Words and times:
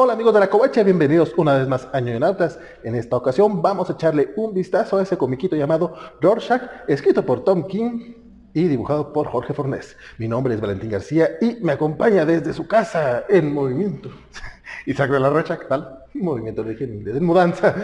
Hola 0.00 0.12
amigos 0.12 0.32
de 0.32 0.38
la 0.38 0.48
Covacha, 0.48 0.84
bienvenidos 0.84 1.34
una 1.36 1.54
vez 1.58 1.66
más 1.66 1.88
a 1.92 1.98
Ñoñonautas. 1.98 2.60
En 2.84 2.94
esta 2.94 3.16
ocasión 3.16 3.60
vamos 3.62 3.90
a 3.90 3.94
echarle 3.94 4.32
un 4.36 4.54
vistazo 4.54 4.96
a 4.96 5.02
ese 5.02 5.18
comiquito 5.18 5.56
llamado 5.56 5.92
Rorschach, 6.20 6.62
escrito 6.86 7.26
por 7.26 7.42
Tom 7.42 7.66
King 7.66 8.12
y 8.54 8.68
dibujado 8.68 9.12
por 9.12 9.26
Jorge 9.26 9.54
Fornés. 9.54 9.96
Mi 10.18 10.28
nombre 10.28 10.54
es 10.54 10.60
Valentín 10.60 10.90
García 10.90 11.30
y 11.40 11.56
me 11.62 11.72
acompaña 11.72 12.24
desde 12.24 12.52
su 12.52 12.68
casa 12.68 13.24
en 13.28 13.52
movimiento. 13.52 14.10
Isaac 14.86 15.10
de 15.10 15.18
la 15.18 15.30
Rocha, 15.30 15.58
¿qué 15.58 15.64
tal? 15.64 16.04
Movimiento 16.14 16.62
de, 16.62 16.76
de 16.76 17.20
mudanza. 17.20 17.74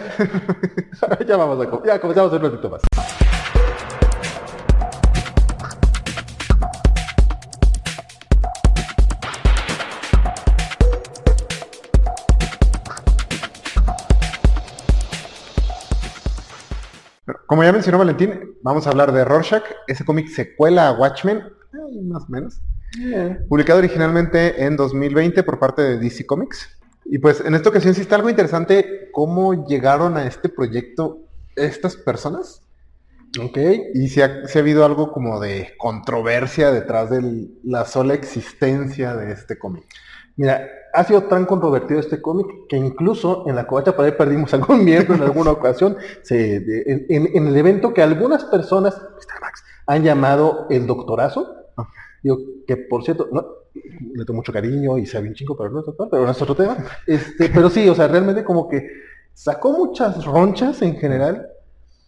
ya 1.27 1.37
vamos 1.37 1.67
a, 1.67 1.85
ya 1.85 2.01
comenzamos 2.01 2.33
un 2.33 2.43
ratito 2.43 2.71
más. 2.71 2.83
Como 17.55 17.63
ya 17.63 17.73
mencionó 17.73 17.99
Valentín, 17.99 18.57
vamos 18.63 18.85
a 18.85 18.91
hablar 18.91 19.13
de 19.13 19.25
Rorschach, 19.25 19.63
ese 19.87 20.05
cómic 20.05 20.27
secuela 20.27 20.89
a 20.89 20.93
Watchmen, 20.99 21.39
eh, 21.39 22.03
más 22.03 22.25
o 22.25 22.27
menos, 22.29 22.61
publicado 23.49 23.79
originalmente 23.79 24.65
en 24.65 24.77
2020 24.77 25.41
por 25.45 25.61
parte 25.61 25.81
de 25.81 25.99
DC 25.99 26.27
Comics. 26.27 26.69
Y 27.05 27.19
pues 27.19 27.41
en 27.41 27.55
esta 27.55 27.69
ocasión 27.69 27.95
sí 27.95 28.01
está 28.01 28.17
algo 28.17 28.29
interesante 28.29 29.09
cómo 29.13 29.69
llegaron 29.69 30.17
a 30.17 30.27
este 30.27 30.49
proyecto 30.49 31.21
estas 31.55 31.95
personas. 31.95 32.61
Ok. 33.41 33.57
Y 33.95 34.09
si 34.09 34.21
ha, 34.21 34.49
si 34.49 34.59
ha 34.59 34.61
habido 34.61 34.85
algo 34.85 35.13
como 35.13 35.39
de 35.39 35.75
controversia 35.79 36.73
detrás 36.73 37.09
de 37.09 37.51
la 37.63 37.85
sola 37.85 38.15
existencia 38.15 39.15
de 39.15 39.31
este 39.31 39.61
cómic. 39.61 39.85
Mira, 40.37 40.69
ha 40.93 41.05
sido 41.05 41.25
tan 41.25 41.45
controvertido 41.45 42.01
este 42.01 42.23
cómic 42.23 42.47
que 42.69 42.77
incluso 42.77 43.45
en 43.49 43.57
la 43.57 43.67
covacha 43.67 43.97
para 43.97 44.09
ahí 44.09 44.15
perdimos 44.17 44.55
algún 44.55 44.85
miembro 44.85 45.15
en 45.15 45.23
alguna 45.23 45.51
ocasión. 45.53 45.97
Se, 46.23 46.57
en, 46.57 47.07
en, 47.09 47.47
el 47.49 47.57
evento 47.57 47.93
que 47.93 48.03
algunas 48.03 48.45
personas 48.45 49.01
han 49.87 50.03
llamado 50.03 50.67
el 50.71 50.87
doctorazo. 50.87 51.55
Digo, 52.23 52.39
que 52.67 52.77
por 52.77 53.05
cierto, 53.05 53.29
no, 53.33 53.45
le 53.75 54.25
tengo 54.25 54.35
mucho 54.35 54.53
cariño 54.53 54.99
y 54.99 55.07
sabe 55.07 55.29
un 55.29 55.35
chingo, 55.35 55.57
pero 55.57 55.71
no 55.71 55.81
es 55.81 55.87
doctor, 55.87 56.09
pero 56.11 56.25
no 56.25 56.31
es 56.31 56.41
otro 56.41 56.55
tema. 56.55 56.77
Este, 57.07 57.49
pero 57.49 57.69
sí, 57.69 57.89
o 57.89 57.95
sea, 57.95 58.09
realmente 58.09 58.45
como 58.45 58.69
que 58.69 58.89
sacó 59.33 59.73
muchas 59.73 60.25
ronchas 60.25 60.81
en 60.83 60.97
general, 60.97 61.49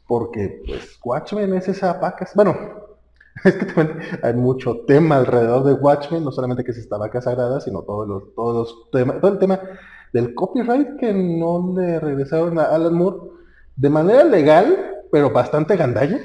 porque 0.07 0.63
pues 0.65 0.99
Watchmen 1.05 1.55
es 1.55 1.69
esa 1.69 2.01
paca. 2.01 2.29
Bueno, 2.35 2.86
es 3.45 3.55
que 3.55 3.67
también 3.67 4.01
hay 4.23 4.35
mucho 4.35 4.85
tema 4.87 5.17
alrededor 5.17 5.65
de 5.65 5.75
Watchmen, 5.75 6.25
no 6.25 6.33
solamente 6.33 6.65
que 6.65 6.73
se 6.73 6.81
estaba 6.81 7.11
sagrada, 7.21 7.61
sino 7.61 7.83
todos 7.83 8.09
los, 8.09 8.35
todos 8.35 8.55
los 8.55 8.91
temas, 8.91 9.21
todo 9.21 9.33
el 9.33 9.39
tema 9.39 9.61
del 10.13 10.35
copyright 10.35 10.97
que 10.99 11.13
no 11.13 11.75
le 11.77 12.01
regresaron 12.01 12.59
a 12.59 12.65
Alan 12.65 12.95
Moore 12.95 13.31
de 13.77 13.91
manera 13.91 14.25
legal, 14.25 15.05
pero 15.13 15.31
bastante 15.31 15.77
gandalla. 15.77 16.19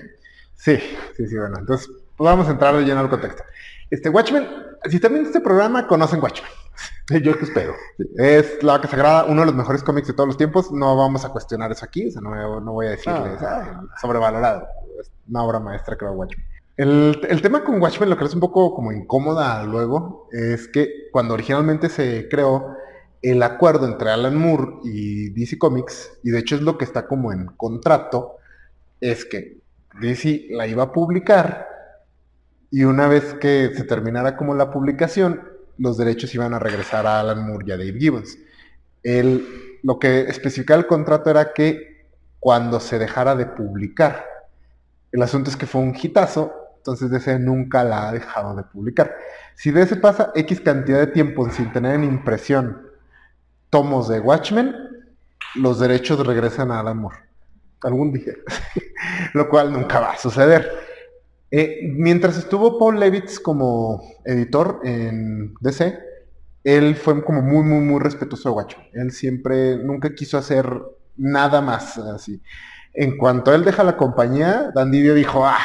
Sí, 0.55 0.77
sí, 1.17 1.27
sí, 1.27 1.37
bueno, 1.37 1.57
entonces 1.59 1.89
pues 2.15 2.29
vamos 2.29 2.47
a 2.47 2.51
entrar 2.51 2.75
de 2.75 2.83
lleno 2.83 3.01
al 3.01 3.09
contexto. 3.09 3.43
Este 3.89 4.09
Watchmen, 4.09 4.47
si 4.89 4.99
también 4.99 5.25
este 5.25 5.41
programa 5.41 5.87
conocen 5.87 6.21
Watchmen. 6.21 6.49
Yo 7.23 7.37
te 7.37 7.43
espero. 7.43 7.73
Es 8.15 8.63
La 8.63 8.73
Vaca 8.73 8.87
Sagrada, 8.87 9.25
uno 9.25 9.41
de 9.41 9.47
los 9.47 9.55
mejores 9.55 9.83
cómics 9.83 10.07
de 10.07 10.13
todos 10.13 10.27
los 10.27 10.37
tiempos. 10.37 10.71
No 10.71 10.95
vamos 10.95 11.25
a 11.25 11.29
cuestionar 11.29 11.71
eso 11.71 11.83
aquí, 11.83 12.07
o 12.07 12.11
sea, 12.11 12.21
no, 12.21 12.61
no 12.61 12.71
voy 12.71 12.87
a 12.87 12.91
decirles 12.91 13.41
ah, 13.41 13.83
sobrevalorado. 13.99 14.67
Es 14.99 15.11
una 15.27 15.43
obra 15.43 15.59
maestra, 15.59 15.97
creo, 15.97 16.13
Watchmen. 16.13 16.45
El, 16.77 17.41
tema 17.41 17.63
con 17.63 17.81
Watchmen, 17.81 18.09
lo 18.09 18.17
que 18.17 18.25
es 18.25 18.33
un 18.33 18.39
poco 18.39 18.73
como 18.73 18.91
incómoda 18.91 19.63
luego, 19.65 20.27
es 20.31 20.67
que 20.67 21.09
cuando 21.11 21.33
originalmente 21.33 21.89
se 21.89 22.27
creó 22.29 22.75
el 23.21 23.43
acuerdo 23.43 23.85
entre 23.85 24.09
Alan 24.09 24.35
Moore 24.35 24.79
y 24.83 25.29
DC 25.29 25.57
Comics, 25.59 26.19
y 26.23 26.31
de 26.31 26.39
hecho 26.39 26.55
es 26.55 26.61
lo 26.61 26.77
que 26.77 26.85
está 26.85 27.07
como 27.07 27.31
en 27.31 27.47
contrato, 27.57 28.37
es 28.99 29.25
que 29.25 29.59
DC 29.99 30.47
la 30.51 30.67
iba 30.67 30.83
a 30.83 30.91
publicar 30.91 31.67
y 32.71 32.85
una 32.85 33.07
vez 33.07 33.33
que 33.33 33.71
se 33.75 33.83
terminara 33.83 34.37
como 34.37 34.55
la 34.55 34.71
publicación, 34.71 35.41
los 35.77 35.97
derechos 35.97 36.33
iban 36.33 36.53
a 36.53 36.59
regresar 36.59 37.05
a 37.05 37.19
Alan 37.19 37.45
Moore 37.45 37.65
y 37.67 37.71
a 37.71 37.77
Dave 37.77 37.99
Gibbons. 37.99 38.37
El, 39.03 39.45
lo 39.83 39.99
que 39.99 40.21
especificaba 40.21 40.79
el 40.79 40.87
contrato 40.87 41.29
era 41.29 41.53
que 41.53 42.05
cuando 42.39 42.79
se 42.79 42.97
dejara 42.97 43.35
de 43.35 43.45
publicar, 43.45 44.25
el 45.11 45.21
asunto 45.21 45.49
es 45.49 45.57
que 45.57 45.65
fue 45.65 45.81
un 45.81 45.93
hitazo 46.01 46.60
entonces 46.81 47.11
DC 47.11 47.37
nunca 47.37 47.83
la 47.83 48.09
ha 48.09 48.11
dejado 48.11 48.55
de 48.55 48.63
publicar. 48.63 49.15
Si 49.55 49.69
DC 49.69 49.97
pasa 49.97 50.31
X 50.33 50.61
cantidad 50.61 50.97
de 50.97 51.07
tiempo 51.07 51.47
sin 51.51 51.71
tener 51.71 51.93
en 51.93 52.03
impresión 52.03 52.89
tomos 53.69 54.09
de 54.09 54.19
Watchmen, 54.19 54.75
los 55.55 55.79
derechos 55.79 56.25
regresan 56.25 56.71
a 56.71 56.79
Alan 56.79 56.97
Moore. 56.97 57.17
Algún 57.83 58.11
día. 58.11 58.33
Lo 59.33 59.47
cual 59.47 59.71
nunca 59.71 59.99
va 59.99 60.13
a 60.13 60.17
suceder. 60.17 60.71
Eh, 61.51 61.81
mientras 61.83 62.37
estuvo 62.37 62.79
Paul 62.79 62.99
Levitz 62.99 63.39
como 63.39 64.01
editor 64.25 64.79
en 64.83 65.53
DC, 65.61 65.99
él 66.63 66.95
fue 66.95 67.23
como 67.23 67.43
muy, 67.43 67.63
muy, 67.63 67.81
muy 67.81 67.99
respetuoso 67.99 68.49
de 68.49 68.55
Watchmen. 68.55 68.87
Él 68.93 69.11
siempre, 69.11 69.77
nunca 69.77 70.15
quiso 70.15 70.39
hacer 70.39 70.65
nada 71.15 71.61
más 71.61 71.99
así. 71.99 72.41
En 72.93 73.17
cuanto 73.17 73.53
él 73.53 73.63
deja 73.63 73.83
la 73.83 73.95
compañía, 73.95 74.71
Dan 74.75 74.91
Didio 74.91 75.13
dijo, 75.13 75.45
ah, 75.45 75.59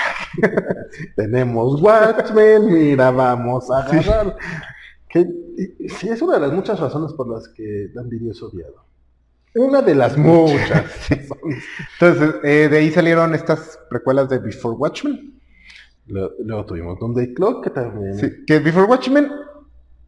tenemos 1.17 1.81
Watchmen, 1.83 2.73
mira, 2.73 3.11
vamos 3.11 3.71
a 3.71 3.79
agarrar. 3.83 4.37
Que, 5.09 5.27
sí, 5.89 6.09
es 6.09 6.23
una 6.23 6.35
de 6.35 6.41
las 6.41 6.53
muchas 6.53 6.79
razones 6.79 7.13
por 7.15 7.29
las 7.29 7.49
que 7.49 7.89
Dan 7.93 8.09
Didio 8.09 8.31
es 8.31 8.43
odiado. 8.43 8.85
Una 9.55 9.83
de 9.83 9.95
las 9.95 10.17
muchas. 10.17 10.85
Entonces, 11.11 12.35
eh, 12.45 12.69
de 12.71 12.79
ahí 12.79 12.91
salieron 12.91 13.35
estas 13.35 13.79
precuelas 13.89 14.29
de 14.29 14.39
Before 14.39 14.77
Watchmen. 14.77 15.41
Luego, 16.07 16.65
tuvimos 16.67 17.01
Doomsday 17.01 17.35
Clock, 17.35 17.65
que 17.65 17.71
también... 17.71 18.15
Sí, 18.19 18.45
que 18.47 18.61
Before 18.61 18.87
Watchmen 18.87 19.29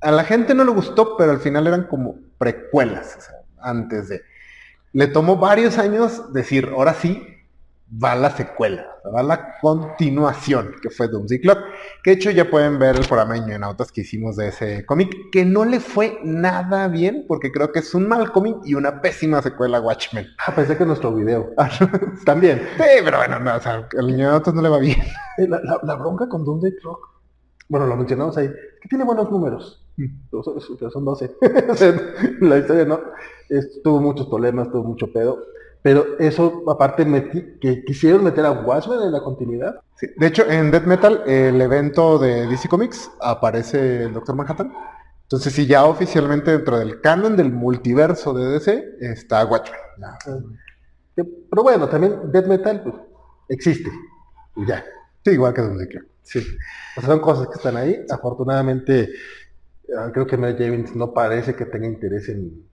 a 0.00 0.10
la 0.12 0.24
gente 0.24 0.54
no 0.54 0.64
le 0.64 0.70
gustó, 0.70 1.16
pero 1.16 1.32
al 1.32 1.40
final 1.40 1.66
eran 1.66 1.84
como 1.84 2.16
precuelas, 2.38 3.16
o 3.18 3.20
sea, 3.20 3.34
antes 3.60 4.08
de 4.08 4.22
le 4.92 5.06
tomó 5.06 5.36
varios 5.36 5.78
años 5.78 6.32
decir, 6.32 6.70
ahora 6.74 6.94
sí, 6.94 7.22
va 7.90 8.14
la 8.14 8.30
secuela, 8.30 8.86
va 9.14 9.22
la 9.22 9.58
continuación, 9.60 10.74
que 10.82 10.90
fue 10.90 11.08
Doomsday 11.08 11.40
Clock, 11.40 11.58
que 12.02 12.10
de 12.10 12.16
hecho 12.16 12.30
ya 12.30 12.50
pueden 12.50 12.78
ver 12.78 12.96
el 12.96 13.06
programa 13.06 13.36
en 13.36 13.64
autos 13.64 13.90
que 13.90 14.02
hicimos 14.02 14.36
de 14.36 14.48
ese 14.48 14.84
cómic, 14.84 15.30
que 15.32 15.44
no 15.44 15.64
le 15.64 15.80
fue 15.80 16.18
nada 16.22 16.88
bien, 16.88 17.24
porque 17.26 17.50
creo 17.50 17.72
que 17.72 17.78
es 17.78 17.94
un 17.94 18.06
mal 18.06 18.30
cómic 18.30 18.56
y 18.64 18.74
una 18.74 19.00
pésima 19.00 19.40
secuela 19.40 19.80
Watchmen. 19.80 20.26
Ah, 20.46 20.54
pensé 20.54 20.76
que 20.76 20.84
nuestro 20.84 21.14
video. 21.14 21.50
También. 22.24 22.62
Sí, 22.76 22.84
pero 23.04 23.18
bueno, 23.18 23.38
no, 23.40 23.56
o 23.56 23.60
sea, 23.60 23.88
el 23.92 24.16
no 24.16 24.62
le 24.62 24.68
va 24.68 24.78
bien. 24.78 25.00
Eh, 25.38 25.48
la, 25.48 25.60
la, 25.62 25.80
la 25.82 25.94
bronca 25.94 26.28
con 26.28 26.44
Doomsday 26.44 26.76
Clock, 26.76 27.08
bueno, 27.68 27.86
lo 27.86 27.96
mencionamos 27.96 28.36
ahí, 28.36 28.48
que 28.80 28.88
tiene 28.88 29.04
buenos 29.04 29.30
números 29.30 29.87
son 30.92 31.04
12. 31.04 31.36
la 32.40 32.58
historia 32.58 32.84
no. 32.84 33.00
tuvo 33.82 34.00
muchos 34.00 34.26
problemas, 34.26 34.70
tuvo 34.70 34.84
mucho 34.84 35.12
pedo. 35.12 35.38
Pero 35.82 36.18
eso, 36.18 36.64
aparte, 36.68 37.06
que 37.60 37.84
quisieron 37.84 38.24
meter 38.24 38.44
a 38.44 38.50
Watchmen 38.50 39.00
en 39.00 39.12
la 39.12 39.22
continuidad. 39.22 39.80
De 40.16 40.26
hecho, 40.26 40.44
en 40.48 40.70
Death 40.70 40.84
Metal, 40.84 41.22
el 41.26 41.60
evento 41.60 42.18
de 42.18 42.46
DC 42.46 42.68
Comics, 42.68 43.10
aparece 43.20 44.04
el 44.04 44.12
Doctor 44.12 44.34
Manhattan. 44.34 44.72
Entonces, 45.22 45.52
sí, 45.52 45.66
ya 45.66 45.84
oficialmente 45.84 46.50
dentro 46.50 46.78
del 46.78 47.00
canon 47.00 47.36
del 47.36 47.52
multiverso 47.52 48.34
de 48.34 48.46
DC 48.52 48.96
está 49.00 49.44
Watchmen. 49.44 49.78
Pero 51.14 51.62
bueno, 51.62 51.88
también 51.88 52.32
Death 52.32 52.46
Metal 52.46 52.82
pues, 52.82 52.94
existe. 53.48 53.90
Y 54.56 54.66
ya. 54.66 54.84
Sí, 55.24 55.32
igual 55.32 55.54
que 55.54 55.62
donde 55.62 55.86
quiera. 55.86 56.06
Sí. 56.22 56.40
O 56.96 57.00
sea, 57.00 57.10
son 57.10 57.20
cosas 57.20 57.46
que 57.48 57.54
están 57.54 57.76
ahí. 57.76 58.04
Afortunadamente, 58.10 59.10
creo 60.12 60.26
que 60.26 60.36
Mary 60.36 60.56
Javins 60.58 60.94
no 60.94 61.12
parece 61.12 61.54
que 61.54 61.64
tenga 61.64 61.86
interés 61.86 62.28
en 62.28 62.66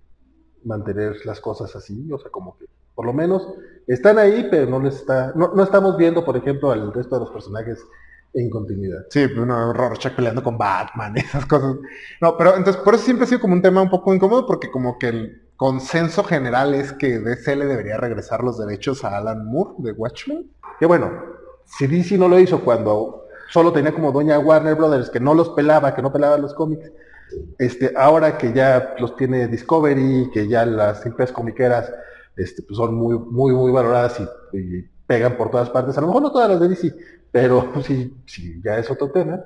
mantener 0.63 1.17
las 1.25 1.39
cosas 1.39 1.75
así, 1.75 2.11
o 2.11 2.17
sea, 2.17 2.31
como 2.31 2.57
que 2.57 2.65
por 2.93 3.05
lo 3.05 3.13
menos 3.13 3.47
están 3.87 4.17
ahí, 4.17 4.47
pero 4.49 4.69
no 4.69 4.79
les 4.79 4.95
está, 4.95 5.33
no, 5.35 5.53
no 5.53 5.63
estamos 5.63 5.97
viendo, 5.97 6.23
por 6.23 6.37
ejemplo, 6.37 6.71
al 6.71 6.93
resto 6.93 7.15
de 7.15 7.25
los 7.25 7.31
personajes 7.31 7.79
en 8.33 8.49
continuidad. 8.49 9.05
Sí, 9.09 9.23
uno 9.37 9.73
Rorschach 9.73 10.13
peleando 10.13 10.43
con 10.43 10.57
Batman, 10.57 11.17
esas 11.17 11.45
cosas. 11.45 11.75
No, 12.21 12.37
pero 12.37 12.55
entonces 12.55 12.81
por 12.81 12.95
eso 12.95 13.03
siempre 13.03 13.25
ha 13.25 13.27
sido 13.27 13.41
como 13.41 13.53
un 13.53 13.61
tema 13.61 13.81
un 13.81 13.89
poco 13.89 14.13
incómodo, 14.13 14.45
porque 14.45 14.71
como 14.71 14.97
que 14.97 15.07
el 15.09 15.41
consenso 15.55 16.23
general 16.23 16.73
es 16.73 16.91
que 16.93 17.19
DC 17.19 17.55
le 17.55 17.65
debería 17.65 17.97
regresar 17.97 18.43
los 18.43 18.57
derechos 18.57 19.03
a 19.03 19.17
Alan 19.17 19.45
Moore 19.45 19.75
de 19.79 19.91
Watchmen. 19.93 20.51
Que 20.79 20.85
bueno, 20.85 21.11
si 21.65 21.87
DC 21.87 22.17
no 22.17 22.27
lo 22.27 22.39
hizo 22.39 22.63
cuando 22.63 23.24
solo 23.49 23.71
tenía 23.71 23.93
como 23.93 24.11
doña 24.11 24.39
Warner 24.39 24.75
Brothers, 24.75 25.09
que 25.09 25.19
no 25.19 25.33
los 25.33 25.49
pelaba, 25.49 25.93
que 25.95 26.01
no 26.01 26.11
pelaba 26.11 26.37
los 26.37 26.53
cómics, 26.53 26.91
este, 27.57 27.93
ahora 27.95 28.37
que 28.37 28.53
ya 28.53 28.95
los 28.99 29.15
tiene 29.15 29.47
Discovery, 29.47 30.29
que 30.33 30.47
ya 30.47 30.65
las 30.65 31.05
empresas 31.05 31.33
comiqueras 31.33 31.91
este, 32.35 32.61
pues 32.63 32.77
son 32.77 32.95
muy, 32.95 33.17
muy, 33.17 33.53
muy 33.53 33.71
valoradas 33.71 34.19
y, 34.53 34.85
pegan 35.07 35.37
por 35.37 35.51
todas 35.51 35.69
partes, 35.69 35.95
a 35.95 36.01
lo 36.01 36.07
mejor 36.07 36.23
no 36.23 36.31
todas 36.31 36.49
las 36.49 36.59
de 36.59 36.67
DC, 36.67 36.95
pero 37.31 37.71
sí, 37.83 38.15
sí, 38.25 38.59
ya 38.63 38.79
es 38.79 38.89
otro 38.89 39.11
tema. 39.11 39.39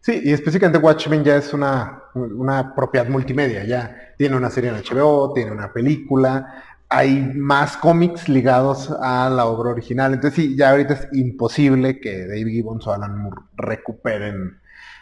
Sí, 0.00 0.20
y 0.24 0.32
específicamente 0.32 0.84
Watchmen 0.84 1.22
ya 1.22 1.36
es 1.36 1.52
una, 1.52 2.04
una 2.14 2.74
propiedad 2.74 3.06
multimedia, 3.06 3.62
ya 3.64 4.14
tiene 4.16 4.36
una 4.36 4.50
serie 4.50 4.70
en 4.70 4.76
HBO, 4.76 5.32
tiene 5.34 5.52
una 5.52 5.72
película, 5.72 6.64
hay 6.92 7.32
más 7.34 7.76
cómics 7.78 8.28
ligados 8.28 8.90
a 9.00 9.30
la 9.30 9.46
obra 9.46 9.70
original. 9.70 10.12
Entonces 10.12 10.44
sí, 10.44 10.56
ya 10.56 10.70
ahorita 10.70 10.94
es 10.94 11.08
imposible 11.12 12.00
que 12.00 12.26
David 12.26 12.48
Gibbons 12.48 12.86
o 12.86 12.92
Alan 12.92 13.18
Moore 13.18 13.42
recuperen 13.56 14.60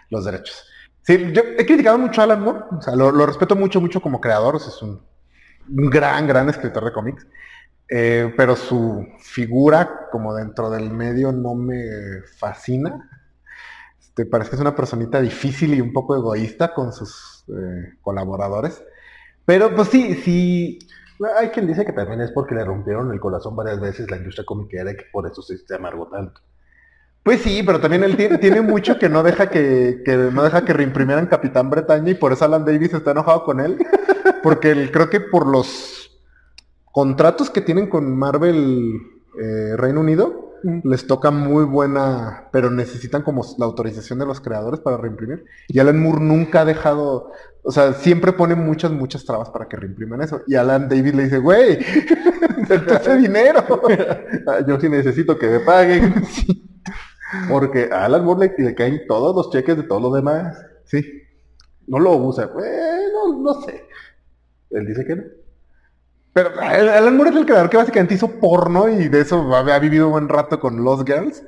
los 0.08 0.25
derechos. 0.25 0.64
Sí, 1.02 1.32
yo 1.32 1.42
he 1.58 1.66
criticado 1.66 1.98
mucho 1.98 2.20
a 2.20 2.25
Alan 2.25 2.42
Moore, 2.42 2.60
o 2.78 2.82
sea, 2.82 2.94
lo, 2.94 3.26
respeto 3.26 3.56
mucho, 3.56 3.81
mucho 3.81 4.00
como 4.00 4.20
creador, 4.20 4.56
es 4.56 4.81
un, 4.82 5.02
gran, 5.66 6.26
gran 6.28 6.48
escritor 6.48 6.84
de 6.84 6.92
cómics, 6.92 7.26
eh, 7.88 8.32
pero 8.37 8.54
su 8.54 9.06
figura 9.19 10.08
como 10.12 10.34
dentro 10.34 10.70
del 10.70 10.90
medio 10.90 11.32
no 11.32 11.54
me 11.54 12.22
fascina. 12.38 13.08
Este, 13.98 14.26
parece 14.26 14.50
que 14.50 14.56
es 14.56 14.62
una 14.62 14.76
personita 14.76 15.20
difícil 15.20 15.75
y 15.75 15.81
un 15.81 15.92
poco 15.92 16.14
egoísta 16.14 16.72
con 16.72 16.92
sus 16.92 17.44
eh, 17.48 17.94
colaboradores. 18.00 18.82
Pero 19.44 19.75
pues 19.75 19.88
sí, 19.88 20.14
sí, 20.14 20.78
hay 21.37 21.49
quien 21.49 21.67
dice 21.67 21.84
que 21.84 21.93
también 21.93 22.20
es 22.20 22.31
porque 22.32 22.55
le 22.55 22.64
rompieron 22.64 23.12
el 23.12 23.20
corazón 23.20 23.56
varias 23.56 23.81
veces 23.81 24.11
la 24.11 24.17
industria 24.17 24.44
comiquera 24.44 24.90
y 24.90 24.96
que 24.96 25.05
por 25.12 25.26
eso 25.26 25.43
se, 25.43 25.56
amargó 25.75 26.08
tanto. 26.08 26.40
Pues 27.22 27.43
sí, 27.43 27.62
pero 27.64 27.81
también 27.81 28.02
él 28.02 28.17
tiene, 28.17 28.38
tiene 28.38 28.62
mucho 28.62 28.99
que 28.99 29.08
no 29.08 29.22
deja 29.22 29.50
que, 29.50 30.02
no 30.32 30.43
deja 30.43 30.64
que 30.64 30.72
reimprimieran 30.72 31.26
Capitán 31.26 31.69
Bretaña 31.69 32.11
y 32.11 32.14
por 32.14 32.32
eso 32.32 32.46
Alan 32.46 32.64
Davis 32.64 32.94
está 32.94 33.11
enojado 33.11 33.44
con 33.44 33.61
él. 33.61 33.78
Porque 34.43 34.90
creo 34.90 35.11
que 35.11 35.20
por 35.20 35.46
los 35.46 36.19
contratos 36.93 37.50
que 37.50 37.61
tienen 37.61 37.88
con 37.88 38.16
Marvel 38.16 38.94
eh, 39.38 39.76
Reino 39.76 40.00
Unido, 40.00 40.50
les 40.85 41.07
toca 41.07 41.31
muy 41.31 41.65
buena, 41.65 42.49
pero 42.53 42.71
necesitan 42.71 43.23
como 43.23 43.45
la 43.59 43.67
autorización 43.67 44.19
de 44.19 44.27
los 44.27 44.41
creadores 44.41 44.81
para 44.81 44.97
reimprimir. 44.97 45.45
Y 45.69 45.79
Alan 45.79 46.01
Moore 46.01 46.21
nunca 46.21 46.62
ha 46.62 46.65
dejado, 46.65 47.33
o 47.62 47.71
sea, 47.71 47.93
siempre 47.95 48.33
pone 48.33 48.55
muchas, 48.55 48.91
muchas 48.91 49.25
trabas 49.25 49.51
para 49.51 49.69
que 49.69 49.77
reimpriman 49.77 50.23
eso. 50.23 50.43
Y 50.47 50.55
Alan 50.55 50.89
David 50.89 51.15
le 51.15 51.25
dice, 51.25 51.39
güey, 51.39 51.79
ese 52.69 53.17
dinero. 53.17 53.65
Ah, 54.47 54.61
yo 54.67 54.81
sí 54.81 54.89
necesito 54.89 55.39
que 55.39 55.49
me 55.49 55.61
paguen. 55.61 56.15
Porque 57.49 57.89
a 57.93 58.07
Alan 58.07 58.25
Moore 58.25 58.55
le, 58.57 58.75
caen 58.75 59.03
todos 59.07 59.37
los 59.37 59.51
cheques 59.53 59.77
de 59.77 59.83
todos 59.85 60.03
los 60.03 60.15
demás. 60.15 60.57
Sí. 60.85 61.05
No 61.87 61.99
lo 61.99 62.17
usa. 62.17 62.47
Bueno, 62.47 63.39
no 63.39 63.55
sé. 63.62 63.85
Él 64.71 64.87
dice 64.87 65.05
que 65.05 65.17
no. 65.17 65.23
Alan 66.40 67.16
Moore 67.16 67.31
es 67.31 67.37
el 67.37 67.46
creador 67.46 67.70
que 67.70 67.76
básicamente 67.76 68.14
hizo 68.14 68.40
porno 68.40 68.88
y 68.88 69.08
de 69.08 69.20
eso 69.20 69.54
ha 69.54 69.78
vivido 69.78 70.06
un 70.06 70.12
buen 70.12 70.28
rato 70.28 70.60
con 70.60 70.82
Los 70.82 71.04
Girls. 71.04 71.42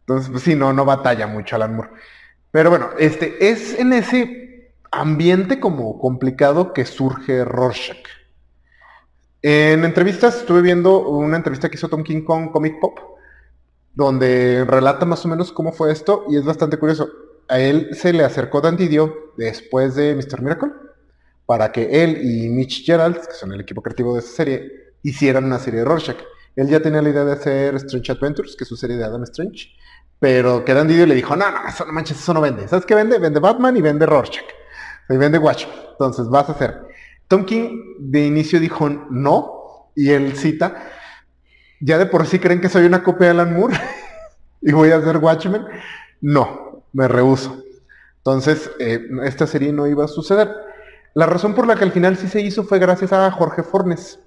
Entonces, 0.00 0.30
pues 0.30 0.42
sí, 0.42 0.54
no, 0.54 0.72
no 0.72 0.84
batalla 0.84 1.26
mucho 1.26 1.56
Alan 1.56 1.74
Moore. 1.74 1.90
Pero 2.50 2.70
bueno, 2.70 2.90
este, 2.98 3.50
es 3.50 3.78
en 3.78 3.92
ese 3.92 4.72
ambiente 4.90 5.60
como 5.60 5.98
complicado 5.98 6.72
que 6.72 6.84
surge 6.84 7.44
Rorschach. 7.44 8.06
En 9.42 9.84
entrevistas 9.84 10.38
estuve 10.38 10.62
viendo 10.62 11.08
una 11.08 11.36
entrevista 11.36 11.68
que 11.68 11.76
hizo 11.76 11.88
Tom 11.88 12.02
King 12.02 12.22
con 12.22 12.50
Comic 12.50 12.80
Pop, 12.80 12.98
donde 13.94 14.64
relata 14.66 15.06
más 15.06 15.24
o 15.24 15.28
menos 15.28 15.52
cómo 15.52 15.72
fue 15.72 15.92
esto 15.92 16.24
y 16.28 16.36
es 16.36 16.44
bastante 16.44 16.78
curioso. 16.78 17.08
A 17.48 17.58
él 17.58 17.90
se 17.92 18.12
le 18.12 18.24
acercó 18.24 18.60
Dan 18.60 18.76
Didio 18.76 19.32
después 19.36 19.94
de 19.94 20.14
Mr. 20.14 20.42
Miracle 20.42 20.85
para 21.46 21.70
que 21.70 22.02
él 22.02 22.18
y 22.22 22.48
Mitch 22.48 22.84
Gerald, 22.84 23.16
que 23.26 23.34
son 23.34 23.52
el 23.52 23.60
equipo 23.60 23.82
creativo 23.82 24.14
de 24.14 24.20
esa 24.20 24.34
serie, 24.34 24.72
hicieran 25.02 25.44
una 25.44 25.58
serie 25.58 25.80
de 25.80 25.86
Rorschach. 25.86 26.18
Él 26.56 26.68
ya 26.68 26.80
tenía 26.80 27.00
la 27.00 27.10
idea 27.10 27.24
de 27.24 27.32
hacer 27.32 27.76
Strange 27.76 28.12
Adventures, 28.12 28.56
que 28.56 28.64
es 28.64 28.68
su 28.68 28.76
serie 28.76 28.96
de 28.96 29.04
Adam 29.04 29.22
Strange, 29.22 29.68
pero 30.18 30.64
que 30.64 30.74
Dan 30.74 30.88
Didio 30.88 31.06
le 31.06 31.14
dijo, 31.14 31.36
no, 31.36 31.50
no, 31.50 31.68
eso 31.68 31.84
no 31.84 31.92
manches, 31.92 32.18
eso 32.18 32.34
no 32.34 32.40
vende. 32.40 32.66
¿Sabes 32.66 32.86
qué 32.86 32.94
vende? 32.94 33.18
Vende 33.18 33.38
Batman 33.38 33.76
y 33.76 33.82
vende 33.82 34.06
Rorschach. 34.06 34.44
Y 35.08 35.16
vende 35.16 35.38
Watchmen. 35.38 35.76
Entonces 35.92 36.28
vas 36.28 36.48
a 36.48 36.52
hacer. 36.52 36.82
Tom 37.28 37.44
King 37.44 37.96
de 37.98 38.26
inicio 38.26 38.58
dijo 38.58 38.88
no, 38.88 39.92
y 39.94 40.10
él 40.10 40.36
cita, 40.36 40.90
ya 41.80 41.98
de 41.98 42.06
por 42.06 42.26
sí 42.26 42.38
creen 42.38 42.60
que 42.60 42.68
soy 42.68 42.84
una 42.84 43.02
copia 43.02 43.26
de 43.26 43.30
Alan 43.32 43.54
Moore 43.54 43.78
y 44.62 44.72
voy 44.72 44.90
a 44.90 44.96
hacer 44.96 45.18
Watchmen. 45.18 45.64
No, 46.20 46.84
me 46.92 47.08
rehuso. 47.08 47.62
Entonces, 48.18 48.70
eh, 48.80 49.06
esta 49.24 49.46
serie 49.46 49.72
no 49.72 49.86
iba 49.86 50.04
a 50.04 50.08
suceder. 50.08 50.50
La 51.16 51.24
razón 51.24 51.54
por 51.54 51.66
la 51.66 51.76
que 51.76 51.84
al 51.84 51.92
final 51.92 52.18
sí 52.18 52.28
se 52.28 52.42
hizo 52.42 52.62
fue 52.62 52.78
gracias 52.78 53.10
a 53.10 53.30
Jorge 53.30 53.62
Fornes. 53.62 54.20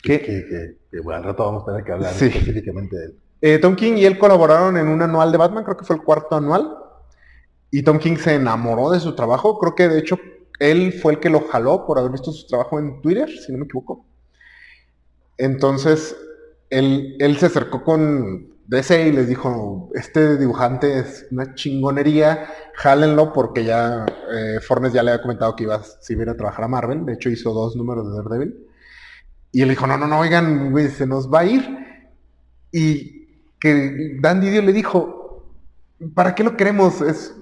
Que, 0.00 0.20
que, 0.20 1.00
bueno, 1.00 1.18
al 1.18 1.24
rato 1.24 1.44
vamos 1.44 1.64
a 1.64 1.72
tener 1.72 1.82
que 1.82 1.90
hablar 1.90 2.12
específicamente 2.12 2.96
de 2.96 3.04
él. 3.06 3.18
Eh, 3.40 3.58
Tom 3.58 3.74
King 3.74 3.94
y 3.96 4.04
él 4.04 4.18
colaboraron 4.18 4.76
en 4.76 4.86
un 4.86 5.02
anual 5.02 5.32
de 5.32 5.38
Batman, 5.38 5.64
creo 5.64 5.76
que 5.76 5.84
fue 5.84 5.96
el 5.96 6.02
cuarto 6.02 6.36
anual. 6.36 6.76
Y 7.72 7.82
Tom 7.82 7.98
King 7.98 8.18
se 8.18 8.36
enamoró 8.36 8.90
de 8.90 9.00
su 9.00 9.16
trabajo. 9.16 9.58
Creo 9.58 9.74
que 9.74 9.88
de 9.88 9.98
hecho 9.98 10.16
él 10.60 10.92
fue 10.92 11.14
el 11.14 11.18
que 11.18 11.28
lo 11.28 11.40
jaló 11.40 11.84
por 11.84 11.98
haber 11.98 12.12
visto 12.12 12.30
su 12.30 12.46
trabajo 12.46 12.78
en 12.78 13.02
Twitter, 13.02 13.28
si 13.28 13.50
no 13.50 13.58
me 13.58 13.64
equivoco. 13.64 14.06
Entonces, 15.38 16.16
él, 16.70 17.16
él 17.18 17.36
se 17.36 17.46
acercó 17.46 17.82
con 17.82 18.54
DC 18.68 19.08
y 19.08 19.12
les 19.12 19.26
dijo, 19.26 19.90
este 19.94 20.36
dibujante 20.36 20.98
es 20.98 21.26
una 21.30 21.54
chingonería, 21.54 22.50
jálenlo 22.74 23.32
porque 23.32 23.64
ya 23.64 24.04
eh, 24.30 24.60
Fornes 24.60 24.92
ya 24.92 25.02
le 25.02 25.12
había 25.12 25.22
comentado 25.22 25.56
que 25.56 25.64
iba 25.64 25.76
a, 25.76 25.82
iba 26.08 26.32
a 26.32 26.36
trabajar 26.36 26.66
a 26.66 26.68
Marvel, 26.68 27.06
de 27.06 27.14
hecho 27.14 27.30
hizo 27.30 27.54
dos 27.54 27.76
números 27.76 28.10
de 28.10 28.16
Daredevil. 28.18 28.66
Y 29.52 29.62
él 29.62 29.70
dijo, 29.70 29.86
no, 29.86 29.96
no, 29.96 30.06
no, 30.06 30.20
oigan, 30.20 30.74
se 30.90 31.06
nos 31.06 31.32
va 31.32 31.40
a 31.40 31.44
ir. 31.46 31.66
Y 32.70 33.26
que 33.58 34.18
Dan 34.20 34.42
Didio 34.42 34.60
le 34.60 34.74
dijo, 34.74 35.54
¿para 36.14 36.34
qué 36.34 36.44
lo 36.44 36.54
queremos? 36.54 37.00
Es, 37.00 37.34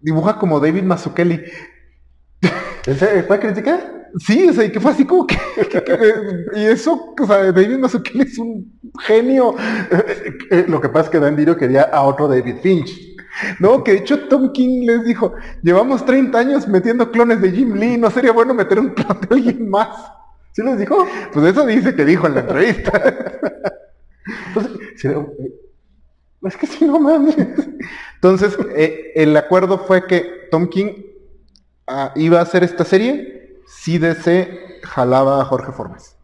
dibuja 0.00 0.38
como 0.38 0.60
David 0.60 0.82
Mazzucchelli. 0.82 1.42
¿Fue 2.40 3.36
a 3.36 3.40
criticar? 3.40 3.96
Sí, 4.18 4.48
o 4.48 4.52
sea, 4.52 4.70
que 4.70 4.80
fue 4.80 4.92
así 4.92 5.04
como 5.04 5.26
que, 5.26 5.36
y 6.54 6.64
eso, 6.64 7.14
o 7.20 7.26
sea, 7.26 7.52
David 7.52 7.78
Mazzucchelli 7.78 8.22
es 8.22 8.38
un 8.38 8.72
genio. 9.00 9.54
Eh, 10.50 10.64
lo 10.68 10.80
que 10.80 10.88
pasa 10.88 11.06
es 11.06 11.10
que 11.10 11.18
Dan 11.18 11.36
Didio 11.36 11.56
quería 11.56 11.82
a 11.82 12.02
otro 12.02 12.28
David 12.28 12.56
Finch. 12.62 13.16
No, 13.60 13.84
que 13.84 13.92
de 13.92 13.98
hecho 13.98 14.28
Tom 14.28 14.52
King 14.52 14.86
les 14.86 15.04
dijo, 15.04 15.34
llevamos 15.62 16.06
30 16.06 16.38
años 16.38 16.68
metiendo 16.68 17.10
clones 17.10 17.42
de 17.42 17.50
Jim 17.50 17.74
Lee, 17.74 17.98
¿no 17.98 18.10
sería 18.10 18.32
bueno 18.32 18.54
meter 18.54 18.80
un 18.80 18.90
clon 18.90 19.20
de 19.20 19.34
alguien 19.34 19.68
más? 19.68 19.88
¿Sí 20.52 20.62
les 20.62 20.78
dijo? 20.78 21.06
Pues 21.34 21.46
eso 21.46 21.66
dice 21.66 21.94
que 21.94 22.04
dijo 22.06 22.26
en 22.26 22.34
la 22.36 22.40
entrevista. 22.40 22.92
Entonces, 24.48 25.04
eh, 25.04 25.52
es 26.44 26.56
que 26.56 26.66
si 26.66 26.86
no 26.86 26.98
mames. 26.98 27.36
Entonces, 28.14 28.56
eh, 28.74 29.12
el 29.16 29.36
acuerdo 29.36 29.78
fue 29.78 30.06
que 30.06 30.48
Tom 30.50 30.68
King 30.68 30.92
ah, 31.86 32.12
iba 32.16 32.38
a 32.38 32.42
hacer 32.42 32.64
esta 32.64 32.84
serie 32.84 33.60
si 33.66 33.98
DC 33.98 34.80
jalaba 34.82 35.40
a 35.40 35.44
Jorge 35.44 35.72
Formes. 35.72 36.16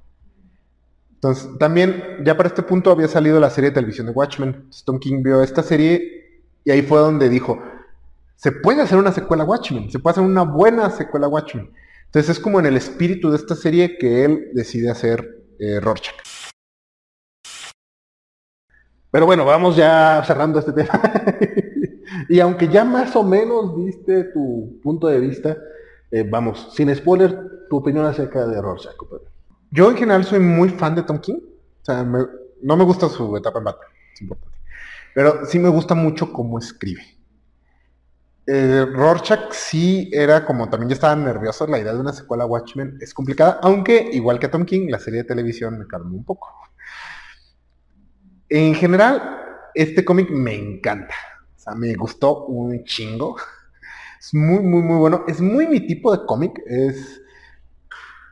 Entonces, 1.14 1.48
también, 1.58 2.18
ya 2.25 2.37
para 2.37 2.48
este 2.48 2.62
punto 2.62 2.90
había 2.90 3.08
salido 3.08 3.38
la 3.38 3.50
serie 3.50 3.70
de 3.70 3.75
televisión 3.75 4.06
de 4.06 4.12
Watchmen. 4.12 4.66
Stone 4.70 4.98
King 4.98 5.22
vio 5.22 5.42
esta 5.42 5.62
serie 5.62 6.40
y 6.64 6.70
ahí 6.70 6.82
fue 6.82 6.98
donde 6.98 7.28
dijo, 7.28 7.62
se 8.37 8.50
puede 8.50 8.82
hacer 8.82 8.98
una 8.98 9.12
secuela 9.12 9.44
Watchmen, 9.44 9.90
se 9.90 10.00
puede 10.00 10.12
hacer 10.12 10.25
una 10.25 10.42
buena 10.42 10.90
secuela 10.90 11.28
Watchmen. 11.28 11.72
Entonces 12.06 12.37
es 12.37 12.42
como 12.42 12.58
en 12.58 12.66
el 12.66 12.76
espíritu 12.76 13.30
de 13.30 13.37
esta 13.37 13.54
serie 13.54 13.96
que 13.98 14.25
él 14.25 14.50
decide 14.52 14.90
hacer 14.90 15.44
eh, 15.60 15.78
Rorschach. 15.80 16.16
Pero 19.12 19.26
bueno, 19.26 19.44
vamos 19.44 19.76
ya 19.76 20.25
cerrando 20.26 20.58
este 20.58 20.72
tema. 20.72 20.90
y 22.28 22.40
aunque 22.40 22.69
ya 22.69 22.85
más 22.85 23.14
o 23.16 23.23
menos 23.23 23.76
diste 23.76 24.25
tu 24.25 24.81
punto 24.83 25.07
de 25.07 25.21
vista, 25.21 25.57
eh, 26.11 26.26
vamos, 26.28 26.71
sin 26.75 26.95
spoiler, 26.95 27.66
tu 27.69 27.76
opinión 27.76 28.04
acerca 28.04 28.47
de 28.47 28.61
Rorschach. 28.61 28.97
Yo 29.71 29.90
en 29.90 29.97
general 29.97 30.25
soy 30.25 30.40
muy 30.40 30.69
fan 30.69 30.95
de 30.95 31.02
Tom 31.02 31.19
King. 31.19 31.38
O 31.83 31.85
sea, 31.85 32.04
no 32.04 32.76
me 32.76 32.85
gusta 32.85 33.09
su 33.09 33.37
etapa 33.37 33.59
en 33.59 33.64
Batman, 33.64 33.88
es 34.12 34.21
importante. 34.21 34.59
Pero 35.14 35.47
sí 35.47 35.59
me 35.59 35.69
gusta 35.69 35.95
mucho 35.95 36.33
cómo 36.33 36.59
escribe. 36.59 37.02
Eh, 38.47 38.87
Rorschach 38.92 39.52
sí 39.52 40.11
era 40.12 40.45
como 40.45 40.69
también 40.69 40.90
ya 40.90 40.95
estaba 40.95 41.14
nervioso, 41.14 41.66
la 41.66 41.78
idea 41.78 41.92
de 41.92 42.00
una 42.00 42.12
secuela 42.12 42.45
Watchmen 42.45 42.99
es 43.00 43.14
complicada, 43.14 43.61
aunque 43.62 44.11
igual 44.12 44.40
que 44.40 44.49
Tom 44.49 44.64
King, 44.64 44.88
la 44.90 44.99
serie 44.99 45.23
de 45.23 45.28
televisión 45.28 45.78
me 45.78 45.87
calmó 45.87 46.16
un 46.16 46.25
poco. 46.25 46.49
En 48.49 48.75
general, 48.75 49.38
este 49.75 50.04
cómic 50.04 50.28
me 50.31 50.54
encanta. 50.54 51.14
O 51.62 51.64
sea, 51.64 51.75
me 51.76 51.95
gustó 51.95 52.47
un 52.47 52.83
chingo. 52.83 53.37
Es 54.19 54.35
muy, 54.35 54.64
muy, 54.64 54.83
muy 54.83 54.97
bueno. 54.97 55.25
Es 55.28 55.40
muy 55.40 55.69
mi 55.69 55.87
tipo 55.87 56.11
de 56.11 56.26
cómic. 56.26 56.61
Es 56.66 57.23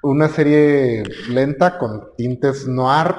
una 0.02 0.28
serie 0.28 1.04
lenta 1.28 1.78
con 1.78 2.16
tintes 2.16 2.66
noir, 2.66 3.14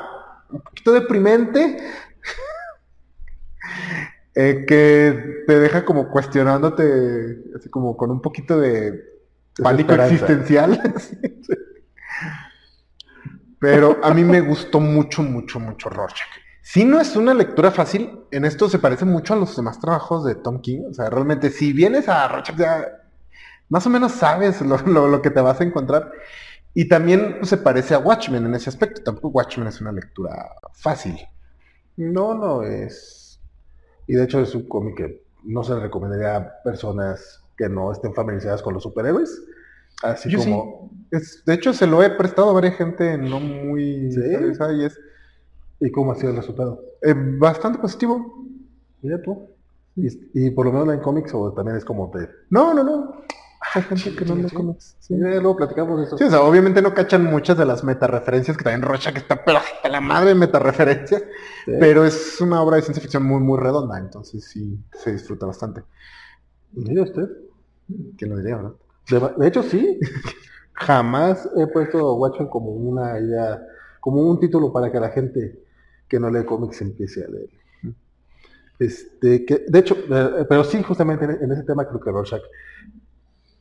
un 0.49 0.59
poquito 0.59 0.91
deprimente, 0.91 1.77
eh, 4.35 4.65
que 4.67 5.43
te 5.47 5.59
deja 5.59 5.85
como 5.85 6.09
cuestionándote, 6.09 7.43
así 7.55 7.69
como 7.69 7.95
con 7.95 8.11
un 8.11 8.21
poquito 8.21 8.59
de 8.59 9.01
pánico 9.63 9.93
existencial. 9.93 10.81
Pero 13.59 13.97
a 14.03 14.13
mí 14.13 14.25
me 14.25 14.41
gustó 14.41 14.81
mucho, 14.81 15.23
mucho, 15.23 15.57
mucho 15.57 15.87
Rorschach. 15.87 16.40
Sí, 16.61 16.85
no 16.85 17.01
es 17.01 17.15
una 17.15 17.33
lectura 17.33 17.71
fácil. 17.71 18.19
En 18.31 18.45
esto 18.45 18.69
se 18.69 18.79
parece 18.79 19.05
mucho 19.05 19.33
a 19.33 19.37
los 19.37 19.55
demás 19.55 19.79
trabajos 19.79 20.23
de 20.23 20.35
Tom 20.35 20.61
King. 20.61 20.83
O 20.89 20.93
sea, 20.93 21.09
realmente, 21.09 21.49
si 21.49 21.73
vienes 21.73 22.07
a 22.07 22.27
Rorschach, 22.27 22.57
ya 22.57 23.01
más 23.69 23.87
o 23.87 23.89
menos 23.89 24.11
sabes 24.11 24.61
lo, 24.85 25.21
que 25.21 25.31
te 25.31 25.41
vas 25.41 25.59
a 25.59 25.63
encontrar. 25.63 26.11
Y 26.73 26.87
también 26.87 27.39
se 27.43 27.57
parece 27.57 27.95
a 27.95 27.99
Watchmen 27.99 28.45
en 28.45 28.55
ese 28.55 28.69
aspecto. 28.69 29.01
Tampoco 29.03 29.39
Watchmen 29.39 29.67
es 29.67 29.81
una 29.81 29.91
lectura 29.91 30.55
fácil. 30.73 31.17
No, 31.97 32.33
no 32.33 32.63
es. 32.63 33.41
Y 34.07 34.13
de 34.13 34.23
hecho 34.23 34.39
es 34.41 34.55
un 34.55 34.67
cómic 34.67 34.95
que 34.95 35.23
no 35.43 35.63
se 35.63 35.73
le 35.73 35.81
recomendaría 35.81 36.35
a 36.37 36.61
personas 36.63 37.43
que 37.57 37.67
no 37.67 37.91
estén 37.91 38.13
familiarizadas 38.13 38.61
con 38.61 38.73
los 38.73 38.83
superhéroes. 38.83 39.41
Así 40.03 40.33
como. 40.35 40.91
de 41.09 41.53
hecho, 41.53 41.73
se 41.73 41.87
lo 41.87 42.01
he 42.01 42.09
prestado 42.11 42.49
a 42.49 42.53
varias 42.53 42.75
gente 42.75 43.17
no 43.17 43.39
muy 43.39 44.11
¿Sí? 44.11 44.21
y 44.21 44.85
es. 44.85 44.99
¿Y 45.81 45.91
cómo 45.91 46.11
ha 46.11 46.15
sido 46.15 46.29
el 46.29 46.37
resultado? 46.37 46.79
Eh, 47.01 47.15
bastante 47.15 47.79
positivo. 47.79 48.45
Mira 49.01 49.21
tú. 49.21 49.49
Y, 49.95 50.51
por 50.51 50.67
lo 50.67 50.71
menos 50.71 50.93
en 50.93 51.01
cómics 51.01 51.33
o 51.33 51.51
también 51.51 51.75
es 51.75 51.83
como 51.83 52.09
de. 52.13 52.29
No, 52.49 52.73
no, 52.73 52.83
no. 52.83 53.23
Hay 53.73 53.81
gente 53.83 54.15
que 54.15 54.25
no 54.25 54.35
lee 54.35 54.49
cómics. 54.49 54.95
Sí. 54.99 55.15
luego 55.15 55.57
platicamos 55.57 55.99
de 55.99 56.05
eso. 56.05 56.17
Sí, 56.17 56.23
o 56.23 56.29
sea, 56.29 56.41
obviamente 56.41 56.81
no 56.81 56.93
cachan 56.93 57.25
muchas 57.25 57.57
de 57.57 57.65
las 57.65 57.83
metareferencias 57.83 58.55
que 58.55 58.63
también 58.63 58.83
Rocha 58.83 59.11
que 59.11 59.19
está 59.19 59.43
pero 59.43 59.57
hasta 59.57 59.89
la 59.89 60.01
madre 60.01 60.29
de 60.29 60.35
metareferencias. 60.35 61.23
Pero 61.65 62.05
es 62.05 62.39
una 62.41 62.61
obra 62.61 62.77
de 62.77 62.83
ciencia 62.83 63.01
ficción 63.01 63.23
muy, 63.23 63.39
muy 63.39 63.59
redonda, 63.59 63.97
entonces 63.97 64.45
sí 64.45 64.79
se 64.93 65.11
disfruta 65.11 65.45
bastante. 65.45 65.83
¿Diría 66.71 67.03
usted? 67.03 67.27
¿Quién 68.17 68.31
lo 68.31 68.37
diría, 68.37 68.57
no? 68.57 68.75
De, 69.37 69.47
hecho, 69.47 69.63
sí. 69.63 69.99
Jamás 70.73 71.49
he 71.57 71.67
puesto 71.67 72.15
Watchmen 72.15 72.47
como 72.47 72.71
una 72.71 73.19
idea, 73.19 73.61
como 73.99 74.21
un 74.21 74.39
título 74.39 74.71
para 74.71 74.91
que 74.91 74.99
la 74.99 75.09
gente 75.09 75.61
que 76.11 76.19
no 76.19 76.29
lee 76.29 76.43
cómics 76.43 76.81
empiece 76.81 77.23
a 77.23 77.29
leer. 77.29 77.49
Este, 78.77 79.45
que, 79.45 79.63
de 79.65 79.79
hecho, 79.79 79.95
eh, 79.95 80.45
pero 80.49 80.65
sí, 80.65 80.83
justamente 80.83 81.23
en, 81.23 81.49
ese 81.53 81.63
tema 81.63 81.87
creo 81.87 82.01
que 82.01 82.11
Rorschach 82.11 82.41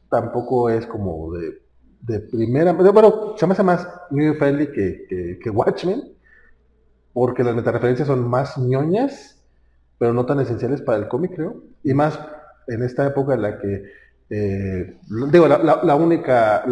tampoco 0.09 0.69
es 0.69 0.85
como 0.87 1.33
de, 1.33 1.63
de 2.01 2.19
primera, 2.19 2.77
pero 2.77 3.37
se 3.39 3.47
me 3.47 3.53
hace 3.53 3.63
más 3.63 3.87
new 4.11 4.35
friendly 4.35 4.73
que, 4.73 5.39
que, 5.41 5.51
Watchmen, 5.51 6.03
porque 7.13 7.45
las 7.45 7.55
metareferencias 7.55 8.09
son 8.09 8.29
más 8.29 8.59
ñoñas, 8.59 9.41
pero 9.97 10.13
no 10.13 10.27
tan 10.27 10.41
esenciales 10.41 10.83
para 10.83 10.99
el 10.99 11.07
cómic, 11.07 11.37
creo, 11.37 11.63
y 11.85 11.95
más 11.95 12.19
en 12.67 12.83
esta 12.83 13.07
época 13.07 13.35
en 13.35 13.43
la 13.43 13.61
que 13.61 13.85
eh, 14.29 14.97
digo, 15.31 15.47
la, 15.47 15.95
única, 15.95 16.65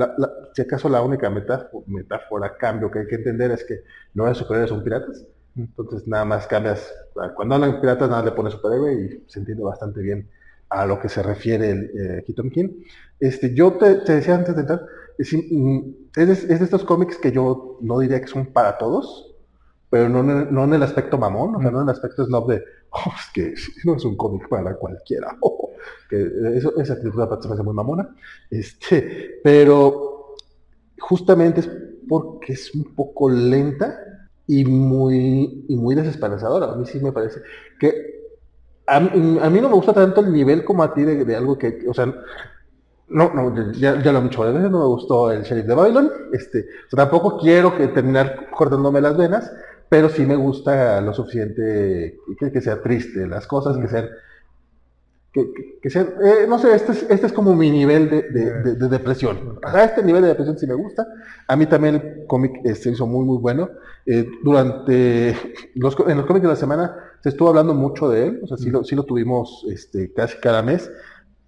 si 0.54 0.62
acaso 0.62 0.88
la 0.88 1.02
única 1.02 1.30
metáfora, 1.30 1.84
metáfora, 1.86 2.56
cambio 2.56 2.90
que 2.90 3.00
hay 3.00 3.06
que 3.06 3.16
entender 3.16 3.52
es 3.52 3.64
que 3.64 3.82
no 4.14 4.26
es 4.28 4.38
superhéroes 4.38 4.70
son 4.70 4.82
piratas. 4.82 5.24
Entonces 5.58 6.06
nada 6.06 6.24
más 6.24 6.46
cambias, 6.46 6.94
cuando 7.34 7.56
hablan 7.56 7.80
piratas 7.80 8.08
nada 8.08 8.24
le 8.24 8.32
pone 8.32 8.50
superhéroe 8.50 8.94
y 8.94 9.24
se 9.26 9.40
entiende 9.40 9.64
bastante 9.64 10.00
bien 10.00 10.28
a 10.68 10.86
lo 10.86 11.00
que 11.00 11.08
se 11.08 11.22
refiere 11.22 11.70
el 11.70 12.24
eh, 12.28 12.50
King. 12.52 12.84
Este, 13.18 13.54
yo 13.54 13.72
te, 13.72 13.96
decía 13.96 14.36
antes 14.36 14.54
de 14.54 14.60
entrar, 14.60 14.86
es, 15.18 15.32
es, 15.32 16.48
de, 16.48 16.64
estos 16.64 16.84
cómics 16.84 17.16
que 17.18 17.32
yo 17.32 17.78
no 17.80 17.98
diría 17.98 18.20
que 18.20 18.28
son 18.28 18.46
para 18.46 18.78
todos, 18.78 19.34
pero 19.90 20.08
no, 20.08 20.22
no 20.22 20.64
en 20.64 20.74
el 20.74 20.82
aspecto 20.82 21.18
mamón, 21.18 21.56
o 21.56 21.60
sea, 21.60 21.70
no 21.70 21.78
en 21.78 21.88
el 21.88 21.94
aspecto 21.94 22.24
snob 22.24 22.48
de, 22.48 22.62
oh, 22.90 23.12
es 23.18 23.30
que 23.32 23.54
no 23.84 23.96
es 23.96 24.04
un 24.04 24.16
cómic 24.16 24.48
para 24.48 24.76
cualquiera. 24.76 25.36
que 26.08 26.30
eso, 26.54 26.78
esa 26.78 26.92
actitud 26.92 27.18
me 27.18 27.26
parece 27.26 27.62
muy 27.62 27.74
mamona. 27.74 28.14
Este, 28.50 29.40
pero 29.42 30.34
justamente 31.00 31.60
es 31.60 31.70
porque 32.08 32.54
es 32.54 32.74
un 32.74 32.94
poco 32.94 33.28
lenta 33.28 34.07
y 34.48 34.64
muy, 34.64 35.66
y 35.68 35.76
muy 35.76 35.94
desesperanzadora. 35.94 36.72
A 36.72 36.76
mí 36.76 36.86
sí 36.86 36.98
me 36.98 37.12
parece 37.12 37.40
que 37.78 38.18
a, 38.86 38.98
mí 39.00 39.60
no 39.60 39.68
me 39.68 39.74
gusta 39.74 39.92
tanto 39.92 40.22
el 40.22 40.32
nivel 40.32 40.64
como 40.64 40.82
a 40.82 40.94
ti 40.94 41.02
de, 41.02 41.36
algo 41.36 41.58
que, 41.58 41.84
o 41.86 41.92
sea, 41.92 42.06
no, 42.06 43.34
no, 43.34 43.72
ya, 43.72 44.02
ya 44.02 44.12
lo 44.12 44.20
he 44.20 44.22
dicho 44.22 44.40
varias 44.40 44.56
veces, 44.56 44.70
no 44.70 44.80
me 44.80 44.86
gustó 44.86 45.30
el 45.30 45.42
Sheriff 45.42 45.66
de 45.66 45.74
Babylon, 45.74 46.10
este, 46.32 46.66
tampoco 46.90 47.38
quiero 47.38 47.76
que 47.76 47.88
terminar 47.88 48.48
cortándome 48.50 49.02
las 49.02 49.16
venas, 49.16 49.52
pero 49.90 50.08
sí 50.08 50.24
me 50.24 50.36
gusta 50.36 51.02
lo 51.02 51.12
suficiente 51.12 52.18
que, 52.38 52.50
que 52.50 52.60
sea 52.62 52.80
triste, 52.80 53.26
las 53.26 53.46
cosas 53.46 53.76
que 53.76 53.88
sean 53.88 54.08
que, 55.32 55.90
sea, 55.90 56.02
eh, 56.02 56.46
no 56.48 56.58
sé, 56.58 56.74
este 56.74 56.92
es, 56.92 57.02
este 57.08 57.26
es 57.26 57.32
como 57.32 57.54
mi 57.54 57.70
nivel 57.70 58.08
de, 58.08 58.22
de, 58.22 58.88
depresión. 58.88 59.58
A 59.62 59.84
este 59.84 60.02
nivel 60.02 60.22
de 60.22 60.28
depresión 60.28 60.58
sí 60.58 60.66
me 60.66 60.74
gusta. 60.74 61.06
A 61.46 61.56
mí 61.56 61.66
también 61.66 61.94
el 61.96 62.26
cómic 62.26 62.52
eh, 62.64 62.74
se 62.74 62.90
hizo 62.90 63.06
muy, 63.06 63.24
muy 63.24 63.38
bueno. 63.38 63.68
Eh, 64.06 64.26
durante 64.42 65.36
los, 65.74 65.96
en 66.06 66.16
los 66.16 66.26
cómics 66.26 66.44
de 66.44 66.48
la 66.48 66.56
semana 66.56 66.96
se 67.20 67.28
estuvo 67.28 67.48
hablando 67.48 67.74
mucho 67.74 68.08
de 68.08 68.28
él, 68.28 68.40
o 68.42 68.46
sea, 68.46 68.56
sí 68.56 68.70
lo, 68.70 68.84
sí 68.84 68.94
lo 68.94 69.04
tuvimos 69.04 69.66
este, 69.70 70.12
casi 70.12 70.38
cada 70.38 70.62
mes. 70.62 70.90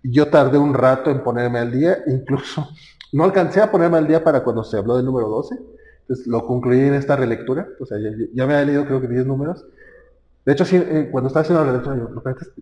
Yo 0.03 0.29
tardé 0.29 0.59
un 0.59 0.75
rato 0.75 1.11
en 1.11 1.23
ponerme 1.23 1.59
al 1.59 1.73
día, 1.73 1.99
incluso 2.07 2.69
no 3.13 3.25
alcancé 3.25 3.61
a 3.61 3.71
ponerme 3.71 3.97
al 3.97 4.07
día 4.07 4.23
para 4.23 4.45
cuando 4.45 4.63
se 4.63 4.77
habló 4.77 4.97
del 4.97 5.07
número 5.07 5.29
12. 5.29 5.57
Entonces 6.03 6.27
lo 6.27 6.45
concluí 6.47 6.81
en 6.81 6.95
esta 6.95 7.17
relectura, 7.17 7.69
o 7.79 7.87
sea, 7.87 7.99
ya, 7.99 8.11
ya 8.35 8.47
me 8.47 8.55
había 8.55 8.67
leído 8.67 8.85
creo 8.85 9.01
que 9.01 9.09
10 9.09 9.27
números 9.27 9.65
de 10.44 10.52
hecho, 10.52 10.64
sí, 10.64 10.76
eh, 10.76 11.09
cuando 11.12 11.28
estaba 11.28 11.42
haciendo 11.42 11.64
la 11.64 11.73
lectura, 11.73 11.97
yo, 11.97 12.09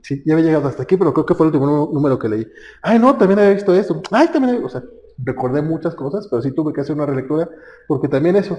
sí, 0.02 0.22
ya 0.26 0.34
había 0.34 0.46
llegado 0.46 0.68
hasta 0.68 0.82
aquí, 0.82 0.96
pero 0.96 1.12
creo 1.14 1.24
que 1.24 1.34
fue 1.34 1.46
el 1.46 1.54
último 1.54 1.90
número 1.92 2.18
que 2.18 2.28
leí. 2.28 2.46
Ay, 2.82 2.98
no, 2.98 3.16
también 3.16 3.38
había 3.38 3.54
visto 3.54 3.72
eso. 3.72 4.02
Ay, 4.10 4.28
también 4.28 4.56
había, 4.56 4.66
o 4.66 4.68
sea, 4.68 4.82
recordé 5.18 5.62
muchas 5.62 5.94
cosas, 5.94 6.26
pero 6.28 6.42
sí 6.42 6.50
tuve 6.52 6.72
que 6.72 6.80
hacer 6.80 6.96
una 6.96 7.06
relectura, 7.06 7.48
porque 7.86 8.08
también 8.08 8.36
eso. 8.36 8.58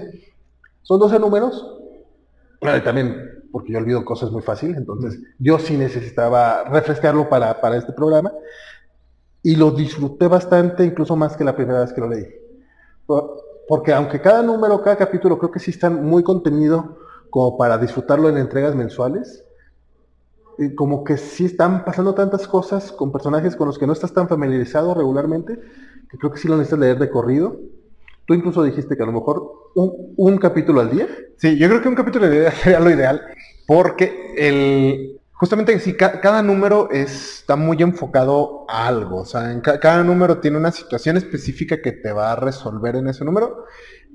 Son 0.82 0.98
12 0.98 1.18
números, 1.18 1.80
y 2.62 2.80
también 2.80 3.40
porque 3.52 3.72
yo 3.72 3.78
olvido 3.78 4.04
cosas 4.04 4.30
muy 4.30 4.42
fácil, 4.42 4.74
entonces 4.76 5.18
yo 5.38 5.58
sí 5.58 5.76
necesitaba 5.76 6.64
refrescarlo 6.64 7.28
para, 7.28 7.60
para 7.60 7.76
este 7.76 7.92
programa, 7.92 8.32
y 9.42 9.56
lo 9.56 9.70
disfruté 9.70 10.28
bastante, 10.28 10.84
incluso 10.84 11.16
más 11.16 11.36
que 11.36 11.44
la 11.44 11.56
primera 11.56 11.80
vez 11.80 11.92
que 11.92 12.00
lo 12.00 12.08
leí. 12.08 12.26
Porque 13.68 13.92
aunque 13.92 14.20
cada 14.20 14.42
número, 14.42 14.82
cada 14.82 14.96
capítulo, 14.96 15.38
creo 15.38 15.50
que 15.50 15.58
sí 15.58 15.70
están 15.70 16.04
muy 16.04 16.22
contenido 16.22 16.99
como 17.30 17.56
para 17.56 17.78
disfrutarlo 17.78 18.28
en 18.28 18.36
entregas 18.36 18.74
mensuales. 18.74 19.44
Y 20.58 20.74
como 20.74 21.04
que 21.04 21.16
sí 21.16 21.46
están 21.46 21.84
pasando 21.84 22.14
tantas 22.14 22.46
cosas 22.46 22.92
con 22.92 23.12
personajes 23.12 23.56
con 23.56 23.66
los 23.66 23.78
que 23.78 23.86
no 23.86 23.92
estás 23.92 24.12
tan 24.12 24.28
familiarizado 24.28 24.92
regularmente, 24.92 25.58
que 26.10 26.18
creo 26.18 26.32
que 26.32 26.38
sí 26.38 26.48
lo 26.48 26.56
necesitas 26.56 26.80
leer 26.80 26.98
de 26.98 27.08
corrido. 27.08 27.58
Tú 28.26 28.34
incluso 28.34 28.62
dijiste 28.62 28.96
que 28.96 29.02
a 29.02 29.06
lo 29.06 29.12
mejor 29.12 29.42
un, 29.74 30.38
capítulo 30.38 30.80
al 30.80 30.90
día. 30.90 31.08
Sí, 31.36 31.56
yo 31.58 31.68
creo 31.68 31.80
que 31.80 31.88
un 31.88 31.94
capítulo 31.94 32.26
al 32.26 32.32
día 32.32 32.50
sería 32.62 32.80
lo 32.80 32.90
ideal, 32.90 33.22
porque 33.66 34.34
el, 34.36 35.20
justamente 35.32 35.78
si 35.78 35.94
cada 35.96 36.42
número 36.42 36.90
está 36.90 37.56
muy 37.56 37.82
enfocado 37.82 38.66
a 38.68 38.86
algo, 38.86 39.20
o 39.20 39.24
sea, 39.24 39.50
en 39.52 39.60
cada 39.60 40.04
número 40.04 40.38
tiene 40.38 40.58
una 40.58 40.72
situación 40.72 41.16
específica 41.16 41.80
que 41.80 41.92
te 41.92 42.12
va 42.12 42.32
a 42.32 42.36
resolver 42.36 42.96
en 42.96 43.08
ese 43.08 43.24
número, 43.24 43.64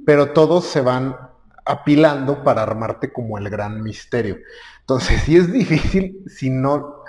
pero 0.06 0.32
todos 0.32 0.66
se 0.66 0.82
van 0.82 1.18
apilando 1.66 2.44
para 2.44 2.62
armarte 2.62 3.12
como 3.12 3.38
el 3.38 3.50
gran 3.50 3.82
misterio. 3.82 4.38
Entonces, 4.82 5.22
sí 5.24 5.36
es 5.36 5.52
difícil 5.52 6.24
si 6.28 6.50
no... 6.50 7.04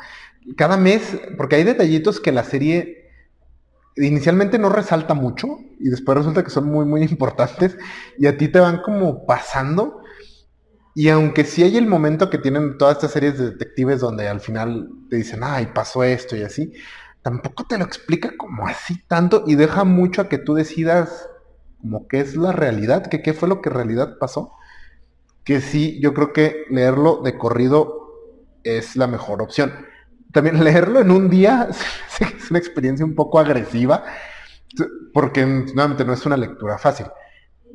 Cada 0.56 0.76
mes, 0.76 1.18
porque 1.36 1.56
hay 1.56 1.64
detallitos 1.64 2.20
que 2.20 2.30
la 2.30 2.44
serie 2.44 3.10
inicialmente 3.96 4.58
no 4.58 4.68
resalta 4.68 5.14
mucho 5.14 5.48
y 5.80 5.88
después 5.88 6.18
resulta 6.18 6.44
que 6.44 6.50
son 6.50 6.66
muy, 6.66 6.84
muy 6.84 7.02
importantes 7.02 7.76
y 8.18 8.26
a 8.26 8.36
ti 8.36 8.48
te 8.48 8.60
van 8.60 8.82
como 8.82 9.26
pasando. 9.26 10.02
Y 10.94 11.08
aunque 11.08 11.44
sí 11.44 11.62
hay 11.62 11.76
el 11.76 11.86
momento 11.86 12.30
que 12.30 12.38
tienen 12.38 12.78
todas 12.78 12.96
estas 12.96 13.10
series 13.10 13.38
de 13.38 13.50
detectives 13.50 14.00
donde 14.00 14.28
al 14.28 14.40
final 14.40 14.88
te 15.10 15.16
dicen, 15.16 15.40
ay, 15.42 15.66
pasó 15.74 16.04
esto 16.04 16.36
y 16.36 16.42
así, 16.42 16.72
tampoco 17.22 17.64
te 17.64 17.76
lo 17.76 17.84
explica 17.84 18.36
como 18.36 18.66
así 18.66 19.02
tanto 19.06 19.44
y 19.46 19.56
deja 19.56 19.84
mucho 19.84 20.22
a 20.22 20.28
que 20.28 20.38
tú 20.38 20.54
decidas 20.54 21.28
como 21.80 22.08
qué 22.08 22.20
es 22.20 22.36
la 22.36 22.52
realidad, 22.52 23.06
que 23.06 23.22
qué 23.22 23.32
fue 23.32 23.48
lo 23.48 23.60
que 23.60 23.68
en 23.68 23.74
realidad 23.74 24.18
pasó, 24.18 24.52
que 25.44 25.60
sí, 25.60 26.00
yo 26.00 26.12
creo 26.12 26.32
que 26.32 26.64
leerlo 26.70 27.22
de 27.22 27.38
corrido 27.38 28.06
es 28.64 28.96
la 28.96 29.06
mejor 29.06 29.42
opción. 29.42 29.72
También 30.32 30.62
leerlo 30.64 31.00
en 31.00 31.10
un 31.10 31.30
día 31.30 31.68
es 32.20 32.50
una 32.50 32.58
experiencia 32.58 33.06
un 33.06 33.14
poco 33.14 33.38
agresiva, 33.38 34.04
porque 35.12 35.46
nuevamente 35.46 36.04
no 36.04 36.12
es 36.12 36.26
una 36.26 36.36
lectura 36.36 36.78
fácil. 36.78 37.06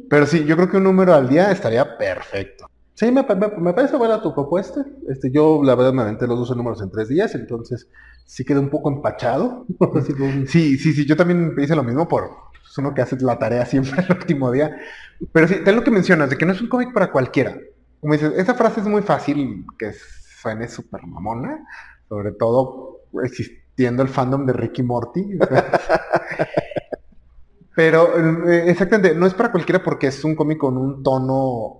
Pero 0.10 0.25
sí, 0.25 0.46
yo 0.46 0.55
creo 0.55 0.70
que 0.70 0.77
un 0.77 0.84
número 0.84 1.13
al 1.13 1.29
día 1.29 1.51
estaría 1.51 1.98
perfecto. 1.98 2.67
Sí, 2.93 3.12
me, 3.12 3.24
parece 3.24 3.96
buena 3.96 4.22
tu 4.22 4.34
propuesta. 4.34 4.86
Este, 5.08 5.31
yo 5.31 5.62
la 5.63 5.74
verdad 5.75 5.93
me 5.93 6.03
aventé 6.03 6.27
los 6.27 6.38
12 6.39 6.55
números 6.55 6.81
en 6.81 6.91
tres 6.91 7.08
días, 7.08 7.34
entonces 7.34 7.88
sí 8.25 8.46
quedé 8.46 8.60
un 8.60 8.70
poco 8.70 8.91
empachado. 8.91 9.65
sí, 10.48 10.77
sí, 10.77 10.93
sí, 10.93 11.05
yo 11.08 11.15
también 11.15 11.55
hice 11.58 11.75
lo 11.75 11.84
mismo 11.84 12.08
por, 12.08 12.29
es 12.71 12.77
uno 12.77 12.93
que 12.93 13.01
hace 13.01 13.17
la 13.19 13.37
tarea 13.37 13.65
siempre 13.65 14.01
el 14.07 14.17
último 14.17 14.51
día. 14.51 14.77
Pero 15.31 15.47
sí, 15.47 15.55
ten 15.63 15.75
lo 15.75 15.83
que 15.83 15.91
mencionas, 15.91 16.29
de 16.29 16.37
que 16.37 16.45
no 16.45 16.53
es 16.53 16.61
un 16.61 16.69
cómic 16.69 16.93
para 16.93 17.11
cualquiera. 17.11 17.57
Como 17.99 18.13
dices, 18.13 18.33
esa 18.37 18.55
frase 18.55 18.79
es 18.79 18.87
muy 18.87 19.01
fácil 19.01 19.65
que 19.77 19.93
suene 20.41 20.67
súper 20.67 21.05
mamona, 21.05 21.67
sobre 22.09 22.31
todo 22.31 23.01
existiendo 23.23 24.01
el 24.01 24.09
fandom 24.09 24.45
de 24.45 24.53
Ricky 24.53 24.83
Morty. 24.83 25.37
Pero 27.75 28.49
eh, 28.49 28.69
exactamente, 28.69 29.15
no 29.15 29.25
es 29.25 29.33
para 29.33 29.51
cualquiera 29.51 29.83
porque 29.83 30.07
es 30.07 30.23
un 30.23 30.35
cómic 30.35 30.57
con 30.57 30.77
un 30.77 31.03
tono 31.03 31.77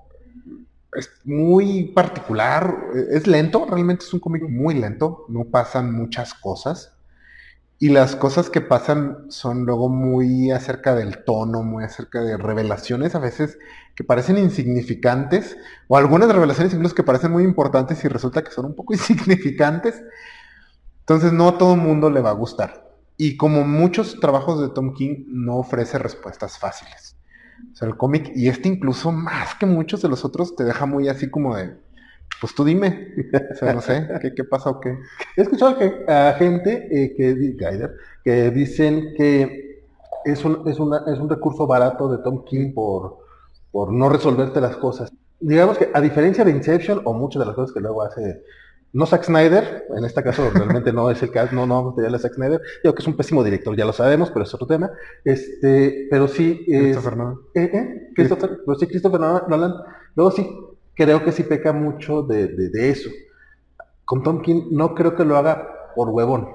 es 0.93 1.10
muy 1.24 1.86
particular, 1.86 2.75
es 3.12 3.25
lento, 3.25 3.65
realmente 3.65 4.03
es 4.03 4.13
un 4.13 4.19
cómic 4.19 4.43
muy 4.43 4.75
lento, 4.75 5.24
no 5.29 5.45
pasan 5.45 5.93
muchas 5.93 6.33
cosas. 6.33 6.93
Y 7.82 7.90
las 7.90 8.16
cosas 8.16 8.52
que 8.52 8.62
pasan 8.62 9.26
son 9.30 9.66
luego 9.66 9.90
muy 9.90 10.52
acerca 10.52 10.94
del 10.94 11.24
tono, 11.24 11.64
muy 11.64 11.84
acerca 11.84 12.22
de 12.22 12.38
revelaciones 12.38 13.16
a 13.16 13.20
veces 13.20 13.58
que 13.96 14.04
parecen 14.04 14.38
insignificantes, 14.38 15.58
o 15.88 15.98
algunas 15.98 16.32
revelaciones 16.32 16.76
incluso 16.76 16.94
que 16.94 17.02
parecen 17.02 17.32
muy 17.32 17.44
importantes 17.44 18.06
y 18.06 18.08
resulta 18.08 18.44
que 18.44 18.52
son 18.52 18.68
un 18.68 18.76
poco 18.76 18.94
insignificantes. 18.94 20.00
Entonces 21.00 21.34
no 21.34 21.48
a 21.48 21.58
todo 21.58 21.74
el 21.74 21.82
mundo 21.82 22.12
le 22.12 22.22
va 22.22 22.30
a 22.30 22.34
gustar. 22.34 22.88
Y 23.18 23.36
como 23.36 23.64
muchos 23.64 24.20
trabajos 24.20 24.62
de 24.62 24.70
Tom 24.70 24.94
King, 24.94 25.24
no 25.30 25.58
ofrece 25.58 25.98
respuestas 25.98 26.60
fáciles. 26.60 27.16
O 27.74 27.76
sea, 27.76 27.88
el 27.88 27.98
cómic, 27.98 28.32
y 28.36 28.50
este 28.50 28.70
incluso 28.70 29.12
más 29.12 29.56
que 29.56 29.66
muchos 29.66 30.04
de 30.04 30.10
los 30.10 30.24
otros, 30.24 30.56
te 30.56 30.66
deja 30.66 30.86
muy 30.86 31.08
así 31.08 31.32
como 31.32 31.56
de, 31.56 31.76
pues 32.40 32.56
tú 32.56 32.64
dime, 32.64 33.14
o 33.52 33.56
sea, 33.56 33.74
no 33.74 33.82
sé, 33.82 34.08
¿qué, 34.36 34.44
pasa 34.44 34.70
o 34.72 34.80
qué? 34.80 34.98
He 35.38 35.42
escuchado 35.42 35.78
que, 35.78 36.06
a 36.08 36.34
gente 36.38 36.88
eh, 36.92 37.14
que, 37.16 37.56
que 38.24 38.52
dicen 38.52 39.14
que 39.16 39.86
es 40.26 40.44
un, 40.46 40.68
es, 40.68 40.80
una, 40.80 41.04
es 41.08 41.20
un 41.20 41.30
recurso 41.30 41.68
barato 41.68 42.12
de 42.12 42.24
Tom 42.24 42.44
King 42.46 42.74
por, 42.74 43.20
por 43.72 43.92
no 43.92 44.10
resolverte 44.10 44.62
las 44.62 44.78
cosas. 44.78 45.12
Digamos 45.40 45.78
que 45.78 45.90
a 45.94 46.02
diferencia 46.02 46.44
de 46.44 46.52
Inception 46.52 47.02
o 47.04 47.14
muchas 47.14 47.42
de 47.42 47.46
las 47.48 47.56
cosas 47.56 47.74
que 47.74 47.80
luego 47.80 48.04
hace, 48.04 48.44
no 48.94 49.06
Zack 49.06 49.24
Snyder, 49.24 49.86
en 49.96 50.04
este 50.04 50.22
caso 50.22 50.50
realmente 50.54 50.92
no 50.92 51.10
es 51.10 51.22
el 51.24 51.32
caso, 51.32 51.56
no, 51.56 51.66
no 51.66 51.76
vamos 51.76 51.96
a 51.98 52.16
a 52.16 52.20
Zack 52.20 52.36
Snyder, 52.36 52.62
digo 52.84 52.94
que 52.94 53.02
es 53.02 53.08
un 53.08 53.16
pésimo 53.16 53.44
director, 53.44 53.76
ya 53.76 53.86
lo 53.86 53.94
sabemos, 53.94 54.30
pero 54.32 54.44
es 54.44 54.54
otro 54.54 54.68
tema, 54.68 54.92
este, 55.24 56.08
pero 56.10 56.28
sí... 56.28 56.64
Christopher 56.68 57.18
Nolan. 57.18 57.38
¿Eh? 57.56 57.70
¿Eh? 57.74 58.12
Christopher, 58.16 58.60
pero 58.66 58.78
sí, 58.78 58.88
Christopher 58.88 59.20
Nolan, 59.20 59.74
luego 60.16 60.32
sí 60.32 60.48
creo 61.03 61.24
que 61.24 61.31
sí 61.31 61.43
peca 61.43 61.74
mucho 61.74 62.22
de, 62.22 62.70
eso. 62.74 63.10
Con 64.05 64.22
Tom 64.22 64.41
King 64.41 64.67
no 64.72 64.93
creo 64.93 65.15
que 65.15 65.25
lo 65.25 65.36
haga 65.36 65.67
por 65.96 66.10
huevón. 66.10 66.48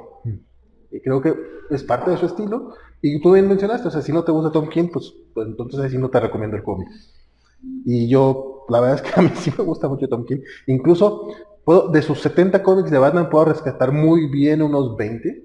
Y 0.92 1.00
creo 1.00 1.20
que 1.20 1.34
es 1.70 1.82
parte 1.82 2.12
de 2.12 2.16
su 2.16 2.26
estilo. 2.26 2.74
Y 3.02 3.20
tú 3.20 3.32
bien 3.32 3.48
mencionaste, 3.48 3.88
o 3.88 3.90
sea, 3.90 4.02
si 4.02 4.12
no 4.12 4.22
te 4.22 4.30
gusta 4.30 4.52
Tom 4.52 4.68
King, 4.68 4.88
pues, 4.92 5.12
pues 5.34 5.48
entonces 5.48 5.80
así 5.80 5.98
no 5.98 6.10
te 6.10 6.20
recomiendo 6.20 6.56
el 6.56 6.62
cómic. 6.62 6.88
Y 7.84 8.08
yo, 8.08 8.64
la 8.68 8.80
verdad 8.80 8.96
es 8.96 9.02
que 9.02 9.20
a 9.20 9.22
mí 9.22 9.30
sí 9.34 9.52
me 9.56 9.64
gusta 9.64 9.88
mucho 9.88 10.08
Tom 10.08 10.24
King. 10.24 10.38
Incluso, 10.68 11.28
de 11.92 12.02
sus 12.02 12.20
70 12.20 12.62
cómics 12.62 12.90
de 12.90 12.98
Batman, 12.98 13.28
puedo 13.28 13.46
rescatar 13.46 13.90
muy 13.90 14.28
bien 14.28 14.62
unos 14.62 14.96
20. 14.96 15.44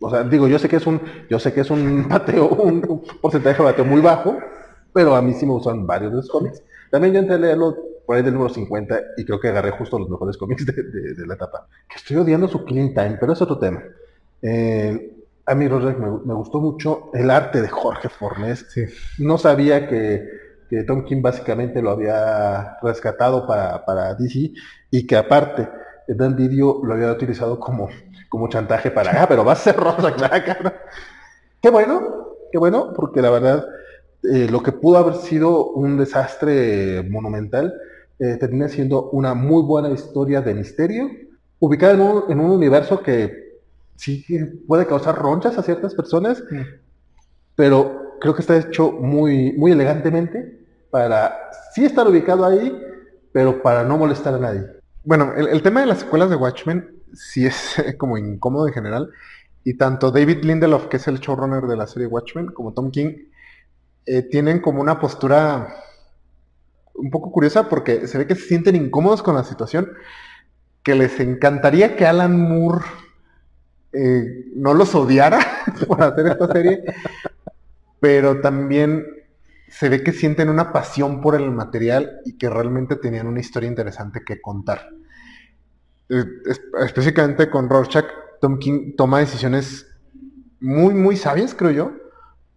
O 0.00 0.10
sea, 0.10 0.24
digo, 0.24 0.48
yo 0.48 0.58
sé 0.58 0.68
que 0.68 0.76
es 0.76 0.86
un, 0.88 1.00
yo 1.28 1.38
sé 1.38 1.52
que 1.52 1.60
es 1.60 1.70
un 1.70 2.08
bateo, 2.08 2.48
un, 2.48 3.04
porcentaje 3.20 3.58
de 3.58 3.64
bateo 3.64 3.84
muy 3.84 4.00
bajo, 4.00 4.36
pero 4.92 5.14
a 5.14 5.22
mí 5.22 5.34
sí 5.34 5.46
me 5.46 5.52
gustan 5.52 5.86
varios 5.86 6.10
de 6.10 6.16
los 6.16 6.28
cómics. 6.28 6.64
También 6.90 7.14
yo 7.14 7.20
entré 7.20 7.36
a 7.36 7.38
leerlo 7.38 7.89
por 8.10 8.16
ahí 8.16 8.24
del 8.24 8.34
número 8.34 8.52
50 8.52 9.00
y 9.18 9.24
creo 9.24 9.38
que 9.38 9.46
agarré 9.46 9.70
justo 9.70 9.96
los 9.96 10.10
mejores 10.10 10.36
cómics 10.36 10.66
de, 10.66 11.24
la 11.28 11.34
etapa. 11.34 11.68
Que 11.88 11.94
estoy 11.94 12.16
odiando 12.16 12.48
su 12.48 12.64
Clean 12.64 12.92
Time, 12.92 13.18
pero 13.20 13.34
es 13.34 13.40
otro 13.40 13.56
tema. 13.56 13.84
Eh, 14.42 15.16
a 15.46 15.54
mí, 15.54 15.68
Roderick, 15.68 15.96
me, 15.96 16.34
gustó 16.34 16.58
mucho 16.60 17.12
el 17.14 17.30
arte 17.30 17.62
de 17.62 17.68
Jorge 17.68 18.08
Fornés. 18.08 18.66
No 19.18 19.38
sabía 19.38 19.86
que, 19.86 20.26
Tom 20.88 21.04
King 21.04 21.22
básicamente 21.22 21.80
lo 21.80 21.92
había 21.92 22.78
rescatado 22.82 23.46
para, 23.46 23.84
para 23.84 24.16
DC 24.16 24.54
y 24.90 25.06
que 25.06 25.14
aparte 25.16 25.68
Dan 26.08 26.34
Video 26.34 26.80
lo 26.82 26.94
había 26.94 27.12
utilizado 27.12 27.60
como, 27.60 27.90
como 28.28 28.48
chantaje 28.48 28.90
para, 28.90 29.22
ah, 29.22 29.28
pero 29.28 29.44
va 29.44 29.52
a 29.52 29.54
ser 29.54 29.76
rosa, 29.76 30.12
claro. 30.16 30.72
Qué 31.62 31.70
bueno, 31.70 32.34
qué 32.50 32.58
bueno, 32.58 32.92
porque 32.92 33.22
la 33.22 33.30
verdad, 33.30 33.64
eh, 34.24 34.48
lo 34.50 34.64
que 34.64 34.72
pudo 34.72 34.98
haber 34.98 35.14
sido 35.14 35.66
un 35.66 35.96
desastre 35.96 37.04
monumental, 37.08 37.72
eh, 38.20 38.36
termina 38.36 38.68
siendo 38.68 39.10
una 39.10 39.34
muy 39.34 39.62
buena 39.62 39.88
historia 39.90 40.42
de 40.42 40.54
misterio, 40.54 41.10
ubicada 41.58 41.94
en 41.94 42.00
un, 42.02 42.24
en 42.28 42.38
un 42.38 42.50
universo 42.50 43.02
que 43.02 43.60
sí 43.96 44.24
puede 44.66 44.86
causar 44.86 45.16
ronchas 45.16 45.58
a 45.58 45.62
ciertas 45.62 45.94
personas, 45.94 46.42
mm. 46.50 46.60
pero 47.56 48.18
creo 48.20 48.34
que 48.34 48.42
está 48.42 48.58
hecho 48.58 48.92
muy, 48.92 49.52
muy 49.54 49.72
elegantemente 49.72 50.60
para 50.90 51.34
sí 51.74 51.84
estar 51.84 52.06
ubicado 52.06 52.44
ahí, 52.44 52.78
pero 53.32 53.62
para 53.62 53.84
no 53.84 53.96
molestar 53.96 54.34
a 54.34 54.38
nadie. 54.38 54.66
Bueno, 55.02 55.32
el, 55.34 55.62
tema 55.62 55.80
de 55.80 55.86
las 55.86 56.00
secuelas 56.00 56.28
de 56.28 56.36
Watchmen 56.36 57.02
sí 57.14 57.46
es 57.46 57.76
como 57.98 58.18
incómodo 58.18 58.68
en 58.68 58.74
general. 58.74 59.10
Y 59.64 59.78
tanto 59.78 60.10
David 60.10 60.42
Lindelof, 60.42 60.88
que 60.88 60.96
es 60.98 61.08
el 61.08 61.20
showrunner 61.20 61.64
de 61.64 61.76
la 61.76 61.86
serie 61.86 62.06
Watchmen, 62.06 62.48
como 62.48 62.72
Tom 62.72 62.90
King, 62.90 63.14
eh, 64.06 64.22
tienen 64.22 64.60
como 64.60 64.80
una 64.80 64.98
postura 64.98 65.74
un 67.00 67.10
poco 67.10 67.32
curiosa 67.32 67.68
porque 67.68 68.06
se 68.06 68.18
ve 68.18 68.26
que 68.26 68.34
se 68.34 68.46
sienten 68.46 68.76
incómodos 68.76 69.22
con 69.22 69.34
la 69.34 69.44
situación, 69.44 69.92
que 70.82 70.94
les 70.94 71.18
encantaría 71.20 71.96
que 71.96 72.06
Alan 72.06 72.38
Moore 72.38 72.84
eh, 73.92 74.46
no 74.54 74.74
los 74.74 74.94
odiara 74.94 75.40
por 75.88 76.02
hacer 76.02 76.26
esta 76.28 76.52
serie, 76.52 76.84
pero 77.98 78.40
también 78.40 79.06
se 79.68 79.88
ve 79.88 80.02
que 80.02 80.12
sienten 80.12 80.48
una 80.48 80.72
pasión 80.72 81.20
por 81.20 81.34
el 81.34 81.50
material 81.50 82.20
y 82.24 82.36
que 82.36 82.50
realmente 82.50 82.96
tenían 82.96 83.26
una 83.26 83.40
historia 83.40 83.68
interesante 83.68 84.22
que 84.26 84.40
contar. 84.40 84.88
Eh, 86.08 86.24
específicamente 86.82 87.48
con 87.50 87.68
Rorschach, 87.68 88.06
Tom 88.40 88.58
King 88.58 88.94
toma 88.96 89.20
decisiones 89.20 89.86
muy, 90.60 90.94
muy 90.94 91.16
sabias, 91.16 91.54
creo 91.54 91.70
yo, 91.70 91.92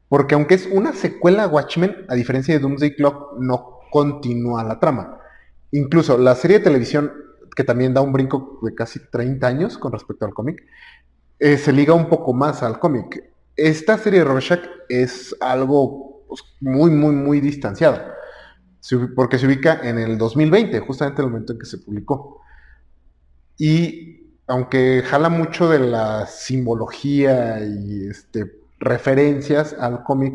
porque 0.10 0.36
aunque 0.36 0.56
es 0.56 0.68
una 0.72 0.94
secuela 0.94 1.44
a 1.44 1.48
Watchmen, 1.48 2.06
a 2.08 2.16
diferencia 2.16 2.54
de 2.54 2.60
Doomsday 2.60 2.96
Clock, 2.96 3.40
no 3.40 3.73
continúa 3.94 4.64
la 4.64 4.80
trama. 4.80 5.20
Incluso 5.70 6.18
la 6.18 6.34
serie 6.34 6.58
de 6.58 6.64
televisión, 6.64 7.14
que 7.56 7.64
también 7.64 7.94
da 7.94 8.02
un 8.02 8.12
brinco 8.12 8.58
de 8.64 8.74
casi 8.74 9.00
30 9.12 9.46
años 9.46 9.78
con 9.78 9.92
respecto 9.92 10.26
al 10.26 10.34
cómic, 10.34 10.64
eh, 11.38 11.60
se 11.60 11.72
liga 11.72 11.94
un 11.94 12.10
poco 12.10 12.34
más 12.34 12.64
al 12.64 12.80
cómic. 12.80 13.24
Esta 13.56 14.00
serie 14.00 14.20
de 14.20 14.26
Rorschach 14.26 14.62
es 14.90 15.36
algo 15.40 16.26
pues, 16.28 16.42
muy, 16.60 16.90
muy, 16.90 17.14
muy 17.14 17.40
distanciado, 17.40 18.02
porque 19.16 19.38
se 19.38 19.46
ubica 19.46 19.80
en 19.84 20.00
el 20.00 20.18
2020, 20.18 20.80
justamente 20.80 21.22
el 21.22 21.28
momento 21.28 21.54
en 21.54 21.60
que 21.60 21.68
se 21.68 21.78
publicó. 21.78 22.42
Y 23.60 24.40
aunque 24.48 25.04
jala 25.06 25.30
mucho 25.30 25.70
de 25.70 25.80
la 25.82 26.26
simbología 26.26 27.60
y 27.64 28.08
este, 28.08 28.54
referencias 28.80 29.76
al 29.80 30.04
cómic, 30.04 30.34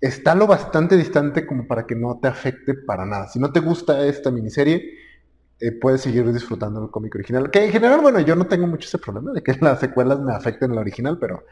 está 0.00 0.34
lo 0.34 0.46
bastante 0.46 0.96
distante 0.96 1.46
como 1.46 1.66
para 1.66 1.86
que 1.86 1.94
no 1.94 2.18
te 2.20 2.28
afecte 2.28 2.74
para 2.74 3.04
nada. 3.04 3.28
Si 3.28 3.38
no 3.38 3.52
te 3.52 3.60
gusta 3.60 4.06
esta 4.06 4.30
miniserie, 4.30 4.94
eh, 5.60 5.72
puedes 5.72 6.00
seguir 6.00 6.32
disfrutando 6.32 6.80
del 6.80 6.90
cómic 6.90 7.14
original. 7.14 7.50
Que 7.50 7.66
en 7.66 7.72
general, 7.72 8.00
bueno, 8.00 8.20
yo 8.20 8.34
no 8.34 8.46
tengo 8.46 8.66
mucho 8.66 8.88
ese 8.88 8.98
problema 8.98 9.32
de 9.32 9.42
que 9.42 9.54
las 9.60 9.80
secuelas 9.80 10.20
me 10.20 10.32
afecten 10.32 10.74
la 10.74 10.80
original, 10.80 11.18
pero 11.18 11.44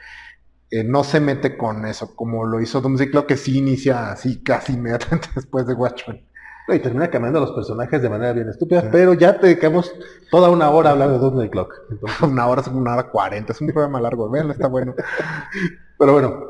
eh, 0.71 0.83
no 0.83 1.05
se 1.05 1.21
mete 1.21 1.57
con 1.57 1.85
eso, 1.87 2.15
como 2.17 2.47
lo 2.47 2.61
hizo 2.61 2.81
Doomsday 2.81 3.11
Clock, 3.11 3.27
que 3.27 3.37
sí 3.37 3.59
inicia 3.59 4.13
así 4.13 4.43
casi 4.43 4.73
inmediatamente 4.75 5.29
después 5.35 5.67
de 5.67 5.75
Watchmen. 5.75 6.25
Y 6.71 6.81
termina 6.81 7.09
cambiando 7.09 7.41
los 7.41 7.53
personajes 7.53 8.03
de 8.03 8.11
manera 8.11 8.35
bien 8.35 8.51
estúpida, 8.51 8.91
pero 8.93 9.15
ya 9.15 9.41
te 9.41 9.47
dedicamos 9.47 9.91
toda 10.31 10.51
una 10.51 10.69
hora 10.69 10.91
a 10.91 10.93
hablar 10.93 11.11
de 11.11 11.19
Doomsday 11.19 11.49
Clock. 11.49 11.75
una 12.23 12.47
hora 12.47 12.61
es 12.61 12.69
una 12.69 12.95
hora 12.95 13.11
cuarenta, 13.11 13.53
es 13.53 13.61
un 13.61 13.69
programa 13.69 14.01
largo, 14.01 14.29
vean, 14.29 14.51
está 14.51 14.69
bueno. 14.69 14.95
pero 15.99 16.13
bueno, 16.13 16.45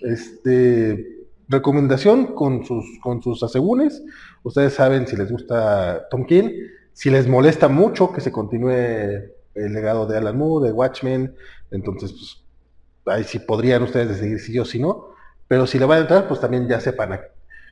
este 0.00 1.17
recomendación 1.48 2.34
con 2.34 2.64
sus, 2.64 2.84
con 3.02 3.22
sus 3.22 3.42
asegúnes. 3.42 4.02
Ustedes 4.42 4.74
saben 4.74 5.06
si 5.06 5.16
les 5.16 5.30
gusta 5.30 6.08
Tom 6.10 6.26
King, 6.26 6.50
si 6.92 7.10
les 7.10 7.26
molesta 7.26 7.68
mucho 7.68 8.12
que 8.12 8.20
se 8.20 8.32
continúe 8.32 8.70
el 9.54 9.72
legado 9.72 10.06
de 10.06 10.18
Alan 10.18 10.36
Moore, 10.36 10.68
de 10.68 10.72
Watchmen, 10.72 11.34
entonces 11.70 12.12
pues, 12.12 13.16
ahí 13.16 13.24
sí 13.24 13.38
podrían 13.38 13.82
ustedes 13.82 14.08
decidir 14.08 14.38
si 14.40 14.52
sí 14.52 14.58
o 14.58 14.64
si 14.64 14.78
no, 14.78 15.08
pero 15.46 15.66
si 15.66 15.78
le 15.78 15.86
van 15.86 15.98
a 15.98 16.00
entrar, 16.02 16.28
pues 16.28 16.40
también 16.40 16.68
ya 16.68 16.80
sepan. 16.80 17.18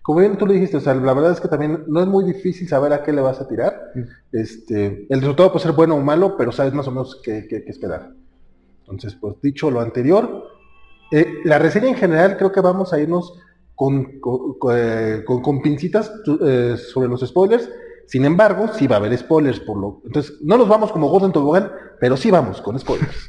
Como 0.03 0.21
bien 0.21 0.39
tú 0.39 0.47
lo 0.47 0.53
dijiste, 0.53 0.77
o 0.77 0.81
sea, 0.81 0.95
la 0.95 1.13
verdad 1.13 1.33
es 1.33 1.41
que 1.41 1.49
también 1.49 1.85
no 1.89 2.01
es 2.01 2.07
muy 2.07 2.25
difícil 2.25 2.69
saber 2.69 2.93
a 2.93 3.03
qué 3.03 3.13
le 3.13 3.21
vas 3.21 3.41
a 3.41 3.49
tirar. 3.49 3.91
Mm. 3.95 4.03
Este, 4.33 5.07
el 5.09 5.21
resultado 5.21 5.51
puede 5.53 5.65
ser 5.65 5.73
bueno 5.73 5.97
o 5.97 6.01
malo, 6.01 6.37
pero 6.37 6.53
sabes 6.53 6.73
más 6.73 6.87
o 6.87 6.93
menos 6.93 7.21
qué, 7.23 7.47
qué, 7.49 7.65
esperar. 7.67 8.13
Entonces, 8.81 9.17
pues 9.21 9.35
dicho 9.43 9.71
lo 9.71 9.81
anterior, 9.81 10.45
eh, 11.11 11.27
la 11.45 11.59
reseña 11.59 11.89
en 11.89 11.97
general 11.97 12.37
creo 12.37 12.53
que 12.53 12.61
vamos 12.61 12.93
a 12.93 13.01
irnos 13.01 13.35
con, 13.77 14.21
con, 14.21 15.43
con, 15.43 15.63
pincitas 15.63 16.11
eh, 16.41 16.77
sobre 16.77 17.09
los 17.09 17.21
spoilers. 17.21 17.71
Sin 18.07 18.25
embargo, 18.25 18.69
sí 18.73 18.87
va 18.87 18.97
a 18.97 18.99
haber 18.99 19.17
spoilers 19.17 19.61
por 19.61 19.79
lo. 19.79 20.01
Entonces, 20.05 20.39
no 20.43 20.57
nos 20.57 20.69
vamos 20.69 20.91
como 20.91 21.09
Gordon 21.09 21.33
Tobogán, 21.33 21.71
pero 22.01 22.17
sí 22.17 22.31
vamos 22.31 22.61
con 22.63 22.79
spoilers. 22.79 23.29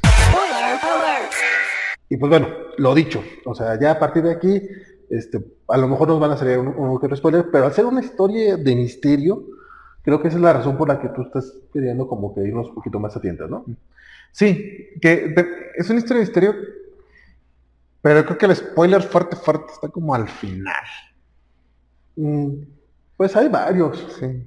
Y 2.08 2.16
pues 2.16 2.30
bueno, 2.30 2.48
lo 2.78 2.94
dicho, 2.94 3.22
o 3.44 3.54
sea, 3.54 3.78
ya 3.78 3.92
a 3.92 3.98
partir 3.98 4.22
de 4.22 4.32
aquí, 4.32 4.62
este, 5.10 5.44
a 5.68 5.76
lo 5.76 5.88
mejor 5.88 6.08
nos 6.08 6.18
van 6.18 6.30
a 6.30 6.36
salir 6.38 6.58
un, 6.58 6.68
un, 6.68 7.16
spoiler, 7.16 7.50
pero 7.52 7.66
al 7.66 7.72
ser 7.74 7.84
una 7.84 8.00
historia 8.00 8.56
de 8.56 8.74
misterio, 8.74 9.44
creo 10.02 10.22
que 10.22 10.28
esa 10.28 10.38
es 10.38 10.42
la 10.42 10.54
razón 10.54 10.78
por 10.78 10.88
la 10.88 11.00
que 11.00 11.08
tú 11.08 11.20
estás 11.20 11.52
queriendo 11.70 12.08
como 12.08 12.34
que 12.34 12.40
irnos 12.40 12.68
un 12.68 12.76
poquito 12.76 12.98
más 12.98 13.14
a 13.14 13.20
tientas, 13.20 13.50
¿no? 13.50 13.66
Sí, 14.32 14.88
que 15.02 15.34
es 15.76 15.90
una 15.90 15.98
historia 15.98 16.20
de 16.20 16.26
misterio 16.26 16.54
pero 18.02 18.24
creo 18.24 18.38
que 18.38 18.46
el 18.46 18.56
spoiler 18.56 19.02
fuerte, 19.02 19.36
fuerte 19.36 19.72
está 19.72 19.88
como 19.88 20.14
al 20.14 20.28
final. 20.28 20.84
Mm, 22.16 22.52
pues 23.16 23.36
hay 23.36 23.48
varios. 23.48 24.06
Sí. 24.18 24.46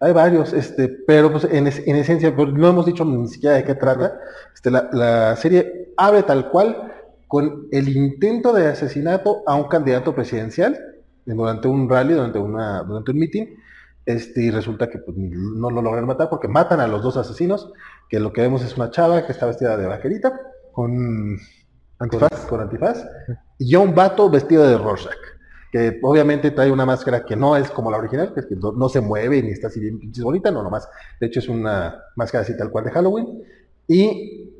Hay 0.00 0.12
varios, 0.12 0.52
este, 0.52 0.88
pero 1.06 1.30
pues 1.30 1.44
en, 1.44 1.68
esencia, 1.68 2.34
pues, 2.34 2.52
no 2.52 2.68
hemos 2.68 2.86
dicho 2.86 3.04
ni 3.04 3.28
siquiera 3.28 3.54
de 3.54 3.64
qué 3.64 3.76
trata. 3.76 4.18
Este, 4.52 4.68
la, 4.68 5.36
serie 5.36 5.92
abre 5.96 6.24
tal 6.24 6.50
cual 6.50 6.92
con 7.28 7.68
el 7.70 7.88
intento 7.88 8.52
de 8.52 8.66
asesinato 8.66 9.44
a 9.46 9.54
un 9.54 9.68
candidato 9.68 10.12
presidencial 10.12 10.76
durante 11.24 11.68
un 11.68 11.88
rally, 11.88 12.14
durante, 12.14 12.40
una, 12.40 12.82
durante 12.82 13.12
un 13.12 13.18
meeting, 13.18 13.46
este, 14.04 14.42
y 14.42 14.50
resulta 14.50 14.90
que 14.90 14.98
pues, 14.98 15.16
no 15.16 15.70
lo 15.70 15.80
logran 15.80 16.04
matar 16.04 16.28
porque 16.28 16.48
matan 16.48 16.80
a 16.80 16.88
los 16.88 17.00
dos 17.00 17.16
asesinos, 17.16 17.72
que 18.08 18.18
lo 18.18 18.32
que 18.32 18.40
vemos 18.40 18.64
es 18.64 18.76
una 18.76 18.90
chava 18.90 19.24
que 19.24 19.30
está 19.30 19.46
vestida 19.46 19.76
de 19.76 19.86
vaquerita, 19.86 20.32
con 20.72 21.38
antifaz, 22.02 22.46
con, 22.46 22.60
antifaz. 22.60 23.06
Y 23.58 23.74
un 23.76 23.94
vato 23.94 24.28
vestido 24.28 24.66
de 24.66 24.76
Rorschach 24.76 25.32
que 25.72 25.98
obviamente 26.02 26.50
trae 26.50 26.70
una 26.70 26.84
máscara 26.84 27.24
que 27.24 27.34
no 27.34 27.56
es 27.56 27.70
como 27.70 27.90
la 27.90 27.96
original, 27.96 28.34
que 28.34 28.40
es 28.40 28.46
que 28.46 28.56
no, 28.56 28.88
se 28.90 29.00
mueve 29.00 29.42
ni 29.42 29.52
está 29.52 29.68
así 29.68 29.80
bien 29.80 29.98
pinches 29.98 30.22
bonita, 30.22 30.50
no, 30.50 30.62
nomás, 30.62 30.86
de 31.18 31.26
hecho 31.26 31.40
es 31.40 31.48
una 31.48 31.98
máscara 32.14 32.42
así 32.42 32.54
tal 32.54 32.70
cual 32.70 32.84
de 32.84 32.90
Halloween, 32.90 33.42
y 33.88 34.52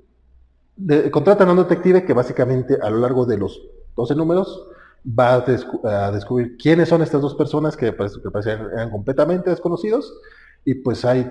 contratan 1.10 1.50
a 1.50 1.52
un 1.52 1.58
detective 1.58 2.06
que 2.06 2.14
básicamente 2.14 2.78
a 2.80 2.88
lo 2.88 2.96
largo 2.96 3.26
de 3.26 3.36
los 3.36 3.60
12 3.94 4.14
números 4.14 4.66
va 5.06 5.34
a, 5.34 6.10
descubrir 6.12 6.56
quiénes 6.56 6.88
son 6.88 7.02
estas 7.02 7.20
dos 7.20 7.34
personas 7.34 7.76
que, 7.76 7.92
pues, 7.92 8.16
que 8.16 8.30
parecen 8.30 8.60
eran 8.72 8.90
completamente 8.90 9.50
desconocidos, 9.50 10.14
y 10.64 10.76
pues 10.76 11.04
hay, 11.04 11.30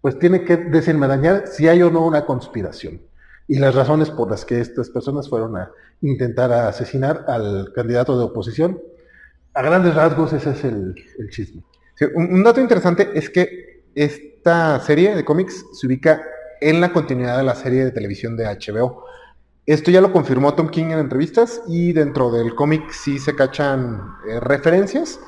pues 0.00 0.18
tiene 0.18 0.46
que 0.46 0.56
desenmarañar 0.56 1.46
si 1.46 1.68
hay 1.68 1.82
o 1.82 1.90
no 1.90 2.06
una 2.06 2.24
conspiración 2.24 3.02
y 3.48 3.58
las 3.58 3.74
razones 3.74 4.10
por 4.10 4.30
las 4.30 4.44
que 4.44 4.60
estas 4.60 4.90
personas 4.90 5.28
fueron 5.28 5.56
a 5.56 5.70
intentar 6.00 6.52
asesinar 6.52 7.24
al 7.28 7.72
candidato 7.74 8.18
de 8.18 8.24
oposición. 8.24 8.80
A 9.54 9.62
grandes 9.62 9.94
rasgos 9.94 10.32
ese 10.32 10.50
es 10.50 10.64
el, 10.64 10.94
chisme. 11.30 11.62
un, 12.14 12.42
dato 12.42 12.60
interesante 12.60 13.10
es 13.14 13.28
que 13.28 13.82
esta 13.94 14.80
serie 14.80 15.14
de 15.14 15.24
cómics 15.24 15.64
se 15.72 15.86
ubica 15.86 16.22
en 16.60 16.80
la 16.80 16.92
continuidad 16.92 17.36
de 17.36 17.42
la 17.42 17.54
serie 17.54 17.84
de 17.84 17.90
televisión 17.90 18.36
de 18.36 18.44
HBO. 18.46 19.04
Esto 19.64 19.92
ya 19.92 20.00
lo 20.00 20.12
confirmó 20.12 20.54
Tom 20.54 20.68
King 20.70 20.86
en 20.86 20.98
entrevistas 20.98 21.62
y 21.68 21.92
dentro 21.92 22.32
del 22.32 22.54
cómic 22.54 22.90
sí 22.90 23.18
se 23.20 23.36
cachan 23.36 24.00
eh, 24.28 24.40
referencias. 24.40 25.20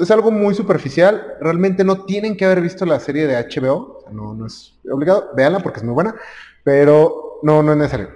Es 0.00 0.10
algo 0.12 0.30
muy 0.30 0.54
superficial. 0.54 1.34
Realmente 1.40 1.82
no 1.82 2.04
tienen 2.04 2.36
que 2.36 2.44
haber 2.44 2.60
visto 2.60 2.86
la 2.86 3.00
serie 3.00 3.26
de 3.26 3.34
HBO. 3.34 4.04
no, 4.12 4.34
no 4.34 4.46
es 4.46 4.78
obligado. 4.92 5.30
Véanla 5.36 5.58
porque 5.58 5.78
es 5.80 5.84
muy 5.84 5.94
buena. 5.94 6.14
Pero 6.62 7.33
no, 7.44 7.62
no 7.62 7.72
es 7.72 7.78
necesario. 7.78 8.08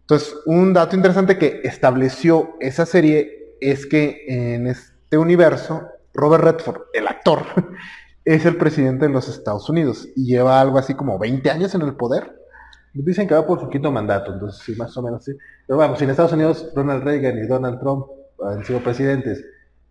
Entonces, 0.00 0.34
un 0.46 0.72
dato 0.72 0.96
interesante 0.96 1.36
que 1.36 1.60
estableció 1.64 2.56
esa 2.60 2.86
serie 2.86 3.56
es 3.60 3.84
que 3.84 4.24
en 4.26 4.66
este 4.66 5.18
universo, 5.18 5.86
Robert 6.14 6.42
Redford, 6.42 6.80
el 6.94 7.06
actor, 7.06 7.42
es 8.24 8.46
el 8.46 8.56
presidente 8.56 9.06
de 9.06 9.12
los 9.12 9.28
Estados 9.28 9.68
Unidos 9.68 10.08
y 10.16 10.24
lleva 10.24 10.60
algo 10.60 10.78
así 10.78 10.94
como 10.94 11.18
20 11.18 11.50
años 11.50 11.74
en 11.74 11.82
el 11.82 11.94
poder. 11.94 12.40
Dicen 12.94 13.28
que 13.28 13.34
va 13.34 13.46
por 13.46 13.60
su 13.60 13.68
quinto 13.68 13.92
mandato, 13.92 14.32
entonces 14.32 14.62
sí, 14.64 14.74
más 14.76 14.96
o 14.96 15.02
menos 15.02 15.24
sí. 15.24 15.32
Pero 15.66 15.78
vamos, 15.78 15.98
si 15.98 16.04
en 16.04 16.10
Estados 16.10 16.32
Unidos 16.32 16.72
Ronald 16.74 17.04
Reagan 17.04 17.38
y 17.38 17.46
Donald 17.46 17.78
Trump 17.80 18.06
han 18.42 18.64
sido 18.64 18.80
presidentes, 18.80 19.44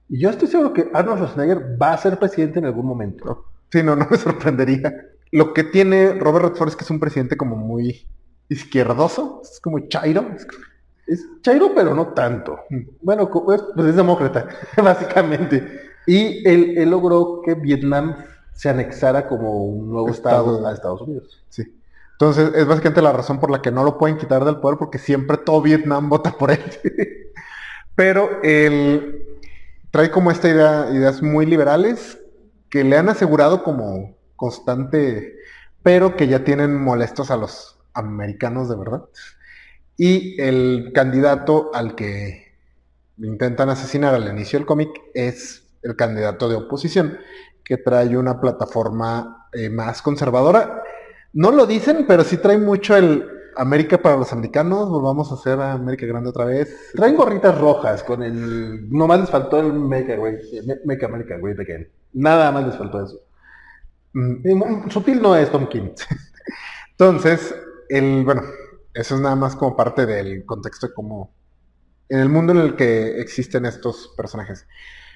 y 0.10 0.20
yo 0.20 0.32
estoy 0.32 0.48
seguro 0.48 0.74
que 0.74 0.90
Arnold 0.92 1.20
Schwarzenegger 1.20 1.80
va 1.80 1.94
a 1.94 1.98
ser 1.98 2.18
presidente 2.18 2.58
en 2.58 2.66
algún 2.66 2.88
momento. 2.88 3.46
Sí, 3.72 3.84
no, 3.84 3.96
no 3.96 4.08
me 4.10 4.18
sorprendería. 4.18 4.92
Lo 5.32 5.54
que 5.54 5.64
tiene 5.64 6.16
Robert 6.16 6.46
Redford 6.46 6.70
es 6.70 6.76
que 6.76 6.84
es 6.84 6.90
un 6.90 7.00
presidente 7.00 7.38
como 7.38 7.56
muy 7.56 8.08
izquierdoso, 8.50 9.42
es 9.44 9.60
como 9.60 9.80
Chairo. 9.88 10.26
Es 11.08 11.26
Chairo, 11.42 11.72
pero 11.74 11.94
no 11.96 12.08
tanto. 12.10 12.60
Bueno, 13.02 13.30
pues, 13.30 13.62
es 13.78 13.96
demócrata, 13.96 14.48
básicamente. 14.84 15.90
Y 16.06 16.48
él, 16.48 16.90
logró 16.90 17.42
que 17.44 17.54
Vietnam 17.54 18.16
se 18.54 18.70
anexara 18.70 19.28
como 19.28 19.64
un 19.64 19.90
nuevo 19.90 20.10
estado, 20.10 20.68
a 20.68 20.74
Estados 20.74 21.02
Unidos. 21.02 21.44
Sí. 21.50 21.76
Entonces, 22.14 22.52
es 22.54 22.68
básicamente 22.68 23.02
la 23.02 23.14
razón 23.14 23.40
por 23.40 23.50
la 23.50 23.62
que 23.62 23.72
no 23.72 23.84
lo 23.84 23.98
pueden 23.98 24.18
quitar 24.18 24.44
del 24.44 24.58
poder, 24.58 24.78
porque 24.78 24.98
siempre 24.98 25.38
todo 25.38 25.62
Vietnam 25.62 26.10
vota 26.10 26.32
por 26.32 26.52
él. 26.52 26.62
Pero 27.96 28.42
él 28.44 29.40
trae 29.92 30.12
como 30.12 30.32
esta 30.32 30.50
idea, 30.50 30.90
ideas 30.92 31.22
muy 31.22 31.46
liberales 31.46 32.20
que 32.70 32.84
le 32.84 32.98
han 32.98 33.10
asegurado 33.10 33.64
como 33.64 34.16
constante, 34.36 35.36
pero 35.82 36.16
que 36.16 36.28
ya 36.28 36.44
tienen 36.44 36.76
molestos 36.76 37.32
a 37.32 37.38
los 37.38 37.79
americanos 38.00 38.70
de 38.70 38.76
verdad. 38.76 39.04
Y 39.98 40.40
el 40.42 40.92
candidato 40.94 41.72
al 41.74 41.96
que 41.96 42.54
intentan 43.18 43.70
asesinar 43.70 44.14
al 44.14 44.28
inicio 44.28 44.58
del 44.58 44.66
cómic 44.66 44.90
es 45.14 45.64
el 45.82 45.96
candidato 45.96 46.50
de 46.50 46.56
oposición, 46.56 47.18
que 47.64 47.78
trae 47.78 48.18
una 48.18 48.40
plataforma 48.40 49.48
eh, 49.54 49.70
más 49.70 50.02
conservadora. 50.02 50.84
No 51.34 51.52
lo 51.52 51.66
dicen, 51.66 52.06
pero 52.08 52.24
sí 52.24 52.38
trae 52.38 52.58
mucho 52.58 52.96
el 52.96 53.28
América 53.56 53.98
para 53.98 54.16
los 54.16 54.32
americanos, 54.32 54.90
volvamos 54.90 55.32
a 55.32 55.36
hacer 55.36 55.60
a 55.60 55.74
América 55.74 56.06
Grande 56.06 56.30
otra 56.30 56.46
vez. 56.46 56.92
Traen 56.94 57.16
gorritas 57.16 57.58
rojas 57.58 58.04
con 58.04 58.24
el... 58.24 58.90
Nomás 58.90 59.20
les 59.20 59.30
faltó 59.30 59.60
el 59.60 59.74
Make, 59.74 60.14
America 61.06 61.38
Great 61.38 61.60
Again. 61.60 61.90
Nada 62.14 62.52
más 62.52 62.66
les 62.66 62.78
faltó 62.78 63.04
eso. 63.04 63.20
Mm, 64.14 64.90
sutil 64.90 65.22
no 65.22 65.36
es 65.36 65.52
Tom 65.52 65.68
King. 65.68 65.90
Entonces, 66.92 67.54
el, 67.90 68.24
bueno, 68.24 68.44
eso 68.94 69.16
es 69.16 69.22
nada 69.22 69.36
más 69.36 69.56
como 69.56 69.76
parte 69.76 70.06
del 70.06 70.46
contexto 70.46 70.88
de 70.88 70.94
cómo, 70.94 71.34
en 72.08 72.20
el 72.20 72.30
mundo 72.30 72.54
en 72.54 72.60
el 72.60 72.76
que 72.76 73.20
existen 73.20 73.66
estos 73.66 74.14
personajes. 74.16 74.66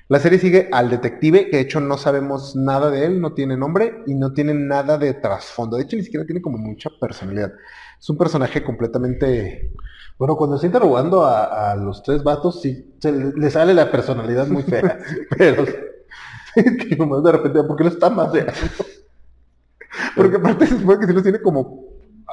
La 0.10 0.20
serie 0.20 0.38
sigue 0.38 0.70
al 0.72 0.90
detective, 0.90 1.50
que 1.50 1.58
de 1.58 1.64
hecho 1.64 1.80
no 1.80 1.98
sabemos 1.98 2.56
nada 2.56 2.92
de 2.92 3.06
él, 3.06 3.22
no 3.22 3.34
tiene 3.34 3.56
nombre 3.56 4.04
y 4.06 4.16
no 4.16 4.34
tiene 4.34 4.54
nada 4.54 4.98
de 4.98 5.14
trasfondo. 5.14 5.78
De 5.78 5.84
hecho, 5.84 5.96
ni 5.96 6.04
siquiera 6.04 6.26
tiene 6.26 6.42
como 6.42 6.58
mucha 6.58 6.90
personalidad. 7.00 7.54
Es 8.00 8.10
un 8.10 8.18
personaje 8.18 8.64
completamente... 8.64 9.72
Bueno, 10.20 10.36
cuando 10.36 10.58
está 10.58 10.68
interrogando 10.68 11.26
a, 11.26 11.76
los 11.76 12.04
tres 12.04 12.22
vatos, 12.22 12.62
sí, 12.62 12.94
le 13.02 13.50
sale 13.50 13.74
la 13.74 13.90
personalidad 13.90 14.48
muy 14.48 14.64
fea. 14.64 15.00
pero 15.38 15.66
que 16.56 16.96
nomás 16.98 17.24
de 17.24 17.32
repente, 17.32 17.64
¿por 17.64 17.78
qué 17.78 17.86
lo 17.86 17.90
está 17.90 18.10
más 18.10 18.30
Porque 20.16 20.38
aparte 20.38 20.68
se 20.68 20.78
supone 20.80 21.00
que 21.00 21.08
si 21.08 21.14
los 21.14 21.24
tiene 21.24 21.42
como 21.42 21.83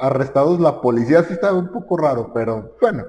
arrestados 0.01 0.59
la 0.59 0.81
policía, 0.81 1.23
sí 1.23 1.33
está 1.33 1.53
un 1.53 1.71
poco 1.71 1.97
raro, 1.97 2.31
pero 2.33 2.75
bueno. 2.81 3.05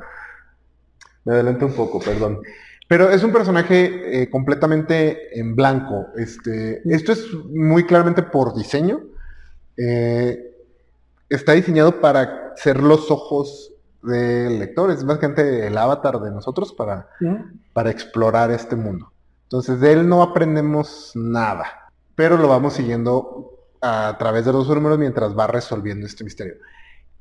Me 1.24 1.34
adelanto 1.34 1.66
un 1.66 1.72
poco, 1.72 2.00
perdón. 2.00 2.40
Pero 2.88 3.08
es 3.10 3.22
un 3.22 3.32
personaje 3.32 4.22
eh, 4.22 4.28
completamente 4.28 5.38
en 5.38 5.54
blanco. 5.56 6.08
Este, 6.16 6.82
esto 6.84 7.12
es 7.12 7.32
muy 7.32 7.86
claramente 7.86 8.22
por 8.22 8.54
diseño. 8.54 9.00
Eh, 9.76 10.38
está 11.28 11.52
diseñado 11.52 12.00
para 12.00 12.52
ser 12.56 12.82
los 12.82 13.10
ojos 13.10 13.72
del 14.02 14.58
lector. 14.58 14.90
Es 14.90 15.04
básicamente 15.04 15.66
el 15.68 15.78
avatar 15.78 16.20
de 16.20 16.30
nosotros 16.32 16.72
para, 16.72 17.08
para 17.72 17.90
explorar 17.90 18.50
este 18.50 18.76
mundo. 18.76 19.12
Entonces 19.44 19.80
de 19.80 19.92
él 19.92 20.08
no 20.08 20.22
aprendemos 20.22 21.12
nada, 21.14 21.90
pero 22.14 22.36
lo 22.36 22.48
vamos 22.48 22.74
siguiendo 22.74 23.52
a 23.80 24.16
través 24.18 24.44
de 24.44 24.52
los 24.52 24.68
números 24.68 24.98
mientras 24.98 25.36
va 25.36 25.46
resolviendo 25.46 26.06
este 26.06 26.24
misterio. 26.24 26.54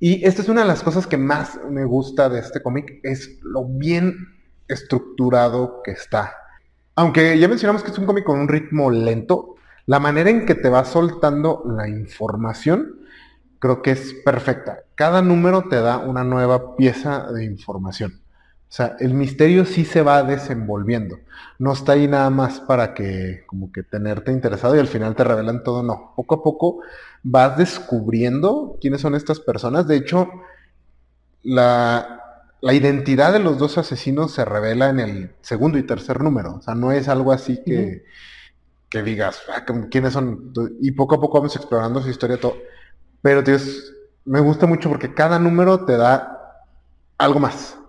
Y 0.03 0.25
esta 0.25 0.41
es 0.41 0.49
una 0.49 0.61
de 0.61 0.67
las 0.67 0.81
cosas 0.81 1.05
que 1.05 1.15
más 1.15 1.59
me 1.69 1.85
gusta 1.85 2.27
de 2.27 2.39
este 2.39 2.59
cómic, 2.59 2.99
es 3.03 3.37
lo 3.43 3.65
bien 3.65 4.15
estructurado 4.67 5.83
que 5.83 5.91
está. 5.91 6.33
Aunque 6.95 7.37
ya 7.37 7.47
mencionamos 7.47 7.83
que 7.83 7.91
es 7.91 7.97
un 7.99 8.07
cómic 8.07 8.23
con 8.23 8.39
un 8.39 8.47
ritmo 8.47 8.89
lento, 8.89 9.57
la 9.85 9.99
manera 9.99 10.31
en 10.31 10.47
que 10.47 10.55
te 10.55 10.69
va 10.69 10.85
soltando 10.85 11.61
la 11.67 11.87
información 11.87 12.95
creo 13.59 13.83
que 13.83 13.91
es 13.91 14.15
perfecta. 14.25 14.79
Cada 14.95 15.21
número 15.21 15.65
te 15.69 15.75
da 15.75 15.99
una 15.99 16.23
nueva 16.23 16.75
pieza 16.75 17.31
de 17.31 17.45
información. 17.45 18.20
O 18.71 18.73
sea, 18.73 18.95
el 19.01 19.13
misterio 19.13 19.65
sí 19.65 19.84
se 19.84 20.01
va 20.01 20.23
desenvolviendo. 20.23 21.19
No 21.60 21.73
está 21.73 21.91
ahí 21.91 22.07
nada 22.07 22.29
más 22.29 22.62
para 22.62 22.93
que, 22.93 23.43
como 23.45 23.69
que 23.69 23.84
tenerte 23.84 24.31
interesado 24.31 24.77
y 24.77 24.79
al 24.79 24.88
final 24.88 25.13
te 25.13 25.25
revelan 25.25 25.62
todo. 25.62 25.84
No. 25.84 26.13
Poco 26.15 26.36
a 26.36 26.41
poco 26.41 26.79
vas 27.21 27.57
descubriendo 27.57 28.77
quiénes 28.79 29.01
son 29.01 29.13
estas 29.13 29.41
personas. 29.41 29.89
De 29.89 29.97
hecho, 29.97 30.29
la, 31.43 32.21
identidad 32.62 33.34
de 33.34 33.39
los 33.39 33.57
dos 33.57 33.77
asesinos 33.77 34.31
se 34.31 34.45
revela 34.45 34.88
en 34.88 35.01
el 35.01 35.36
segundo 35.41 35.77
y 35.77 35.84
tercer 35.84 36.21
número. 36.21 36.55
O 36.55 36.62
sea, 36.62 36.73
no 36.73 36.93
es 36.93 37.10
algo 37.10 37.34
así 37.34 37.62
que, 37.65 38.05
que 38.89 39.03
digas, 39.03 39.41
ah, 39.53 39.65
¿quiénes 39.91 40.13
son? 40.13 40.53
Y 40.79 40.91
poco 40.91 41.15
a 41.15 41.19
poco 41.19 41.39
vamos 41.39 41.57
explorando 41.57 42.01
su 42.01 42.10
historia 42.10 42.39
todo. 42.39 42.55
Pero, 43.21 43.43
tío, 43.43 43.57
me 44.23 44.39
gusta 44.39 44.65
mucho 44.65 44.88
porque 44.88 45.13
cada 45.13 45.39
número 45.39 45.84
te 45.84 45.97
da 45.97 46.63
algo 47.17 47.41
más. 47.41 47.80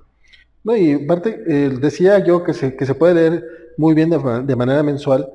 No, 0.65 0.77
y 0.77 0.93
aparte, 0.93 1.43
eh, 1.47 1.71
decía 1.81 2.25
yo 2.25 2.45
que 2.45 2.55
se, 2.55 2.77
que 2.77 2.87
se 2.87 2.95
puede 2.95 3.15
leer 3.15 3.45
muy 3.77 3.95
bien 3.95 4.11
de, 4.11 4.57
manera 4.57 4.83
mensual 4.83 5.29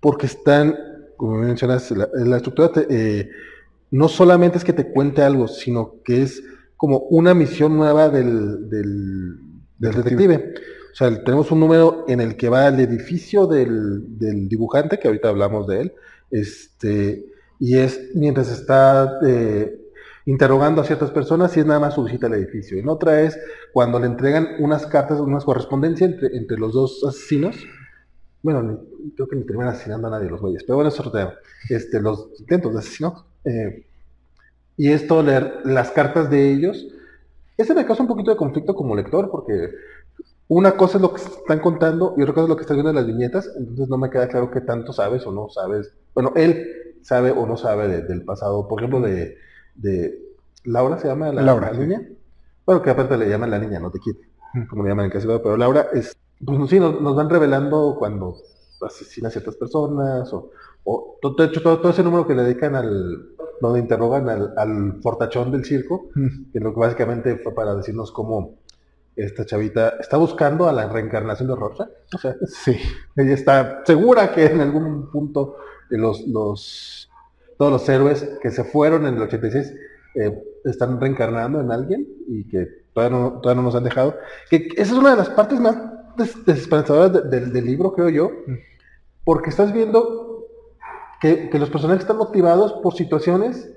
porque 0.00 0.26
están, 0.26 0.76
como 1.16 1.38
mencionas, 1.38 1.90
la, 1.90 2.36
estructura 2.36 2.70
eh, 2.90 3.30
no 3.90 4.08
solamente 4.08 4.58
es 4.58 4.64
que 4.64 4.72
te 4.72 4.90
cuente 4.90 5.22
algo, 5.22 5.48
sino 5.48 5.96
que 6.04 6.22
es 6.22 6.42
como 6.76 6.98
una 7.10 7.34
misión 7.34 7.76
nueva 7.76 8.08
del, 8.08 8.68
del, 8.68 9.38
detective. 9.78 10.54
O 10.92 10.94
sea, 10.94 11.24
tenemos 11.24 11.50
un 11.50 11.60
número 11.60 12.04
en 12.08 12.20
el 12.20 12.36
que 12.36 12.48
va 12.48 12.68
el 12.68 12.80
edificio 12.80 13.46
del, 13.46 14.18
del 14.18 14.48
dibujante, 14.48 14.98
que 14.98 15.08
ahorita 15.08 15.28
hablamos 15.28 15.66
de 15.66 15.80
él, 15.82 15.92
este, 16.30 17.26
y 17.58 17.76
es 17.78 18.10
mientras 18.14 18.50
está 18.50 19.18
eh, 19.26 19.87
interrogando 20.28 20.82
a 20.82 20.84
ciertas 20.84 21.10
personas 21.10 21.56
y 21.56 21.60
es 21.60 21.64
nada 21.66 21.80
más 21.80 21.94
su 21.94 22.04
visita 22.04 22.26
al 22.26 22.34
edificio. 22.34 22.78
En 22.78 22.86
otra 22.90 23.22
es 23.22 23.40
cuando 23.72 23.98
le 23.98 24.04
entregan 24.04 24.56
unas 24.58 24.84
cartas, 24.86 25.20
unas 25.20 25.42
correspondencias 25.42 26.10
entre, 26.10 26.36
entre 26.36 26.58
los 26.58 26.74
dos 26.74 27.02
asesinos. 27.02 27.56
Bueno, 28.42 28.78
creo 29.16 29.26
que 29.26 29.36
ni 29.36 29.44
terminan 29.44 29.70
asesinando 29.70 30.08
a 30.08 30.10
nadie 30.10 30.28
los 30.28 30.42
güeyes, 30.42 30.64
pero 30.64 30.76
bueno, 30.76 30.90
es. 30.90 31.00
Este, 31.70 32.02
los 32.02 32.28
intentos 32.38 32.74
de 32.74 32.78
asesinato. 32.78 33.24
Eh, 33.46 33.86
y 34.76 34.92
esto, 34.92 35.22
leer 35.22 35.60
las 35.64 35.92
cartas 35.92 36.28
de 36.28 36.52
ellos, 36.52 36.86
ese 37.56 37.74
me 37.74 37.86
causa 37.86 38.02
un 38.02 38.08
poquito 38.08 38.30
de 38.30 38.36
conflicto 38.36 38.74
como 38.74 38.94
lector, 38.94 39.30
porque 39.30 39.70
una 40.46 40.72
cosa 40.72 40.98
es 40.98 41.02
lo 41.02 41.14
que 41.14 41.22
están 41.22 41.60
contando 41.60 42.14
y 42.18 42.22
otra 42.22 42.34
cosa 42.34 42.44
es 42.44 42.50
lo 42.50 42.56
que 42.56 42.62
estás 42.62 42.76
viendo 42.76 42.90
en 42.90 42.96
las 42.96 43.06
viñetas, 43.06 43.50
entonces 43.56 43.88
no 43.88 43.96
me 43.96 44.10
queda 44.10 44.28
claro 44.28 44.50
qué 44.50 44.60
tanto 44.60 44.92
sabes 44.92 45.26
o 45.26 45.32
no 45.32 45.48
sabes. 45.48 45.94
Bueno, 46.12 46.34
él 46.36 46.66
sabe 47.00 47.30
o 47.30 47.46
no 47.46 47.56
sabe 47.56 48.02
del 48.02 48.26
pasado, 48.26 48.68
por 48.68 48.80
ejemplo, 48.80 49.00
de, 49.00 49.38
de 49.78 50.18
Laura 50.64 50.98
se 50.98 51.08
llama 51.08 51.32
la, 51.32 51.42
Laura, 51.42 51.72
niña. 51.72 52.02
Bueno, 52.66 52.82
que 52.82 52.90
aparte 52.90 53.16
le 53.16 53.28
llaman 53.28 53.50
la 53.50 53.58
niña, 53.58 53.80
no 53.80 53.90
te 53.90 53.98
quite, 53.98 54.28
como 54.68 54.82
le 54.82 54.90
llaman 54.90 55.10
en 55.10 55.40
pero 55.42 55.56
Laura 55.56 55.88
es, 55.92 56.16
pues 56.44 56.70
sí, 56.70 56.78
nos, 56.78 57.16
van 57.16 57.30
revelando 57.30 57.96
cuando 57.98 58.36
asesina 58.82 59.28
a 59.28 59.30
ciertas 59.30 59.56
personas, 59.56 60.32
o, 60.32 60.50
o 60.84 61.18
todo, 61.20 61.44
hecho, 61.44 61.62
todo, 61.62 61.90
ese 61.90 62.02
número 62.02 62.26
que 62.26 62.34
le 62.34 62.42
dedican 62.42 62.74
al, 62.74 63.30
donde 63.60 63.80
interrogan 63.80 64.28
al, 64.28 65.00
fortachón 65.02 65.50
del 65.50 65.64
circo, 65.64 66.10
que 66.52 66.60
lo 66.60 66.74
que 66.74 66.80
básicamente 66.80 67.36
fue 67.36 67.54
para 67.54 67.74
decirnos 67.74 68.12
cómo 68.12 68.58
esta 69.16 69.44
chavita 69.44 69.94
está 69.98 70.16
buscando 70.16 70.68
a 70.68 70.72
la 70.72 70.88
reencarnación 70.88 71.48
de 71.48 71.56
Rosa. 71.56 71.90
O 72.14 72.18
sea, 72.18 72.36
sí, 72.46 72.76
ella 73.16 73.34
está 73.34 73.82
segura 73.84 74.32
que 74.32 74.46
en 74.46 74.60
algún 74.60 75.10
punto 75.10 75.56
los, 75.90 76.26
los, 76.28 77.07
todos 77.58 77.72
los 77.72 77.88
héroes 77.88 78.38
que 78.40 78.50
se 78.50 78.64
fueron 78.64 79.06
en 79.06 79.16
el 79.16 79.22
86 79.22 79.74
eh, 80.14 80.42
están 80.64 80.98
reencarnando 81.00 81.60
en 81.60 81.70
alguien 81.70 82.06
y 82.26 82.48
que 82.48 82.66
todavía 82.94 83.18
no, 83.18 83.40
todavía 83.40 83.62
no 83.62 83.66
nos 83.66 83.74
han 83.74 83.84
dejado. 83.84 84.16
Que 84.48 84.68
esa 84.76 84.92
es 84.92 84.98
una 84.98 85.10
de 85.10 85.16
las 85.16 85.28
partes 85.30 85.60
más 85.60 85.76
desesperanzadoras 86.46 87.30
del 87.30 87.64
libro, 87.64 87.92
creo 87.92 88.08
yo, 88.08 88.30
porque 89.24 89.50
estás 89.50 89.72
viendo 89.72 90.46
que, 91.20 91.50
los 91.58 91.70
personajes 91.70 92.02
están 92.02 92.16
motivados 92.16 92.74
por 92.74 92.94
situaciones 92.94 93.70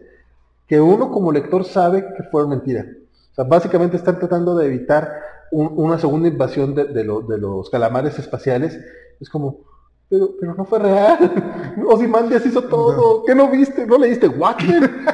que 0.67 0.79
uno 0.79 1.11
como 1.11 1.31
lector 1.31 1.65
sabe 1.65 2.05
que 2.15 2.23
fueron 2.23 2.51
mentiras. 2.51 2.85
O 3.31 3.35
sea, 3.35 3.45
básicamente 3.45 3.97
están 3.97 4.19
tratando 4.19 4.55
de 4.55 4.67
evitar 4.67 5.11
una 5.51 5.97
segunda 5.97 6.29
invasión 6.29 6.73
de, 6.75 6.85
de, 6.85 7.03
los 7.03 7.69
calamares 7.69 8.17
espaciales. 8.19 8.79
Es 9.19 9.29
como, 9.29 9.59
pero, 10.11 10.29
pero 10.39 10.53
no 10.53 10.65
fue 10.65 10.79
real. 10.79 11.75
Ozymandias 11.87 12.45
hizo 12.45 12.61
todo. 12.63 13.23
¿Qué 13.25 13.33
no 13.33 13.49
viste? 13.49 13.87
¿No 13.87 13.97
leíste 13.97 14.27
Watchmen? 14.27 14.81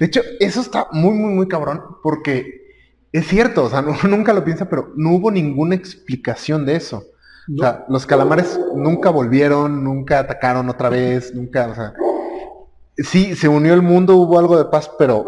de 0.00 0.06
hecho, 0.06 0.22
eso 0.40 0.62
está 0.62 0.88
muy, 0.90 1.12
muy, 1.12 1.34
muy 1.34 1.46
cabrón 1.46 1.82
porque 2.02 2.66
es 3.12 3.26
cierto, 3.26 3.64
o 3.64 3.70
sea, 3.70 3.82
nunca 4.08 4.32
lo 4.32 4.42
piensa, 4.44 4.68
pero 4.68 4.92
no 4.96 5.14
hubo 5.14 5.30
ninguna 5.30 5.74
explicación 5.74 6.64
de 6.64 6.76
eso. 6.76 7.04
O 7.54 7.60
sea, 7.60 7.86
los 7.88 8.04
calamares 8.04 8.60
nunca 8.74 9.08
volvieron, 9.08 9.82
nunca 9.82 10.18
atacaron 10.18 10.68
otra 10.68 10.90
vez, 10.90 11.34
nunca, 11.34 11.68
o 11.68 11.74
sea, 11.74 11.94
sí, 12.98 13.34
se 13.36 13.48
unió 13.48 13.72
el 13.72 13.80
mundo, 13.80 14.16
hubo 14.16 14.38
algo 14.38 14.58
de 14.58 14.66
paz, 14.66 14.90
pero 14.98 15.24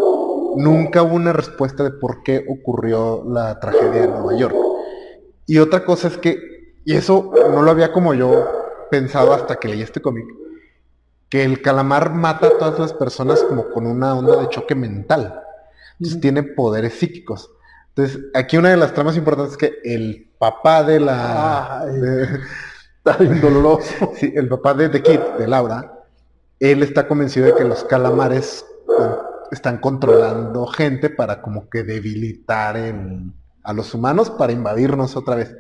nunca 0.55 1.03
hubo 1.03 1.15
una 1.15 1.33
respuesta 1.33 1.83
de 1.83 1.93
por 1.93 2.23
qué 2.23 2.45
ocurrió 2.47 3.25
la 3.27 3.59
tragedia 3.59 4.05
en 4.05 4.11
Nueva 4.11 4.37
York. 4.37 4.55
Y 5.47 5.59
otra 5.59 5.83
cosa 5.87 6.09
es 6.09 6.19
que, 6.19 6.50
y 6.85 6.97
eso 6.97 7.33
no 7.51 7.63
lo 7.63 7.71
había 7.71 7.93
como 7.93 8.15
yo 8.15 8.47
pensado 8.91 9.33
hasta 9.33 9.57
que 9.57 9.69
leí 9.69 9.83
este 9.83 10.01
cómic, 10.01 10.27
que 11.29 11.45
el 11.45 11.63
calamar 11.63 12.13
mata 12.13 12.49
a 12.49 12.59
todas 12.59 12.79
las 12.79 12.93
personas 12.93 13.43
como 13.45 13.71
con 13.71 13.87
una 13.87 14.15
onda 14.15 14.41
de 14.41 14.49
choque 14.49 14.75
mental. 14.75 15.43
Entonces 15.99 16.21
tiene 16.21 16.43
poderes 16.43 16.95
psíquicos. 16.95 17.51
Entonces, 17.89 18.21
aquí 18.35 18.57
una 18.57 18.71
de 18.71 18.77
las 18.77 18.95
tramas 18.95 19.17
importantes 19.17 19.53
es 19.53 19.59
que 19.59 19.79
el 19.85 20.31
papá 20.39 20.83
de 20.83 21.01
la... 21.01 21.87
doloroso. 23.41 24.13
sí, 24.17 24.33
el 24.35 24.49
papá 24.49 24.75
de 24.75 24.89
The 24.89 25.03
Kid, 25.03 25.21
de 25.39 25.47
Laura, 25.47 26.05
él 26.59 26.83
está 26.83 27.07
convencido 27.07 27.47
de 27.47 27.55
que 27.55 27.65
los 27.65 27.85
calamares 27.85 28.65
están 29.51 29.79
controlando 29.79 30.67
gente 30.67 31.11
para 31.11 31.43
como 31.43 31.69
que 31.69 31.83
debilitar 31.83 32.77
a 33.63 33.73
los 33.73 33.95
humanos 33.95 34.31
para 34.31 34.53
invadirnos 34.53 35.17
otra 35.17 35.37
vez. 35.37 35.55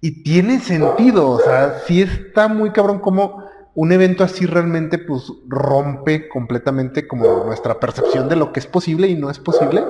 Y 0.00 0.22
tiene 0.22 0.60
sentido, 0.60 1.28
o 1.30 1.40
sea, 1.40 1.80
sí 1.86 2.02
está 2.02 2.46
muy 2.46 2.70
cabrón 2.70 3.00
como 3.00 3.42
un 3.74 3.92
evento 3.92 4.24
así 4.24 4.46
realmente 4.46 4.98
pues 4.98 5.32
rompe 5.46 6.28
completamente 6.28 7.06
como 7.06 7.44
nuestra 7.44 7.78
percepción 7.78 8.28
de 8.28 8.36
lo 8.36 8.52
que 8.52 8.60
es 8.60 8.66
posible 8.66 9.08
y 9.08 9.14
no 9.14 9.30
es 9.30 9.38
posible. 9.38 9.84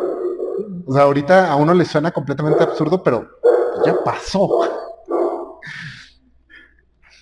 O 0.87 0.93
sea, 0.93 1.03
ahorita 1.05 1.51
a 1.51 1.57
uno 1.57 1.75
le 1.75 1.85
suena 1.85 2.11
completamente 2.11 2.63
absurdo, 2.63 3.03
pero 3.03 3.29
ya 3.85 3.95
pasó. 4.05 4.61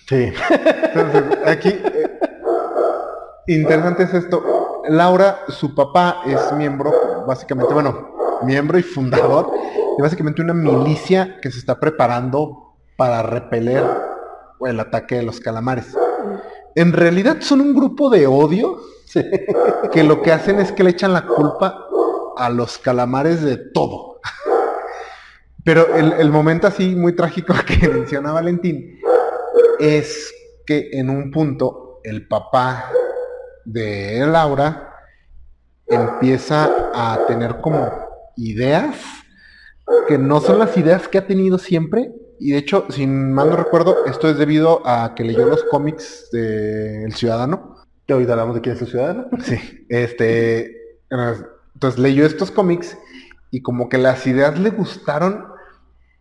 Sí. 0.07 0.31
Entonces, 0.49 1.23
aquí, 1.45 1.69
eh, 1.69 2.19
interesante 3.47 4.03
es 4.03 4.13
esto. 4.13 4.83
Laura, 4.87 5.39
su 5.49 5.75
papá 5.75 6.21
es 6.25 6.53
miembro, 6.53 7.25
básicamente, 7.27 7.73
bueno, 7.73 8.15
miembro 8.43 8.77
y 8.77 8.83
fundador 8.83 9.51
de 9.51 10.03
básicamente 10.03 10.41
una 10.41 10.53
milicia 10.53 11.39
que 11.41 11.51
se 11.51 11.59
está 11.59 11.79
preparando 11.79 12.66
para 12.97 13.23
repeler 13.23 13.83
el 14.61 14.79
ataque 14.79 15.15
de 15.15 15.23
los 15.23 15.39
calamares. 15.39 15.95
En 16.75 16.91
realidad 16.91 17.37
son 17.39 17.61
un 17.61 17.73
grupo 17.73 18.09
de 18.09 18.27
odio 18.27 18.77
que 19.91 20.03
lo 20.03 20.21
que 20.21 20.31
hacen 20.31 20.59
es 20.59 20.71
que 20.71 20.83
le 20.83 20.89
echan 20.89 21.13
la 21.13 21.25
culpa 21.25 21.87
a 22.35 22.49
los 22.49 22.77
calamares 22.77 23.41
de 23.41 23.57
todo. 23.57 24.19
Pero 25.63 25.95
el, 25.95 26.31
momento 26.31 26.67
así 26.67 26.95
muy 26.95 27.13
trágico 27.15 27.53
que 27.67 27.89
menciona 27.89 28.31
Valentín 28.31 28.99
es 29.79 30.33
que 30.65 30.89
en 30.93 31.09
un 31.09 31.31
punto 31.31 31.99
el 32.03 32.27
papá 32.27 32.89
de 33.65 34.25
Laura 34.25 34.93
empieza 35.85 36.89
a 36.93 37.25
tener 37.27 37.59
como 37.59 37.91
ideas 38.37 38.95
que 40.07 40.17
no 40.17 40.39
son 40.39 40.59
las 40.59 40.77
ideas 40.77 41.07
que 41.07 41.17
ha 41.17 41.27
tenido 41.27 41.57
siempre. 41.57 42.13
Y 42.39 42.51
de 42.51 42.57
hecho, 42.57 42.85
sin 42.89 43.33
mal 43.33 43.49
no 43.49 43.55
recuerdo, 43.55 44.05
esto 44.05 44.29
es 44.29 44.37
debido 44.37 44.85
a 44.85 45.15
que 45.15 45.23
leyó 45.23 45.45
los 45.45 45.63
cómics 45.63 46.29
de 46.31 47.03
El 47.03 47.13
Ciudadano. 47.13 47.77
Que 48.05 48.13
ahorita 48.13 48.33
hablamos 48.33 48.55
de 48.55 48.61
quién 48.61 48.75
es 48.75 48.81
el 48.81 48.87
Ciudadano. 48.87 49.27
Sí, 49.43 49.85
este... 49.89 50.99
Entonces 51.09 51.99
leyó 51.99 52.25
estos 52.25 52.51
cómics 52.51 52.97
y 53.51 53.61
como 53.61 53.87
que 53.87 53.97
las 53.97 54.27
ideas 54.27 54.59
le 54.59 54.71
gustaron, 54.71 55.45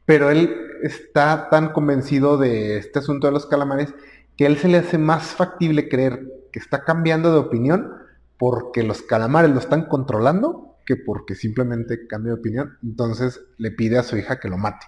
pero 0.04 0.30
él 0.30 0.54
está 0.82 1.48
tan 1.50 1.72
convencido 1.72 2.38
de 2.38 2.76
este 2.76 3.00
asunto 3.00 3.26
de 3.26 3.32
los 3.32 3.46
calamares 3.46 3.94
que 4.36 4.44
a 4.44 4.48
él 4.48 4.58
se 4.58 4.68
le 4.68 4.78
hace 4.78 4.98
más 4.98 5.28
factible 5.28 5.88
creer 5.88 6.26
que 6.52 6.58
está 6.58 6.84
cambiando 6.84 7.32
de 7.32 7.38
opinión 7.38 7.92
porque 8.38 8.82
los 8.82 9.02
calamares 9.02 9.50
lo 9.50 9.58
están 9.58 9.86
controlando 9.86 10.76
que 10.84 10.96
porque 10.96 11.34
simplemente 11.34 12.06
cambia 12.06 12.32
de 12.32 12.38
opinión. 12.38 12.78
Entonces 12.82 13.40
le 13.58 13.72
pide 13.72 13.98
a 13.98 14.02
su 14.02 14.16
hija 14.16 14.38
que 14.38 14.48
lo 14.48 14.56
mate. 14.56 14.86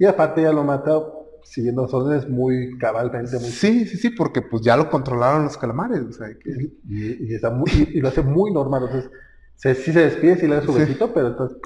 Y 0.00 0.06
aparte 0.06 0.40
ya 0.40 0.50
lo 0.50 0.64
mata 0.64 0.98
siguiendo 1.44 1.82
las 1.82 1.92
órdenes 1.92 2.26
muy 2.26 2.78
cabalmente. 2.78 3.38
Muy... 3.38 3.50
Sí, 3.50 3.84
sí, 3.84 3.98
sí, 3.98 4.08
porque 4.08 4.40
pues 4.40 4.62
ya 4.62 4.74
lo 4.74 4.88
controlaron 4.88 5.44
los 5.44 5.58
calamares. 5.58 6.00
y, 6.88 8.00
lo 8.00 8.08
hace 8.08 8.22
muy 8.22 8.50
normal. 8.50 8.84
Entonces, 8.86 9.10
se, 9.56 9.74
sí 9.74 9.92
se 9.92 10.00
despide, 10.00 10.38
sí 10.38 10.48
le 10.48 10.56
da 10.56 10.62
su 10.62 10.72
besito, 10.72 11.12
pero 11.12 11.28
entonces... 11.28 11.58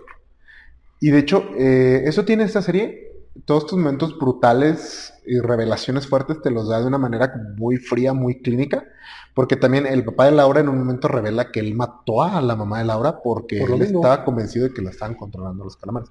Y 0.98 1.12
de 1.12 1.18
hecho, 1.18 1.44
eh, 1.56 2.02
eso 2.06 2.24
tiene 2.24 2.42
esta 2.42 2.60
serie. 2.60 3.12
Todos 3.44 3.64
estos 3.64 3.78
momentos 3.78 4.18
brutales 4.18 5.14
y 5.24 5.38
revelaciones 5.38 6.08
fuertes 6.08 6.42
te 6.42 6.50
los 6.50 6.68
da 6.68 6.80
de 6.80 6.86
una 6.86 6.98
manera 6.98 7.32
muy 7.56 7.76
fría, 7.76 8.14
muy 8.14 8.42
clínica. 8.42 8.84
Porque 9.32 9.54
también 9.54 9.86
el 9.86 10.04
papá 10.04 10.24
de 10.24 10.32
Laura 10.32 10.60
en 10.60 10.68
un 10.68 10.78
momento 10.78 11.06
revela 11.06 11.52
que 11.52 11.60
él 11.60 11.74
mató 11.74 12.24
a 12.24 12.42
la 12.42 12.56
mamá 12.56 12.80
de 12.80 12.86
Laura 12.86 13.20
porque 13.22 13.62
él 13.62 13.82
estaba 13.82 14.24
convencido 14.24 14.66
de 14.66 14.74
que 14.74 14.82
la 14.82 14.90
estaban 14.90 15.14
controlando 15.14 15.62
los 15.62 15.76
calamares. 15.76 16.10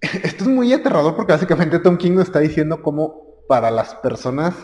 Esto 0.00 0.44
es 0.44 0.50
muy 0.50 0.72
aterrador 0.72 1.14
porque 1.14 1.32
básicamente 1.32 1.78
Tom 1.78 1.96
King 1.96 2.12
nos 2.12 2.24
está 2.24 2.40
diciendo 2.40 2.82
cómo 2.82 3.44
para 3.48 3.70
las 3.70 3.94
personas 3.96 4.54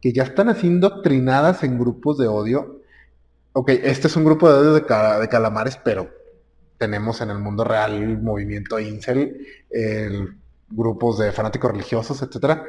que 0.00 0.12
ya 0.12 0.22
están 0.22 0.48
así 0.48 0.66
indoctrinadas 0.66 1.64
en 1.64 1.78
grupos 1.78 2.18
de 2.18 2.28
odio, 2.28 2.82
ok, 3.52 3.70
este 3.70 4.06
es 4.08 4.16
un 4.16 4.24
grupo 4.24 4.52
de 4.52 4.70
de, 4.72 4.80
de 4.80 5.28
calamares, 5.28 5.78
pero 5.82 6.10
tenemos 6.78 7.20
en 7.20 7.30
el 7.30 7.38
mundo 7.38 7.64
real 7.64 7.94
el 7.94 8.18
movimiento 8.20 8.78
incel, 8.78 9.46
grupos 10.68 11.18
de 11.18 11.32
fanáticos 11.32 11.70
religiosos, 11.70 12.22
etcétera. 12.22 12.64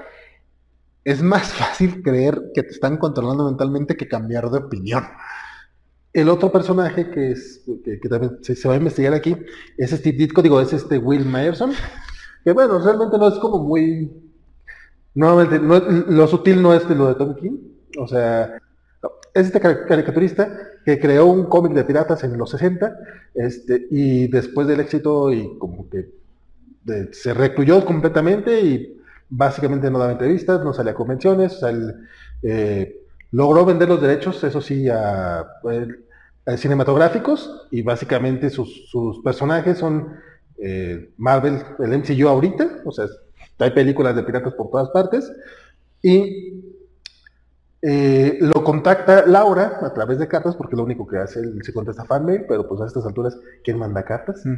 Es 1.03 1.21
más 1.21 1.53
fácil 1.53 2.01
creer 2.01 2.51
que 2.53 2.63
te 2.63 2.69
están 2.69 2.97
controlando 2.97 3.45
mentalmente 3.45 3.95
que 3.95 4.07
cambiar 4.07 4.49
de 4.49 4.59
opinión. 4.59 5.07
El 6.13 6.29
otro 6.29 6.51
personaje 6.51 7.11
que 7.11 7.31
es 7.31 7.61
que, 7.83 8.09
también 8.09 8.39
se, 8.41 8.67
va 8.67 8.73
a 8.73 8.77
investigar 8.77 9.13
aquí 9.13 9.35
es 9.77 9.91
Steve 9.91 10.17
Ditko, 10.17 10.41
digo, 10.41 10.59
es 10.59 10.73
este 10.73 10.97
Will 10.97 11.25
Myerson. 11.25 11.73
Que 12.47 12.53
bueno, 12.53 12.79
realmente 12.79 13.17
no 13.17 13.27
es 13.27 13.33
como 13.39 13.59
muy... 13.59 14.09
Nuevamente, 15.15 15.59
no, 15.59 15.79
lo 15.79 16.27
sutil 16.27 16.61
no 16.61 16.73
es 16.73 16.89
lo 16.89 17.09
de 17.09 17.15
Tom 17.15 17.35
King. 17.35 17.57
O 17.99 18.07
sea, 18.07 18.55
es 19.33 19.47
este 19.47 19.59
caricaturista 19.59 20.57
que 20.85 20.97
creó 20.97 21.25
un 21.25 21.47
cómic 21.47 21.73
de 21.73 21.83
piratas 21.83 22.23
en 22.23 22.37
los 22.37 22.51
60 22.51 22.99
este, 23.33 23.87
y 23.91 24.29
después 24.29 24.65
del 24.65 24.79
éxito 24.79 25.29
y 25.33 25.57
como 25.57 25.89
que 25.89 26.07
se 27.11 27.33
recluyó 27.33 27.83
completamente 27.83 28.61
y 28.61 28.97
básicamente 29.27 29.91
no 29.91 29.99
daba 29.99 30.13
entrevistas, 30.13 30.63
no 30.63 30.71
salía 30.71 30.93
a 30.93 30.95
convenciones, 30.95 31.59
eh, 32.43 33.01
logró 33.31 33.65
vender 33.65 33.89
los 33.89 34.01
derechos, 34.01 34.41
eso 34.45 34.61
sí, 34.61 34.87
a, 34.87 35.45
cinematográficos 36.55 37.67
y 37.71 37.81
básicamente 37.81 38.49
sus, 38.49 38.89
personajes 39.21 39.79
son 39.79 40.13
eh, 40.57 41.11
Marvel, 41.17 41.61
el 41.79 41.97
MCU 41.99 42.27
ahorita, 42.27 42.81
o 42.85 42.91
sea, 42.91 43.05
hay 43.59 43.71
películas 43.71 44.15
de 44.15 44.23
piratas 44.23 44.53
por 44.53 44.69
todas 44.69 44.89
partes 44.89 45.31
y 46.01 46.63
eh, 47.81 48.37
lo 48.41 48.63
contacta 48.63 49.25
Laura 49.25 49.79
a 49.81 49.93
través 49.93 50.19
de 50.19 50.27
cartas 50.27 50.55
porque 50.55 50.75
lo 50.75 50.83
único 50.83 51.07
que 51.07 51.17
hace, 51.17 51.39
él 51.39 51.59
se 51.63 51.73
contesta 51.73 52.05
fanmail, 52.05 52.45
pero 52.47 52.67
pues 52.67 52.81
a 52.81 52.85
estas 52.85 53.05
alturas, 53.05 53.37
¿quién 53.63 53.77
manda 53.77 54.03
cartas? 54.03 54.45
Mm 54.45 54.55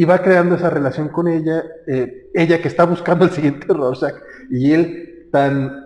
y 0.00 0.04
va 0.04 0.22
creando 0.22 0.54
esa 0.54 0.70
relación 0.70 1.08
con 1.08 1.28
ella, 1.28 1.62
eh, 1.86 2.30
ella 2.32 2.62
que 2.62 2.68
está 2.68 2.84
buscando 2.84 3.26
el 3.26 3.32
siguiente 3.32 3.66
Rorschach 3.68 4.14
y 4.50 4.72
él 4.72 5.28
tan 5.30 5.84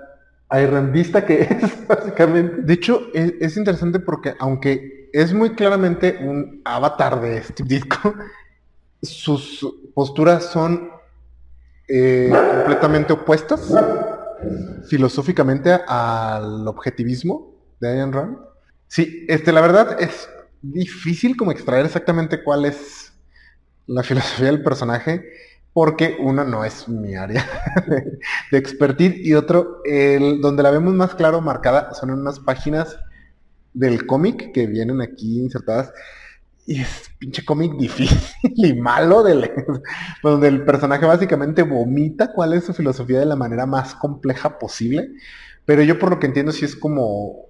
airrandista 0.48 1.24
que 1.26 1.42
es, 1.42 1.86
básicamente. 1.88 2.62
De 2.62 2.74
hecho, 2.74 3.08
es, 3.12 3.56
interesante 3.56 3.98
porque 3.98 4.34
aunque 4.38 5.10
es 5.12 5.32
muy 5.32 5.56
claramente 5.56 6.18
un 6.20 6.62
avatar 6.64 7.20
de 7.20 7.42
Steve 7.42 7.68
Ditko, 7.68 8.14
sus 9.04 9.66
posturas 9.94 10.44
son 10.50 10.90
eh, 11.88 12.30
completamente 12.30 13.12
opuestas 13.12 13.72
filosóficamente 14.88 15.72
al 15.86 16.66
objetivismo 16.66 17.54
de 17.80 18.00
Ayn 18.00 18.12
Rand. 18.12 18.38
Sí, 18.88 19.24
este, 19.28 19.52
la 19.52 19.60
verdad 19.60 20.00
es 20.00 20.28
difícil 20.62 21.36
como 21.36 21.52
extraer 21.52 21.84
exactamente 21.84 22.42
cuál 22.42 22.64
es 22.64 23.12
la 23.86 24.02
filosofía 24.02 24.46
del 24.46 24.62
personaje 24.62 25.24
porque 25.74 26.16
uno 26.20 26.44
no 26.44 26.64
es 26.64 26.88
mi 26.88 27.16
área 27.16 27.44
de, 28.50 28.58
expertise 28.58 29.16
y 29.16 29.34
otro, 29.34 29.80
el, 29.84 30.40
donde 30.40 30.62
la 30.62 30.70
vemos 30.70 30.94
más 30.94 31.14
claro 31.14 31.40
marcada 31.40 31.92
son 31.94 32.10
en 32.10 32.20
unas 32.20 32.38
páginas 32.38 32.96
del 33.74 34.06
cómic 34.06 34.52
que 34.52 34.66
vienen 34.66 35.02
aquí 35.02 35.40
insertadas 35.40 35.92
y 36.66 36.80
es 36.80 37.10
pinche 37.18 37.44
cómic 37.44 37.76
difícil 37.76 38.18
y 38.42 38.72
malo 38.74 39.22
de 39.22 39.34
leer, 39.34 39.66
donde 40.22 40.48
el 40.48 40.64
personaje 40.64 41.04
básicamente 41.04 41.62
vomita 41.62 42.32
cuál 42.32 42.54
es 42.54 42.64
su 42.64 42.72
filosofía 42.72 43.20
de 43.20 43.26
la 43.26 43.36
manera 43.36 43.66
más 43.66 43.94
compleja 43.94 44.58
posible, 44.58 45.10
pero 45.64 45.82
yo 45.82 45.98
por 45.98 46.10
lo 46.10 46.18
que 46.18 46.26
entiendo 46.26 46.52
sí 46.52 46.64
es 46.64 46.76
como 46.76 47.46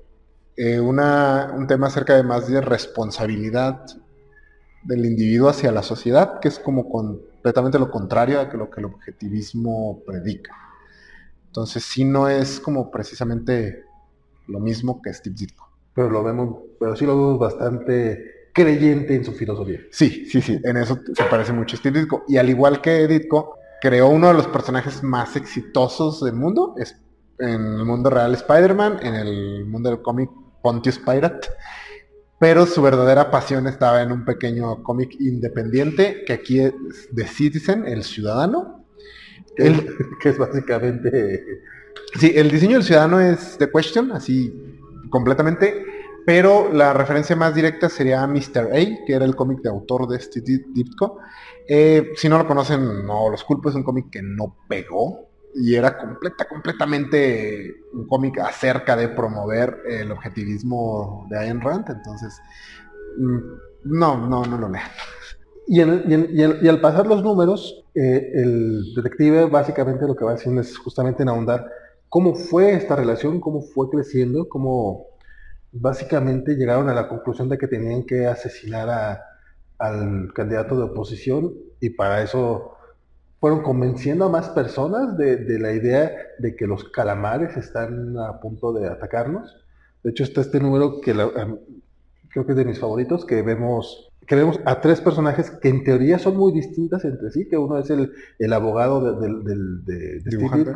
eh, 0.56 0.80
una, 0.80 1.52
un 1.56 1.66
tema 1.66 1.88
acerca 1.88 2.16
de 2.16 2.22
más 2.22 2.48
de 2.48 2.60
responsabilidad 2.60 3.84
del 4.82 5.06
individuo 5.06 5.48
hacia 5.48 5.72
la 5.72 5.82
sociedad, 5.82 6.40
que 6.40 6.48
es 6.48 6.58
como 6.58 6.88
completamente 6.88 7.78
lo 7.78 7.90
contrario 7.90 8.40
a 8.40 8.44
lo 8.44 8.70
que 8.70 8.80
el 8.80 8.86
objetivismo 8.86 10.02
predica. 10.06 10.54
Entonces 11.46 11.84
sí 11.84 12.04
no 12.04 12.28
es 12.28 12.60
como 12.60 12.90
precisamente 12.90 13.84
lo 14.48 14.60
mismo 14.60 15.00
que 15.00 15.12
Steve 15.12 15.36
Ditko. 15.38 15.68
Pero 15.94 16.10
lo 16.10 16.22
vemos, 16.22 16.58
pero 16.78 16.96
sí 16.96 17.06
lo 17.06 17.16
vemos 17.16 17.38
bastante 17.38 18.33
creyente 18.54 19.14
en 19.14 19.24
su 19.24 19.32
filosofía. 19.32 19.80
Sí, 19.90 20.26
sí, 20.30 20.40
sí, 20.40 20.58
en 20.64 20.78
eso 20.78 20.98
se 21.12 21.24
parece 21.24 21.52
mucho 21.52 21.76
a 21.76 21.78
Steve 21.78 22.00
Ditko. 22.00 22.24
Y 22.28 22.38
al 22.38 22.48
igual 22.48 22.80
que 22.80 23.06
Ditko, 23.06 23.58
creó 23.82 24.08
uno 24.08 24.28
de 24.28 24.34
los 24.34 24.46
personajes 24.46 25.02
más 25.02 25.36
exitosos 25.36 26.22
del 26.24 26.34
mundo, 26.34 26.74
es 26.78 26.96
en 27.38 27.50
el 27.50 27.84
mundo 27.84 28.08
real 28.08 28.32
Spider-Man, 28.32 29.00
en 29.02 29.14
el 29.14 29.66
mundo 29.66 29.90
del 29.90 30.00
cómic 30.00 30.30
Pontius 30.62 30.98
Pirate 30.98 31.48
pero 32.44 32.66
su 32.66 32.82
verdadera 32.82 33.30
pasión 33.30 33.66
estaba 33.66 34.02
en 34.02 34.12
un 34.12 34.24
pequeño 34.26 34.82
cómic 34.82 35.18
independiente 35.18 36.24
que 36.26 36.34
aquí 36.34 36.60
es 36.60 36.74
The 37.14 37.26
Citizen, 37.26 37.86
el 37.86 38.02
ciudadano. 38.02 38.84
El, 39.56 39.88
que 40.20 40.28
es 40.28 40.36
básicamente... 40.36 41.62
Sí, 42.18 42.32
el 42.34 42.50
diseño 42.50 42.74
del 42.74 42.82
ciudadano 42.82 43.18
es 43.18 43.56
The 43.56 43.70
Question, 43.70 44.12
así 44.12 44.52
completamente, 45.08 45.86
pero 46.26 46.72
la 46.72 46.92
referencia 46.92 47.36
más 47.36 47.54
directa 47.54 47.88
sería 47.88 48.26
Mr. 48.26 48.70
A, 48.72 49.04
que 49.06 49.14
era 49.14 49.24
el 49.24 49.36
cómic 49.36 49.60
de 49.60 49.68
autor 49.68 50.08
de 50.08 50.16
este 50.16 50.40
Dipco. 50.40 51.18
Eh, 51.68 52.12
si 52.16 52.28
no 52.28 52.38
lo 52.38 52.46
conocen, 52.46 53.06
no 53.06 53.30
los 53.30 53.44
culpo, 53.44 53.68
es 53.68 53.74
un 53.74 53.84
cómic 53.84 54.10
que 54.10 54.22
no 54.22 54.56
pegó, 54.68 55.28
y 55.54 55.74
era 55.74 55.96
completa, 55.96 56.46
completamente 56.48 57.74
un 57.92 58.06
cómic 58.08 58.38
acerca 58.40 58.96
de 58.96 59.08
promover 59.08 59.78
el 59.88 60.10
objetivismo 60.10 61.26
de 61.30 61.38
Ayn 61.38 61.60
Rand, 61.60 61.88
entonces 61.88 62.40
mm, 63.18 63.38
no, 63.84 64.28
no, 64.28 64.44
no 64.44 64.58
lo 64.58 64.68
lean. 64.68 64.88
Y, 65.66 65.80
y, 65.80 66.68
al 66.68 66.80
pasar 66.80 67.06
los 67.06 67.22
números, 67.22 67.84
eh, 67.94 68.32
el 68.34 68.92
detective 68.94 69.46
básicamente 69.46 70.06
lo 70.06 70.16
que 70.16 70.24
va 70.24 70.32
haciendo 70.32 70.60
es 70.60 70.76
justamente 70.76 71.22
en 71.22 71.30
ahondar 71.30 71.64
cómo 72.08 72.34
fue 72.34 72.74
esta 72.74 72.96
relación, 72.96 73.40
cómo 73.40 73.62
fue 73.62 73.88
creciendo, 73.88 74.48
cómo 74.48 75.06
básicamente 75.74 76.54
llegaron 76.54 76.88
a 76.88 76.94
la 76.94 77.08
conclusión 77.08 77.48
de 77.48 77.58
que 77.58 77.66
tenían 77.66 78.04
que 78.04 78.26
asesinar 78.26 79.20
al 79.78 80.32
candidato 80.32 80.76
de 80.76 80.84
oposición 80.84 81.52
y 81.80 81.90
para 81.90 82.22
eso 82.22 82.76
fueron 83.40 83.62
convenciendo 83.62 84.24
a 84.24 84.28
más 84.30 84.48
personas 84.50 85.18
de, 85.18 85.58
la 85.58 85.72
idea 85.72 86.12
de 86.38 86.56
que 86.56 86.66
los 86.66 86.84
calamares 86.84 87.56
están 87.56 88.16
a 88.18 88.40
punto 88.40 88.72
de 88.72 88.88
atacarnos. 88.88 89.54
De 90.02 90.10
hecho, 90.10 90.22
está 90.22 90.40
este 90.40 90.60
número 90.60 91.00
que 91.00 91.12
creo 91.12 92.46
que 92.46 92.52
es 92.52 92.56
de 92.56 92.64
mis 92.64 92.78
favoritos, 92.78 93.26
que 93.26 93.42
vemos, 93.42 94.10
que 94.26 94.34
vemos 94.34 94.60
a 94.64 94.80
tres 94.80 95.00
personajes 95.00 95.50
que 95.50 95.68
en 95.68 95.84
teoría 95.84 96.18
son 96.18 96.36
muy 96.36 96.52
distintas 96.52 97.04
entre 97.04 97.30
sí, 97.30 97.48
que 97.48 97.56
uno 97.56 97.78
es 97.78 97.90
el, 97.90 98.12
el 98.38 98.52
abogado 98.52 99.20
del 99.20 99.44
de, 99.44 100.20
de, 100.20 100.74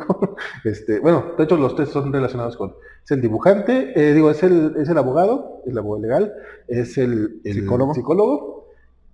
este, 0.65 0.99
bueno, 0.99 1.33
de 1.37 1.43
hecho 1.43 1.57
los 1.57 1.75
tres 1.75 1.89
son 1.89 2.11
relacionados 2.13 2.57
con, 2.57 2.73
es 3.03 3.11
el 3.11 3.21
dibujante, 3.21 3.93
eh, 3.95 4.13
digo, 4.13 4.29
es 4.29 4.43
el, 4.43 4.75
es 4.77 4.89
el 4.89 4.97
abogado, 4.97 5.61
el 5.65 5.77
abogado 5.77 6.01
legal, 6.01 6.33
es 6.67 6.97
el, 6.97 7.41
psicólogo. 7.43 7.93
psicólogo. 7.93 8.67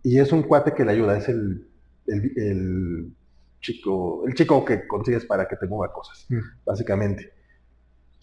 y 0.03 0.19
es 0.19 0.31
un 0.31 0.43
cuate 0.43 0.73
que 0.73 0.85
le 0.85 0.91
ayuda, 0.91 1.17
es 1.17 1.29
el, 1.29 1.67
el 2.07 3.11
chico, 3.61 4.23
el 4.27 4.33
chico 4.33 4.63
que 4.63 4.87
consigues 4.87 5.25
para 5.25 5.47
que 5.47 5.55
te 5.55 5.67
mueva 5.67 5.91
cosas, 5.93 6.25
mm. 6.29 6.39
básicamente. 6.65 7.31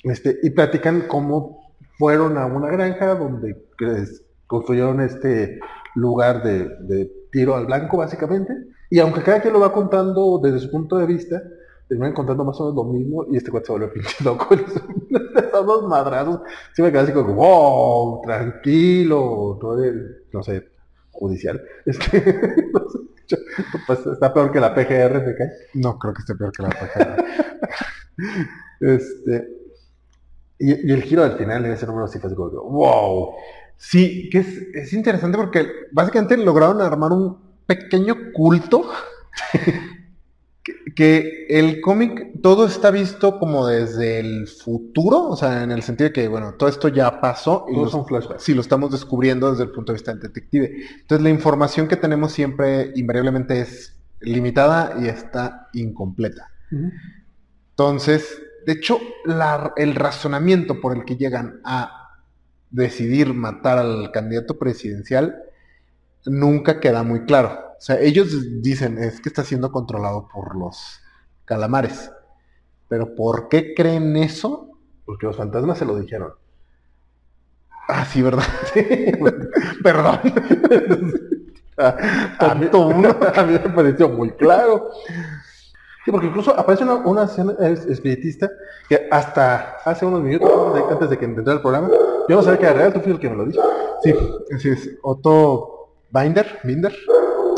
Este, 0.05 0.39
y 0.43 0.51
platican 0.51 1.03
cómo 1.09 1.75
fueron 1.97 2.37
a 2.37 2.47
una 2.47 2.69
granja 2.69 3.15
donde 3.15 3.55
construyeron 4.53 5.01
este 5.01 5.61
lugar 5.95 6.43
de, 6.43 7.11
tiro 7.31 7.57
al 7.57 7.65
blanco, 7.65 7.97
básicamente. 7.97 8.53
Y 8.91 8.99
aunque 8.99 9.23
cada 9.23 9.41
quien 9.41 9.55
lo 9.55 9.61
va 9.61 9.73
contando 9.73 10.39
desde 10.43 10.59
su 10.59 10.71
punto 10.71 10.99
de 10.99 11.07
vista, 11.07 11.43
terminan 11.89 12.13
contando 12.13 12.45
más 12.45 12.61
o 12.61 12.65
menos 12.65 12.77
lo 12.77 12.93
mismo 12.93 13.25
y 13.31 13.39
este 13.39 13.51
cuate 13.51 13.67
se 13.67 13.73
vuelve 13.73 13.89
pinche 13.95 14.23
loco. 14.23 14.55
Esos 14.55 15.67
dos 15.67 15.89
madrazos. 15.89 16.41
Sí 16.75 16.83
me 16.83 16.91
quedé 16.93 17.01
así 17.01 17.13
como, 17.13 17.33
wow, 17.33 18.21
tranquilo, 18.23 19.59
no 20.33 20.43
sé, 20.43 20.69
judicial. 21.11 21.61
Este, 21.87 23.41
Pues 23.87 24.07
está 24.07 24.35
peor 24.35 24.53
que 24.53 24.61
la 24.61 24.75
PGR, 24.75 25.25
¿te 25.25 25.35
cae? 25.35 25.51
No, 25.73 25.99
creo 25.99 26.13
que 26.13 26.21
esté 26.21 26.35
peor 26.35 26.53
que 26.53 26.63
la 26.63 26.69
PGR. 26.69 27.25
este, 28.81 29.49
y, 30.59 30.93
el 30.93 31.03
giro 31.03 31.23
del 31.23 31.39
final 31.39 31.65
en 31.65 31.73
ese 31.73 31.87
número 31.87 32.07
sí 32.07 32.19
fue 32.19 32.35
como, 32.35 32.51
wow. 32.51 33.35
Sí, 33.77 34.29
que 34.31 34.39
es, 34.39 34.49
es 34.75 34.93
interesante 34.93 35.37
porque 35.37 35.67
básicamente 35.91 36.37
lograron 36.37 36.81
armar 36.81 37.13
un 37.13 37.39
pequeño 37.67 38.33
culto 38.33 38.91
que, 40.95 41.47
el 41.49 41.81
cómic 41.81 42.41
todo 42.43 42.67
está 42.67 42.91
visto 42.91 43.39
como 43.39 43.67
desde 43.67 44.21
el 44.21 44.47
futuro, 44.47 45.29
o 45.29 45.37
sea, 45.37 45.63
en 45.63 45.71
el 45.71 45.83
sentido 45.83 46.09
de 46.09 46.13
que, 46.13 46.29
bueno, 46.29 46.55
todo 46.55 46.69
esto 46.69 46.89
ya 46.89 47.21
pasó 47.21 47.67
y 47.69 47.91
son 47.91 48.07
flashbacks. 48.07 48.43
Sí, 48.43 48.55
lo 48.55 48.61
estamos 48.61 48.91
descubriendo 48.91 49.51
desde 49.51 49.65
el 49.65 49.71
punto 49.71 49.93
de 49.93 49.97
vista 49.97 50.13
del 50.13 50.21
detective. 50.21 50.73
Entonces, 51.01 51.23
la 51.23 51.31
información 51.31 51.89
que 51.89 51.97
tenemos 51.97 52.33
siempre 52.33 52.93
invariablemente 52.95 53.61
es 53.61 54.01
limitada 54.21 54.95
y 55.01 55.09
está 55.09 55.69
incompleta. 55.73 56.49
Entonces, 57.71 58.43
de 58.67 58.73
hecho, 58.73 58.99
el 59.77 59.95
razonamiento 59.95 60.81
por 60.81 60.97
el 60.97 61.05
que 61.05 61.17
llegan 61.17 61.61
a 61.65 62.02
decidir 62.73 63.35
matar 63.35 63.79
al 63.79 64.11
candidato 64.11 64.59
presidencial 64.59 65.43
nunca 66.27 66.81
queda 66.81 67.03
muy 67.03 67.25
claro. 67.25 67.59
O 67.79 67.81
sea, 67.81 68.01
ellos 68.01 68.63
dicen, 68.63 68.99
es 68.99 69.21
que 69.21 69.29
está 69.29 69.45
siendo 69.45 69.71
controlado 69.73 70.29
por 70.33 70.57
los 70.57 71.01
calamares. 71.45 72.11
Pero 72.89 73.15
¿por 73.15 73.49
qué 73.49 73.75
creen 73.75 74.17
eso? 74.17 74.71
Porque 75.05 75.27
los 75.27 75.37
fantasmas 75.37 75.79
se 75.79 75.85
lo 75.85 75.99
dijeron. 75.99 76.33
Ah, 77.89 78.05
sí, 78.05 78.23
¿verdad? 78.23 78.45
Perdón. 79.83 80.21
a, 81.77 82.55
mí, 82.55 82.69
a 82.73 83.43
mí 83.45 83.53
me 83.53 83.71
pareció 83.75 84.09
muy 84.09 84.31
claro. 84.33 84.91
Sí, 86.05 86.11
porque 86.11 86.27
incluso 86.27 86.59
aparece 86.59 86.83
una, 86.83 86.97
una 86.97 87.25
espiritista 87.25 88.51
que 88.89 89.09
hasta 89.11 89.77
hace 89.85 90.05
unos 90.05 90.21
minutos 90.23 90.51
antes 90.91 91.11
de 91.11 91.19
que 91.19 91.25
entrara 91.25 91.53
el 91.53 91.61
programa, 91.61 91.89
yo 92.29 92.37
no 92.37 92.43
sabía 92.43 92.59
que 92.59 92.67
era 92.67 92.75
real, 92.75 92.93
tú 92.93 93.01
fuiste 93.01 93.13
el 93.13 93.21
que 93.21 93.31
me 93.31 93.37
lo 93.37 93.47
dijo. 93.47 93.63
Sí, 94.03 94.15
sí, 94.59 94.69
es 94.71 94.91
Otto 95.03 95.93
Binder, 96.11 96.59
Binder. 96.65 96.93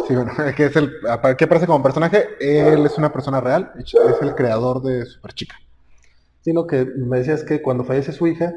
Sí, 0.07 0.15
bueno, 0.15 0.33
que 0.57 0.67
es 0.67 0.77
el 0.77 0.93
que 1.39 1.45
aparece 1.45 1.67
como 1.67 1.83
personaje, 1.83 2.29
él 2.39 2.85
es 2.85 2.99
una 2.99 3.13
persona 3.13 3.41
real, 3.41 3.73
es 3.79 3.95
el 4.21 4.35
creador 4.35 4.83
de 4.83 5.07
Superchica. 5.07 5.57
Sino 6.43 6.67
que 6.67 6.85
me 6.85 7.19
decías 7.19 7.45
que 7.45 7.63
cuando 7.63 7.85
fallece 7.85 8.13
su 8.13 8.27
hija, 8.27 8.53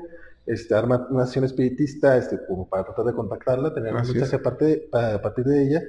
este, 0.46 0.76
arma 0.76 1.08
una 1.10 1.24
acción 1.24 1.46
espiritista 1.46 2.18
este, 2.18 2.38
como 2.46 2.68
para 2.68 2.84
tratar 2.84 3.06
de 3.06 3.14
contactarla, 3.14 3.74
tener 3.74 3.94
una 3.94 4.04
lucha 4.04 4.26
a 4.36 5.22
partir 5.22 5.46
de 5.46 5.64
ella. 5.64 5.82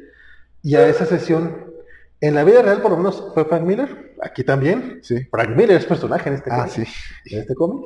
Y 0.62 0.76
a 0.76 0.86
esa 0.88 1.04
sesión 1.04 1.72
en 2.20 2.34
la 2.34 2.44
vida 2.44 2.62
real, 2.62 2.82
por 2.82 2.90
lo 2.90 2.96
menos, 2.96 3.30
fue 3.32 3.44
Frank 3.44 3.62
Miller. 3.62 4.14
Aquí 4.22 4.42
también. 4.42 5.00
Sí. 5.02 5.24
Frank 5.30 5.50
Miller 5.50 5.76
es 5.76 5.86
personaje 5.86 6.28
en 6.28 6.34
este 6.36 6.50
ah, 6.52 6.66
cómic. 6.66 6.72
Sí. 6.72 7.34
En 7.34 7.40
este 7.40 7.54
cómic. 7.54 7.84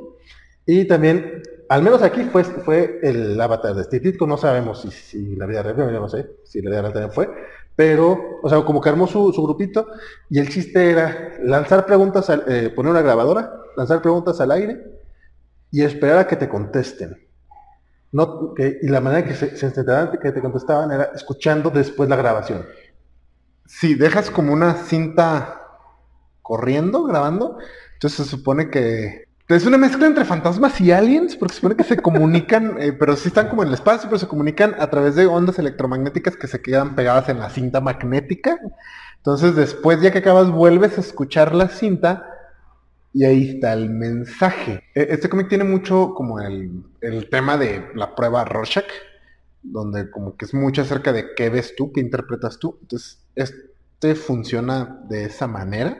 Y 0.64 0.86
también, 0.86 1.42
al 1.68 1.82
menos 1.82 2.02
aquí 2.02 2.24
fue, 2.24 2.44
fue 2.44 3.00
el 3.02 3.38
avatar 3.40 3.74
de 3.74 3.84
Steve 3.84 4.10
Ditko. 4.10 4.26
No 4.26 4.36
sabemos 4.38 4.82
si, 4.82 4.90
si 4.90 5.36
la 5.36 5.46
vida 5.46 5.62
real, 5.62 5.76
yo 5.76 6.00
no 6.00 6.08
sé 6.08 6.30
si 6.44 6.62
la 6.62 6.70
vida 6.70 6.80
real 6.82 6.92
también 6.92 7.12
fue. 7.12 7.28
Pero, 7.76 8.38
o 8.42 8.48
sea, 8.48 8.62
como 8.62 8.80
que 8.80 8.88
armó 8.88 9.06
su, 9.06 9.32
grupito. 9.42 9.88
Y 10.30 10.38
el 10.38 10.48
chiste 10.48 10.90
era 10.90 11.34
lanzar 11.42 11.84
preguntas, 11.84 12.30
eh, 12.48 12.72
poner 12.74 12.92
una 12.92 13.02
grabadora, 13.02 13.52
lanzar 13.76 14.00
preguntas 14.00 14.40
al 14.40 14.50
aire 14.52 14.80
y 15.70 15.82
esperar 15.82 16.18
a 16.18 16.26
que 16.26 16.36
te 16.36 16.48
contesten. 16.48 17.18
No, 18.12 18.52
que, 18.54 18.78
y 18.82 18.88
la 18.88 19.00
manera 19.00 19.26
que 19.26 19.34
se, 19.34 19.56
se 19.56 19.72
que 20.22 20.32
te 20.32 20.40
contestaban 20.40 20.90
era 20.90 21.10
escuchando 21.14 21.70
después 21.70 22.08
la 22.10 22.16
grabación. 22.16 22.66
Si 23.74 23.94
dejas 23.94 24.30
como 24.30 24.52
una 24.52 24.74
cinta 24.74 25.62
corriendo, 26.42 27.04
grabando, 27.04 27.56
entonces 27.94 28.26
se 28.26 28.30
supone 28.30 28.68
que 28.68 29.24
es 29.48 29.64
una 29.64 29.78
mezcla 29.78 30.06
entre 30.06 30.26
fantasmas 30.26 30.78
y 30.82 30.92
aliens, 30.92 31.36
porque 31.36 31.54
se 31.54 31.60
supone 31.60 31.76
que 31.76 31.84
se 31.84 31.96
comunican, 31.96 32.76
eh, 32.80 32.92
pero 32.92 33.16
sí 33.16 33.28
están 33.28 33.48
como 33.48 33.62
en 33.62 33.68
el 33.68 33.74
espacio, 33.74 34.10
pero 34.10 34.18
se 34.18 34.28
comunican 34.28 34.76
a 34.78 34.90
través 34.90 35.16
de 35.16 35.26
ondas 35.26 35.58
electromagnéticas 35.58 36.36
que 36.36 36.48
se 36.48 36.60
quedan 36.60 36.94
pegadas 36.94 37.30
en 37.30 37.38
la 37.38 37.48
cinta 37.48 37.80
magnética. 37.80 38.60
Entonces 39.16 39.56
después, 39.56 40.02
ya 40.02 40.12
que 40.12 40.18
acabas, 40.18 40.50
vuelves 40.50 40.98
a 40.98 41.00
escuchar 41.00 41.54
la 41.54 41.68
cinta 41.68 42.26
y 43.14 43.24
ahí 43.24 43.54
está 43.54 43.72
el 43.72 43.88
mensaje. 43.88 44.84
E, 44.94 45.08
este 45.10 45.30
cómic 45.30 45.48
tiene 45.48 45.64
mucho 45.64 46.12
como 46.14 46.40
el, 46.40 46.84
el 47.00 47.30
tema 47.30 47.56
de 47.56 47.88
la 47.94 48.14
prueba 48.14 48.44
Rorschach, 48.44 48.84
donde 49.62 50.10
como 50.10 50.36
que 50.36 50.44
es 50.44 50.54
mucho 50.54 50.82
acerca 50.82 51.12
de 51.12 51.34
qué 51.34 51.48
ves 51.48 51.74
tú, 51.76 51.92
qué 51.92 52.00
interpretas 52.00 52.58
tú. 52.58 52.78
Entonces, 52.82 53.20
este 53.34 54.14
funciona 54.14 55.00
de 55.08 55.24
esa 55.24 55.46
manera, 55.46 55.98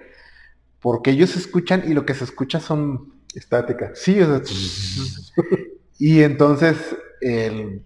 porque 0.80 1.10
ellos 1.10 1.36
escuchan 1.36 1.84
y 1.86 1.94
lo 1.94 2.04
que 2.04 2.14
se 2.14 2.24
escucha 2.24 2.60
son 2.60 3.14
estáticas. 3.34 3.98
Sí, 3.98 4.18
y 5.98 6.22
entonces 6.22 6.76
el, 7.20 7.84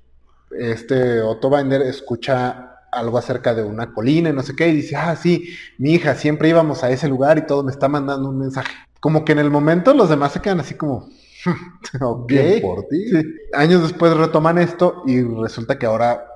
este 0.59 1.20
Otto 1.20 1.51
Binder 1.51 1.83
escucha 1.83 2.72
algo 2.93 3.18
acerca 3.18 3.55
de 3.55 3.62
una 3.62 3.93
colina 3.93 4.31
y 4.31 4.33
no 4.33 4.43
sé 4.43 4.57
qué, 4.57 4.68
y 4.68 4.77
dice, 4.77 4.97
ah, 4.97 5.14
sí, 5.16 5.51
mi 5.79 5.95
hija, 5.95 6.14
siempre 6.14 6.49
íbamos 6.49 6.83
a 6.83 6.91
ese 6.91 7.09
lugar 7.09 7.39
y 7.39 7.47
todo 7.47 7.62
me 7.62 7.72
está 7.72 7.89
mandando 7.89 8.29
un 8.29 8.39
mensaje. 8.39 8.72
Como 9.01 9.24
que 9.24 9.33
en 9.33 9.39
el 9.39 9.51
momento 9.51 9.93
los 9.93 10.09
demás 10.09 10.33
se 10.33 10.41
quedan 10.41 10.61
así 10.61 10.74
como, 10.74 11.09
Bien 12.26 12.61
por 12.62 12.86
ti. 12.88 13.11
Años 13.53 13.82
después 13.82 14.16
retoman 14.16 14.59
esto 14.59 15.03
y 15.07 15.22
resulta 15.22 15.78
que 15.78 15.86
ahora 15.86 16.26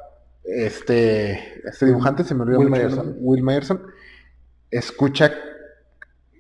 este, 0.44 1.62
este 1.68 1.86
dibujante, 1.86 2.24
se 2.24 2.34
me 2.34 2.42
olvidó 2.42 2.58
Will 2.58 2.70
Myerson. 2.70 3.16
Will 3.20 3.42
Myerson, 3.42 3.82
escucha 4.70 5.32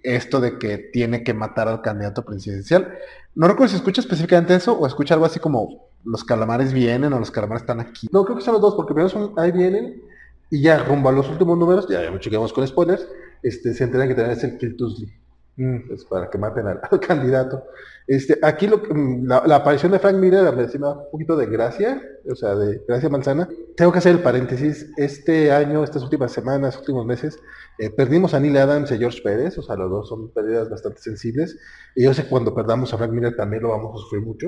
esto 0.02 0.40
de 0.40 0.58
que 0.58 0.78
tiene 0.78 1.22
que 1.22 1.34
matar 1.34 1.68
al 1.68 1.82
candidato 1.82 2.24
presidencial. 2.24 2.98
No 3.34 3.46
recuerdo 3.46 3.70
si 3.70 3.76
escucha 3.76 4.00
específicamente 4.00 4.54
eso 4.54 4.72
o 4.72 4.86
escucha 4.86 5.14
algo 5.14 5.26
así 5.26 5.38
como 5.38 5.90
los 6.04 6.24
calamares 6.24 6.72
vienen 6.72 7.12
o 7.12 7.18
los 7.18 7.30
calamares 7.30 7.62
están 7.62 7.80
aquí. 7.80 8.08
No, 8.10 8.24
creo 8.24 8.36
que 8.36 8.42
son 8.42 8.54
los 8.54 8.62
dos, 8.62 8.74
porque 8.74 8.94
primero 8.94 9.10
son 9.10 9.34
ahí 9.36 9.52
vienen 9.52 10.02
y 10.50 10.62
ya 10.62 10.82
rumbo 10.82 11.08
a 11.08 11.12
los 11.12 11.28
últimos 11.28 11.56
números, 11.56 11.86
ya, 11.88 12.02
ya 12.02 12.18
chequemos 12.18 12.52
con 12.52 12.66
spoilers, 12.66 13.06
este, 13.42 13.72
se 13.72 13.84
enteran 13.84 14.08
que 14.08 14.14
también 14.14 14.36
es 14.36 14.44
el 14.44 14.58
Kill 14.58 14.76
Tuesday. 14.76 15.19
Mm, 15.60 15.92
es 15.92 16.06
para 16.06 16.30
que 16.30 16.38
maten 16.38 16.66
al, 16.90 17.00
candidato. 17.00 17.64
Este, 18.06 18.38
aquí 18.40 18.66
lo, 18.66 18.78
mm, 18.78 19.26
la, 19.26 19.42
la, 19.46 19.56
aparición 19.56 19.92
de 19.92 19.98
Frank 19.98 20.16
Miller 20.16 20.56
me 20.56 20.66
da 20.66 20.92
un 20.92 21.10
poquito 21.10 21.36
de 21.36 21.44
gracia, 21.44 22.02
o 22.26 22.34
sea, 22.34 22.54
de 22.54 22.80
gracia 22.88 23.10
manzana. 23.10 23.46
Tengo 23.76 23.92
que 23.92 23.98
hacer 23.98 24.12
el 24.12 24.22
paréntesis. 24.22 24.90
Este 24.96 25.52
año, 25.52 25.84
estas 25.84 26.02
últimas 26.02 26.32
semanas, 26.32 26.78
últimos 26.78 27.04
meses, 27.04 27.38
eh, 27.78 27.90
perdimos 27.90 28.32
a 28.32 28.40
Neil 28.40 28.56
Adams 28.56 28.90
y 28.90 28.94
a 28.94 28.96
George 28.96 29.20
Pérez, 29.22 29.58
o 29.58 29.62
sea, 29.62 29.76
los 29.76 29.90
dos 29.90 30.08
son 30.08 30.30
pérdidas 30.30 30.70
bastante 30.70 31.02
sensibles. 31.02 31.58
Y 31.94 32.04
yo 32.04 32.14
sé 32.14 32.22
que 32.22 32.30
cuando 32.30 32.54
perdamos 32.54 32.94
a 32.94 32.96
Frank 32.96 33.12
Miller 33.12 33.36
también 33.36 33.62
lo 33.62 33.68
vamos 33.68 34.00
a 34.00 34.02
sufrir 34.02 34.22
mucho. 34.22 34.46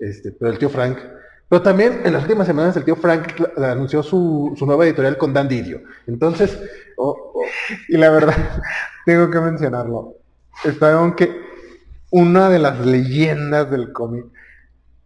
Este, 0.00 0.32
pero 0.32 0.50
el 0.50 0.58
tío 0.58 0.70
Frank. 0.70 0.98
Pero 1.48 1.62
también 1.62 2.00
en 2.04 2.12
las 2.14 2.22
últimas 2.22 2.48
semanas 2.48 2.76
el 2.76 2.84
tío 2.84 2.96
Frank 2.96 3.28
anunció 3.58 4.02
su, 4.02 4.54
su 4.56 4.66
nueva 4.66 4.86
editorial 4.86 5.16
con 5.18 5.32
Dan 5.32 5.46
Didio. 5.46 5.82
Entonces, 6.08 6.58
oh, 6.96 7.32
oh, 7.32 7.42
y 7.88 7.96
la 7.96 8.10
verdad, 8.10 8.34
tengo 9.06 9.30
que 9.30 9.38
mencionarlo 9.38 10.21
está 10.64 11.14
que 11.16 11.40
una 12.10 12.50
de 12.50 12.58
las 12.58 12.84
leyendas 12.84 13.70
del 13.70 13.92
cómic 13.92 14.26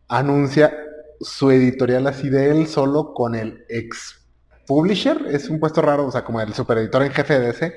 anuncia 0.08 0.72
su 1.20 1.50
editorial 1.50 2.06
así 2.06 2.28
de 2.28 2.50
él 2.50 2.66
solo 2.66 3.14
con 3.14 3.34
el 3.34 3.64
ex 3.68 4.26
publisher, 4.66 5.26
es 5.30 5.48
un 5.48 5.60
puesto 5.60 5.80
raro, 5.80 6.06
o 6.06 6.10
sea, 6.10 6.24
como 6.24 6.40
el 6.40 6.52
supereditor 6.52 7.02
en 7.02 7.12
jefe 7.12 7.38
de 7.38 7.50
ese, 7.50 7.74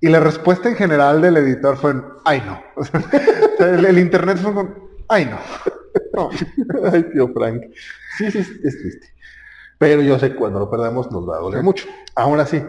y 0.00 0.08
la 0.08 0.20
respuesta 0.20 0.68
en 0.68 0.74
general 0.74 1.22
del 1.22 1.36
editor 1.36 1.76
fue, 1.76 1.94
ay 2.24 2.42
no, 2.44 2.60
el, 3.64 3.98
internet 3.98 4.38
fue 4.38 4.52
ay 5.08 5.26
no, 5.26 5.38
ay 6.92 7.04
tío 7.12 7.28
Frank, 7.32 7.62
sí, 8.18 8.30
sí, 8.30 8.38
es 8.38 8.78
triste, 8.78 9.14
pero 9.78 10.02
yo 10.02 10.18
sé 10.18 10.30
que 10.30 10.36
cuando 10.36 10.58
lo 10.58 10.70
perdamos 10.70 11.10
nos 11.10 11.28
va 11.28 11.36
a 11.36 11.40
doler 11.40 11.62
mucho, 11.62 11.86
aún 12.16 12.40
así, 12.40 12.62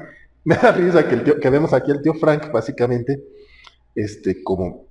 me 0.44 0.56
da 0.56 0.72
risa 0.72 1.08
que, 1.08 1.16
el 1.16 1.24
tío, 1.24 1.40
que 1.40 1.50
vemos 1.50 1.74
aquí 1.74 1.92
el 1.92 2.02
tío 2.02 2.14
Frank, 2.14 2.52
básicamente, 2.52 3.24
este, 3.96 4.44
como 4.44 4.88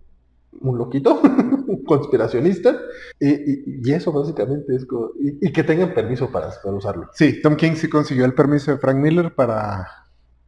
un 0.61 0.79
loquito, 0.79 1.21
un 1.67 1.83
conspiracionista, 1.87 2.79
y, 3.19 3.91
eso 3.93 4.13
básicamente 4.13 4.75
es 4.75 4.85
como, 4.87 5.11
y, 5.19 5.53
que 5.53 5.65
tengan 5.65 5.95
permiso 5.95 6.31
para, 6.31 6.51
usarlo. 6.65 7.09
Sí, 7.15 7.41
Tom 7.43 7.57
King 7.57 7.75
sí 7.75 7.89
consiguió 7.89 8.25
el 8.25 8.35
permiso 8.35 8.71
de 8.71 8.79
Frank 8.79 8.97
Miller 8.97 9.35
para, 9.35 9.89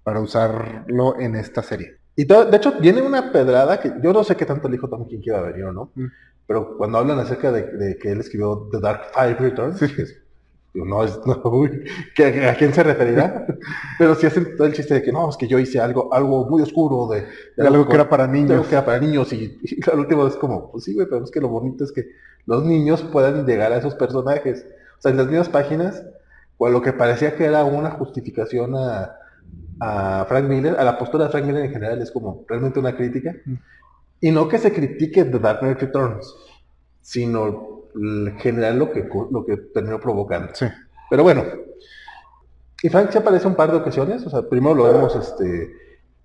para 0.03 0.21
usarlo 0.21 1.19
en 1.19 1.37
esta 1.37 1.63
serie. 1.63 1.99
Y 2.17 2.25
de 2.25 2.57
hecho, 2.57 2.75
viene 2.81 3.03
una 3.03 3.33
pedrada 3.33 3.81
que 3.81 3.93
yo 4.03 4.13
no 4.13 4.23
sé 4.23 4.37
qué 4.37 4.47
tanto 4.47 4.69
el 4.69 4.75
hijo 4.75 4.89
Tom 4.89 5.09
King 5.09 5.21
iba 5.23 5.39
a 5.39 5.43
venir 5.43 5.65
o 5.65 5.73
no, 5.73 5.91
mm. 5.95 6.07
pero 6.47 6.77
cuando 6.77 6.99
hablan 6.99 7.19
acerca 7.19 7.51
de, 7.51 7.99
que 7.99 8.13
él 8.13 8.21
escribió 8.21 8.69
The 8.71 8.79
Dark 8.81 9.07
Five 9.13 9.35
Returns, 9.35 9.81
no 10.75 11.05
es, 11.05 11.19
no, 11.27 11.35
¿a 11.35 12.55
quién 12.55 12.75
se 12.75 12.83
referirá? 12.83 13.47
Pero 13.99 14.15
si 14.15 14.27
hacen 14.27 14.57
todo 14.57 14.67
el 14.67 14.73
chiste 14.73 14.95
de 14.95 15.03
que 15.03 15.13
no, 15.13 15.31
es 15.31 15.37
que 15.37 15.47
yo 15.47 15.59
hice 15.59 15.79
algo, 15.79 16.13
algo 16.13 16.49
muy 16.49 16.63
oscuro, 16.63 17.09
de, 17.09 17.27
algo, 17.65 17.87
que 17.87 17.95
era 17.95 18.09
para 18.09 18.27
niños. 18.27 18.51
Algo 18.51 18.65
que 18.65 18.75
era 18.75 18.85
para 18.85 18.99
niños, 18.99 19.33
y, 19.33 19.59
y 19.63 19.91
al 19.91 20.01
último 20.01 20.27
es 20.27 20.37
como, 20.37 20.71
pues 20.73 20.85
sí, 20.85 20.95
güey, 20.95 21.07
pero 21.09 21.25
es 21.25 21.31
que 21.31 21.41
lo 21.41 21.49
bonito 21.49 21.85
es 21.85 21.93
que 21.93 22.07
los 22.47 22.65
niños 22.65 23.03
puedan 23.03 23.47
llegar 23.47 23.73
a 23.73 23.79
esos 23.79 23.95
personajes. 23.95 24.67
O 24.99 25.03
sea, 25.03 25.13
en 25.13 25.19
las 25.19 25.27
mismas 25.27 25.49
páginas, 25.49 26.03
o 26.57 26.69
lo 26.69 26.83
que 26.83 26.93
parecía 26.93 27.37
que 27.37 27.45
era 27.45 27.65
una 27.65 27.93
justificación 27.93 28.75
a, 28.77 29.17
a 29.81 30.25
Frank 30.29 30.47
Miller, 30.47 30.77
a 30.79 30.85
la 30.85 30.99
postura 30.99 31.25
de 31.25 31.31
Frank 31.31 31.45
Miller 31.45 31.65
en 31.65 31.73
general, 31.73 32.03
es 32.03 32.11
como 32.11 32.45
realmente 32.49 32.79
una 32.79 32.97
crítica. 32.97 33.35
Mm. 33.45 33.55
Y 34.21 34.31
no 34.31 34.49
que 34.49 34.59
se 34.59 34.73
critique 34.73 35.25
The 35.25 35.39
Dark 35.39 35.61
Knight 35.61 35.81
Returns, 35.81 36.35
sino 37.01 37.74
general 38.39 38.79
lo 38.79 38.91
que, 38.93 39.09
lo 39.31 39.45
que 39.45 39.57
terminó 39.73 40.01
provocando. 40.01 40.55
Sí. 40.55 40.67
Pero 41.11 41.23
bueno, 41.23 41.45
y 42.83 42.89
Frank 42.89 43.11
se 43.11 43.19
aparece 43.19 43.47
un 43.47 43.55
par 43.55 43.71
de 43.71 43.79
ocasiones, 43.79 44.27
o 44.27 44.31
sea, 44.31 44.43
primero 44.43 44.75
lo 44.75 44.85
vemos 44.85 45.17
este 45.17 45.73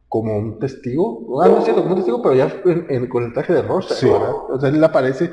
como 0.09 0.35
un 0.35 0.59
testigo, 0.59 1.41
ah, 1.41 1.47
no 1.47 1.59
es 1.59 1.63
cierto, 1.63 1.83
como 1.83 1.93
un 1.93 1.99
testigo, 1.99 2.21
pero 2.21 2.35
ya 2.35 2.61
con 3.09 3.23
el 3.23 3.33
traje 3.33 3.53
de 3.53 3.61
Rosa, 3.61 3.93
sí. 3.93 4.09
O 4.09 4.59
sea, 4.59 4.69
él 4.69 4.83
aparece 4.83 5.31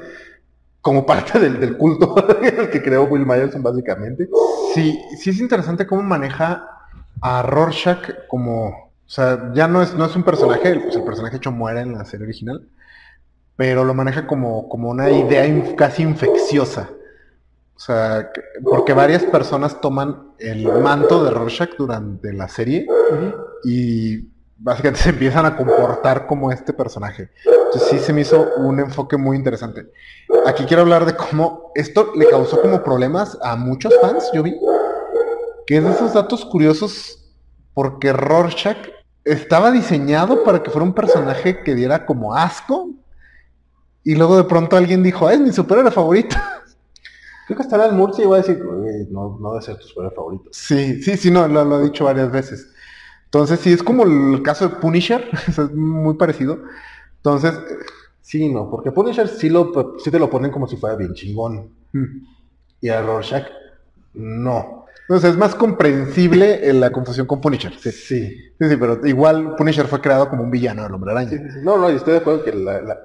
como 0.83 1.05
parte 1.05 1.41
del, 1.41 1.59
del 1.59 1.77
culto 1.77 2.15
que 2.71 2.83
creó 2.83 3.05
Will 3.05 3.27
Myerson, 3.27 3.63
básicamente. 3.63 4.29
Sí, 4.75 5.01
sí 5.19 5.31
es 5.31 5.41
interesante 5.41 5.87
cómo 5.87 6.03
maneja 6.03 6.69
a 7.21 7.43
Rorschach 7.43 8.29
como, 8.29 8.69
o 8.69 9.09
sea, 9.09 9.51
ya 9.53 9.67
no 9.67 9.83
es, 9.83 9.95
no 9.95 10.05
es 10.05 10.15
un 10.15 10.23
personaje, 10.23 10.79
pues 10.79 10.95
el 10.95 11.03
personaje 11.03 11.39
hecho 11.39 11.51
muere 11.51 11.81
en 11.81 11.95
la 11.95 12.05
serie 12.05 12.27
original, 12.27 12.69
pero 13.57 13.85
lo 13.85 13.95
maneja 13.95 14.27
como, 14.27 14.69
como 14.69 14.91
una 14.91 15.11
idea 15.11 15.45
casi 15.77 16.03
infecciosa. 16.03 16.91
O 17.75 17.79
sea, 17.79 18.31
porque 18.63 18.93
varias 18.93 19.25
personas 19.25 19.81
toman 19.81 20.33
el 20.39 20.67
manto 20.81 21.25
de 21.25 21.31
Rorschach 21.31 21.77
durante 21.77 22.33
la 22.33 22.49
serie 22.49 22.87
y 23.65 24.29
básicamente 24.57 25.01
se 25.03 25.11
empiezan 25.11 25.47
a 25.47 25.57
comportar 25.57 26.27
como 26.27 26.53
este 26.53 26.73
personaje. 26.73 27.31
Entonces 27.45 27.89
sí 27.91 27.99
se 27.99 28.13
me 28.13 28.23
hizo 28.23 28.49
un 28.57 28.81
enfoque 28.81 29.17
muy 29.17 29.37
interesante. 29.37 29.91
Aquí 30.47 30.65
quiero 30.65 30.83
hablar 30.83 31.05
de 31.05 31.17
cómo 31.17 31.73
esto 31.75 32.13
le 32.15 32.29
causó 32.29 32.61
como 32.63 32.83
problemas 32.83 33.39
a 33.43 33.57
muchos 33.57 33.95
fans, 34.01 34.31
yo 34.33 34.43
vi, 34.43 34.59
que 35.67 35.79
es 35.79 35.85
de 35.85 35.91
esos 35.91 36.15
datos 36.15 36.45
curiosos 36.45 37.35
porque 37.75 38.13
Rorschach 38.13 38.79
estaba 39.25 39.71
diseñado 39.71 40.45
para 40.45 40.63
que 40.63 40.71
fuera 40.71 40.85
un 40.85 40.95
personaje 40.95 41.63
que 41.63 41.75
diera 41.75 42.07
como 42.07 42.35
asco 42.35 42.91
y 44.07 44.15
luego 44.15 44.37
de 44.37 44.45
pronto 44.45 44.77
alguien 44.77 45.03
dijo, 45.03 45.29
es 45.29 45.41
mi 45.41 45.51
superhéroe 45.51 45.91
favorito. 45.91 46.37
Creo 47.45 47.57
que 47.57 47.63
estará 47.65 47.87
el 47.87 47.93
Murcia 47.93 48.25
y 48.25 48.29
va 48.29 48.37
a 48.37 48.39
decir, 48.39 48.65
no, 49.11 49.37
no 49.41 49.51
debe 49.51 49.65
ser 49.65 49.79
tu 49.79 49.89
superhéroe 49.89 50.15
favorito. 50.15 50.51
Sí, 50.53 51.03
sí, 51.03 51.17
sí, 51.17 51.29
no, 51.29 51.49
lo, 51.49 51.65
lo, 51.65 51.81
he 51.81 51.87
dicho 51.87 52.05
varias 52.05 52.31
veces. 52.31 52.69
Entonces, 53.25 53.59
sí, 53.59 53.73
es 53.73 53.83
como 53.83 54.05
el 54.05 54.43
caso 54.45 54.69
de 54.69 54.77
Punisher, 54.77 55.29
es 55.49 55.59
muy 55.73 56.15
parecido. 56.15 56.61
Entonces, 57.17 57.55
sí, 58.23 58.49
no, 58.49 58.71
porque 58.71 58.93
Punisher 58.93 59.27
sí, 59.27 59.49
lo, 59.49 59.97
sí 59.99 60.09
te 60.09 60.21
lo 60.21 60.31
ponen 60.31 60.53
como 60.53 60.69
si 60.69 60.77
fuera 60.77 60.95
bien 60.95 61.13
chingón. 61.13 61.71
Hmm. 61.93 62.25
Y 62.81 62.91
a 62.91 63.03
Rorschach, 63.03 63.49
no. 64.15 64.87
Entonces 65.09 65.31
es 65.31 65.37
más 65.37 65.57
comprensible 65.57 66.73
la 66.75 66.91
confusión 66.93 67.27
con 67.27 67.41
Punisher. 67.41 67.73
Sí. 67.81 67.91
sí. 67.91 68.37
sí, 68.57 68.77
pero 68.77 69.05
igual 69.05 69.57
Punisher 69.57 69.87
fue 69.89 70.01
creado 70.01 70.29
como 70.29 70.45
un 70.45 70.51
villano 70.53 70.85
del 70.85 70.95
hombre 70.95 71.11
araña. 71.11 71.41
no, 71.65 71.77
no, 71.77 71.91
y 71.91 71.97
estoy 71.97 72.13
de 72.13 72.21
acuerdo 72.21 72.45
que 72.45 72.53
la, 72.53 73.01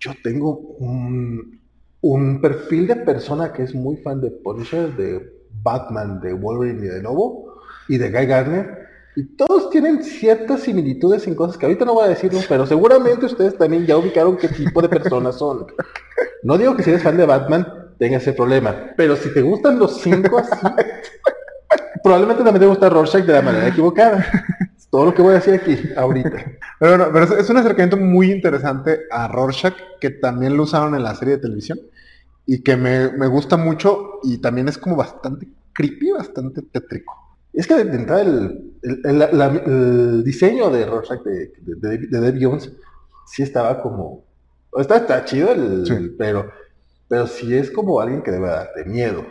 yo 0.00 0.12
tengo 0.22 0.58
un, 0.78 1.60
perfil 2.40 2.86
de 2.86 2.96
persona 2.96 3.52
que 3.52 3.62
es 3.62 3.74
muy 3.74 3.98
fan 3.98 4.20
de 4.20 4.30
Punisher, 4.30 4.96
de 4.96 5.30
Batman, 5.62 6.20
de 6.20 6.32
Wolverine 6.32 6.86
y 6.86 6.88
de 6.88 7.02
Lobo, 7.02 7.60
y 7.88 7.98
de 7.98 8.10
Guy 8.10 8.26
Gardner. 8.26 8.78
Y 9.14 9.24
todos 9.36 9.68
tienen 9.70 10.02
ciertas 10.02 10.60
similitudes 10.62 11.26
en 11.26 11.34
cosas 11.34 11.58
que 11.58 11.66
ahorita 11.66 11.84
no 11.84 11.94
voy 11.94 12.06
a 12.06 12.08
decirlo, 12.08 12.40
pero 12.48 12.66
seguramente 12.66 13.26
ustedes 13.26 13.58
también 13.58 13.84
ya 13.84 13.98
ubicaron 13.98 14.36
qué 14.36 14.48
tipo 14.48 14.80
de 14.80 14.88
personas 14.88 15.36
son. 15.36 15.66
No 16.42 16.56
digo 16.56 16.74
que 16.74 16.82
si 16.82 16.90
eres 16.90 17.02
fan 17.02 17.18
de 17.18 17.26
Batman, 17.26 17.66
tenga 17.98 18.16
ese 18.16 18.32
problema. 18.32 18.92
Pero 18.96 19.16
si 19.16 19.32
te 19.34 19.42
gustan 19.42 19.78
los 19.78 20.00
cinco 20.00 20.38
así, 20.38 20.66
probablemente 22.02 22.42
también 22.42 22.60
te 22.60 22.66
gusta 22.66 22.88
Rorschach 22.88 23.24
de 23.24 23.32
la 23.32 23.42
manera 23.42 23.68
equivocada. 23.68 24.24
Todo 24.90 25.06
lo 25.06 25.14
que 25.14 25.22
voy 25.22 25.32
a 25.32 25.34
decir 25.34 25.54
aquí 25.54 25.78
ahorita. 25.96 26.30
Pero, 26.80 26.96
no, 26.96 27.12
pero 27.12 27.38
es 27.38 27.50
un 27.50 27.58
acercamiento 27.58 27.98
muy 27.98 28.32
interesante 28.32 29.00
a 29.10 29.28
Rorschach 29.28 29.74
que 30.00 30.08
también 30.08 30.56
lo 30.56 30.62
usaron 30.62 30.94
en 30.94 31.02
la 31.02 31.14
serie 31.14 31.36
de 31.36 31.42
televisión 31.42 31.78
y 32.46 32.62
que 32.62 32.74
me, 32.74 33.10
me 33.12 33.26
gusta 33.26 33.58
mucho 33.58 34.18
y 34.22 34.38
también 34.38 34.66
es 34.68 34.78
como 34.78 34.96
bastante 34.96 35.46
creepy, 35.74 36.12
bastante 36.12 36.62
tétrico. 36.62 37.14
Es 37.52 37.66
que 37.66 37.74
de 37.74 37.94
entrada 37.94 38.22
el, 38.22 38.72
el, 38.82 40.24
diseño 40.24 40.70
de 40.70 40.86
Rorschach 40.86 41.22
de, 41.22 41.52
de, 41.60 41.98
de, 41.98 42.20
David 42.20 42.40
Jones 42.42 42.72
sí 43.26 43.42
estaba 43.42 43.82
como... 43.82 44.24
Está, 44.78 44.96
está 44.96 45.22
chido, 45.26 45.52
el, 45.52 46.14
pero 46.16 46.50
pero 47.10 47.26
sí 47.26 47.52
es 47.56 47.72
como 47.72 48.00
alguien 48.00 48.22
que 48.22 48.30
debe 48.30 48.46
darte 48.46 48.84
miedo. 48.84 49.26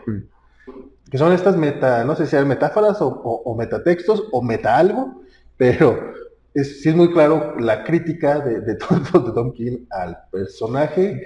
Que 1.10 1.18
son 1.18 1.32
estas 1.32 1.55
meta, 1.55 2.03
no 2.03 2.14
sé 2.14 2.28
si 2.28 2.36
hay 2.36 2.43
metáforas 2.43 2.97
o, 2.99 3.55
metatextos 3.57 4.26
o 4.34 4.41
meta 4.41 4.78
algo, 4.78 5.22
pero 5.60 6.14
es, 6.53 6.82
sí 6.82 6.88
es 6.88 6.95
muy 6.95 7.12
claro 7.12 7.60
la 7.60 7.84
crítica 7.84 8.39
de, 8.39 8.62
de, 8.62 8.76
Tom, 8.76 9.03
de 9.26 9.32
Tom 9.34 9.51
King 9.51 9.86
al 9.91 10.18
personaje 10.32 11.22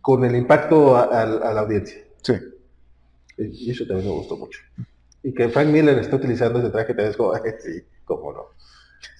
con 0.00 0.24
el 0.24 0.34
impacto 0.34 0.96
a, 0.96 1.24
la 1.24 1.60
audiencia. 1.60 2.00
Sí. 2.22 2.34
Y 3.38 3.70
eso 3.70 3.86
también 3.86 4.08
me 4.08 4.14
gustó 4.14 4.36
mucho. 4.36 4.60
Y 5.22 5.32
que 5.32 5.48
Frank 5.48 5.68
Miller 5.68 5.96
está 5.98 6.16
utilizando 6.16 6.58
ese 6.58 6.70
traje, 6.70 6.92
te 6.92 7.14
como, 7.14 7.34
sí, 7.60 7.82
cómo 8.04 8.32
no. 8.32 8.46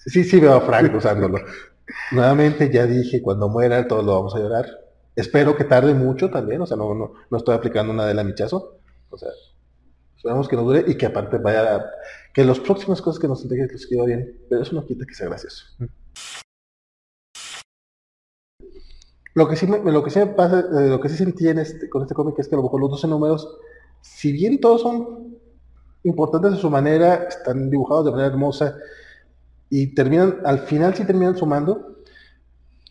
Sí, 0.05 0.25
sí 0.25 0.39
veo 0.39 0.55
a 0.55 0.61
Frank 0.61 0.93
usándolo. 0.93 1.39
Nuevamente 2.11 2.69
ya 2.69 2.85
dije, 2.85 3.21
cuando 3.21 3.47
muera 3.47 3.87
todos 3.87 4.05
lo 4.05 4.13
vamos 4.13 4.35
a 4.35 4.39
llorar. 4.39 4.65
Espero 5.15 5.55
que 5.55 5.63
tarde 5.63 5.93
mucho 5.93 6.29
también, 6.29 6.61
o 6.61 6.65
sea, 6.65 6.75
no, 6.75 6.93
no, 6.93 7.13
no 7.29 7.37
estoy 7.37 7.55
aplicando 7.55 7.93
una 7.93 8.05
de 8.05 8.13
la 8.13 8.25
michazo. 8.25 8.79
O 9.09 9.17
sea, 9.17 9.29
esperamos 10.17 10.47
que 10.47 10.55
no 10.55 10.63
dure 10.63 10.83
y 10.85 10.95
que 10.95 11.05
aparte 11.05 11.37
vaya, 11.37 11.75
a, 11.75 11.85
que 12.37 12.43
las 12.43 12.59
próximas 12.59 13.01
cosas 13.01 13.19
que 13.19 13.27
nos 13.27 13.41
entreguen 13.41 13.67
les 13.67 13.87
quede 13.87 14.05
bien, 14.05 14.37
pero 14.47 14.61
eso 14.61 14.75
no 14.75 14.85
quita 14.85 15.07
que 15.07 15.15
sea 15.15 15.25
gracioso. 15.25 15.65
Lo 19.33 19.49
que 19.49 19.55
sí 19.55 19.65
me, 19.65 19.79
lo 19.91 20.03
que 20.03 20.11
sí 20.11 20.19
me 20.19 20.27
pasa, 20.27 20.59
eh, 20.59 20.87
lo 20.87 20.99
que 21.01 21.09
sí 21.09 21.17
sentí 21.17 21.47
en 21.47 21.57
este, 21.57 21.89
con 21.89 22.03
este 22.03 22.13
cómic 22.13 22.37
es 22.37 22.47
que 22.47 22.53
a 22.53 22.57
lo 22.57 22.61
mejor 22.61 22.79
los 22.79 22.91
12 22.91 23.07
números, 23.07 23.57
si 24.01 24.31
bien 24.31 24.61
todos 24.61 24.81
son 24.81 25.35
importantes 26.03 26.51
de 26.51 26.57
su 26.57 26.69
manera, 26.69 27.25
están 27.27 27.71
dibujados 27.71 28.05
de 28.05 28.11
manera 28.11 28.29
hermosa 28.29 28.77
y 29.71 29.95
terminan, 29.95 30.37
al 30.45 30.59
final 30.59 30.93
sí 30.93 31.05
terminan 31.05 31.35
sumando, 31.35 32.03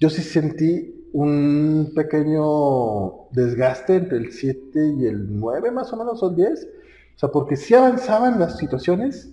yo 0.00 0.10
sí 0.10 0.22
sentí 0.22 1.08
un 1.12 1.92
pequeño 1.94 3.28
desgaste 3.30 3.94
entre 3.94 4.18
el 4.18 4.32
7 4.32 4.94
y 4.98 5.06
el 5.06 5.38
9 5.38 5.70
más 5.70 5.92
o 5.92 5.96
menos, 5.96 6.20
o 6.20 6.30
el 6.30 6.34
10. 6.34 6.68
O 7.16 7.18
sea, 7.18 7.30
porque 7.30 7.56
sí 7.56 7.74
avanzaban 7.74 8.38
las 8.38 8.58
situaciones, 8.58 9.32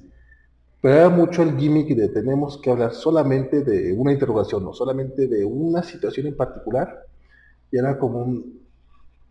pero 0.81 0.95
era 0.95 1.09
mucho 1.09 1.43
el 1.43 1.57
gimmick 1.57 1.95
de 1.95 2.09
tenemos 2.09 2.57
que 2.61 2.71
hablar 2.71 2.93
solamente 2.93 3.61
de 3.61 3.93
una 3.93 4.13
interrogación, 4.13 4.65
o 4.65 4.73
solamente 4.73 5.27
de 5.27 5.43
una 5.43 5.84
situación 5.84 6.27
en 6.27 6.38
particular. 6.38 7.05
Y 7.71 7.77
era 7.77 7.97
como 7.97 8.19
un, 8.19 8.61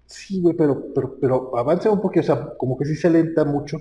sí, 0.07 0.41
güey, 0.41 0.55
pero, 0.55 0.87
pero, 0.95 1.17
pero 1.21 1.57
avanza 1.57 1.91
un 1.91 2.01
poquito, 2.01 2.21
o 2.21 2.37
sea, 2.37 2.55
como 2.59 2.77
que 2.77 2.85
sí 2.85 2.95
se 2.95 3.09
alenta 3.09 3.45
mucho. 3.45 3.79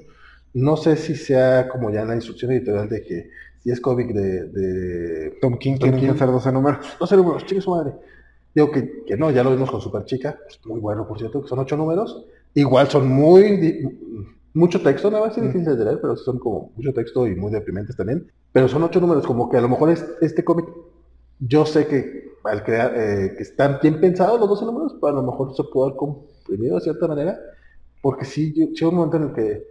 No 0.54 0.78
sé 0.78 0.96
si 0.96 1.16
sea 1.16 1.68
como 1.70 1.92
ya 1.92 2.02
en 2.02 2.10
la 2.10 2.16
instrucción 2.16 2.52
editorial 2.52 2.90
de 2.90 3.04
que 3.04 3.30
si 3.60 3.72
es 3.72 3.80
cómic 3.80 4.14
de, 4.14 4.46
de 4.48 5.38
Tom 5.42 5.58
King, 5.58 5.78
tienen 5.78 6.00
que 6.00 6.10
hacer 6.10 6.28
12 6.28 6.52
números. 6.52 6.86
12 7.00 7.18
números, 7.18 7.46
chingue 7.46 7.62
su 7.62 7.72
madre. 7.72 7.94
Digo 8.56 8.72
que, 8.72 9.04
que, 9.06 9.16
no, 9.18 9.32
ya 9.32 9.44
lo 9.44 9.52
vimos 9.52 9.70
con 9.70 9.80
Super 9.80 10.04
Chica, 10.06 10.38
pues, 10.44 10.60
muy 10.66 10.80
bueno 10.80 11.08
por 11.08 11.18
cierto, 11.18 11.42
que 11.42 11.48
son 11.48 11.60
ocho 11.60 11.78
números. 11.78 12.26
Igual 12.54 12.90
son 12.90 13.08
muy, 13.08 13.82
mucho 14.54 14.82
texto, 14.82 15.10
no 15.10 15.22
va 15.22 15.28
a 15.28 15.32
ser 15.32 15.44
difícil 15.44 15.78
de 15.78 15.86
leer, 15.86 16.00
pero 16.02 16.16
son 16.16 16.40
como 16.40 16.72
mucho 16.76 16.94
texto 16.94 17.28
y 17.28 17.36
muy 17.36 17.52
deprimentes 17.52 17.96
también. 17.96 18.32
Pero 18.52 18.68
son 18.68 18.84
ocho 18.84 19.00
números, 19.00 19.26
como 19.26 19.50
que 19.50 19.58
a 19.58 19.62
lo 19.62 19.70
mejor 19.70 19.90
es, 19.92 20.06
este 20.22 20.44
cómic, 20.44 20.66
yo 21.40 21.66
sé 21.66 21.88
que 21.88 22.32
al 22.44 22.64
crear, 22.64 22.94
eh, 22.96 23.34
que 23.38 23.44
están 23.44 23.80
bien 23.82 24.02
pensados 24.02 24.40
los 24.40 24.50
12 24.50 24.66
números, 24.66 24.96
pero 25.00 25.14
a 25.14 25.22
lo 25.22 25.24
mejor 25.24 25.56
se 25.56 25.64
puede 25.64 25.90
haber 25.90 25.98
comprimido 25.98 26.76
de 26.76 26.82
cierta 26.82 27.08
manera, 27.08 27.40
porque 28.02 28.26
sí, 28.26 28.52
llega 28.54 28.90
un 28.90 28.96
momento 28.96 29.18
en 29.18 29.24
el 29.24 29.34
que, 29.34 29.68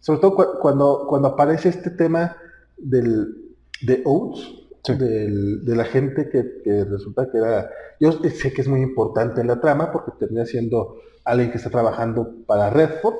sobre 0.00 0.20
todo 0.20 0.58
cuando, 0.60 1.06
cuando 1.08 1.28
aparece 1.28 1.68
este 1.70 1.90
tema 1.90 2.36
del, 2.76 3.54
de 3.82 4.02
Oates, 4.04 4.58
de 4.96 5.76
la 5.76 5.84
gente 5.84 6.28
que, 6.30 6.84
resulta 6.84 7.30
que 7.30 7.38
era, 7.38 7.70
yo 8.00 8.12
sé 8.12 8.52
que 8.52 8.62
es 8.62 8.68
muy 8.68 8.80
importante 8.80 9.40
en 9.40 9.46
la 9.46 9.60
trama 9.60 9.92
porque 9.92 10.12
termina 10.18 10.46
siendo 10.46 10.96
alguien 11.24 11.50
que 11.50 11.58
está 11.58 11.68
trabajando 11.68 12.36
para 12.46 12.70
Redford 12.70 13.16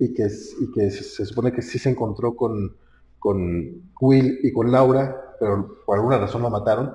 y 0.00 0.12
que, 0.12 0.24
y 0.24 0.72
que 0.72 0.90
se, 0.90 1.24
supone 1.24 1.52
que 1.52 1.62
sí 1.62 1.78
se 1.78 1.90
encontró 1.90 2.34
con, 2.34 2.74
con 3.18 3.92
Will 4.00 4.40
y 4.42 4.52
con 4.52 4.72
Laura, 4.72 5.36
pero 5.38 5.76
por 5.86 5.98
alguna 5.98 6.18
razón 6.18 6.42
lo 6.42 6.50
mataron. 6.50 6.92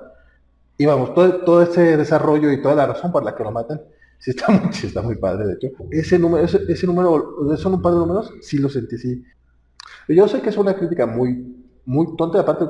Y 0.76 0.84
vamos, 0.84 1.14
todo, 1.14 1.44
todo 1.44 1.62
ese 1.62 1.96
desarrollo 1.96 2.52
y 2.52 2.60
toda 2.60 2.74
la 2.74 2.86
razón 2.86 3.12
por 3.12 3.24
la 3.24 3.34
que 3.34 3.44
lo 3.44 3.52
matan, 3.52 3.80
sí 4.18 4.32
está 4.32 4.52
muy, 4.52 4.70
está 4.70 5.00
muy 5.00 5.16
padre, 5.16 5.46
de 5.46 5.54
hecho. 5.54 5.68
Ese 5.90 6.18
número, 6.18 6.44
ese, 6.44 6.60
ese 6.68 6.86
número, 6.86 7.56
son 7.56 7.74
un 7.74 7.82
par 7.82 7.92
de 7.92 8.00
números, 8.00 8.34
sí 8.42 8.58
lo 8.58 8.68
sentí, 8.68 8.98
sí. 8.98 9.24
Yo 10.08 10.28
sé 10.28 10.42
que 10.42 10.50
es 10.50 10.56
una 10.56 10.74
crítica 10.74 11.06
muy 11.06 11.56
muy 11.86 12.16
tonta 12.16 12.40
aparte 12.40 12.66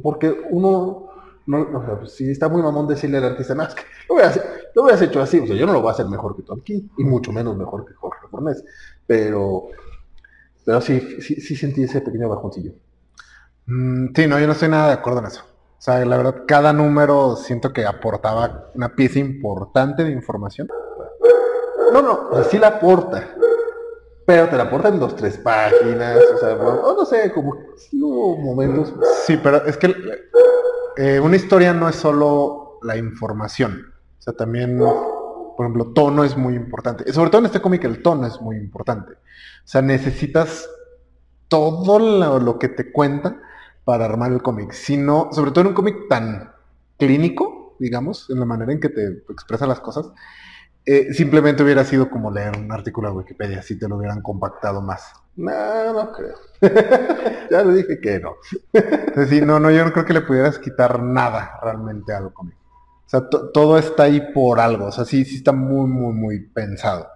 porque 0.00 0.34
uno 0.50 1.07
no, 1.48 1.62
o 1.62 1.82
sea, 1.82 2.06
si 2.06 2.30
está 2.30 2.48
muy 2.50 2.60
mamón 2.60 2.86
decirle 2.86 3.16
al 3.16 3.24
artista, 3.24 3.54
no, 3.54 3.62
es 3.62 3.74
que 3.74 3.82
lo 4.08 4.14
hubieras, 4.84 5.02
hecho 5.02 5.22
así, 5.22 5.40
o 5.40 5.46
sea, 5.46 5.56
yo 5.56 5.66
no 5.66 5.72
lo 5.72 5.80
voy 5.80 5.88
a 5.88 5.92
hacer 5.92 6.06
mejor 6.06 6.36
que 6.36 6.42
Tom 6.42 6.60
King, 6.60 6.88
y 6.98 7.04
mucho 7.04 7.32
menos 7.32 7.56
mejor 7.56 7.86
que 7.86 7.94
Jorge 7.94 8.28
Fornés, 8.30 8.62
pero, 9.06 9.68
pero 10.66 10.82
sí, 10.82 11.00
sí, 11.22 11.40
sí 11.40 11.56
sentí 11.56 11.84
ese 11.84 12.02
pequeño 12.02 12.28
bajoncillo. 12.28 12.72
Mm, 13.64 14.08
sí, 14.14 14.26
no, 14.26 14.38
yo 14.38 14.46
no 14.46 14.52
estoy 14.52 14.68
nada 14.68 14.88
de 14.88 14.92
acuerdo 14.94 15.20
en 15.20 15.26
eso. 15.26 15.42
O 15.42 15.80
sea, 15.80 16.04
la 16.04 16.18
verdad, 16.18 16.42
cada 16.46 16.74
número 16.74 17.36
siento 17.36 17.72
que 17.72 17.86
aportaba 17.86 18.70
una 18.74 18.94
pieza 18.94 19.18
importante 19.18 20.04
de 20.04 20.10
información. 20.10 20.68
No, 21.94 22.02
no, 22.02 22.28
o 22.30 22.34
sea, 22.34 22.44
sí 22.44 22.58
la 22.58 22.68
aporta, 22.68 23.26
pero 24.26 24.50
te 24.50 24.56
la 24.58 24.64
aportan 24.64 25.00
dos, 25.00 25.16
tres 25.16 25.38
páginas, 25.38 26.18
o 26.34 26.38
sea, 26.38 26.56
no 26.56 27.04
sé, 27.06 27.32
como 27.32 27.56
sí 27.76 28.02
hubo 28.02 28.36
momentos. 28.36 28.92
Sí, 29.24 29.38
pero 29.42 29.64
es 29.64 29.78
que 29.78 29.94
eh, 30.98 31.20
una 31.20 31.36
historia 31.36 31.72
no 31.72 31.88
es 31.88 31.94
solo 31.94 32.80
la 32.82 32.96
información, 32.96 33.94
o 34.18 34.22
sea, 34.22 34.32
también, 34.32 34.78
por 34.78 35.56
ejemplo, 35.60 35.92
tono 35.92 36.24
es 36.24 36.36
muy 36.36 36.54
importante. 36.54 37.12
Sobre 37.12 37.30
todo 37.30 37.38
en 37.38 37.46
este 37.46 37.60
cómic 37.60 37.84
el 37.84 38.02
tono 38.02 38.26
es 38.26 38.40
muy 38.40 38.56
importante. 38.56 39.12
O 39.12 39.16
sea, 39.64 39.80
necesitas 39.80 40.68
todo 41.46 42.00
lo, 42.40 42.58
que 42.58 42.68
te 42.68 42.90
cuenta 42.90 43.40
para 43.84 44.06
armar 44.06 44.32
el 44.32 44.42
cómic. 44.42 44.72
sino 44.72 45.28
sobre 45.30 45.52
todo 45.52 45.60
en 45.62 45.66
un 45.68 45.74
cómic 45.74 46.08
tan 46.08 46.52
clínico, 46.98 47.76
digamos, 47.78 48.28
en 48.28 48.40
la 48.40 48.44
manera 48.44 48.72
en 48.72 48.80
que 48.80 48.88
te 48.88 49.22
expresa 49.30 49.68
las 49.68 49.78
cosas, 49.78 50.10
eh, 50.84 51.12
simplemente 51.14 51.62
hubiera 51.62 51.84
sido 51.84 52.10
como 52.10 52.30
leer 52.30 52.58
un 52.58 52.72
artículo 52.72 53.08
de 53.10 53.18
Wikipedia, 53.18 53.62
si 53.62 53.78
te 53.78 53.88
lo 53.88 53.98
hubieran 53.98 54.20
compactado 54.20 54.82
más. 54.82 55.12
No, 55.38 55.92
no 55.92 56.12
creo. 56.12 56.34
ya 57.50 57.62
le 57.62 57.74
dije 57.74 58.00
que 58.00 58.18
no. 58.18 58.34
sí, 59.28 59.40
no, 59.40 59.60
no, 59.60 59.70
yo 59.70 59.84
no 59.84 59.92
creo 59.92 60.04
que 60.04 60.12
le 60.12 60.22
pudieras 60.22 60.58
quitar 60.58 61.00
nada 61.00 61.60
realmente 61.62 62.12
al 62.12 62.32
cómic. 62.32 62.56
O 63.06 63.08
sea, 63.08 63.28
todo 63.28 63.78
está 63.78 64.02
ahí 64.02 64.32
por 64.34 64.58
algo. 64.58 64.86
O 64.86 64.92
sea, 64.92 65.04
sí, 65.04 65.24
sí 65.24 65.36
está 65.36 65.52
muy, 65.52 65.88
muy, 65.88 66.12
muy 66.12 66.40
pensado. 66.40 67.06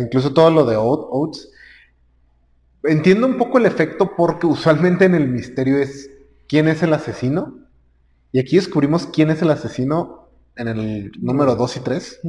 incluso 0.00 0.32
todo 0.32 0.50
lo 0.50 0.64
de 0.64 0.76
Oates, 0.76 1.50
entiendo 2.84 3.26
un 3.26 3.36
poco 3.36 3.58
el 3.58 3.66
efecto 3.66 4.16
porque 4.16 4.46
usualmente 4.46 5.04
en 5.04 5.14
el 5.14 5.28
misterio 5.28 5.76
es 5.76 6.10
quién 6.48 6.68
es 6.68 6.82
el 6.82 6.94
asesino. 6.94 7.58
Y 8.32 8.40
aquí 8.40 8.56
descubrimos 8.56 9.06
quién 9.06 9.30
es 9.30 9.42
el 9.42 9.50
asesino 9.50 10.30
en 10.56 10.68
el 10.68 11.12
número 11.20 11.54
2 11.54 11.76
y 11.76 11.80
3. 11.80 12.20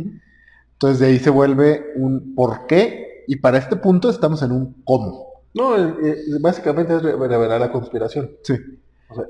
Entonces 0.73 0.99
de 0.99 1.05
ahí 1.05 1.19
se 1.19 1.29
vuelve 1.29 1.93
un 1.95 2.35
por 2.35 2.67
qué 2.67 3.12
y 3.27 3.37
para 3.37 3.57
este 3.57 3.75
punto 3.75 4.09
estamos 4.09 4.41
en 4.43 4.51
un 4.51 4.83
cómo. 4.83 5.33
No, 5.53 5.77
eh, 5.77 5.95
eh, 6.03 6.17
básicamente 6.39 6.95
es 6.95 7.03
revelar 7.03 7.59
la 7.59 7.71
conspiración. 7.71 8.31
Sí. 8.43 8.55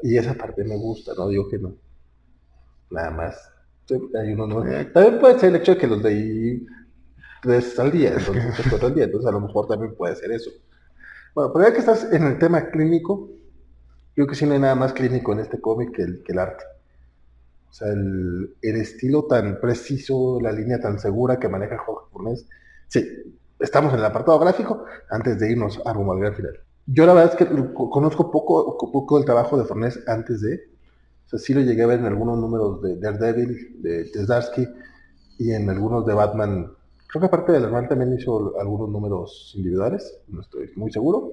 y 0.04 0.18
esa 0.18 0.34
parte 0.36 0.64
me 0.64 0.78
gusta, 0.78 1.14
no 1.18 1.28
digo 1.28 1.50
que 1.50 1.58
no. 1.58 1.76
Nada 2.90 3.12
más. 3.12 3.50
Hay 3.90 4.32
uno 4.32 4.66
eh. 4.66 4.86
También 4.86 5.20
puede 5.20 5.40
ser 5.40 5.50
el 5.50 5.58
hecho 5.58 5.74
de 5.74 5.78
que 5.78 5.88
los 5.88 6.04
ahí 6.06 6.66
tres 7.42 7.78
al 7.78 7.92
día, 7.92 8.14
entonces 8.18 8.66
cuatro 8.70 8.88
al 8.88 8.96
día, 8.96 9.04
entonces 9.04 9.30
a 9.30 9.34
lo 9.34 9.42
mejor 9.42 9.68
también 9.68 9.94
puede 9.96 10.16
ser 10.16 10.32
eso. 10.32 10.50
Bueno, 11.36 11.52
pero 11.52 11.68
ya 11.68 11.74
que 11.74 11.80
estás 11.80 12.12
en 12.14 12.24
el 12.24 12.40
tema 12.40 12.70
clínico, 12.70 13.30
creo 14.16 14.28
que 14.28 14.36
sí 14.36 14.46
no 14.46 14.54
hay 14.54 14.60
nada 14.60 14.76
más 14.76 14.94
clínico 14.94 15.34
en 15.34 15.40
este 15.40 15.60
cómic 15.60 15.92
que 15.92 16.04
el, 16.04 16.24
que 16.24 16.32
el 16.32 16.40
arte. 16.40 16.64
O 17.70 17.74
sea, 17.74 17.90
el, 17.90 18.56
el, 18.62 18.76
estilo 18.78 19.26
tan 19.26 19.60
preciso, 19.60 20.40
la 20.40 20.52
línea 20.52 20.80
tan 20.80 21.00
segura 21.00 21.40
que 21.40 21.50
maneja 21.50 21.78
Jorge 21.80 22.08
Furnés. 22.12 22.48
Sí, 22.88 23.04
estamos 23.64 23.94
en 23.94 24.00
el 24.00 24.06
apartado 24.06 24.38
gráfico 24.40 24.86
antes 25.10 25.40
de 25.40 25.52
irnos 25.52 25.82
a 25.86 25.94
rumbo 25.94 26.14
al 26.14 26.36
final. 26.36 26.60
Yo 26.86 27.06
la 27.06 27.14
verdad 27.14 27.32
es 27.32 27.38
que 27.38 27.74
conozco 27.74 28.30
poco, 28.30 28.78
poco 28.78 29.18
del 29.18 29.26
trabajo 29.26 29.58
de 29.58 29.64
Fornés 29.64 30.00
antes 30.08 30.42
de. 30.42 30.56
O 31.26 31.30
sea, 31.30 31.40
sí 31.40 31.54
lo 31.54 31.62
llegué 31.62 31.84
a 31.84 31.88
ver 31.88 32.00
en 32.00 32.06
algunos 32.06 32.38
números 32.38 32.82
de 32.82 33.00
Daredevil, 33.00 33.82
de 33.82 34.06
Tesdarsky 34.06 34.68
y 35.40 35.52
en 35.52 35.70
algunos 35.70 36.06
de 36.06 36.14
Batman. 36.14 36.72
Creo 37.08 37.22
que 37.22 37.28
aparte 37.28 37.54
del 37.54 37.64
hermano 37.64 37.88
también 37.88 38.14
hizo 38.14 38.54
algunos 38.60 38.90
números 38.90 39.54
individuales, 39.56 40.20
no 40.28 40.42
estoy 40.42 40.72
muy 40.76 40.92
seguro. 40.92 41.32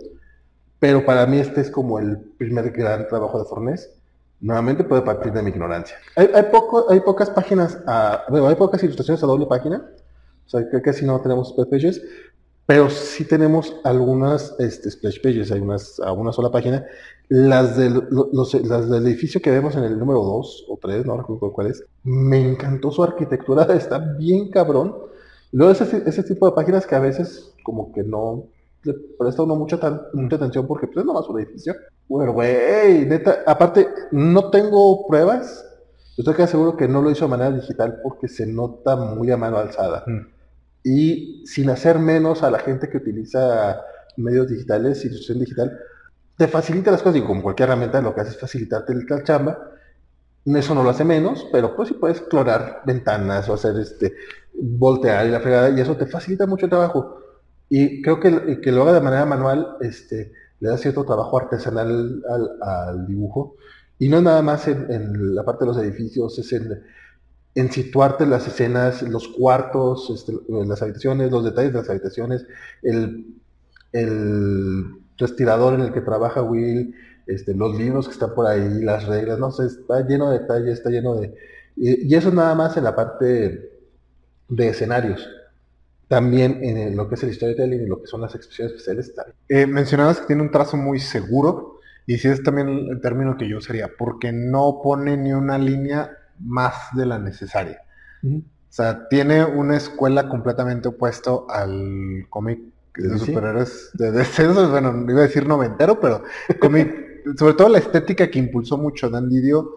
Pero 0.78 1.04
para 1.04 1.26
mí 1.26 1.38
este 1.38 1.60
es 1.60 1.70
como 1.70 1.98
el 1.98 2.18
primer 2.38 2.70
gran 2.70 3.08
trabajo 3.08 3.38
de 3.38 3.44
Fornés 3.44 4.00
Nuevamente 4.40 4.84
puede 4.84 5.02
partir 5.02 5.32
de 5.32 5.42
mi 5.42 5.50
ignorancia. 5.50 5.96
Hay, 6.16 6.44
poco, 6.50 6.90
hay 6.90 7.00
pocas 7.00 7.28
páginas, 7.28 7.78
bueno, 8.30 8.48
hay 8.48 8.54
pocas 8.54 8.82
ilustraciones 8.82 9.22
a 9.22 9.26
doble 9.26 9.44
página. 9.44 9.86
O 10.52 10.58
sea, 10.58 10.82
que 10.82 10.92
si 10.92 11.04
no 11.06 11.20
tenemos 11.20 11.50
splash 11.50 11.68
pages, 11.68 12.02
pero 12.66 12.88
sí 12.90 13.24
tenemos 13.24 13.76
algunas 13.82 14.54
este, 14.58 14.90
splash 14.90 15.20
pages, 15.20 15.50
hay 15.50 15.60
unas 15.60 15.98
a 15.98 16.12
una 16.12 16.32
sola 16.32 16.50
página. 16.50 16.84
Las 17.28 17.76
del, 17.76 18.02
los, 18.10 18.54
las 18.64 18.90
edificio 18.90 19.40
que 19.40 19.50
vemos 19.50 19.76
en 19.76 19.84
el 19.84 19.98
número 19.98 20.22
2 20.22 20.66
o 20.68 20.78
3, 20.80 21.06
no 21.06 21.16
recuerdo 21.16 21.52
cuál 21.52 21.68
es, 21.68 21.84
me 22.04 22.40
encantó 22.40 22.92
su 22.92 23.02
arquitectura, 23.02 23.64
está 23.74 23.98
bien 24.16 24.50
cabrón. 24.50 24.94
Luego 25.52 25.72
ese, 25.72 26.22
tipo 26.22 26.46
de 26.46 26.52
páginas 26.52 26.86
que 26.86 26.94
a 26.94 27.00
veces 27.00 27.52
como 27.64 27.92
que 27.92 28.02
no 28.02 28.44
le 28.84 28.94
presta 29.18 29.42
uno 29.42 29.56
mucha, 29.56 29.78
mucha 30.12 30.36
atención 30.36 30.66
porque 30.66 30.86
pues 30.86 30.98
es 30.98 31.04
nomás 31.04 31.28
un 31.28 31.40
edificio. 31.40 31.74
Bueno, 32.08 32.32
güey, 32.32 33.08
aparte, 33.46 33.88
no 34.12 34.48
tengo 34.50 35.06
pruebas. 35.06 35.64
Estoy 36.16 36.34
casi 36.34 36.52
seguro 36.52 36.76
que 36.76 36.86
no 36.86 37.02
lo 37.02 37.10
hizo 37.10 37.24
de 37.24 37.30
manera 37.30 37.50
digital 37.50 37.98
porque 38.02 38.28
se 38.28 38.46
nota 38.46 38.94
muy 38.96 39.30
a 39.30 39.36
mano 39.36 39.58
alzada. 39.58 40.04
Mm. 40.06 40.39
Y 40.82 41.42
sin 41.46 41.70
hacer 41.70 41.98
menos 41.98 42.42
a 42.42 42.50
la 42.50 42.58
gente 42.58 42.88
que 42.88 42.98
utiliza 42.98 43.80
medios 44.16 44.48
digitales, 44.48 45.04
ilustración 45.04 45.40
digital, 45.40 45.78
te 46.36 46.48
facilita 46.48 46.90
las 46.90 47.02
cosas. 47.02 47.18
Y 47.18 47.22
como 47.22 47.42
cualquier 47.42 47.68
herramienta, 47.68 48.00
lo 48.00 48.14
que 48.14 48.22
hace 48.22 48.30
es 48.30 48.38
facilitarte 48.38 48.92
el 48.92 49.06
chamba. 49.24 49.58
Eso 50.44 50.74
no 50.74 50.82
lo 50.82 50.90
hace 50.90 51.04
menos, 51.04 51.46
pero 51.52 51.76
pues 51.76 51.88
sí 51.88 51.94
puedes 51.94 52.18
explorar 52.18 52.82
ventanas 52.86 53.48
o 53.48 53.54
hacer 53.54 53.76
este 53.78 54.14
voltear 54.54 55.26
y 55.26 55.30
la 55.30 55.40
fregada, 55.40 55.70
y 55.70 55.80
eso 55.80 55.96
te 55.96 56.06
facilita 56.06 56.46
mucho 56.46 56.66
el 56.66 56.70
trabajo. 56.70 57.20
Y 57.68 58.02
creo 58.02 58.18
que 58.20 58.60
que 58.60 58.72
lo 58.72 58.82
haga 58.82 58.94
de 58.94 59.00
manera 59.00 59.26
manual, 59.26 59.76
este, 59.80 60.32
le 60.60 60.68
da 60.68 60.78
cierto 60.78 61.04
trabajo 61.04 61.38
artesanal 61.38 62.22
al, 62.60 63.06
dibujo. 63.06 63.56
Y 63.98 64.08
no 64.08 64.18
es 64.18 64.22
nada 64.22 64.42
más 64.42 64.66
en, 64.68 65.34
la 65.34 65.44
parte 65.44 65.64
de 65.64 65.72
los 65.72 65.78
edificios, 65.78 66.38
es 66.38 66.52
en, 66.52 66.82
en 67.54 67.70
situarte 67.72 68.26
las 68.26 68.46
escenas, 68.46 69.02
los 69.02 69.28
cuartos, 69.28 70.10
este, 70.10 70.32
las 70.48 70.82
habitaciones, 70.82 71.30
los 71.30 71.44
detalles 71.44 71.72
de 71.72 71.78
las 71.78 71.90
habitaciones, 71.90 72.46
el, 72.82 73.34
el 73.92 74.84
respirador 75.18 75.74
en 75.74 75.80
el 75.80 75.92
que 75.92 76.00
trabaja 76.00 76.42
Will, 76.42 76.94
este, 77.26 77.54
los 77.54 77.76
libros 77.76 78.06
que 78.06 78.12
están 78.12 78.34
por 78.34 78.46
ahí, 78.46 78.82
las 78.82 79.06
reglas, 79.06 79.38
no 79.38 79.50
sé, 79.50 79.66
está 79.66 80.06
lleno 80.06 80.30
de 80.30 80.40
detalles, 80.40 80.74
está 80.74 80.90
lleno 80.90 81.16
de... 81.16 81.34
Y, 81.76 82.12
y 82.12 82.14
eso 82.14 82.30
nada 82.30 82.54
más 82.54 82.76
en 82.76 82.84
la 82.84 82.94
parte 82.94 83.70
de 84.48 84.68
escenarios 84.68 85.28
también 86.10 86.58
en 86.64 86.96
lo 86.96 87.08
que 87.08 87.14
es 87.14 87.22
el 87.22 87.32
storytelling 87.32 87.82
y 87.82 87.86
lo 87.86 88.00
que 88.00 88.08
son 88.08 88.20
las 88.20 88.34
expresiones 88.34 88.72
especiales. 88.72 89.14
Eh, 89.48 89.64
mencionabas 89.64 90.18
que 90.18 90.26
tiene 90.26 90.42
un 90.42 90.50
trazo 90.50 90.76
muy 90.76 90.98
seguro 90.98 91.78
y 92.04 92.18
si 92.18 92.26
es 92.26 92.42
también 92.42 92.88
el 92.90 93.00
término 93.00 93.36
que 93.36 93.48
yo 93.48 93.58
usaría, 93.58 93.88
porque 93.96 94.32
no 94.32 94.80
pone 94.82 95.16
ni 95.16 95.32
una 95.32 95.56
línea 95.56 96.18
más 96.40 96.74
de 96.94 97.06
la 97.06 97.18
necesaria. 97.18 97.82
O 98.22 98.42
sea, 98.68 99.08
tiene 99.08 99.44
una 99.44 99.76
escuela 99.76 100.28
completamente 100.28 100.88
opuesto 100.88 101.46
al 101.50 102.26
cómic 102.28 102.60
de 102.96 103.18
superhéroes 103.18 103.90
de 103.94 104.10
descensos, 104.10 104.70
bueno, 104.70 105.04
iba 105.08 105.20
a 105.20 105.26
decir 105.26 105.46
noventero, 105.46 106.00
pero 106.00 106.22
cómic, 106.60 106.92
sobre 107.38 107.54
todo 107.54 107.68
la 107.68 107.78
estética 107.78 108.30
que 108.30 108.38
impulsó 108.38 108.76
mucho 108.76 109.08
Dan 109.08 109.28
Didio 109.28 109.76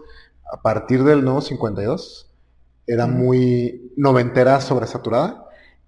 a 0.51 0.61
partir 0.61 1.03
del 1.03 1.23
nuevo 1.23 1.41
52, 1.41 2.31
era 2.85 3.07
muy 3.07 3.93
noventera 3.95 4.59
sobresaturada 4.59 5.43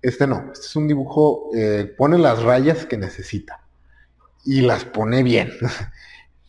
este 0.06 0.28
no, 0.28 0.52
este 0.54 0.68
es 0.68 0.76
un 0.76 0.88
dibujo, 0.88 1.50
eh, 1.56 1.92
pone 1.98 2.20
las 2.20 2.44
rayas 2.44 2.86
que 2.86 2.96
necesita 2.96 3.62
y 4.46 4.62
las 4.62 4.86
pone 4.86 5.24
bien. 5.24 5.50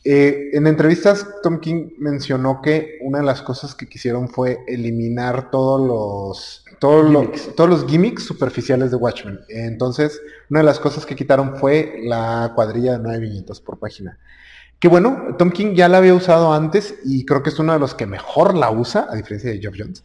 Eh, 0.08 0.50
en 0.52 0.68
entrevistas, 0.68 1.26
Tom 1.42 1.58
King 1.58 1.88
mencionó 1.98 2.62
que 2.62 2.96
una 3.00 3.18
de 3.18 3.24
las 3.24 3.42
cosas 3.42 3.74
que 3.74 3.88
quisieron 3.88 4.28
fue 4.28 4.60
eliminar 4.68 5.50
todos 5.50 5.84
los, 5.84 6.64
todos 6.78 7.10
los, 7.10 7.56
todos 7.56 7.68
los 7.68 7.86
gimmicks 7.86 8.22
superficiales 8.22 8.92
de 8.92 8.98
Watchmen. 8.98 9.40
Entonces, 9.48 10.20
una 10.48 10.60
de 10.60 10.66
las 10.66 10.78
cosas 10.78 11.04
que 11.06 11.16
quitaron 11.16 11.56
fue 11.56 11.98
la 12.04 12.52
cuadrilla 12.54 12.92
de 12.92 12.98
nueve 13.00 13.18
viñetas 13.18 13.60
por 13.60 13.80
página. 13.80 14.16
Que 14.78 14.86
bueno, 14.86 15.34
Tom 15.38 15.50
King 15.50 15.74
ya 15.74 15.88
la 15.88 15.98
había 15.98 16.14
usado 16.14 16.52
antes 16.52 16.94
y 17.04 17.24
creo 17.24 17.42
que 17.42 17.50
es 17.50 17.58
uno 17.58 17.72
de 17.72 17.80
los 17.80 17.94
que 17.94 18.06
mejor 18.06 18.54
la 18.54 18.70
usa, 18.70 19.08
a 19.10 19.16
diferencia 19.16 19.50
de 19.50 19.58
Geoff 19.58 19.74
Jones. 19.76 20.04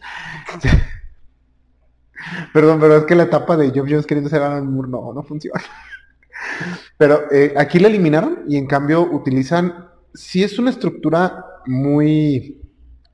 Perdón, 2.54 2.80
pero 2.80 2.98
es 2.98 3.04
que 3.04 3.14
la 3.14 3.24
etapa 3.24 3.56
de 3.56 3.70
Geoff 3.70 3.88
Jones 3.88 4.08
queriendo 4.08 4.32
ser 4.32 4.42
Alan 4.42 4.74
Moore 4.74 4.90
no, 4.90 5.14
no 5.14 5.22
funciona. 5.22 5.62
Pero 6.98 7.32
eh, 7.32 7.54
aquí 7.58 7.80
la 7.80 7.88
eliminaron 7.88 8.46
y 8.48 8.58
en 8.58 8.68
cambio 8.68 9.02
utilizan, 9.02 9.91
sí 10.14 10.44
es 10.44 10.60
una 10.60 10.70
estructura 10.70 11.46
muy 11.66 12.62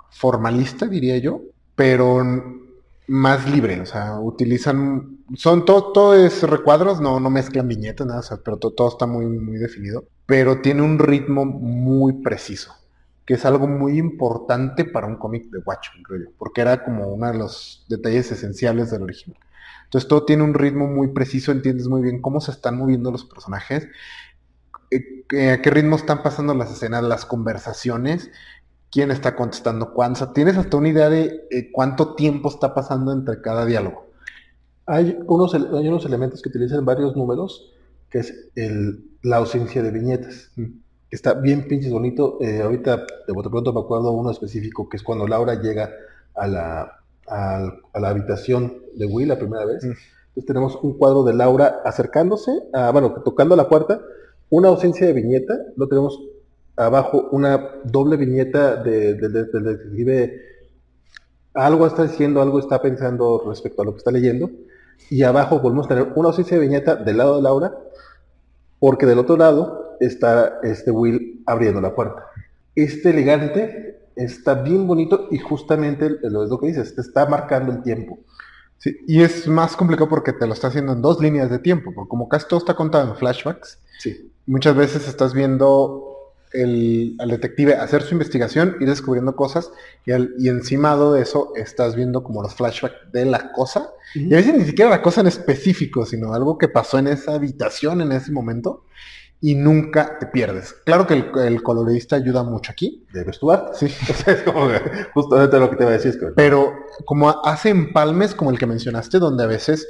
formalista, 0.09 0.87
diría 0.87 1.17
yo, 1.17 1.41
pero 1.75 2.23
más 3.07 3.49
libre, 3.49 3.79
o 3.81 3.85
sea, 3.85 4.19
utilizan, 4.19 5.19
son 5.35 5.65
todo, 5.65 5.91
todo 5.91 6.15
es 6.15 6.43
recuadros, 6.43 6.99
no, 6.99 7.19
no 7.19 7.29
mezclan 7.29 7.67
viñetas, 7.67 8.07
nada, 8.07 8.21
pero 8.43 8.57
todo, 8.57 8.73
todo 8.73 8.89
está 8.89 9.05
muy, 9.05 9.25
muy 9.25 9.57
definido, 9.57 10.05
pero 10.25 10.61
tiene 10.61 10.81
un 10.81 10.99
ritmo 10.99 11.45
muy 11.45 12.21
preciso 12.21 12.73
que 13.27 13.33
es 13.33 13.43
algo 13.43 13.67
muy 13.67 13.99
importante 13.99 14.85
para 14.85 15.05
un 15.05 15.17
cómic 15.17 15.49
de 15.49 15.59
Watchmen, 15.59 16.01
creo 16.01 16.19
yo, 16.21 16.31
porque 16.37 16.61
era 16.61 16.85
como 16.85 17.09
uno 17.09 17.29
de 17.29 17.37
los 17.37 17.85
detalles 17.89 18.31
esenciales 18.31 18.89
del 18.89 19.03
original. 19.03 19.37
Entonces 19.83 20.07
todo 20.07 20.23
tiene 20.23 20.43
un 20.43 20.53
ritmo 20.53 20.87
muy 20.87 21.09
preciso, 21.09 21.51
entiendes 21.51 21.89
muy 21.89 22.01
bien 22.01 22.21
cómo 22.21 22.39
se 22.39 22.51
están 22.51 22.77
moviendo 22.77 23.11
los 23.11 23.25
personajes, 23.25 23.89
a 24.91 25.61
qué 25.61 25.69
ritmo 25.69 25.95
están 25.95 26.23
pasando 26.23 26.53
las 26.53 26.71
escenas, 26.71 27.03
las 27.03 27.25
conversaciones, 27.25 28.31
quién 28.91 29.11
está 29.11 29.35
contestando 29.35 29.93
cuándo. 29.93 30.31
tienes 30.33 30.57
hasta 30.57 30.77
una 30.77 30.89
idea 30.89 31.09
de 31.09 31.47
eh, 31.51 31.71
cuánto 31.71 32.15
tiempo 32.15 32.49
está 32.49 32.73
pasando 32.73 33.11
entre 33.11 33.41
cada 33.41 33.65
diálogo. 33.65 34.07
Hay 34.85 35.17
unos, 35.27 35.53
hay 35.53 35.87
unos 35.87 36.05
elementos 36.05 36.41
que 36.41 36.49
utilizan 36.49 36.85
varios 36.85 37.15
números, 37.15 37.73
que 38.09 38.19
es 38.19 38.49
el, 38.55 39.03
la 39.21 39.37
ausencia 39.37 39.83
de 39.83 39.91
viñetas. 39.91 40.51
Mm 40.55 40.65
está 41.09 41.33
bien 41.33 41.67
pinches 41.67 41.91
bonito. 41.91 42.37
Eh, 42.41 42.61
ahorita 42.61 43.05
de 43.27 43.33
pronto 43.33 43.73
me 43.73 43.79
acuerdo 43.79 44.11
uno 44.11 44.31
específico 44.31 44.87
que 44.89 44.97
es 44.97 45.03
cuando 45.03 45.27
Laura 45.27 45.55
llega 45.61 45.91
a 46.35 46.47
la, 46.47 46.99
a, 47.27 47.73
la 47.99 48.09
habitación 48.09 48.81
de 48.95 49.05
Will 49.05 49.29
la 49.29 49.39
primera 49.39 49.65
vez. 49.65 49.83
Mm. 49.83 49.91
Entonces 50.29 50.45
tenemos 50.45 50.75
un 50.81 50.97
cuadro 50.97 51.23
de 51.23 51.33
Laura 51.33 51.81
acercándose, 51.83 52.51
a, 52.73 52.91
bueno, 52.91 53.11
tocando 53.23 53.55
la 53.55 53.67
puerta, 53.67 54.01
una 54.49 54.69
ausencia 54.69 55.07
de 55.07 55.13
viñeta, 55.13 55.57
lo 55.75 55.87
tenemos 55.87 56.19
abajo 56.75 57.27
una 57.31 57.81
doble 57.83 58.17
viñeta 58.17 58.75
del 58.77 59.19
de, 59.19 59.29
detective. 59.29 60.41
Algo 61.53 61.87
está 61.87 62.03
diciendo, 62.03 62.41
algo 62.41 62.59
está 62.59 62.81
pensando 62.81 63.43
respecto 63.47 63.81
a 63.81 63.85
lo 63.85 63.93
que 63.93 63.97
está 63.97 64.11
leyendo. 64.11 64.49
Y 65.09 65.23
abajo 65.23 65.59
volvemos 65.59 65.85
a 65.87 65.89
tener 65.89 66.13
una 66.15 66.29
ausencia 66.29 66.57
de 66.57 66.65
viñeta 66.65 66.95
del 66.95 67.17
lado 67.17 67.37
de 67.37 67.41
Laura, 67.41 67.73
porque 68.79 69.05
del 69.05 69.19
otro 69.19 69.37
lado 69.37 69.97
está 69.99 70.59
este 70.63 70.91
Will 70.91 71.43
abriendo 71.45 71.81
la 71.81 71.95
puerta. 71.95 72.27
Este 72.75 73.09
elegante 73.09 73.99
está 74.15 74.55
bien 74.55 74.87
bonito 74.87 75.27
y 75.31 75.39
justamente 75.39 76.09
lo 76.21 76.43
es 76.43 76.49
lo 76.49 76.59
que 76.59 76.67
dices, 76.67 76.95
te 76.95 77.01
está 77.01 77.25
marcando 77.25 77.71
el 77.71 77.81
tiempo. 77.81 78.19
Sí, 78.77 78.95
y 79.07 79.23
es 79.23 79.47
más 79.47 79.75
complicado 79.75 80.07
porque 80.07 80.33
te 80.33 80.45
lo 80.45 80.53
está 80.53 80.67
haciendo 80.67 80.93
en 80.93 81.01
dos 81.01 81.19
líneas 81.19 81.49
de 81.49 81.57
tiempo, 81.57 81.91
porque 81.95 82.09
como 82.09 82.29
casi 82.29 82.47
todo 82.47 82.59
está 82.59 82.75
contado 82.75 83.09
en 83.09 83.15
flashbacks, 83.15 83.79
Sí. 83.99 84.31
Muchas 84.47 84.75
veces 84.75 85.07
estás 85.07 85.33
viendo 85.33 86.03
el, 86.53 87.15
al 87.19 87.29
detective 87.29 87.75
hacer 87.75 88.01
su 88.03 88.13
investigación, 88.15 88.77
ir 88.79 88.87
descubriendo 88.87 89.35
cosas, 89.35 89.69
y, 90.05 90.11
al- 90.13 90.33
y 90.39 90.47
encimado 90.49 91.13
de 91.13 91.21
eso 91.21 91.51
estás 91.55 91.95
viendo 91.95 92.23
como 92.23 92.41
los 92.41 92.55
flashbacks 92.55 93.11
de 93.11 93.25
la 93.25 93.51
cosa, 93.51 93.91
y 94.15 94.33
a 94.33 94.37
veces 94.37 94.55
ni 94.57 94.63
siquiera 94.65 94.89
la 94.89 95.01
cosa 95.01 95.21
en 95.21 95.27
específico, 95.27 96.05
sino 96.05 96.33
algo 96.33 96.57
que 96.57 96.69
pasó 96.69 96.97
en 96.97 97.07
esa 97.07 97.33
habitación 97.35 98.01
en 98.01 98.11
ese 98.13 98.31
momento, 98.31 98.85
y 99.39 99.53
nunca 99.53 100.17
te 100.19 100.25
pierdes. 100.25 100.73
Claro 100.83 101.05
que 101.05 101.13
el, 101.13 101.25
el 101.45 101.61
colorista 101.61 102.15
ayuda 102.15 102.41
mucho 102.43 102.71
aquí, 102.71 103.05
Debe 103.13 103.33
Stuart. 103.33 103.75
sí, 103.75 103.85
O 104.09 104.13
sea, 104.15 104.33
es 104.33 104.41
como 104.43 104.67
que 104.69 104.81
justamente 105.13 105.59
lo 105.59 105.69
que 105.69 105.75
te 105.75 105.83
iba 105.83 105.91
a 105.91 105.95
decir. 105.95 106.09
Es 106.11 106.17
que, 106.17 106.25
pero 106.35 106.73
como 107.05 107.29
hace 107.45 107.69
empalmes 107.69 108.33
como 108.33 108.49
el 108.49 108.57
que 108.57 108.65
mencionaste, 108.65 109.19
donde 109.19 109.43
a 109.43 109.47
veces. 109.47 109.85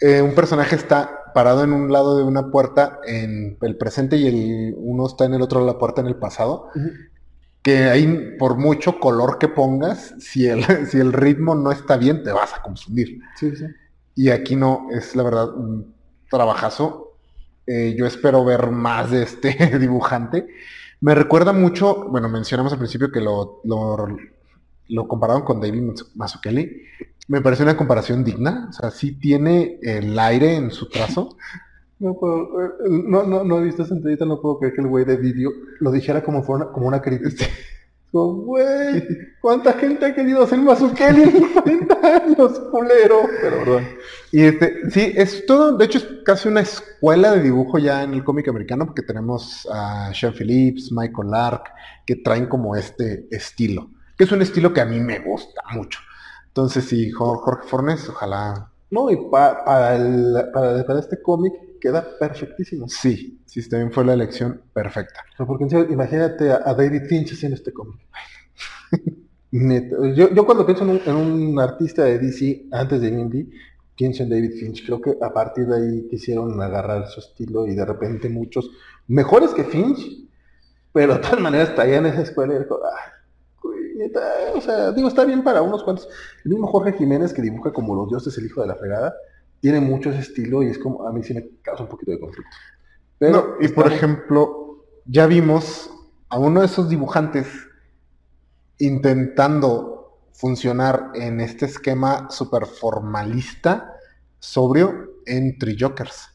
Eh, 0.00 0.22
un 0.22 0.34
personaje 0.34 0.76
está 0.76 1.32
parado 1.34 1.64
en 1.64 1.72
un 1.72 1.92
lado 1.92 2.16
de 2.16 2.24
una 2.24 2.50
puerta 2.50 3.00
en 3.04 3.58
el 3.60 3.76
presente 3.76 4.16
y 4.16 4.26
el, 4.26 4.74
uno 4.76 5.06
está 5.06 5.24
en 5.24 5.34
el 5.34 5.42
otro 5.42 5.60
de 5.60 5.66
la 5.66 5.78
puerta 5.78 6.00
en 6.00 6.06
el 6.06 6.16
pasado, 6.16 6.68
que 7.62 7.84
ahí 7.84 8.36
por 8.38 8.56
mucho 8.56 9.00
color 9.00 9.38
que 9.38 9.48
pongas, 9.48 10.14
si 10.20 10.46
el, 10.46 10.64
si 10.88 10.98
el 10.98 11.12
ritmo 11.12 11.54
no 11.54 11.72
está 11.72 11.96
bien, 11.96 12.22
te 12.22 12.32
vas 12.32 12.54
a 12.54 12.62
confundir. 12.62 13.20
Sí, 13.36 13.54
sí. 13.56 13.66
Y 14.14 14.30
aquí 14.30 14.54
no, 14.54 14.88
es 14.92 15.16
la 15.16 15.22
verdad 15.24 15.52
un 15.54 15.94
trabajazo. 16.30 17.16
Eh, 17.66 17.94
yo 17.98 18.06
espero 18.06 18.44
ver 18.44 18.70
más 18.70 19.10
de 19.10 19.22
este 19.22 19.78
dibujante. 19.78 20.46
Me 21.00 21.14
recuerda 21.14 21.52
mucho, 21.52 22.08
bueno, 22.08 22.28
mencionamos 22.28 22.72
al 22.72 22.78
principio 22.78 23.10
que 23.10 23.20
lo, 23.20 23.60
lo, 23.64 24.06
lo 24.88 25.08
compararon 25.08 25.42
con 25.42 25.60
David 25.60 25.82
Mazzucchelli. 26.14 26.82
Me 27.26 27.40
parece 27.40 27.62
una 27.62 27.76
comparación 27.76 28.24
digna. 28.24 28.66
O 28.70 28.72
sea, 28.72 28.90
sí 28.90 29.12
tiene 29.12 29.78
el 29.82 30.18
aire 30.18 30.56
en 30.56 30.70
su 30.70 30.88
trazo. 30.88 31.36
No, 32.00 32.18
puedo, 32.18 32.60
eh, 32.60 32.70
no, 32.88 33.22
no, 33.22 33.44
no 33.44 33.60
he 33.60 33.64
visto 33.64 33.82
esa 33.82 33.94
entrevista, 33.94 34.26
no 34.26 34.40
puedo 34.40 34.58
creer 34.58 34.74
que 34.74 34.80
el 34.80 34.88
güey 34.88 35.04
de 35.04 35.16
vídeo 35.16 35.50
lo 35.78 35.92
dijera 35.92 36.22
como, 36.22 36.42
fuera 36.42 36.64
una, 36.64 36.72
como 36.72 36.88
una 36.88 37.00
crítica. 37.00 37.46
Como, 38.10 38.32
güey, 38.42 39.06
¿cuánta 39.40 39.72
gente 39.74 40.04
ha 40.04 40.14
querido 40.14 40.42
hacer 40.42 40.58
Mazukeli 40.58 41.22
en 41.22 41.52
40 41.52 41.94
años, 42.16 42.60
culero? 42.70 43.20
Pero, 43.40 43.58
perdón. 43.58 43.84
Y 44.32 44.42
este, 44.42 44.90
sí, 44.90 45.12
es 45.14 45.46
todo, 45.46 45.78
de 45.78 45.84
hecho 45.84 45.98
es 45.98 46.06
casi 46.24 46.48
una 46.48 46.62
escuela 46.62 47.30
de 47.30 47.42
dibujo 47.42 47.78
ya 47.78 48.02
en 48.02 48.12
el 48.14 48.24
cómic 48.24 48.48
americano, 48.48 48.86
porque 48.86 49.02
tenemos 49.02 49.66
a 49.72 50.12
Sean 50.12 50.34
Phillips, 50.34 50.90
Michael 50.90 51.30
Lark, 51.30 51.72
que 52.04 52.16
traen 52.16 52.46
como 52.46 52.74
este 52.74 53.28
estilo, 53.30 53.88
que 54.18 54.24
es 54.24 54.32
un 54.32 54.42
estilo 54.42 54.72
que 54.72 54.80
a 54.80 54.84
mí 54.84 54.98
me 54.98 55.20
gusta 55.20 55.62
mucho. 55.72 56.00
Entonces, 56.54 56.84
sí, 56.84 57.10
Jo- 57.10 57.36
Jorge 57.38 57.68
Fornes, 57.68 58.08
ojalá, 58.08 58.70
No, 58.90 59.10
y 59.10 59.16
pa- 59.28 59.64
para, 59.64 59.96
el, 59.96 60.34
para, 60.52 60.84
para 60.86 61.00
este 61.00 61.20
cómic 61.20 61.52
queda 61.80 62.06
perfectísimo. 62.18 62.88
Sí, 62.88 63.42
sí, 63.44 63.68
también 63.68 63.90
fue 63.92 64.04
la 64.04 64.14
elección 64.14 64.62
perfecta. 64.72 65.20
sea, 65.36 65.46
porque 65.46 65.64
imagínate 65.90 66.52
a, 66.52 66.62
a 66.64 66.74
David 66.74 67.02
Finch 67.08 67.32
haciendo 67.32 67.56
este 67.56 67.72
cómic. 67.72 68.00
Yo, 70.16 70.34
yo 70.34 70.44
cuando 70.44 70.66
pienso 70.66 70.82
en 70.82 70.90
un, 70.90 71.00
en 71.06 71.14
un 71.14 71.60
artista 71.60 72.02
de 72.04 72.18
DC 72.18 72.66
antes 72.72 73.00
de 73.00 73.08
Indy, 73.08 73.48
pienso 73.94 74.24
en 74.24 74.30
David 74.30 74.50
Finch. 74.58 74.84
Creo 74.84 75.00
que 75.00 75.14
a 75.22 75.32
partir 75.32 75.66
de 75.66 75.76
ahí 75.76 76.08
quisieron 76.08 76.60
agarrar 76.60 77.06
su 77.08 77.20
estilo 77.20 77.64
y 77.68 77.74
de 77.76 77.84
repente 77.84 78.28
muchos 78.28 78.68
mejores 79.06 79.50
que 79.50 79.62
Finch, 79.62 80.26
pero 80.92 81.14
de 81.14 81.20
todas 81.20 81.40
maneras 81.40 81.74
traían 81.74 82.06
esa 82.06 82.22
escuela 82.22 82.54
y 82.54 82.58
dijo, 82.60 82.80
"Ay, 82.84 83.12
güey, 83.94 84.08
neta", 84.08 84.20
o 84.54 84.60
sea, 84.60 84.92
digo, 84.92 85.08
está 85.08 85.24
bien 85.24 85.42
para 85.42 85.62
unos 85.62 85.82
cuantos. 85.82 86.08
El 86.44 86.52
mismo 86.52 86.66
Jorge 86.66 86.92
Jiménez 86.92 87.32
que 87.32 87.42
dibuja 87.42 87.72
como 87.72 87.94
los 87.94 88.08
dioses 88.08 88.36
el 88.38 88.46
hijo 88.46 88.60
de 88.60 88.68
la 88.68 88.74
fregada, 88.76 89.14
tiene 89.60 89.80
mucho 89.80 90.10
ese 90.10 90.20
estilo 90.20 90.62
y 90.62 90.66
es 90.66 90.78
como, 90.78 91.06
a 91.06 91.12
mí 91.12 91.22
sí 91.22 91.32
me 91.34 91.48
causa 91.62 91.84
un 91.84 91.88
poquito 91.88 92.10
de 92.10 92.20
conflicto. 92.20 92.56
Pero, 93.18 93.32
No, 93.32 93.64
y 93.64 93.68
por 93.68 93.90
ejemplo, 93.90 94.84
ya 95.06 95.26
vimos 95.26 95.90
a 96.28 96.38
uno 96.38 96.60
de 96.60 96.66
esos 96.66 96.88
dibujantes 96.88 97.46
intentando 98.78 100.18
funcionar 100.32 101.12
en 101.14 101.40
este 101.40 101.66
esquema 101.66 102.28
super 102.30 102.66
formalista, 102.66 103.94
sobrio, 104.38 105.14
en 105.26 105.58
Three 105.58 105.76
Jokers, 105.78 106.28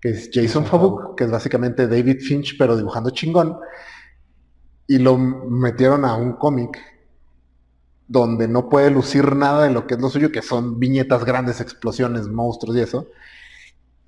que 0.00 0.10
es 0.10 0.30
Jason 0.32 0.64
Fabuk. 0.64 1.16
que 1.16 1.24
es 1.24 1.30
básicamente 1.30 1.86
David 1.86 2.20
Finch, 2.20 2.56
pero 2.58 2.76
dibujando 2.76 3.10
chingón, 3.10 3.58
y 4.86 4.98
lo 4.98 5.16
metieron 5.16 6.04
a 6.04 6.16
un 6.16 6.32
cómic 6.32 6.78
donde 8.12 8.46
no 8.46 8.68
puede 8.68 8.90
lucir 8.90 9.34
nada 9.36 9.64
de 9.64 9.70
lo 9.70 9.86
que 9.86 9.94
es 9.94 10.00
lo 10.00 10.10
suyo, 10.10 10.30
que 10.30 10.42
son 10.42 10.78
viñetas 10.78 11.24
grandes, 11.24 11.60
explosiones, 11.60 12.28
monstruos 12.28 12.76
y 12.76 12.80
eso. 12.80 13.06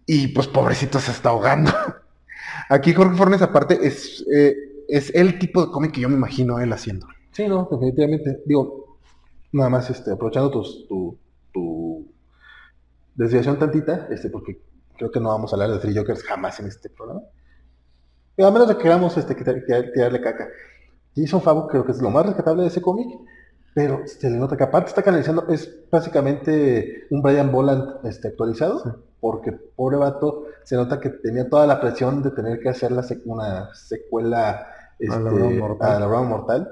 Y 0.06 0.28
pues 0.28 0.46
pobrecito 0.46 0.98
se 0.98 1.10
está 1.10 1.30
ahogando. 1.30 1.72
Aquí 2.68 2.92
Jorge 2.92 3.16
Fornes 3.16 3.40
aparte 3.40 3.78
es, 3.86 4.24
eh, 4.32 4.54
es 4.88 5.10
el 5.14 5.38
tipo 5.38 5.64
de 5.64 5.72
cómic 5.72 5.92
que 5.92 6.02
yo 6.02 6.08
me 6.10 6.16
imagino 6.16 6.58
él 6.60 6.72
haciendo. 6.72 7.06
Sí, 7.32 7.48
no, 7.48 7.66
definitivamente. 7.70 8.42
Digo, 8.44 8.98
nada 9.52 9.70
más 9.70 9.88
este, 9.88 10.12
aprovechando 10.12 10.50
tus- 10.50 10.86
tu, 10.86 11.16
tu 11.52 12.06
desviación 13.14 13.58
tantita, 13.58 14.06
este, 14.10 14.28
porque 14.28 14.60
creo 14.98 15.10
que 15.10 15.20
no 15.20 15.30
vamos 15.30 15.52
a 15.52 15.56
hablar 15.56 15.70
de 15.70 15.78
Three 15.78 15.96
Jokers 15.96 16.22
jamás 16.24 16.60
en 16.60 16.66
este 16.66 16.90
programa. 16.90 17.22
Pero 18.36 18.48
a 18.48 18.50
menos 18.50 18.68
de 18.68 18.76
que 18.76 18.82
queramos 18.82 19.16
este, 19.16 19.34
tirarle 19.34 20.20
caca. 20.20 20.46
Jason 21.16 21.40
Fabuk 21.40 21.70
creo 21.70 21.84
que 21.86 21.92
es 21.92 22.02
lo 22.02 22.10
más 22.10 22.26
rescatable 22.26 22.62
de 22.62 22.68
ese 22.68 22.82
cómic, 22.82 23.06
pero 23.74 24.02
se 24.06 24.30
le 24.30 24.36
nota 24.38 24.56
que 24.56 24.64
aparte 24.64 24.88
está 24.90 25.02
canalizando, 25.02 25.46
es 25.48 25.68
básicamente 25.90 27.04
un 27.10 27.20
Brian 27.22 27.50
Boland 27.50 28.06
este, 28.06 28.28
actualizado, 28.28 29.00
porque 29.20 29.50
pobre 29.52 29.96
vato, 29.96 30.44
se 30.62 30.76
nota 30.76 31.00
que 31.00 31.10
tenía 31.10 31.48
toda 31.50 31.66
la 31.66 31.80
presión 31.80 32.22
de 32.22 32.30
tener 32.30 32.60
que 32.60 32.68
hacer 32.68 32.92
la 32.92 33.02
sec- 33.02 33.22
una 33.24 33.74
secuela 33.74 34.66
este, 34.98 35.16
A 35.16 35.20
la 35.20 35.30
Broma 35.30 35.50
Mortal. 35.58 36.02
a 36.02 36.06
la 36.06 36.22
Mortal. 36.22 36.68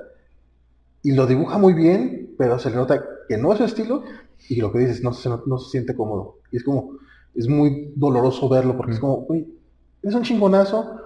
Y 1.03 1.13
lo 1.13 1.27
dibuja 1.27 1.59
muy 1.59 1.73
bien, 1.75 2.35
pero 2.39 2.59
se 2.61 2.71
le 2.71 2.77
nota 2.77 3.03
que 3.29 3.37
no 3.37 3.53
es 3.53 3.59
su 3.59 3.65
estilo, 3.65 4.05
y 4.49 4.61
lo 4.61 4.71
que 4.73 4.79
dices, 4.81 5.03
no 5.03 5.13
se, 5.13 5.29
no 5.29 5.59
se 5.59 5.71
siente 5.71 5.97
cómodo. 5.97 6.37
Y 6.53 6.59
es 6.59 6.65
como, 6.65 6.99
es 7.35 7.49
muy 7.49 7.93
doloroso 7.97 8.49
verlo, 8.49 8.77
porque 8.77 8.93
es 8.93 8.99
Mm. 8.99 9.01
como, 9.01 9.17
güey, 9.23 9.49
es 10.03 10.15
un 10.15 10.23
chingonazo, 10.23 11.01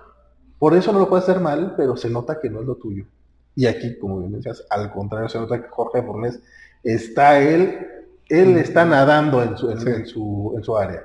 por 0.59 0.75
eso 0.75 0.93
no 0.93 0.99
lo 0.99 1.09
puedes 1.09 1.27
hacer 1.29 1.41
mal, 1.41 1.75
pero 1.77 1.97
se 1.97 2.11
nota 2.11 2.39
que 2.41 2.51
no 2.51 2.61
es 2.61 2.67
lo 2.67 2.75
tuyo. 2.77 3.07
Y 3.57 3.67
aquí, 3.67 3.99
como 3.99 4.21
bien 4.21 4.33
decías, 4.33 4.65
al 4.71 4.93
contrario, 4.93 5.29
se 5.29 5.39
nota 5.39 5.61
que 5.61 5.69
Jorge 5.69 6.03
Fornés 6.03 6.39
está 6.85 7.41
él, 7.41 7.87
él 8.29 8.57
está 8.59 8.85
nadando 8.85 9.43
en 9.43 9.57
su, 9.57 9.71
en, 9.71 9.81
Sí. 9.81 9.89
en 9.89 10.07
su, 10.07 10.55
en 10.57 10.63
su 10.63 10.77
área. 10.77 11.03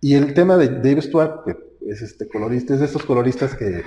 Y 0.00 0.14
el 0.14 0.34
tema 0.34 0.56
de 0.56 0.68
Dave 0.68 1.00
Stewart, 1.00 1.44
que 1.44 1.56
es 1.86 2.02
este 2.02 2.28
colorista, 2.28 2.74
es 2.74 2.80
de 2.80 2.86
estos 2.86 3.04
coloristas 3.04 3.54
que, 3.54 3.84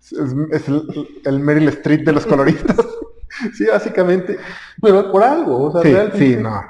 Es, 0.00 0.12
es 0.52 0.68
el, 0.68 1.08
el 1.24 1.40
Meryl 1.40 1.68
Streep 1.68 2.04
de 2.04 2.12
los 2.12 2.26
coloristas. 2.26 2.76
sí, 3.54 3.66
básicamente, 3.66 4.36
pero 4.80 5.10
por 5.10 5.22
algo, 5.22 5.64
o 5.64 5.72
sea, 5.72 5.82
sí, 5.82 5.92
realmente, 5.92 6.18
sí, 6.18 6.36
no. 6.36 6.60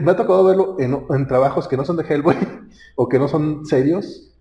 me 0.00 0.10
ha 0.10 0.16
tocado 0.16 0.44
verlo 0.44 0.76
en, 0.80 1.04
en 1.10 1.26
trabajos 1.28 1.68
que 1.68 1.76
no 1.76 1.84
son 1.84 1.96
de 1.96 2.04
Hellboy 2.04 2.36
o 2.96 3.08
que 3.08 3.18
no 3.18 3.28
son 3.28 3.64
serios, 3.66 4.32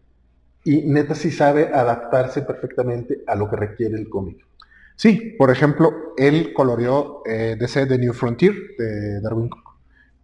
y 0.64 0.82
neta 0.84 1.14
sí 1.14 1.30
sabe 1.30 1.70
adaptarse 1.74 2.42
perfectamente 2.42 3.22
a 3.28 3.36
lo 3.36 3.50
que 3.50 3.58
requiere 3.58 3.98
el 3.98 4.10
cómic. 4.10 4.46
Sí, 4.96 5.36
por 5.38 5.50
ejemplo, 5.52 6.14
él 6.18 6.54
coloreó 6.54 7.22
eh, 7.26 7.56
DC 7.60 7.86
The 7.88 7.98
New 7.98 8.14
Frontier 8.14 8.54
de 8.78 9.22
Darwin 9.22 9.50
Cook. 9.50 9.64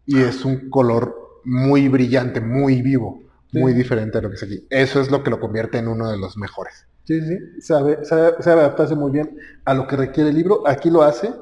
Y 0.06 0.20
es 0.22 0.46
un 0.46 0.70
color 0.70 1.16
muy 1.44 1.88
brillante, 1.88 2.42
muy 2.42 2.82
vivo, 2.82 3.22
Sí. 3.52 3.58
muy 3.60 3.74
diferente 3.74 4.20
a 4.20 4.22
lo 4.22 4.30
que 4.30 4.36
es 4.36 4.44
aquí. 4.44 4.68
Eso 4.70 5.02
es 5.02 5.10
lo 5.10 5.24
que 5.24 5.32
lo 5.32 5.40
convierte 5.40 5.80
en 5.80 5.88
uno 5.88 6.12
de 6.12 6.18
los 6.20 6.38
mejores. 6.38 6.86
Sí, 7.06 7.20
sí, 7.22 7.38
sabe, 7.62 8.06
sabe, 8.06 8.36
sabe 8.44 8.62
adaptarse 8.62 8.94
muy 8.96 9.10
bien 9.12 9.36
a 9.66 9.74
lo 9.74 9.88
que 9.88 9.96
requiere 9.96 10.30
el 10.30 10.36
libro. 10.36 10.68
Aquí 10.68 10.92
lo 10.92 11.02
hace. 11.02 11.34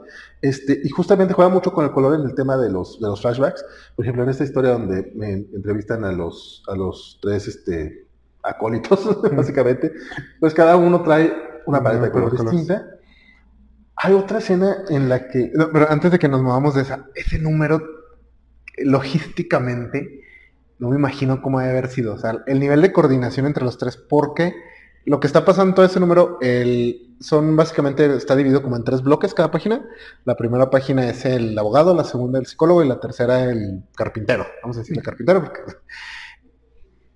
Este, 0.42 0.80
y 0.82 0.88
justamente 0.90 1.34
juega 1.34 1.50
mucho 1.50 1.74
con 1.74 1.84
el 1.84 1.92
color 1.92 2.16
en 2.16 2.22
el 2.22 2.34
tema 2.34 2.56
de 2.56 2.70
los, 2.70 3.02
de 3.02 3.08
los 3.08 3.20
flashbacks. 3.22 3.66
Por 3.96 4.06
ejemplo, 4.06 4.24
en 4.24 4.30
esta 4.30 4.46
historia 4.46 4.72
donde 4.72 5.12
me 5.16 5.32
entrevistan 5.34 6.06
a 6.06 6.14
los, 6.14 6.64
a 6.70 6.76
los 6.78 7.20
tres 7.22 7.50
este, 7.50 8.06
acólitos, 8.42 9.02
básicamente, 9.36 9.92
pues 10.40 10.54
cada 10.54 10.78
uno 10.78 11.04
trae 11.04 11.34
una 11.66 11.84
paleta 11.84 12.06
de 12.06 12.12
color 12.12 12.38
color. 12.38 12.52
distinta. 12.54 12.88
Hay 13.98 14.14
otra 14.14 14.38
escena 14.38 14.84
en 14.90 15.10
la 15.10 15.28
que 15.28 15.52
pero 15.74 15.90
antes 15.90 16.12
de 16.12 16.20
que 16.20 16.30
nos 16.30 16.42
movamos 16.42 16.76
de 16.76 16.84
esa, 16.84 17.08
ese 17.16 17.40
número, 17.40 17.82
eh, 18.78 18.86
logísticamente, 18.86 20.22
no 20.78 20.90
me 20.90 20.96
imagino 20.96 21.42
cómo 21.42 21.60
debe 21.60 21.72
haber 21.72 21.90
sido. 21.90 22.14
O 22.14 22.18
sea, 22.18 22.44
el 22.46 22.60
nivel 22.60 22.82
de 22.82 22.94
coordinación 22.94 23.48
entre 23.48 23.64
los 23.66 23.80
tres, 23.80 23.98
porque 23.98 24.54
lo 25.06 25.20
que 25.20 25.26
está 25.26 25.46
pasando 25.46 25.74
todo 25.74 25.86
ese 25.86 26.00
número, 26.00 26.38
el, 26.42 27.16
son 27.20 27.56
básicamente, 27.56 28.14
está 28.16 28.36
dividido 28.36 28.62
como 28.62 28.76
en 28.76 28.84
tres 28.84 29.02
bloques 29.02 29.34
cada 29.34 29.50
página. 29.50 29.84
La 30.26 30.36
primera 30.36 30.70
página 30.70 31.10
es 31.10 31.26
el 31.26 31.58
abogado, 31.58 31.96
la 31.96 32.04
segunda 32.04 32.38
el 32.38 32.46
psicólogo 32.46 32.84
y 32.84 32.88
la 32.88 33.00
tercera 33.00 33.46
el 33.46 33.84
carpintero. 33.96 34.46
Vamos 34.62 34.78
a 34.78 34.82
decirle 34.82 35.02
carpintero 35.02 35.44
porque... 35.44 35.62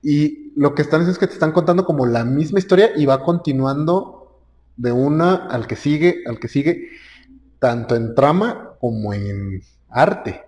Y 0.04 0.52
lo 0.56 0.74
que 0.74 0.82
están 0.82 1.02
haciendo 1.02 1.12
es 1.12 1.20
que 1.20 1.28
te 1.28 1.34
están 1.34 1.52
contando 1.52 1.86
como 1.86 2.08
la 2.08 2.26
misma 2.26 2.58
historia 2.58 2.90
y 2.96 3.06
va 3.06 3.24
continuando 3.24 4.21
de 4.78 4.92
una 4.92 5.48
al 5.48 5.68
que 5.68 5.76
sigue, 5.76 6.24
al 6.28 6.40
que 6.40 6.48
sigue, 6.48 6.90
tanto 7.60 7.96
en 7.96 8.16
trama 8.16 8.76
como 8.80 9.14
en 9.14 9.62
arte. 9.90 10.42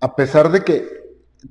A 0.00 0.14
pesar 0.14 0.50
de 0.50 0.62
que 0.62 1.02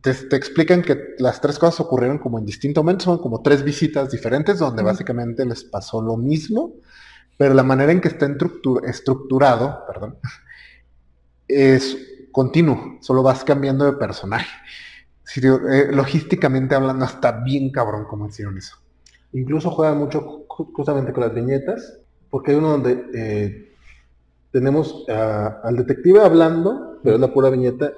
te, 0.01 0.11
explican 0.35 0.81
que 0.81 1.15
las 1.19 1.41
tres 1.41 1.59
cosas 1.59 1.79
ocurrieron 1.81 2.17
como 2.17 2.39
en 2.39 2.45
distinto 2.45 2.81
momento, 2.81 3.05
son 3.05 3.17
como 3.17 3.41
tres 3.41 3.63
visitas 3.63 4.11
diferentes 4.11 4.59
donde 4.59 4.83
básicamente 4.83 5.45
les 5.45 5.63
pasó 5.63 6.01
lo 6.01 6.17
mismo, 6.17 6.75
pero 7.37 7.53
la 7.53 7.63
manera 7.63 7.91
en 7.91 7.99
que 7.99 8.07
está 8.07 8.27
estructurado, 8.85 9.83
perdón, 9.87 10.17
es 11.47 11.97
continuo, 12.31 12.97
solo 13.01 13.23
vas 13.23 13.43
cambiando 13.43 13.85
de 13.85 13.93
personaje. 13.93 14.49
Eh, 15.35 15.87
logísticamente 15.91 16.75
hablando, 16.75 17.05
está 17.05 17.31
bien 17.31 17.71
cabrón 17.71 18.05
como 18.05 18.27
hicieron 18.27 18.57
eso. 18.57 18.77
Incluso 19.33 19.71
juega 19.71 19.93
mucho 19.93 20.45
justamente 20.47 21.13
con 21.13 21.23
las 21.23 21.33
viñetas, 21.33 22.00
porque 22.31 22.51
hay 22.51 22.57
uno 22.57 22.69
donde 22.69 23.05
eh, 23.13 23.75
tenemos 24.51 25.05
al 25.07 25.75
detective 25.77 26.21
hablando, 26.21 26.99
pero 27.03 27.15
es 27.15 27.21
la 27.21 27.31
pura 27.31 27.51
viñeta, 27.51 27.91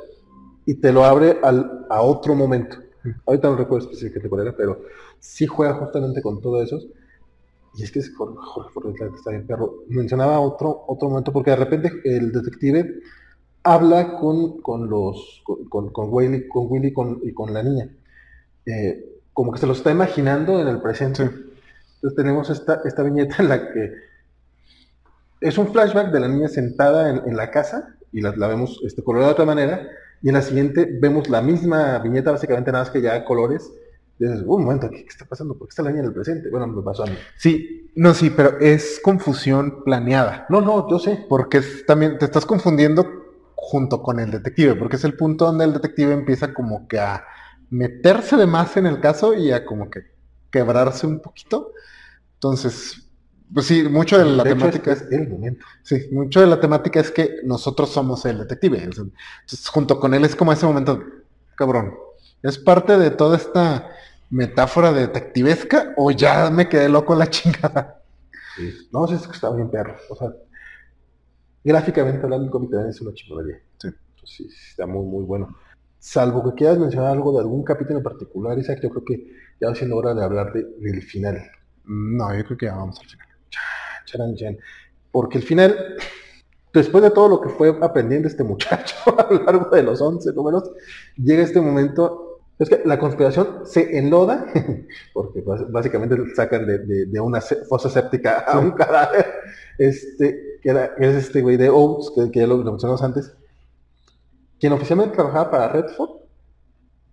y 0.66 0.76
te 0.76 0.92
lo 0.92 1.06
abre 1.06 1.40
al, 1.42 1.86
a 1.90 2.02
otro 2.02 2.36
momento. 2.36 2.78
Ahorita 3.26 3.50
no 3.50 3.56
recuerdo 3.56 3.86
específicamente 3.86 4.30
cuál 4.30 4.42
era, 4.42 4.56
pero 4.56 4.82
sí 5.20 5.48
juega 5.48 5.76
justamente 5.76 6.22
con 6.22 6.42
todo 6.42 6.62
eso. 6.62 6.80
Y 7.76 7.84
es 7.84 7.92
que 7.92 8.00
es 8.00 8.14
Jorge, 8.16 8.38
Jorge 8.74 9.06
está 9.16 9.32
bien 9.32 9.48
perro. 9.48 9.84
Mencionaba 9.88 10.40
otro, 10.40 10.84
otro 10.88 11.10
momento, 11.10 11.32
porque 11.32 11.52
de 11.52 11.58
repente 11.58 11.92
el 12.04 12.32
detective 12.32 13.02
habla 13.64 14.18
con, 14.18 14.62
con 14.62 14.90
los 14.90 15.42
con, 15.70 15.90
con, 15.90 16.08
Willy, 16.12 16.48
con 16.48 16.68
Willy 16.70 16.94
y 17.24 17.34
con 17.34 17.54
la 17.54 17.64
niña. 17.64 17.90
Eh, 18.66 19.22
como 19.34 19.52
que 19.52 19.60
se 19.60 19.68
lo 19.68 19.74
está 19.74 19.92
imaginando 19.92 20.62
en 20.62 20.68
el 20.68 20.82
presente. 20.82 21.24
Entonces 21.24 22.16
tenemos 22.16 22.50
esta, 22.50 22.82
esta 22.86 23.04
viñeta 23.04 23.38
en 23.40 23.50
la 23.50 23.72
que 23.72 23.94
es 25.44 25.58
un 25.58 25.72
flashback 25.72 26.12
de 26.12 26.20
la 26.20 26.28
niña 26.28 26.48
sentada 26.48 27.10
en, 27.10 27.38
la 27.38 27.52
casa 27.52 27.96
y 28.12 28.22
la, 28.22 28.36
la 28.36 28.48
vemos 28.48 28.82
este, 28.86 29.04
colorada 29.04 29.30
de 29.30 29.34
otra 29.34 29.46
manera. 29.46 29.88
Y 30.22 30.30
en 30.30 30.36
la 30.36 30.42
siguiente 30.42 30.90
vemos 31.02 31.30
la 31.30 31.42
misma 31.42 32.00
viñeta, 32.00 32.32
básicamente 32.32 32.72
nada 32.72 32.86
más 32.86 32.92
que 32.92 33.02
ya 33.02 33.26
colores. 33.26 33.72
Y 34.20 34.26
dices, 34.26 34.44
un 34.46 34.64
momento, 34.64 34.90
¿qué, 34.90 35.06
está 35.08 35.26
pasando? 35.26 35.58
¿Por 35.58 35.68
qué 35.68 35.72
está 35.72 35.84
la 35.84 35.90
niña 35.90 36.02
en 36.02 36.08
el 36.08 36.14
presente? 36.14 36.50
Bueno, 36.50 36.68
me 36.68 36.82
pasó 36.82 37.04
a 37.04 37.08
mí. 37.08 37.18
Sí, 37.38 37.92
no, 37.96 38.14
sí, 38.14 38.30
pero 38.30 38.58
es 38.60 39.02
confusión 39.04 39.84
planeada. 39.84 40.46
No, 40.50 40.62
no, 40.62 40.90
yo 40.90 40.98
sé. 40.98 41.26
Porque 41.28 41.62
también 41.86 42.18
te 42.18 42.26
estás 42.26 42.46
confundiendo 42.46 43.06
junto 43.56 44.02
con 44.02 44.20
el 44.20 44.32
detective, 44.32 44.76
porque 44.76 44.96
es 44.98 45.04
el 45.04 45.16
punto 45.16 45.46
donde 45.46 45.66
el 45.66 45.74
detective 45.74 46.14
empieza 46.14 46.54
como 46.54 46.88
que 46.88 47.00
a 47.00 47.26
meterse 47.70 48.38
de 48.38 48.46
más 48.46 48.78
en 48.78 48.86
el 48.86 49.00
caso 49.00 49.34
y 49.34 49.52
a 49.52 49.66
como 49.66 49.90
que 49.90 50.02
quebrarse 50.52 51.08
un 51.08 51.20
poquito. 51.20 51.72
Entonces, 52.36 53.03
pues 53.54 53.68
sí, 53.68 53.84
mucho 53.84 54.18
de 54.18 54.26
la 54.26 54.44
temática 54.44 54.94
es 54.94 55.04
el 55.12 55.30
momento. 55.30 55.66
Sí, 55.84 56.08
mucho 56.12 56.42
de 56.42 56.48
la 56.48 56.60
temática 56.60 57.00
es 57.00 57.12
que 57.12 57.38
nosotros 57.44 57.90
somos 57.90 58.26
el 58.26 58.40
detective. 58.40 58.84
Entonces, 58.84 59.68
junto 59.68 60.00
con 60.00 60.14
él 60.14 60.26
es 60.26 60.36
como 60.36 60.52
ese 60.52 60.66
momento, 60.66 61.04
cabrón. 61.56 61.94
¿Es 62.42 62.58
parte 62.58 62.98
de 62.98 63.12
toda 63.12 63.38
esta 63.38 63.90
metáfora 64.30 64.92
detectivesca 64.92 65.94
o 65.98 66.12
ya 66.12 66.50
me 66.50 66.68
quedé 66.68 66.90
loco 66.90 67.16
la 67.16 67.30
chingada? 67.30 68.02
No, 68.92 69.06
es 69.06 69.28
que 69.28 69.34
está 69.34 69.50
bien 69.52 69.70
perro. 69.70 69.96
O 70.10 70.16
sea, 70.16 70.34
gráficamente 71.64 72.24
hablando, 72.24 72.46
el 72.46 72.52
cómic 72.52 72.72
también 72.72 72.90
es 72.90 73.02
una 73.02 73.14
chingonería. 73.14 73.62
Sí. 73.78 73.90
sí, 74.24 74.50
está 74.70 74.86
muy, 74.86 75.06
muy 75.06 75.24
bueno. 75.24 75.56
Salvo 76.00 76.44
que 76.44 76.58
quieras 76.58 76.78
mencionar 76.80 77.12
algo 77.12 77.32
de 77.34 77.40
algún 77.40 77.64
capítulo 77.64 78.00
en 78.00 78.04
particular, 78.04 78.58
Isaac, 78.60 78.80
yo 78.84 78.90
creo 78.90 79.06
que 79.06 79.32
ya 79.62 79.70
va 79.70 79.76
siendo 79.76 79.96
hora 79.96 80.14
de 80.14 80.24
hablar 80.24 80.52
del 80.52 81.02
final. 81.02 81.42
No, 81.86 82.36
yo 82.36 82.44
creo 82.44 82.58
que 82.58 82.66
ya 82.66 82.76
vamos 82.76 83.00
al 83.00 83.06
final. 83.06 83.23
Charan, 84.06 84.36
Porque 85.12 85.38
el 85.38 85.44
final, 85.44 85.96
después 86.74 87.04
de 87.04 87.12
todo 87.12 87.30
lo 87.30 87.42
que 87.42 87.50
fue 87.50 87.78
aprendiendo 87.82 88.28
este 88.28 88.44
muchacho 88.44 88.96
a 89.18 89.32
lo 89.32 89.44
largo 89.44 89.70
de 89.76 89.84
los 89.84 90.02
11 90.02 90.34
números, 90.34 90.72
llega 91.18 91.44
este 91.44 91.62
momento 91.62 92.34
es 92.60 92.70
que 92.70 92.82
la 92.86 93.00
conspiración 93.00 93.62
se 93.66 93.98
enloda, 93.98 94.46
porque 95.14 95.44
básicamente 95.70 96.16
sacan 96.36 96.66
de, 96.66 97.20
una 97.20 97.42
fosa 97.42 97.90
séptica 97.90 98.40
a 98.40 98.60
un 98.60 98.72
cadáver, 98.72 99.26
este, 99.78 100.60
que, 100.62 100.70
era, 100.70 100.94
es 100.98 101.16
este 101.16 101.42
güey 101.42 101.58
de 101.58 101.70
Oates, 101.70 102.12
que, 102.32 102.40
ya 102.40 102.48
lo, 102.48 102.58
mencionamos 102.58 103.02
antes, 103.02 103.34
quien 104.60 104.72
oficialmente 104.72 105.16
trabajaba 105.16 105.52
para 105.52 105.68
Redford, 105.70 106.12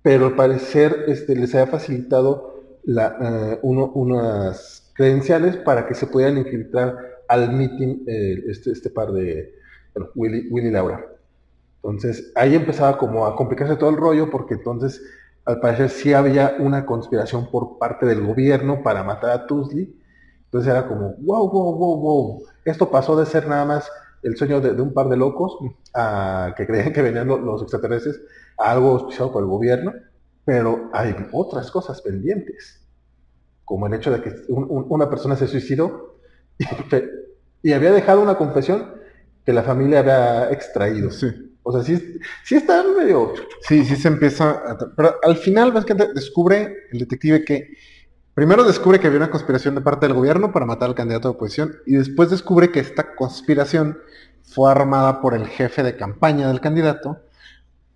pero 0.02 0.26
al 0.26 0.36
parecer 0.36 1.04
este, 1.08 1.34
les 1.34 1.54
había 1.54 1.66
facilitado 1.66 2.78
la, 2.84 3.16
eh, 3.20 3.58
unas 3.62 4.79
credenciales 5.00 5.56
para 5.56 5.86
que 5.86 5.94
se 5.94 6.06
pudieran 6.06 6.36
infiltrar 6.36 6.94
al 7.26 7.52
meeting 7.52 8.04
eh, 8.06 8.44
este, 8.48 8.72
este 8.72 8.90
par 8.90 9.10
de 9.12 9.54
Willy, 10.14 10.48
Willy 10.50 10.68
y 10.68 10.70
Laura. 10.70 11.06
Entonces 11.76 12.30
ahí 12.34 12.54
empezaba 12.54 12.98
como 12.98 13.24
a 13.24 13.34
complicarse 13.34 13.76
todo 13.76 13.88
el 13.88 13.96
rollo 13.96 14.30
porque 14.30 14.52
entonces 14.52 15.00
al 15.46 15.58
parecer 15.58 15.88
sí 15.88 16.12
había 16.12 16.56
una 16.58 16.84
conspiración 16.84 17.50
por 17.50 17.78
parte 17.78 18.04
del 18.04 18.26
gobierno 18.26 18.82
para 18.82 19.02
matar 19.02 19.30
a 19.30 19.46
Tusley. 19.46 19.98
Entonces 20.44 20.70
era 20.70 20.86
como, 20.86 21.14
wow, 21.20 21.50
wow, 21.50 21.74
wow, 21.78 22.00
wow. 22.00 22.42
Esto 22.66 22.90
pasó 22.90 23.18
de 23.18 23.24
ser 23.24 23.48
nada 23.48 23.64
más 23.64 23.90
el 24.22 24.36
sueño 24.36 24.60
de, 24.60 24.82
un 24.82 24.92
par 24.92 25.08
de 25.08 25.16
locos 25.16 25.56
que 26.58 26.66
creían 26.66 26.92
que 26.92 27.00
venían 27.00 27.26
los, 27.26 27.62
extraterrestres 27.62 28.20
a 28.58 28.72
algo 28.72 28.90
auspiciado 28.90 29.32
por 29.32 29.42
el 29.42 29.48
gobierno, 29.48 29.94
pero 30.44 30.90
hay 30.92 31.16
otras 31.32 31.70
cosas 31.70 32.02
pendientes, 32.02 32.86
como 33.70 33.86
el 33.86 33.94
hecho 33.94 34.10
de 34.10 34.20
que 34.20 34.32
una 34.48 35.08
persona 35.08 35.36
se 35.36 35.46
suicidó 35.46 36.16
y, 36.58 36.64
y, 37.68 37.72
había 37.72 37.92
dejado 37.92 38.20
una 38.20 38.34
confesión 38.36 38.96
que 39.46 39.52
la 39.52 39.62
familia 39.62 40.00
había 40.00 40.50
extraído. 40.50 41.12
Sí. 41.12 41.28
O 41.62 41.70
sea, 41.70 41.84
sí, 41.84 42.18
sí 42.44 42.56
está 42.56 42.82
medio... 42.82 43.32
Sí, 43.60 43.84
sí 43.84 43.94
se 43.94 44.08
empieza... 44.08 44.50
A... 44.50 44.76
Pero 44.96 45.14
al 45.22 45.36
final, 45.36 45.70
básicamente, 45.70 46.12
descubre 46.14 46.88
el 46.90 46.98
detective 46.98 47.44
que... 47.44 47.68
Primero 48.34 48.64
descubre 48.64 48.98
que 48.98 49.06
había 49.06 49.18
una 49.18 49.30
conspiración 49.30 49.76
de 49.76 49.82
parte 49.82 50.06
del 50.06 50.16
gobierno 50.16 50.50
para 50.50 50.66
matar 50.66 50.88
al 50.88 50.96
candidato 50.96 51.28
de 51.28 51.34
oposición 51.36 51.76
y 51.86 51.94
después 51.94 52.28
descubre 52.28 52.72
que 52.72 52.80
esta 52.80 53.14
conspiración 53.14 53.98
fue 54.42 54.68
armada 54.68 55.20
por 55.20 55.34
el 55.34 55.46
jefe 55.46 55.84
de 55.84 55.96
campaña 55.96 56.48
del 56.48 56.60
candidato 56.60 57.20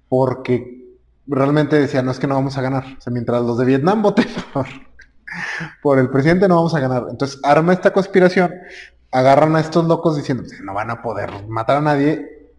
porque 0.09 0.85
realmente 1.27 1.81
decía, 1.81 2.03
no 2.03 2.13
es 2.13 2.21
que 2.21 2.29
no 2.29 2.37
vamos 2.37 2.57
a 2.59 2.63
ganar. 2.63 2.85
O 2.97 3.01
sea, 3.01 3.13
mientras 3.13 3.43
los 3.43 3.59
de 3.59 3.65
Vietnam 3.65 4.03
voten 4.03 4.29
por, 4.53 4.67
por 5.83 5.99
el 5.99 6.11
presidente 6.11 6.49
no 6.49 6.57
vamos 6.57 6.75
a 6.75 6.81
ganar. 6.81 7.07
Entonces 7.11 7.41
arma 7.43 7.73
esta 7.73 7.93
conspiración, 7.93 8.53
agarran 9.11 9.55
a 9.57 9.61
estos 9.61 9.87
locos 9.87 10.17
diciendo, 10.17 10.45
pues, 10.47 10.61
no 10.61 10.75
van 10.75 10.91
a 10.91 11.03
poder 11.03 11.31
matar 11.49 11.79
a 11.79 11.81
nadie 11.81 12.53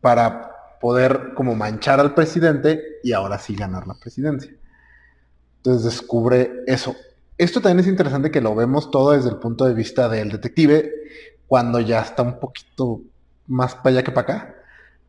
para 0.00 0.78
poder 0.80 1.34
como 1.34 1.54
manchar 1.54 2.00
al 2.00 2.14
presidente 2.14 2.82
y 3.02 3.12
ahora 3.12 3.38
sí 3.38 3.54
ganar 3.54 3.86
la 3.86 3.94
presidencia. 3.94 4.52
Entonces 5.58 5.84
descubre 5.84 6.64
eso. 6.66 6.96
Esto 7.36 7.60
también 7.60 7.80
es 7.80 7.86
interesante 7.86 8.30
que 8.30 8.40
lo 8.40 8.54
vemos 8.54 8.90
todo 8.90 9.12
desde 9.12 9.30
el 9.30 9.36
punto 9.36 9.64
de 9.64 9.74
vista 9.74 10.08
del 10.08 10.30
detective 10.30 10.90
cuando 11.46 11.80
ya 11.80 12.00
está 12.00 12.22
un 12.22 12.38
poquito 12.38 13.02
más 13.46 13.74
para 13.74 13.90
allá 13.90 14.02
que 14.02 14.12
para 14.12 14.34
acá. 14.34 14.54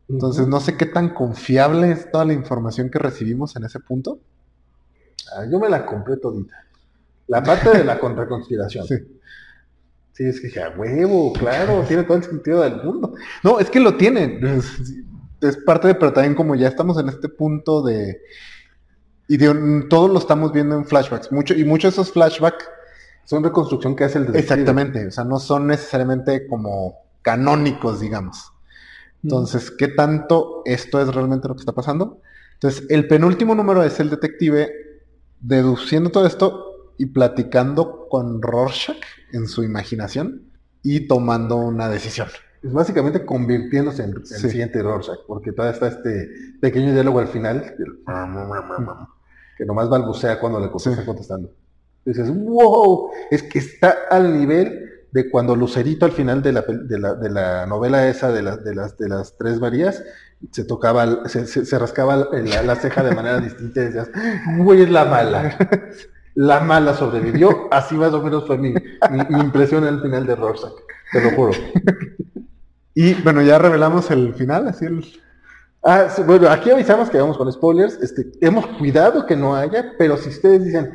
Entonces 0.08 0.46
no 0.46 0.60
sé 0.60 0.76
qué 0.76 0.86
tan 0.86 1.14
confiable 1.14 1.92
es 1.92 2.10
toda 2.10 2.24
la 2.24 2.32
información 2.32 2.90
que 2.90 2.98
recibimos 2.98 3.56
en 3.56 3.64
ese 3.64 3.80
punto. 3.80 4.18
Ah, 5.34 5.44
yo 5.50 5.58
me 5.58 5.68
la 5.68 5.86
compré 5.86 6.16
todita. 6.16 6.54
La 7.32 7.42
parte 7.42 7.78
de 7.78 7.82
la 7.82 7.98
contraconspiración. 7.98 8.86
Sí. 8.86 8.96
Sí, 10.12 10.24
es 10.24 10.38
que 10.38 10.60
a 10.60 10.68
huevo, 10.68 11.32
claro, 11.32 11.82
tiene 11.88 12.02
todo 12.02 12.18
el 12.18 12.24
sentido 12.24 12.60
del 12.60 12.82
mundo. 12.82 13.14
No, 13.42 13.58
es 13.58 13.70
que 13.70 13.80
lo 13.80 13.96
tiene. 13.96 14.38
Es, 15.40 15.56
parte 15.64 15.88
de, 15.88 15.94
pero 15.94 16.12
también 16.12 16.34
como 16.34 16.54
ya 16.54 16.68
estamos 16.68 16.98
en 17.00 17.08
este 17.08 17.30
punto 17.30 17.82
de. 17.82 18.20
Y 19.28 19.38
de, 19.38 19.86
todo 19.88 20.08
lo 20.08 20.18
estamos 20.18 20.52
viendo 20.52 20.76
en 20.76 20.84
flashbacks. 20.84 21.32
Mucho, 21.32 21.54
y 21.54 21.64
muchos 21.64 21.96
de 21.96 22.02
esos 22.02 22.12
flashbacks 22.12 22.68
son 23.24 23.42
reconstrucción 23.42 23.96
que 23.96 24.04
hace 24.04 24.18
el 24.18 24.26
detective. 24.26 24.52
Exactamente. 24.52 25.06
O 25.06 25.10
sea, 25.10 25.24
no 25.24 25.38
son 25.38 25.68
necesariamente 25.68 26.46
como 26.46 26.98
canónicos, 27.22 28.00
digamos. 28.00 28.52
Entonces, 29.22 29.70
¿qué 29.70 29.88
tanto 29.88 30.60
esto 30.66 31.00
es 31.00 31.08
realmente 31.14 31.48
lo 31.48 31.54
que 31.54 31.60
está 31.60 31.72
pasando? 31.72 32.20
Entonces, 32.52 32.84
el 32.90 33.08
penúltimo 33.08 33.54
número 33.54 33.82
es 33.84 33.98
el 34.00 34.10
detective 34.10 34.70
deduciendo 35.40 36.10
todo 36.10 36.26
esto 36.26 36.71
y 37.02 37.06
platicando 37.06 38.06
con 38.08 38.40
Rorschach 38.40 39.02
en 39.32 39.48
su 39.48 39.64
imaginación 39.64 40.52
y 40.84 41.08
tomando 41.08 41.56
una 41.56 41.88
decisión. 41.88 42.28
Es 42.62 42.72
básicamente 42.72 43.26
convirtiéndose 43.26 44.04
en 44.04 44.10
el 44.10 44.24
siguiente 44.24 44.80
Rorschach, 44.80 45.18
porque 45.26 45.50
todavía 45.50 45.74
está 45.74 45.88
este 45.88 46.28
pequeño 46.60 46.92
diálogo 46.92 47.18
al 47.18 47.26
final 47.26 47.74
que 49.58 49.64
nomás 49.64 49.88
balbucea 49.88 50.38
cuando 50.38 50.60
le 50.60 50.66
está 50.66 51.04
contestando. 51.04 51.52
dices, 52.04 52.32
wow, 52.32 53.10
es 53.32 53.42
que 53.42 53.58
está 53.58 53.96
al 54.08 54.38
nivel 54.38 54.88
de 55.10 55.28
cuando 55.28 55.56
Lucerito 55.56 56.06
al 56.06 56.12
final 56.12 56.40
de 56.40 56.52
la, 56.52 56.62
de 56.62 57.30
la, 57.30 57.66
novela 57.66 58.06
esa 58.06 58.30
de, 58.30 58.42
de, 58.58 58.74
las, 58.76 58.96
de 58.96 59.08
las 59.08 59.36
tres 59.36 59.58
Marías 59.58 60.04
se 60.52 60.64
tocaba, 60.64 61.28
se, 61.28 61.78
rascaba 61.80 62.28
la, 62.30 62.62
la, 62.62 62.76
ceja 62.76 63.02
de 63.02 63.12
manera 63.12 63.40
distinta 63.40 63.80
y 63.80 63.84
decías, 63.86 64.10
güey, 64.58 64.82
es 64.82 64.90
la 64.90 65.04
mala. 65.04 65.56
la 66.34 66.60
mala 66.60 66.94
sobrevivió. 66.94 67.68
Así 67.70 67.94
más 67.94 68.12
o 68.12 68.22
menos 68.22 68.46
fue 68.46 68.58
mi, 68.58 68.72
mi, 68.72 69.40
impresión 69.40 69.84
al 69.84 70.00
final 70.00 70.26
de 70.26 70.36
Rorschach, 70.36 70.72
te 71.12 71.22
lo 71.22 71.30
juro. 71.30 71.52
Y 72.94 73.14
bueno, 73.22 73.40
ya 73.42 73.58
revelamos 73.58 74.10
el 74.10 74.34
final, 74.34 74.68
así 74.68 74.84
el... 74.84 75.04
Ah, 75.82 76.08
sí, 76.14 76.22
bueno, 76.22 76.48
aquí 76.48 76.70
avisamos 76.70 77.10
que 77.10 77.18
vamos 77.18 77.38
con 77.38 77.50
spoilers. 77.50 77.94
Este, 78.02 78.30
hemos 78.40 78.66
cuidado 78.66 79.26
que 79.26 79.34
no 79.34 79.56
haya, 79.56 79.94
pero 79.98 80.16
si 80.16 80.28
ustedes 80.28 80.64
dicen, 80.64 80.92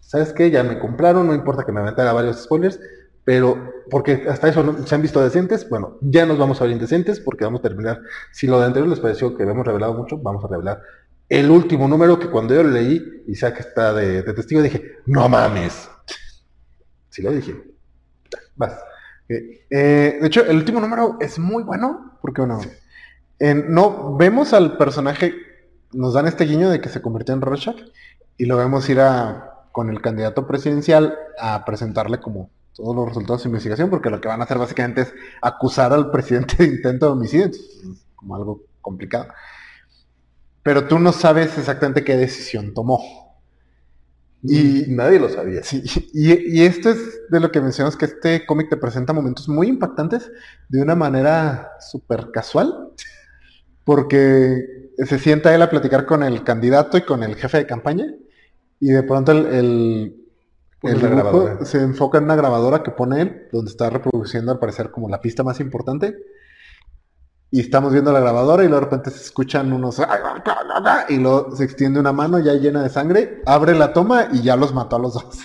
¿sabes 0.00 0.32
qué? 0.32 0.50
Ya 0.50 0.62
me 0.62 0.78
compraron, 0.78 1.26
no 1.26 1.34
importa 1.34 1.64
que 1.64 1.72
me 1.72 1.80
aventara 1.80 2.12
varios 2.12 2.42
spoilers, 2.42 2.80
pero 3.24 3.72
porque 3.90 4.26
hasta 4.28 4.48
eso 4.48 4.62
no, 4.62 4.86
se 4.86 4.94
han 4.94 5.02
visto 5.02 5.22
decentes, 5.22 5.68
bueno, 5.68 5.98
ya 6.00 6.26
nos 6.26 6.38
vamos 6.38 6.60
a 6.60 6.64
ver 6.64 6.72
indecentes 6.72 7.20
porque 7.20 7.44
vamos 7.44 7.60
a 7.60 7.62
terminar. 7.62 8.00
Si 8.32 8.46
lo 8.46 8.58
de 8.58 8.66
anterior 8.66 8.88
les 8.88 9.00
pareció 9.00 9.36
que 9.36 9.44
habíamos 9.44 9.66
revelado 9.66 9.94
mucho, 9.94 10.18
vamos 10.18 10.44
a 10.44 10.48
revelar 10.48 10.82
el 11.28 11.50
último 11.50 11.88
número 11.88 12.18
que 12.18 12.30
cuando 12.30 12.54
yo 12.54 12.62
lo 12.62 12.70
leí, 12.70 13.02
y 13.26 13.32
que 13.32 13.60
está 13.60 13.92
de, 13.92 14.22
de 14.22 14.32
testigo, 14.32 14.62
dije, 14.62 14.98
no 15.06 15.28
mames. 15.28 15.88
Sí 17.10 17.22
lo 17.22 17.32
dije. 17.32 17.54
Vas. 18.54 18.78
Eh, 19.28 19.66
eh, 19.70 20.18
de 20.20 20.26
hecho, 20.26 20.44
el 20.44 20.56
último 20.56 20.80
número 20.80 21.16
es 21.20 21.38
muy 21.38 21.64
bueno, 21.64 22.18
porque 22.22 22.42
bueno, 22.42 22.60
no 23.68 24.16
vemos 24.16 24.52
al 24.52 24.76
personaje, 24.76 25.34
nos 25.92 26.14
dan 26.14 26.26
este 26.26 26.44
guiño 26.44 26.70
de 26.70 26.80
que 26.80 26.88
se 26.88 27.02
convirtió 27.02 27.34
en 27.34 27.40
Rorschach, 27.40 27.76
y 28.38 28.46
lo 28.46 28.56
vemos 28.56 28.88
ir 28.88 29.00
a, 29.00 29.64
con 29.72 29.90
el 29.90 30.00
candidato 30.00 30.46
presidencial 30.46 31.18
a 31.40 31.64
presentarle 31.64 32.20
como 32.20 32.50
todos 32.74 32.94
los 32.94 33.08
resultados 33.08 33.42
de 33.42 33.48
investigación, 33.48 33.90
porque 33.90 34.10
lo 34.10 34.20
que 34.20 34.28
van 34.28 34.40
a 34.40 34.44
hacer 34.44 34.58
básicamente 34.58 35.00
es 35.02 35.14
acusar 35.40 35.92
al 35.92 36.10
presidente 36.10 36.56
de 36.58 36.64
intento 36.66 37.06
de 37.06 37.12
homicidio, 37.12 37.50
como 38.14 38.36
algo 38.36 38.62
complicado. 38.80 39.28
Pero 40.66 40.88
tú 40.88 40.98
no 40.98 41.12
sabes 41.12 41.56
exactamente 41.56 42.02
qué 42.02 42.16
decisión 42.16 42.74
tomó. 42.74 43.00
Y 44.42 44.86
nadie 44.88 45.20
lo 45.20 45.28
sabía. 45.28 45.62
Sí, 45.62 45.84
y, 46.12 46.62
esto 46.62 46.90
es 46.90 46.98
de 47.30 47.38
lo 47.38 47.52
que 47.52 47.60
mencionas, 47.60 47.96
que 47.96 48.06
este 48.06 48.44
cómic 48.44 48.68
te 48.68 48.76
presenta 48.76 49.12
momentos 49.12 49.48
muy 49.48 49.68
impactantes 49.68 50.28
de 50.68 50.82
una 50.82 50.96
manera 50.96 51.70
súper 51.78 52.32
casual, 52.32 52.90
porque 53.84 54.90
se 54.98 55.20
sienta 55.20 55.54
él 55.54 55.62
a 55.62 55.70
platicar 55.70 56.04
con 56.04 56.24
el 56.24 56.42
candidato 56.42 56.98
y 56.98 57.02
con 57.02 57.22
el 57.22 57.36
jefe 57.36 57.58
de 57.58 57.66
campaña, 57.66 58.06
y 58.80 58.90
de 58.90 59.04
pronto 59.04 59.30
el, 59.30 60.16
se 61.62 61.80
enfoca 61.80 62.18
en 62.18 62.24
una 62.24 62.34
grabadora 62.34 62.82
que 62.82 62.90
pone 62.90 63.22
él, 63.22 63.42
donde 63.52 63.70
está 63.70 63.88
reproduciendo 63.88 64.50
al 64.50 64.58
parecer 64.58 64.90
como 64.90 65.08
la 65.08 65.20
pista 65.20 65.44
más 65.44 65.60
importante. 65.60 66.16
Y 67.56 67.60
estamos 67.60 67.90
viendo 67.90 68.12
la 68.12 68.20
grabadora 68.20 68.64
y 68.64 68.68
luego 68.68 68.84
de 68.84 68.90
repente 68.90 69.10
se 69.10 69.24
escuchan 69.24 69.72
unos... 69.72 69.98
Y 71.08 71.16
luego 71.16 71.56
se 71.56 71.64
extiende 71.64 71.98
una 71.98 72.12
mano 72.12 72.38
ya 72.38 72.52
llena 72.52 72.82
de 72.82 72.90
sangre, 72.90 73.40
abre 73.46 73.74
la 73.74 73.94
toma 73.94 74.28
y 74.30 74.42
ya 74.42 74.56
los 74.56 74.74
mató 74.74 74.96
a 74.96 74.98
los 74.98 75.14
dos. 75.14 75.38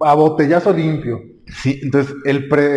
A 0.00 0.12
botellazo 0.12 0.70
limpio. 0.74 1.22
Sí, 1.46 1.80
entonces 1.82 2.14
el, 2.26 2.46
pre, 2.46 2.76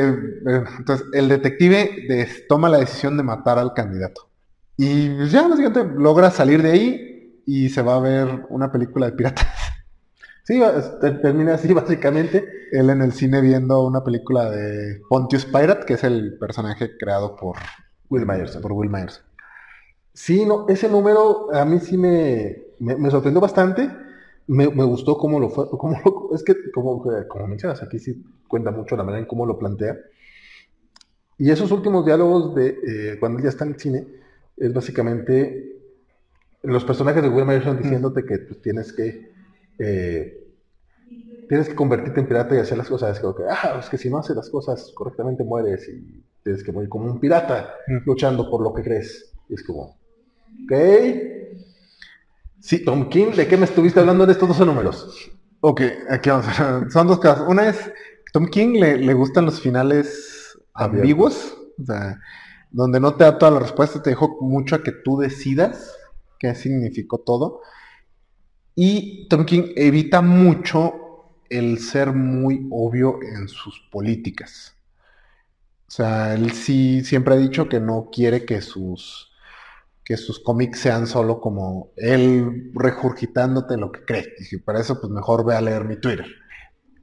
entonces 0.80 1.06
el 1.12 1.28
detective 1.28 2.26
toma 2.48 2.70
la 2.70 2.78
decisión 2.78 3.18
de 3.18 3.24
matar 3.24 3.60
al 3.60 3.74
candidato. 3.74 4.30
Y 4.78 5.10
pues 5.10 5.30
ya 5.30 5.46
básicamente 5.46 6.00
logra 6.00 6.32
salir 6.32 6.64
de 6.64 6.72
ahí 6.72 7.42
y 7.46 7.68
se 7.68 7.82
va 7.82 7.98
a 7.98 8.00
ver 8.00 8.46
una 8.48 8.72
película 8.72 9.08
de 9.08 9.12
piratas. 9.12 9.46
Sí, 10.46 10.62
termina 11.22 11.56
así 11.56 11.74
básicamente. 11.74 12.46
Él 12.72 12.90
en 12.90 13.02
el 13.02 13.12
cine 13.12 13.42
viendo 13.42 13.86
una 13.86 14.06
película 14.06 14.50
de 14.50 15.02
Pontius 15.10 15.44
Pirate, 15.44 15.86
que 15.86 15.96
es 15.96 16.06
el 16.06 16.38
personaje 16.40 16.98
creado 16.98 17.36
por 17.36 17.58
Will 18.10 18.26
Myers. 18.26 18.58
Por 18.58 18.74
Will 18.74 18.90
Myers. 18.90 19.24
Sí, 20.14 20.46
no, 20.46 20.68
ese 20.68 20.90
número 20.90 21.54
a 21.54 21.64
mí 21.66 21.80
sí 21.80 21.98
me, 21.98 22.64
me, 22.80 23.12
sorprendió 23.12 23.40
bastante. 23.40 23.90
Me, 24.48 24.66
gustó 24.68 25.18
cómo 25.18 25.40
lo 25.40 25.50
fue, 25.50 25.66
es 26.34 26.44
que 26.44 26.72
como, 26.72 27.04
como 27.28 27.48
mencionas, 27.48 27.84
aquí 27.84 28.00
sí 28.00 28.24
cuenta 28.48 28.72
mucho 28.72 28.96
la 28.96 29.04
manera 29.04 29.20
en 29.20 29.28
cómo 29.28 29.46
lo 29.46 29.60
plantea. 29.60 29.98
Y 31.38 31.52
esos 31.52 31.72
últimos 31.72 32.06
diálogos 32.06 32.56
de 32.56 32.68
eh, 32.88 33.18
cuando 33.20 33.38
él 33.38 33.44
ya 33.44 33.50
está 33.50 33.66
en 33.66 33.74
el 33.74 33.80
cine, 33.80 34.08
es 34.56 34.74
básicamente 34.74 35.78
los 36.64 36.84
personajes 36.84 37.22
de 37.22 37.30
Will 37.30 37.46
Myers 37.46 37.78
diciéndote 37.78 38.26
que 38.26 38.40
pues, 38.40 38.62
tienes 38.62 38.92
que 38.94 39.32
eh, 39.78 40.48
tienes 41.48 41.70
que 41.70 41.76
convertirte 41.76 42.20
en 42.20 42.28
pirata 42.28 42.56
y 42.56 42.60
hacer 42.60 42.78
las 42.78 42.90
cosas. 42.90 43.20
que, 43.20 43.28
ah, 43.50 43.78
es 43.80 43.90
que 43.90 43.98
si 43.98 44.10
no 44.10 44.18
haces 44.18 44.36
las 44.36 44.50
cosas 44.50 44.92
correctamente 44.94 45.44
mueres 45.44 45.88
y 45.88 46.24
tienes 46.48 46.64
que 46.64 46.72
morir 46.72 46.88
como 46.88 47.12
un 47.12 47.20
pirata 47.20 47.76
luchando 48.06 48.50
por 48.50 48.62
lo 48.62 48.74
que 48.74 48.82
crees. 48.82 49.34
Y 49.50 49.56
es 49.56 49.64
como, 49.64 49.98
ok. 50.64 50.74
Sí, 52.62 52.86
Tom 52.86 53.10
King, 53.10 53.34
¿de 53.36 53.48
qué 53.48 53.58
me 53.58 53.66
estuviste 53.66 54.00
hablando 54.00 54.26
de 54.26 54.32
estos 54.32 54.48
dos 54.48 54.66
números? 54.66 55.30
Ok, 55.60 55.82
aquí 56.10 56.30
vamos. 56.30 56.46
Son 56.94 57.06
dos 57.06 57.20
casos. 57.20 57.46
Una 57.50 57.68
es, 57.68 57.92
Tom 58.32 58.48
King 58.48 58.80
le, 58.80 58.98
le 58.98 59.14
gustan 59.14 59.46
los 59.46 59.60
finales 59.60 60.58
ambiguos, 60.74 61.58
o 61.82 61.86
sea, 61.86 62.18
donde 62.72 63.02
no 63.02 63.16
te 63.16 63.26
da 63.26 63.38
toda 63.38 63.52
la 63.52 63.60
respuesta, 63.60 64.02
te 64.02 64.12
dejo 64.12 64.38
mucho 64.40 64.76
a 64.76 64.84
que 64.84 64.94
tú 64.94 65.18
decidas 65.18 65.98
qué 66.40 66.56
significó 66.56 67.18
todo. 67.18 67.60
Y 68.74 69.28
Tom 69.28 69.44
King 69.44 69.74
evita 69.76 70.22
mucho 70.22 71.34
el 71.50 71.80
ser 71.80 72.14
muy 72.14 72.68
obvio 72.72 73.20
en 73.22 73.50
sus 73.50 73.82
políticas. 73.92 74.77
O 75.88 75.92
sea, 75.92 76.34
él 76.34 76.52
sí 76.52 77.04
siempre 77.04 77.36
ha 77.36 77.38
dicho 77.38 77.70
que 77.70 77.80
no 77.80 78.10
quiere 78.12 78.46
que 78.46 78.62
sus 78.62 79.28
que 80.08 80.16
sus 80.16 80.40
cómics 80.40 80.80
sean 80.80 81.06
solo 81.06 81.42
como 81.42 81.92
él 81.98 82.72
regurgitándote 82.74 83.76
lo 83.76 83.92
que 83.92 84.06
cree. 84.06 84.36
Y 84.52 84.56
para 84.56 84.80
eso, 84.80 85.02
pues 85.02 85.12
mejor 85.12 85.46
ve 85.46 85.54
a 85.54 85.60
leer 85.60 85.84
mi 85.84 86.00
Twitter. 86.00 86.26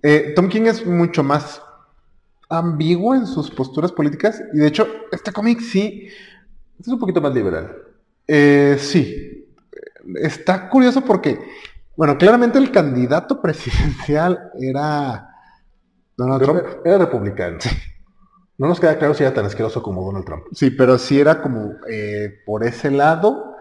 Eh, 0.03 0.33
Tom 0.35 0.49
King 0.49 0.63
es 0.63 0.87
mucho 0.87 1.23
más 1.23 1.61
ambiguo 2.49 3.15
en 3.15 3.27
sus 3.27 3.51
posturas 3.51 3.93
políticas. 3.93 4.43
Y 4.55 4.59
de 4.59 4.69
hecho, 4.69 4.89
este 5.13 5.33
cómic 5.33 5.61
sí. 5.61 6.09
Es 6.81 6.89
un 6.89 6.99
poquito 6.99 7.21
más 7.21 7.35
liberal. 7.35 7.77
Eh, 8.27 8.79
sí, 8.81 9.51
está 10.17 10.71
curioso 10.71 11.03
porque, 11.03 11.39
bueno, 11.99 12.17
claramente 12.17 12.59
el 12.59 12.73
candidato 12.73 13.43
presidencial 13.43 14.51
era 14.59 15.29
Donald 16.17 16.43
Trump. 16.43 16.63
Era 16.87 16.97
republicano. 16.97 17.59
No 18.57 18.69
nos 18.69 18.79
queda 18.79 18.99
claro 18.99 19.15
si 19.15 19.25
era 19.25 19.35
tan 19.35 19.47
asqueroso 19.47 19.83
como 19.83 20.05
Donald 20.05 20.25
Trump. 20.25 20.45
Sí, 20.53 20.71
pero 20.71 20.99
sí 20.99 21.19
era 21.19 21.43
como 21.43 21.73
eh, 21.89 22.41
por 22.47 22.65
ese 22.65 22.91
lado. 22.91 23.57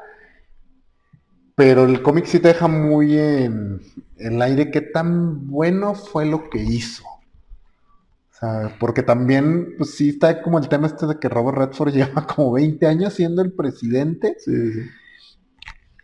Pero 1.55 1.85
el 1.85 2.01
cómic 2.01 2.25
sí 2.25 2.39
te 2.39 2.49
deja 2.49 2.67
muy 2.67 3.17
en, 3.17 3.81
el 4.17 4.41
aire 4.41 4.71
qué 4.71 4.81
tan 4.81 5.47
bueno 5.47 5.95
fue 5.95 6.25
lo 6.25 6.49
que 6.49 6.59
hizo. 6.59 7.03
O 7.05 8.35
sea, 8.39 8.75
porque 8.79 9.03
también, 9.03 9.75
pues 9.77 9.95
sí 9.95 10.09
está 10.09 10.41
como 10.41 10.59
el 10.59 10.67
tema 10.67 10.87
este 10.87 11.05
de 11.05 11.19
que 11.19 11.29
Robert 11.29 11.57
Redford 11.57 11.93
lleva 11.93 12.25
como 12.27 12.53
20 12.53 12.85
años 12.87 13.13
siendo 13.13 13.41
el 13.41 13.51
presidente. 13.51 14.35
Sí, 14.39 14.73
sí. 14.73 14.81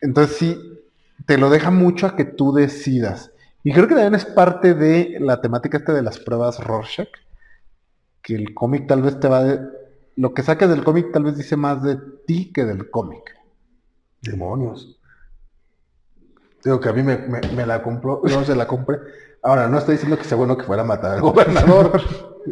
Entonces 0.01 0.37
sí, 0.37 0.79
te 1.25 1.37
lo 1.37 1.49
deja 1.49 1.71
mucho 1.71 2.07
a 2.07 2.15
que 2.15 2.25
tú 2.25 2.53
decidas. 2.53 3.31
Y 3.63 3.73
creo 3.73 3.87
que 3.87 3.95
también 3.95 4.15
es 4.15 4.25
parte 4.25 4.73
de 4.73 5.17
la 5.19 5.41
temática 5.41 5.77
esta 5.77 5.93
de 5.93 6.01
las 6.01 6.19
pruebas 6.19 6.63
Rorschach, 6.63 7.09
que 8.29 8.35
el 8.35 8.53
cómic 8.53 8.87
tal 8.87 9.01
vez 9.01 9.19
te 9.19 9.27
va 9.27 9.43
de... 9.43 9.59
Lo 10.15 10.35
que 10.35 10.43
saques 10.43 10.69
del 10.69 10.83
cómic 10.83 11.11
tal 11.11 11.23
vez 11.23 11.35
dice 11.35 11.55
más 11.55 11.81
de 11.81 11.97
ti 12.27 12.51
que 12.53 12.63
del 12.63 12.91
cómic. 12.91 13.35
Demonios. 14.21 14.99
Digo 16.63 16.79
que 16.79 16.89
a 16.89 16.93
mí 16.93 17.01
me, 17.01 17.65
la 17.65 17.81
compró, 17.81 18.21
no 18.23 18.43
se 18.43 18.55
la 18.55 18.67
compré. 18.67 18.99
Ahora, 19.41 19.67
no 19.67 19.79
estoy 19.79 19.93
diciendo 19.93 20.15
que 20.17 20.25
sea 20.25 20.37
bueno 20.37 20.57
que 20.57 20.65
fuera 20.65 20.83
a 20.83 20.85
matar 20.85 21.13
al 21.13 21.21
gobernador, 21.21 22.01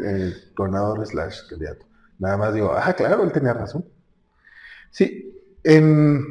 eh, 0.03 0.33
gobernador 0.55 1.05
slash 1.05 1.47
candidato. 1.47 1.85
Nada 2.17 2.37
más 2.37 2.53
digo, 2.55 2.73
ah, 2.73 2.93
claro, 2.93 3.23
él 3.23 3.31
tenía 3.31 3.53
razón. 3.53 3.85
Sí, 4.89 5.31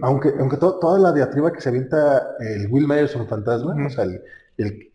aunque 0.03 0.35
aunque 0.41 0.57
toda 0.57 0.99
la 0.99 1.13
diatriba 1.13 1.53
que 1.53 1.61
se 1.61 1.69
avienta 1.69 2.35
el 2.41 2.67
Will 2.69 2.89
Myerson 2.89 3.29
fantasma, 3.29 3.77
o 3.87 3.91
sea, 3.91 4.07
el, 4.57 4.91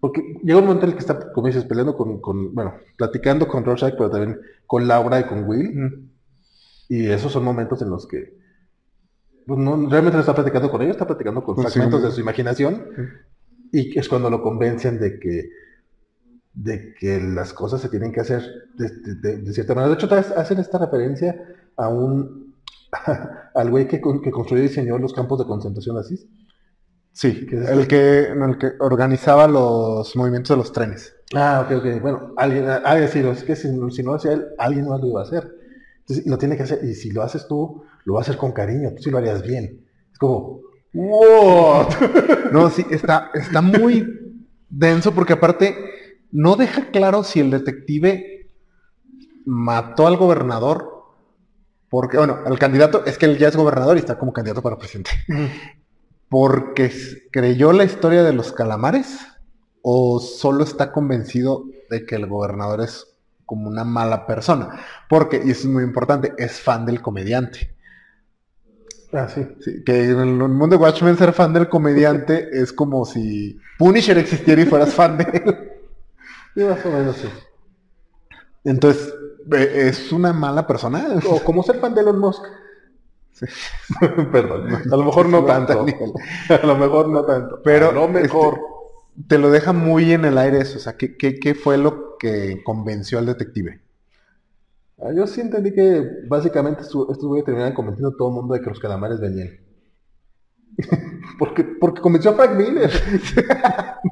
porque 0.00 0.22
llega 0.42 0.58
un 0.58 0.66
momento 0.66 0.86
en 0.86 0.92
el 0.92 0.96
que 0.96 1.00
está, 1.00 1.32
como 1.32 1.46
dices, 1.46 1.64
peleando 1.64 1.96
con, 1.96 2.54
bueno, 2.54 2.74
platicando 2.96 3.48
con 3.48 3.64
Rorschach, 3.64 3.94
pero 3.96 4.10
también 4.10 4.40
con 4.66 4.86
Laura 4.86 5.20
y 5.20 5.24
con 5.24 5.44
Will. 5.44 6.10
Y 6.88 7.06
esos 7.06 7.32
son 7.32 7.44
momentos 7.44 7.82
en 7.82 7.90
los 7.90 8.06
que 8.06 8.34
pues, 9.46 9.58
no, 9.58 9.88
realmente 9.88 10.16
no 10.16 10.20
está 10.20 10.34
platicando 10.34 10.70
con 10.70 10.82
ellos, 10.82 10.92
está 10.92 11.06
platicando 11.06 11.42
con 11.42 11.56
pues 11.56 11.72
fragmentos 11.72 12.02
de 12.02 12.10
su 12.12 12.20
imaginación. 12.20 12.84
Y 13.72 13.98
es 13.98 14.08
cuando 14.08 14.30
lo 14.30 14.42
convencen 14.42 14.98
de 14.98 15.18
que 15.18 15.50
de 16.54 16.92
que 16.98 17.20
las 17.20 17.52
cosas 17.52 17.80
se 17.80 17.88
tienen 17.88 18.10
que 18.10 18.20
hacer 18.20 18.42
de 18.74 19.52
cierta 19.52 19.74
manera. 19.74 19.94
De 19.94 20.02
hecho, 20.02 20.12
hacen 20.14 20.58
esta 20.58 20.78
referencia 20.78 21.36
a 21.76 21.88
un 21.88 22.54
al 23.54 23.70
güey 23.70 23.86
que, 23.86 24.00
que, 24.00 24.30
construyó 24.30 24.62
y 24.62 24.68
diseñó 24.68 24.98
los 24.98 25.12
campos 25.12 25.38
de 25.38 25.44
concentración 25.44 25.96
nazis. 25.96 26.26
Sí, 27.18 27.48
el, 27.50 27.88
que, 27.88 28.28
el 28.28 28.58
que 28.58 28.74
organizaba 28.78 29.48
los 29.48 30.14
movimientos 30.14 30.50
de 30.50 30.56
los 30.56 30.72
trenes. 30.72 31.16
Ah, 31.34 31.66
ok, 31.66 31.78
ok. 31.78 32.00
Bueno, 32.00 32.32
alguien, 32.36 32.66
ah, 32.68 32.94
decir, 32.94 33.26
es 33.26 33.42
que 33.42 33.56
si, 33.56 33.72
no 33.72 33.88
lo 33.88 34.14
hacía 34.14 34.34
él, 34.34 34.46
alguien 34.56 34.86
más 34.86 35.00
lo 35.00 35.08
iba 35.08 35.22
a 35.22 35.24
hacer. 35.24 35.52
Entonces, 35.98 36.24
lo 36.28 36.38
tiene 36.38 36.56
que 36.56 36.62
hacer, 36.62 36.78
y 36.84 36.94
si 36.94 37.10
lo 37.10 37.24
haces 37.24 37.48
tú, 37.48 37.82
lo 38.04 38.14
vas 38.14 38.20
a 38.20 38.30
hacer 38.30 38.38
con 38.38 38.52
cariño, 38.52 38.92
tú 38.94 39.02
sí 39.02 39.10
lo 39.10 39.18
harías 39.18 39.42
bien. 39.42 39.84
Es 40.12 40.16
como, 40.16 40.60
¡wow! 40.92 41.88
no, 42.52 42.70
sí, 42.70 42.86
está, 42.88 43.32
está 43.34 43.62
muy 43.62 44.06
denso 44.70 45.12
porque 45.12 45.32
aparte 45.32 45.74
no 46.30 46.54
deja 46.54 46.92
claro 46.92 47.24
si 47.24 47.40
el 47.40 47.50
detective 47.50 48.48
mató 49.44 50.06
al 50.06 50.18
gobernador 50.18 51.02
Porque, 51.88 52.16
bueno, 52.16 52.44
el 52.46 52.60
candidato 52.60 53.04
es 53.06 53.18
que 53.18 53.26
él 53.26 53.38
ya 53.38 53.48
es 53.48 53.56
gobernador 53.56 53.96
y 53.96 54.00
está 54.00 54.16
como 54.16 54.32
candidato 54.32 54.62
para 54.62 54.78
presidente. 54.78 55.10
Porque 56.28 56.92
creyó 57.30 57.72
la 57.72 57.84
historia 57.84 58.22
de 58.22 58.32
los 58.32 58.52
calamares 58.52 59.18
o 59.82 60.20
solo 60.20 60.64
está 60.64 60.92
convencido 60.92 61.64
de 61.88 62.04
que 62.04 62.16
el 62.16 62.26
gobernador 62.26 62.82
es 62.82 63.06
como 63.46 63.68
una 63.68 63.84
mala 63.84 64.26
persona. 64.26 64.80
Porque, 65.08 65.40
y 65.44 65.50
eso 65.50 65.68
es 65.68 65.74
muy 65.74 65.82
importante, 65.82 66.34
es 66.36 66.60
fan 66.60 66.84
del 66.84 67.00
comediante. 67.00 67.74
Ah, 69.10 69.26
sí. 69.26 69.46
que 69.86 70.04
en 70.04 70.20
el 70.20 70.34
mundo 70.34 70.76
de 70.76 70.76
Watchmen 70.76 71.16
ser 71.16 71.32
fan 71.32 71.54
del 71.54 71.70
comediante 71.70 72.50
es 72.52 72.74
como 72.74 73.06
si 73.06 73.58
Punisher 73.78 74.18
existiera 74.18 74.60
y 74.60 74.66
fueras 74.66 74.92
fan 74.92 75.16
de 75.16 75.24
él. 75.24 75.70
Sí, 76.54 76.64
más 76.64 76.84
o 76.84 76.90
menos 76.90 77.16
sí. 77.16 77.28
Entonces, 78.64 79.14
¿es 79.50 80.12
una 80.12 80.34
mala 80.34 80.66
persona? 80.66 81.06
O 81.26 81.42
como 81.42 81.62
ser 81.62 81.78
fan 81.80 81.94
de 81.94 82.02
Elon 82.02 82.18
Musk. 82.18 82.44
Perdón, 84.32 84.68
a 84.90 84.96
lo 84.96 85.04
mejor 85.04 85.28
no 85.28 85.44
tanto. 85.46 85.84
A 86.48 86.66
lo 86.66 86.76
mejor 86.76 87.08
no 87.08 87.24
tanto. 87.24 87.60
Pero 87.62 87.90
a 87.90 87.92
lo 87.92 88.08
mejor. 88.08 88.54
este, 88.54 89.26
te 89.28 89.38
lo 89.38 89.50
deja 89.50 89.72
muy 89.72 90.12
en 90.12 90.24
el 90.24 90.38
aire 90.38 90.60
eso. 90.60 90.78
O 90.78 90.80
sea, 90.80 90.96
¿qué, 90.96 91.16
qué, 91.16 91.38
qué 91.38 91.54
fue 91.54 91.76
lo 91.78 92.16
que 92.18 92.62
convenció 92.64 93.18
al 93.18 93.26
detective? 93.26 93.80
Ah, 95.00 95.12
yo 95.14 95.26
sí 95.26 95.40
entendí 95.40 95.72
que 95.72 96.04
básicamente 96.26 96.82
estos 96.82 97.18
güeyes 97.22 97.44
terminaron 97.44 97.74
convenciendo 97.74 98.14
a 98.14 98.16
todo 98.16 98.28
el 98.28 98.34
mundo 98.34 98.54
de 98.54 98.60
que 98.60 98.70
los 98.70 98.80
calamares 98.80 99.20
venían. 99.20 99.50
porque, 101.38 101.64
porque 101.64 102.00
convenció 102.00 102.32
a 102.32 102.34
Frank 102.34 102.56
Miller. 102.56 102.90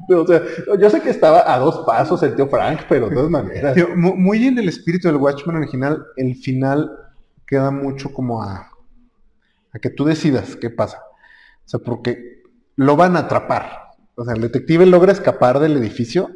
o 0.09 0.27
sea, 0.27 0.41
yo 0.79 0.89
sé 0.89 1.01
que 1.01 1.09
estaba 1.09 1.53
a 1.53 1.59
dos 1.59 1.83
pasos 1.85 2.21
el 2.23 2.35
tío 2.35 2.47
Frank, 2.47 2.81
pero 2.87 3.09
de 3.09 3.15
todas 3.15 3.29
maneras. 3.29 3.73
Tío, 3.75 3.89
Muy 3.95 4.47
en 4.47 4.57
el 4.59 4.69
espíritu 4.69 5.07
del 5.07 5.17
Watchmen 5.17 5.57
original, 5.57 6.05
el 6.15 6.35
final 6.35 6.91
queda 7.45 7.71
mucho 7.71 8.13
como 8.13 8.43
a, 8.43 8.69
a 9.77 9.79
que 9.79 9.89
tú 9.89 10.05
decidas 10.05 10.55
qué 10.55 10.69
pasa. 10.69 11.03
O 11.65 11.69
sea, 11.69 11.79
porque 11.79 12.43
lo 12.75 12.95
van 12.95 13.15
a 13.15 13.19
atrapar. 13.19 13.93
O 14.15 14.25
sea, 14.25 14.33
el 14.33 14.41
detective 14.41 14.85
logra 14.85 15.11
escapar 15.11 15.59
del 15.59 15.77
edificio, 15.77 16.29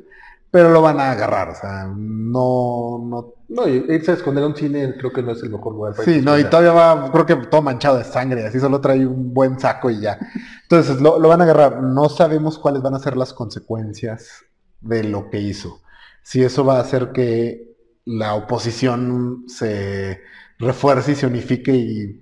pero 0.51 0.69
lo 0.69 0.81
van 0.81 0.99
a 0.99 1.11
agarrar. 1.11 1.49
O 1.49 1.55
sea, 1.55 1.85
no, 1.95 2.99
no. 3.03 3.33
No, 3.49 3.67
y 3.67 3.85
irse 3.89 4.11
a 4.11 4.13
esconder 4.13 4.43
a 4.43 4.47
un 4.47 4.55
cine 4.55 4.95
creo 4.97 5.11
que 5.11 5.21
no 5.21 5.31
es 5.31 5.43
el 5.43 5.49
mejor 5.49 5.73
lugar 5.73 5.93
para 5.93 6.05
Sí, 6.05 6.21
no, 6.21 6.39
y 6.39 6.45
todavía 6.45 6.71
va, 6.71 7.11
creo 7.11 7.25
que 7.25 7.35
todo 7.35 7.61
manchado 7.61 7.97
de 7.97 8.05
sangre, 8.05 8.45
así 8.45 8.61
solo 8.61 8.79
trae 8.79 9.05
un 9.05 9.33
buen 9.33 9.59
saco 9.59 9.89
y 9.89 9.99
ya. 9.99 10.17
Entonces, 10.63 11.01
lo, 11.01 11.19
lo 11.19 11.27
van 11.27 11.41
a 11.41 11.43
agarrar. 11.43 11.81
No 11.81 12.07
sabemos 12.07 12.57
cuáles 12.57 12.81
van 12.81 12.95
a 12.95 12.99
ser 12.99 13.17
las 13.17 13.33
consecuencias 13.33 14.45
de 14.79 15.03
lo 15.03 15.29
que 15.29 15.39
hizo. 15.39 15.81
Si 16.23 16.43
eso 16.43 16.63
va 16.63 16.77
a 16.77 16.81
hacer 16.81 17.11
que 17.11 17.75
la 18.05 18.35
oposición 18.35 19.43
se 19.47 20.21
refuerce 20.59 21.13
y 21.13 21.15
se 21.15 21.27
unifique 21.27 21.73
y 21.73 22.21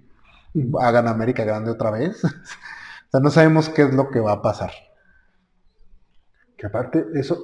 hagan 0.79 1.07
América 1.07 1.43
grande 1.43 1.71
otra 1.71 1.91
vez. 1.91 2.23
o 2.25 2.29
sea, 3.11 3.19
no 3.21 3.29
sabemos 3.31 3.69
qué 3.69 3.83
es 3.83 3.93
lo 3.93 4.09
que 4.09 4.19
va 4.19 4.33
a 4.33 4.41
pasar. 4.41 4.71
Que 6.57 6.67
aparte, 6.67 7.05
eso, 7.15 7.39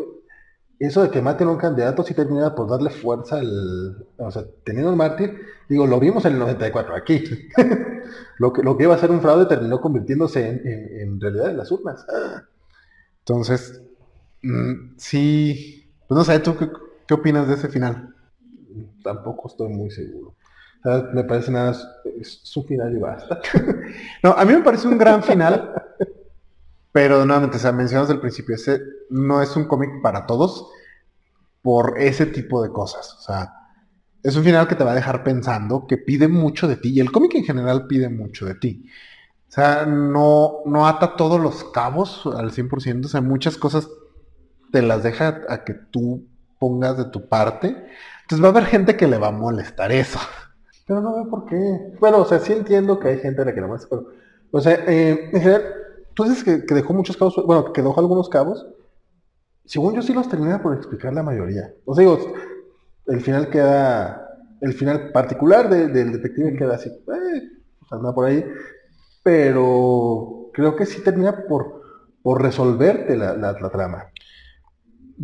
eso 0.80 1.03
de 1.03 1.10
que 1.12 1.22
maten 1.22 1.47
a 1.47 1.51
un 1.51 1.58
candidato 1.58 2.03
sí 2.03 2.14
termina 2.14 2.56
por 2.56 2.70
darle 2.70 2.89
fuerza 2.89 3.38
al. 3.38 4.08
O 4.18 4.32
sea, 4.32 4.43
teniendo 4.66 4.91
el 4.91 4.97
mártir, 4.97 5.41
digo, 5.70 5.88
lo 5.88 5.99
vimos 5.99 6.26
en 6.26 6.34
el 6.34 6.39
94 6.39 6.95
aquí. 6.95 7.24
lo, 8.39 8.53
que, 8.53 8.64
lo 8.64 8.78
que 8.78 8.84
iba 8.84 8.95
a 8.95 8.99
ser 8.99 9.12
un 9.12 9.22
fraude 9.22 9.45
terminó 9.47 9.82
convirtiéndose 9.82 10.47
en, 10.49 10.62
en- 11.01 11.22
realidad 11.22 11.51
en 11.51 11.58
las 11.58 11.72
urnas. 11.72 12.06
Entonces, 13.20 13.82
mm, 14.43 14.95
sí, 14.97 15.91
pues 16.08 16.18
no 16.18 16.24
sé, 16.24 16.39
¿tú 16.39 16.56
qué, 16.58 16.70
qué 17.08 17.14
opinas 17.14 17.47
de 17.47 17.56
ese 17.56 17.70
final? 17.70 18.14
Tampoco 19.03 19.47
estoy 19.49 19.70
muy 19.70 19.91
seguro. 19.91 20.36
Me 21.13 21.23
parece 21.23 21.51
nada, 21.51 21.75
es, 22.19 22.55
un 22.55 22.65
final 22.65 22.95
y 22.95 22.99
basta. 22.99 23.41
No, 24.23 24.31
a 24.31 24.45
mí 24.45 24.53
me 24.53 24.61
parece 24.61 24.88
un 24.88 24.97
gran 24.97 25.23
final, 25.23 25.73
pero 26.91 27.25
nuevamente, 27.25 27.57
o 27.57 27.59
sea, 27.59 27.71
mencionas 27.71 28.09
al 28.09 28.19
principio, 28.19 28.55
ese 28.55 28.81
no 29.09 29.41
es 29.41 29.55
un 29.55 29.65
cómic 29.65 30.01
para 30.01 30.25
todos 30.25 30.69
por 31.61 31.99
ese 31.99 32.27
tipo 32.27 32.61
de 32.61 32.69
cosas. 32.69 33.15
O 33.19 33.21
sea, 33.21 33.53
es 34.21 34.36
un 34.36 34.43
final 34.43 34.67
que 34.67 34.75
te 34.75 34.83
va 34.83 34.91
a 34.91 34.95
dejar 34.95 35.23
pensando, 35.23 35.88
que 35.88 35.97
pide 35.97 36.27
mucho 36.27 36.67
de 36.67 36.77
ti, 36.77 36.89
y 36.89 36.99
el 36.99 37.11
cómic 37.11 37.36
en 37.36 37.45
general 37.45 37.88
pide 37.88 38.09
mucho 38.09 38.45
de 38.45 38.55
ti. 38.55 38.86
O 39.47 39.51
sea, 39.51 39.86
no, 39.86 40.61
no 40.65 40.88
ata 40.88 41.15
todos 41.15 41.39
los 41.39 41.63
cabos 41.65 42.25
al 42.25 42.51
100%, 42.51 43.05
o 43.05 43.07
sea, 43.07 43.21
muchas 43.21 43.57
cosas 43.57 43.88
te 44.71 44.81
las 44.81 45.03
deja 45.03 45.41
a 45.49 45.63
que 45.63 45.73
tú 45.73 46.27
pongas 46.59 46.97
de 46.97 47.05
tu 47.05 47.27
parte. 47.27 47.67
Entonces 48.21 48.43
va 48.43 48.49
a 48.49 48.51
haber 48.51 48.65
gente 48.65 48.97
que 48.97 49.07
le 49.07 49.17
va 49.17 49.27
a 49.27 49.31
molestar 49.31 49.91
eso. 49.91 50.19
Pero 50.86 51.01
no 51.01 51.15
veo 51.15 51.29
por 51.29 51.45
qué. 51.45 51.93
Bueno, 51.99 52.19
o 52.19 52.25
sea, 52.25 52.39
sí 52.39 52.53
entiendo 52.53 52.99
que 52.99 53.07
hay 53.09 53.19
gente 53.19 53.41
a 53.41 53.45
la 53.45 53.53
que 53.53 53.61
no 53.61 53.67
más, 53.69 53.88
pero, 53.88 54.05
o 54.51 54.61
sea, 54.61 54.73
eh, 54.88 55.29
en 55.33 55.41
general, 55.41 55.63
tú 56.13 56.23
dices 56.23 56.43
que, 56.43 56.65
que 56.65 56.75
dejó 56.75 56.93
muchos 56.93 57.17
cabos, 57.17 57.36
bueno, 57.45 57.73
que 57.73 57.81
dejó 57.81 57.99
algunos 57.99 58.29
cabos. 58.29 58.65
Según 59.65 59.95
yo 59.95 60.01
sí 60.03 60.13
los 60.13 60.29
termina 60.29 60.61
por 60.61 60.75
explicar 60.75 61.11
la 61.13 61.23
mayoría. 61.23 61.73
O 61.86 61.95
sea, 61.95 62.03
digo, 62.03 62.33
el 63.07 63.19
final 63.21 63.49
queda, 63.49 64.29
el 64.61 64.73
final 64.73 65.11
particular 65.11 65.69
de- 65.69 65.88
del 65.88 66.11
detective 66.13 66.55
queda 66.55 66.75
así, 66.75 66.89
eh, 66.89 67.01
pues 67.79 67.91
anda 67.91 68.13
por 68.13 68.25
ahí, 68.25 68.45
pero 69.23 70.49
creo 70.53 70.75
que 70.75 70.86
sí 70.86 71.01
termina 71.03 71.45
por, 71.47 71.81
por 72.21 72.41
resolverte 72.43 73.17
la, 73.17 73.36
la- 73.36 73.53
la 73.59 73.69
trama. 73.71 74.05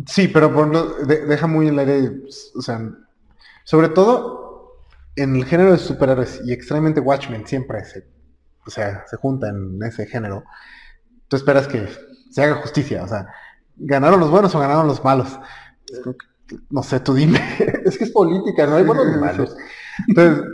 Sí, 0.06 0.26
pero 0.28 0.52
por 0.52 1.06
de- 1.06 1.26
deja 1.26 1.46
muy 1.46 1.68
en 1.68 1.78
el 1.78 1.88
aire, 1.88 2.22
o 2.56 2.60
sea, 2.62 2.80
sobre 3.64 3.90
todo 3.90 4.41
en 5.16 5.36
el 5.36 5.44
género 5.44 5.72
de 5.72 5.78
superhéroes 5.78 6.40
y 6.44 6.52
extrañamente 6.52 7.00
Watchmen 7.00 7.46
siempre 7.46 7.84
se, 7.84 8.06
o 8.66 8.70
sea, 8.70 9.04
se 9.08 9.16
junta 9.16 9.48
en 9.48 9.82
ese 9.82 10.06
género. 10.06 10.44
Tú 11.28 11.36
esperas 11.36 11.68
que 11.68 11.88
se 12.30 12.42
haga 12.42 12.56
justicia, 12.56 13.02
o 13.02 13.08
sea, 13.08 13.26
¿ganaron 13.76 14.20
los 14.20 14.30
buenos 14.30 14.54
o 14.54 14.60
ganaron 14.60 14.86
los 14.86 15.04
malos? 15.04 15.38
No 16.70 16.82
sé, 16.82 17.00
tú 17.00 17.14
dime. 17.14 17.40
Es 17.84 17.98
que 17.98 18.04
es 18.04 18.10
política, 18.10 18.66
no 18.66 18.76
hay 18.76 18.84
buenos 18.84 19.06
ni 19.06 19.18
malos. 19.18 19.56
Entonces, 20.08 20.44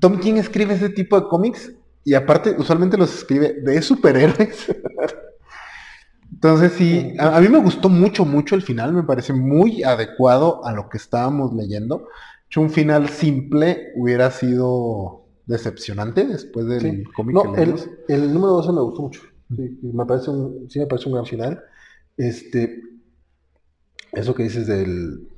Tom 0.00 0.18
King 0.20 0.34
escribe 0.34 0.74
ese 0.74 0.88
tipo 0.88 1.20
de 1.20 1.26
cómics 1.28 1.72
y 2.04 2.14
aparte 2.14 2.54
usualmente 2.56 2.96
los 2.96 3.14
escribe 3.14 3.54
de 3.62 3.82
superhéroes. 3.82 4.66
Entonces 6.32 6.72
sí, 6.72 7.14
a 7.18 7.38
mí 7.40 7.48
me 7.48 7.58
gustó 7.58 7.90
mucho, 7.90 8.24
mucho 8.24 8.54
el 8.54 8.62
final, 8.62 8.94
me 8.94 9.02
parece 9.02 9.34
muy 9.34 9.82
adecuado 9.82 10.64
a 10.64 10.72
lo 10.72 10.88
que 10.88 10.96
estábamos 10.96 11.52
leyendo. 11.52 12.06
Hecho, 12.50 12.62
un 12.62 12.70
final 12.70 13.08
simple 13.08 13.92
hubiera 13.94 14.28
sido 14.32 15.22
decepcionante 15.46 16.26
después 16.26 16.66
del 16.66 16.80
Sí. 16.80 17.04
cómic 17.14 17.34
No, 17.36 17.52
que 17.52 17.62
el, 17.62 18.34
número 18.34 18.54
12 18.54 18.72
me 18.72 18.80
gustó 18.80 19.02
mucho. 19.02 19.20
Sí, 19.54 19.78
me 19.82 20.04
parece 20.04 20.30
un, 20.30 20.68
sí 20.68 20.80
me 20.80 20.86
parece 20.88 21.08
un 21.08 21.14
gran 21.14 21.26
final. 21.26 21.62
Este, 22.16 22.82
eso 24.12 24.34
que 24.34 24.42
dices 24.42 24.66
del 24.66 25.28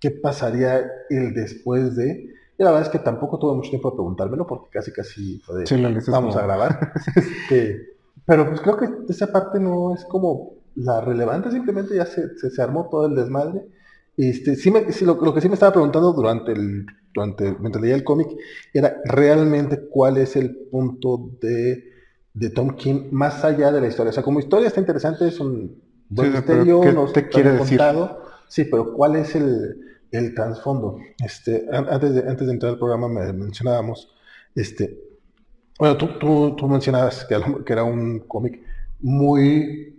qué 0.00 0.10
pasaría 0.10 0.90
el 1.10 1.34
después 1.34 1.96
de. 1.96 2.30
Y 2.58 2.62
la 2.62 2.70
verdad 2.70 2.86
es 2.86 2.88
que 2.92 2.98
tampoco 2.98 3.38
tuve 3.38 3.54
mucho 3.54 3.68
tiempo 3.68 3.90
de 3.90 3.96
preguntármelo 3.96 4.46
porque 4.46 4.70
casi 4.70 4.90
casi 4.90 5.42
Sí, 5.66 5.82
vamos 5.82 6.34
como- 6.34 6.38
a 6.38 6.42
grabar. 6.44 6.92
Este, 7.16 7.88
pero 8.24 8.48
pues 8.48 8.62
creo 8.62 8.78
que 8.78 8.88
esa 9.10 9.30
parte 9.30 9.60
no 9.60 9.94
es 9.94 10.02
como 10.06 10.54
la 10.76 11.02
relevante, 11.02 11.50
simplemente 11.50 11.94
ya 11.94 12.06
se, 12.06 12.38
se, 12.38 12.48
se 12.50 12.62
armó 12.62 12.88
todo 12.90 13.04
el 13.06 13.14
desmadre. 13.16 13.66
Este, 14.16 14.56
sí 14.56 14.70
me, 14.70 14.92
sí, 14.92 15.04
lo, 15.04 15.14
lo 15.22 15.34
que 15.34 15.40
sí 15.40 15.48
me 15.48 15.54
estaba 15.54 15.72
preguntando 15.72 16.12
durante 16.12 16.52
el, 16.52 16.86
durante, 17.14 17.54
mientras 17.58 17.82
leía 17.82 17.94
el 17.94 18.04
cómic, 18.04 18.28
era 18.72 18.96
realmente 19.04 19.88
cuál 19.88 20.18
es 20.18 20.36
el 20.36 20.54
punto 20.70 21.30
de, 21.40 21.84
de 22.34 22.50
Tom 22.50 22.76
King 22.76 23.08
más 23.10 23.44
allá 23.44 23.72
de 23.72 23.80
la 23.80 23.88
historia. 23.88 24.10
O 24.10 24.12
sea, 24.12 24.22
como 24.22 24.40
historia 24.40 24.68
está 24.68 24.80
interesante, 24.80 25.26
es 25.28 25.40
un 25.40 25.82
buen 26.08 26.30
Sí, 26.30 26.32
misterio, 26.32 26.80
¿qué 26.80 26.92
no 26.92 27.06
te 27.12 27.28
quiere 27.28 27.52
decir? 27.52 27.82
contado. 27.82 28.22
Sí, 28.48 28.64
pero 28.64 28.92
¿cuál 28.92 29.16
es 29.16 29.34
el, 29.34 29.76
el 30.10 30.34
trasfondo? 30.34 30.98
Este, 31.18 31.66
an- 31.70 31.88
antes, 31.88 32.14
de, 32.14 32.20
antes 32.28 32.46
de 32.46 32.52
entrar 32.52 32.72
al 32.72 32.78
programa 32.78 33.08
me 33.08 33.32
mencionábamos, 33.32 34.08
este, 34.54 34.98
bueno, 35.78 35.96
tú, 35.96 36.18
tú, 36.18 36.56
tú 36.56 36.68
mencionabas 36.68 37.24
que 37.26 37.34
era 37.72 37.84
un 37.84 38.20
cómic 38.20 38.60
muy 39.00 39.91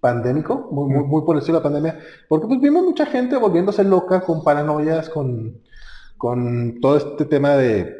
pandémico, 0.00 0.68
muy, 0.72 0.92
muy, 0.94 1.04
muy 1.04 1.22
por 1.22 1.36
el 1.36 1.40
estilo 1.40 1.58
de 1.58 1.64
la 1.64 1.70
pandemia, 1.70 1.98
porque 2.28 2.46
pues 2.46 2.60
vimos 2.60 2.82
mucha 2.84 3.06
gente 3.06 3.36
volviéndose 3.36 3.84
loca 3.84 4.20
con 4.22 4.42
paranoias, 4.42 5.08
con, 5.08 5.60
con 6.16 6.80
todo 6.80 6.96
este 6.96 7.24
tema 7.26 7.50
de... 7.56 7.94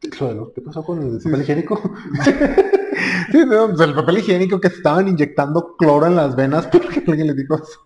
¿Qué 0.00 0.60
pasó 0.64 0.84
con 0.84 1.00
el 1.02 1.20
papel 1.22 1.42
higiénico? 1.42 1.80
Sí, 3.30 3.38
no, 3.46 3.68
pues, 3.68 3.80
el 3.88 3.94
papel 3.94 4.18
higiénico 4.18 4.60
que 4.60 4.68
se 4.68 4.76
estaban 4.76 5.08
inyectando 5.08 5.76
cloro 5.78 6.06
en 6.06 6.16
las 6.16 6.36
venas 6.36 6.66
porque 6.66 7.02
alguien 7.06 7.28
le 7.28 7.34
dijo 7.34 7.54
eso. 7.54 7.80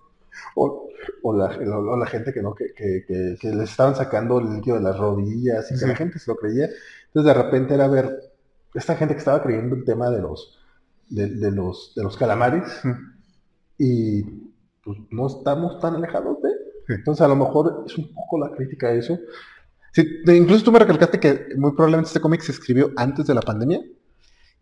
O, 0.57 0.89
o 1.23 1.37
la, 1.37 1.47
o- 1.47 1.97
la 1.97 2.07
gente 2.07 2.33
que 2.33 2.43
no, 2.43 2.55
que, 2.55 2.73
que, 2.75 3.05
que, 3.07 3.37
que 3.41 3.49
les 3.55 3.71
estaban 3.71 3.95
sacando 3.95 4.41
el 4.41 4.55
líquido 4.55 4.77
de 4.77 4.83
las 4.83 4.99
rodillas 4.99 5.67
y 5.71 5.75
que 5.75 5.81
Sí. 5.81 5.87
la 5.87 5.95
gente 5.95 6.19
se 6.19 6.31
lo 6.31 6.37
creía. 6.37 6.69
Entonces 7.09 7.35
de 7.35 7.43
repente 7.43 7.75
era 7.75 7.87
ver 7.87 8.19
esta 8.75 8.97
gente 8.97 9.15
que 9.15 9.19
estaba 9.19 9.43
creyendo 9.43 9.77
el 9.77 9.85
tema 9.85 10.11
de 10.11 10.21
los 10.21 10.59
de, 11.09 11.29
de 11.29 11.51
los 11.53 11.93
de 11.95 12.03
los 12.03 12.17
calamares 12.17 12.65
y 13.79 14.23
pues 14.85 14.99
no 15.11 15.27
estamos 15.27 15.81
tan 15.81 15.97
alejados 15.97 16.41
de. 16.43 16.51
Sí. 16.87 16.93
Entonces 16.95 17.23
a 17.23 17.29
lo 17.29 17.37
mejor 17.37 17.85
es 17.87 17.97
un 17.99 18.13
poco 18.15 18.39
la 18.39 18.51
crítica 18.51 18.89
a 18.89 18.93
eso. 18.93 19.19
Sí, 19.93 20.07
incluso 20.27 20.65
tú 20.65 20.73
me 20.73 20.79
recalcaste 20.79 21.19
que 21.19 21.47
muy 21.57 21.73
probablemente 21.73 22.09
este 22.09 22.21
cómic 22.21 22.43
se 22.43 22.53
escribió 22.53 22.93
antes 22.97 23.27
de 23.27 23.35
la 23.35 23.41
pandemia. 23.41 23.81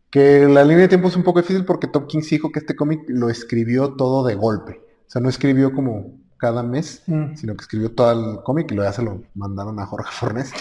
Que 0.09 0.47
la 0.47 0.63
línea 0.63 0.83
de 0.83 0.89
tiempo 0.89 1.09
es 1.09 1.17
un 1.17 1.25
poco 1.25 1.41
difícil 1.41 1.65
porque 1.65 1.89
Top 1.89 2.07
Kings 2.07 2.31
dijo 2.31 2.53
que 2.53 2.61
este 2.61 2.77
cómic 2.77 3.01
lo 3.09 3.29
escribió 3.29 3.95
todo 3.95 4.25
de 4.25 4.37
golpe. 4.37 4.81
O 5.07 5.11
sea, 5.11 5.21
no 5.21 5.29
escribió 5.29 5.73
como 5.73 6.21
cada 6.39 6.63
mes, 6.63 7.03
mm. 7.07 7.35
sino 7.35 7.57
que 7.57 7.63
escribió 7.63 7.93
todo 7.93 8.13
el 8.13 8.43
cómic 8.45 8.71
y 8.71 8.75
luego 8.75 8.91
ya 8.91 8.95
se 8.95 9.03
lo 9.03 9.23
mandaron 9.35 9.81
a 9.81 9.87
Jorge 9.87 10.11
Fornés. 10.13 10.53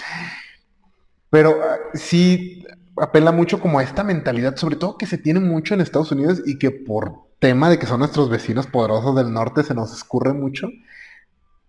Pero 1.30 1.56
ah, 1.62 1.76
sí 1.94 2.64
apela 2.96 3.32
mucho 3.32 3.60
como 3.60 3.78
a 3.78 3.82
esta 3.82 4.04
mentalidad, 4.04 4.56
sobre 4.56 4.76
todo 4.76 4.98
que 4.98 5.06
se 5.06 5.18
tiene 5.18 5.40
mucho 5.40 5.74
en 5.74 5.80
Estados 5.80 6.12
Unidos 6.12 6.42
y 6.46 6.58
que 6.58 6.70
por 6.70 7.28
tema 7.44 7.68
de 7.68 7.78
que 7.78 7.84
son 7.84 7.98
nuestros 7.98 8.30
vecinos 8.30 8.66
poderosos 8.66 9.14
del 9.14 9.30
norte 9.30 9.62
se 9.64 9.74
nos 9.74 9.92
escurre 9.92 10.32
mucho, 10.32 10.70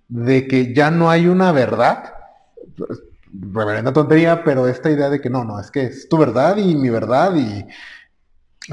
de 0.07 0.47
que 0.47 0.73
ya 0.73 0.89
no 0.89 1.09
hay 1.09 1.27
una 1.27 1.51
verdad, 1.51 2.13
reverenda 3.33 3.91
tontería, 3.91 4.45
pero 4.45 4.69
esta 4.69 4.89
idea 4.89 5.09
de 5.09 5.19
que 5.19 5.29
no, 5.29 5.43
no, 5.43 5.59
es 5.59 5.71
que 5.71 5.83
es 5.83 6.07
tu 6.07 6.17
verdad 6.17 6.55
y 6.55 6.75
mi 6.75 6.89
verdad 6.89 7.35
y... 7.35 7.65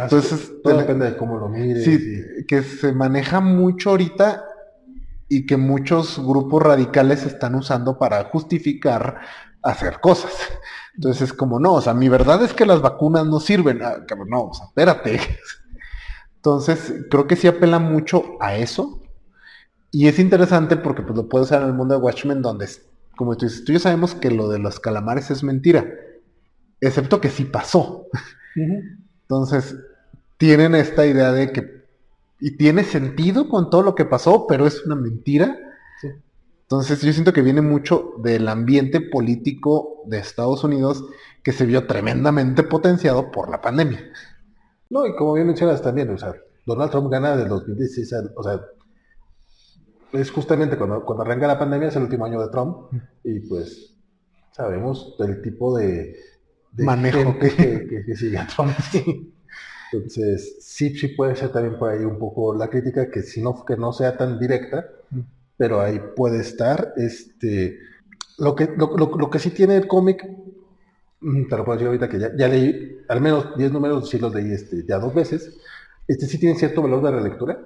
Entonces, 0.01 0.53
todo 0.63 0.79
depende 0.79 1.07
de 1.07 1.17
cómo 1.17 1.39
lo 1.39 1.49
mires. 1.49 1.85
Sí, 1.85 2.23
que 2.47 2.63
se 2.63 2.93
maneja 2.93 3.41
mucho 3.41 3.91
ahorita 3.91 4.45
y 5.29 5.45
que 5.45 5.57
muchos 5.57 6.25
grupos 6.25 6.63
radicales 6.63 7.27
están 7.27 7.57
usando 7.57 7.99
para 7.99 8.23
justificar 8.27 9.19
hacer 9.61 9.99
cosas. 9.99 10.31
Entonces 10.95 11.31
es 11.31 11.33
como, 11.33 11.59
no, 11.59 11.73
o 11.73 11.81
sea, 11.81 11.95
mi 11.95 12.09
verdad 12.09 12.45
es 12.45 12.55
que 12.55 12.65
las 12.65 12.81
vacunas 12.81 13.27
no 13.27 13.41
sirven. 13.41 13.83
Ah, 13.83 13.97
no, 14.29 14.43
o 14.45 14.55
sea, 14.55 14.67
espérate. 14.67 15.19
Entonces, 16.45 17.05
creo 17.09 17.29
que 17.29 17.37
sí 17.37 17.47
apela 17.47 17.79
mucho 17.79 18.37
a 18.41 18.57
eso. 18.57 19.01
Y 19.93 20.09
es 20.09 20.19
interesante 20.19 20.77
porque 20.77 21.03
pues, 21.03 21.17
lo 21.17 21.29
puedo 21.29 21.45
usar 21.45 21.63
en 21.63 21.69
el 21.69 21.75
mundo 21.75 21.95
de 21.95 22.01
Watchmen, 22.01 22.43
donde, 22.43 22.67
como 23.17 23.37
tú 23.37 23.47
dices, 23.47 23.65
tú 23.65 23.73
ya 23.73 23.79
sabemos 23.79 24.17
que 24.17 24.33
lo 24.33 24.49
de 24.49 24.59
los 24.59 24.81
calamares 24.81 25.31
es 25.31 25.45
mentira. 25.45 25.87
Excepto 26.81 27.21
que 27.21 27.31
sí 27.31 27.45
pasó. 27.45 28.09
Entonces, 29.23 29.77
tienen 30.37 30.75
esta 30.75 31.07
idea 31.07 31.31
de 31.31 31.53
que. 31.53 31.83
Y 32.41 32.57
tiene 32.57 32.83
sentido 32.83 33.49
con 33.49 33.71
todo 33.71 33.83
lo 33.85 33.95
que 33.95 34.05
pasó, 34.05 34.49
pero 34.49 34.67
es 34.67 34.85
una 34.85 34.97
mentira. 34.97 35.57
Entonces 36.73 37.03
yo 37.03 37.13
siento 37.13 37.33
que 37.33 37.43
viene 37.43 37.61
mucho 37.61 38.15
del 38.19 38.49
ambiente 38.49 39.01
político 39.01 40.03
de 40.07 40.19
Estados 40.19 40.65
Unidos 40.65 41.05
que 41.45 41.53
se 41.53 41.67
vio 41.67 41.87
tremendamente 41.87 42.63
potenciado 42.63 43.31
por 43.31 43.51
la 43.51 43.61
pandemia. 43.61 44.01
No, 44.93 45.07
y 45.07 45.17
como 45.17 45.33
bien 45.33 45.47
mencionas 45.47 45.81
también, 45.81 46.11
o 46.11 46.19
sea, 46.19 46.35
Donald 46.67 46.91
Trump 46.91 47.11
gana 47.11 47.35
del 47.35 47.49
2016, 47.49 48.13
o 48.37 48.43
sea, 48.43 48.61
es 50.13 50.31
justamente 50.31 50.77
cuando, 50.77 51.03
cuando 51.03 51.25
arranca 51.25 51.47
la 51.47 51.59
pandemia, 51.59 51.89
es 51.89 51.97
el 51.97 52.03
último 52.03 52.27
año 52.27 52.43
de 52.43 52.51
Trump, 52.51 52.93
y 53.25 53.41
pues 53.41 53.97
sabemos 54.51 55.17
del 55.19 55.41
tipo 55.41 55.75
de, 55.79 56.15
manejo 56.77 57.39
que, 57.39 58.05
que, 58.07 58.15
sigue 58.15 58.37
a 58.37 58.47
Trump. 58.47 58.73
Entonces, 59.95 60.59
sí, 60.61 60.95
sí 60.95 61.09
puede 61.09 61.37
ser 61.37 61.49
también 61.53 61.79
por 61.79 61.89
ahí 61.89 62.05
un 62.05 62.19
poco 62.19 62.55
la 62.55 62.69
crítica, 62.69 63.11
que 63.11 63.23
si 63.23 63.41
no, 63.41 63.65
que 63.65 63.79
no 63.79 63.95
sea 63.95 64.19
tan 64.19 64.39
directa, 64.39 64.91
pero 65.57 65.81
ahí 65.81 66.03
puede 66.15 66.43
estar. 66.43 66.93
Este, 66.99 67.79
lo, 68.37 68.55
que, 68.55 68.69
lo, 68.77 69.31
que 69.31 69.39
sí 69.39 69.49
tiene 69.53 69.77
el 69.77 69.87
cómic, 69.87 70.23
mm, 70.23 70.42
te 71.49 71.57
lo 71.57 71.65
puedo 71.65 71.79
decir 71.79 71.87
ahorita 71.87 72.09
que 72.09 72.19
ya, 72.19 72.49
leí, 72.49 72.99
al 73.09 73.21
menos 73.21 73.57
10 73.57 73.73
números, 73.73 74.09
sí 74.09 74.19
los 74.19 74.35
leí 74.35 74.53
este, 74.53 74.85
ya 74.87 74.99
dos 74.99 75.15
veces. 75.15 75.57
Este 76.09 76.27
sí 76.27 76.39
tiene 76.39 76.59
cierto 76.59 76.83
valor 76.83 77.03
de 77.03 77.11
relectura. 77.11 77.59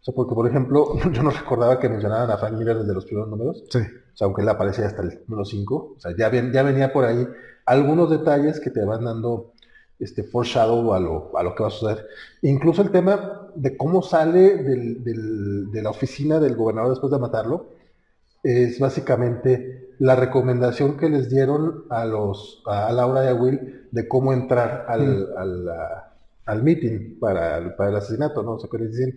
O 0.00 0.04
sea, 0.04 0.14
porque, 0.14 0.34
por 0.34 0.48
ejemplo, 0.48 0.96
yo 1.12 1.22
no 1.22 1.30
recordaba 1.30 1.78
que 1.78 1.88
mencionaran 1.88 2.30
a 2.30 2.38
Frank 2.38 2.54
Miller 2.54 2.78
desde 2.78 2.94
los 2.94 3.04
primeros 3.04 3.28
números. 3.30 3.64
Sí. 3.70 3.78
O 3.78 4.16
sea, 4.16 4.26
aunque 4.26 4.42
él 4.42 4.48
aparecía 4.48 4.86
hasta 4.86 5.02
el 5.02 5.20
número 5.26 5.44
5. 5.44 5.94
O 5.96 6.00
sea, 6.00 6.12
ya, 6.16 6.30
ya 6.30 6.62
venía 6.62 6.92
por 6.92 7.04
ahí 7.04 7.26
algunos 7.66 8.10
detalles 8.10 8.60
que 8.60 8.70
te 8.70 8.84
van 8.84 9.04
dando 9.04 9.52
este 9.98 10.24
foreshadow 10.24 10.94
a 10.94 11.00
lo, 11.00 11.36
a 11.36 11.42
lo 11.42 11.54
que 11.54 11.62
va 11.62 11.68
a 11.68 11.72
suceder. 11.72 12.06
Incluso 12.42 12.82
el 12.82 12.90
tema 12.90 13.48
de 13.54 13.76
cómo 13.76 14.02
sale 14.02 14.56
de 14.62 15.82
la 15.82 15.90
oficina 15.90 16.40
del 16.40 16.56
gobernador 16.56 16.90
después 16.90 17.12
de 17.12 17.18
matarlo, 17.18 17.68
es 18.42 18.78
básicamente 18.78 19.79
la 20.00 20.16
recomendación 20.16 20.96
que 20.96 21.10
les 21.10 21.28
dieron 21.28 21.84
a 21.90 22.06
los 22.06 22.62
a 22.66 22.90
Laura 22.90 23.22
y 23.24 23.28
a 23.28 23.34
Will 23.34 23.86
de 23.90 24.08
cómo 24.08 24.32
entrar 24.32 24.86
al, 24.88 25.28
mm. 25.28 25.68
al, 26.46 26.62
meeting 26.62 27.18
para, 27.20 27.58
el 27.58 27.96
asesinato, 27.96 28.42
¿no? 28.42 28.54
O 28.54 28.58
sea, 28.58 28.70
que 28.70 28.78
les 28.78 28.92
dicen, 28.92 29.14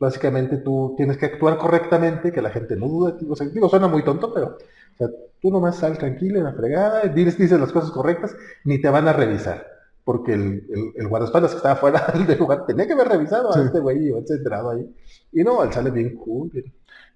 básicamente 0.00 0.56
tú 0.58 0.94
tienes 0.96 1.16
que 1.16 1.26
actuar 1.26 1.56
correctamente, 1.58 2.32
que 2.32 2.42
la 2.42 2.50
gente 2.50 2.74
no 2.74 3.14
ti. 3.14 3.24
O 3.30 3.36
sea, 3.36 3.46
digo, 3.46 3.68
suena 3.68 3.86
muy 3.86 4.02
tonto, 4.02 4.34
pero 4.34 4.46
o 4.48 4.96
sea, 4.98 5.08
tú 5.40 5.52
nomás 5.52 5.76
sal 5.76 5.96
tranquilo 5.96 6.38
en 6.38 6.44
la 6.44 6.54
fregada, 6.54 7.02
dices, 7.02 7.38
dices 7.38 7.60
las 7.60 7.70
cosas 7.70 7.92
correctas, 7.92 8.34
ni 8.64 8.80
te 8.80 8.90
van 8.90 9.06
a 9.06 9.12
revisar 9.12 9.64
porque 10.02 10.34
el, 10.34 10.92
el, 10.94 11.08
guardaespaldas 11.08 11.50
que 11.52 11.56
estaba 11.58 11.74
fuera 11.76 12.12
del 12.26 12.38
lugar 12.38 12.64
tenía 12.66 12.86
que 12.86 12.92
haber 12.92 13.08
revisado 13.08 13.54
a 13.54 13.64
este 13.64 13.80
güey 13.80 14.06
y 14.06 14.10
haberse 14.12 14.34
enterado 14.34 14.70
ahí. 14.70 14.92
Y 15.32 15.42
no, 15.42 15.62
él 15.62 15.72
sale 15.72 15.90
bien 15.90 16.16
cool. 16.16 16.50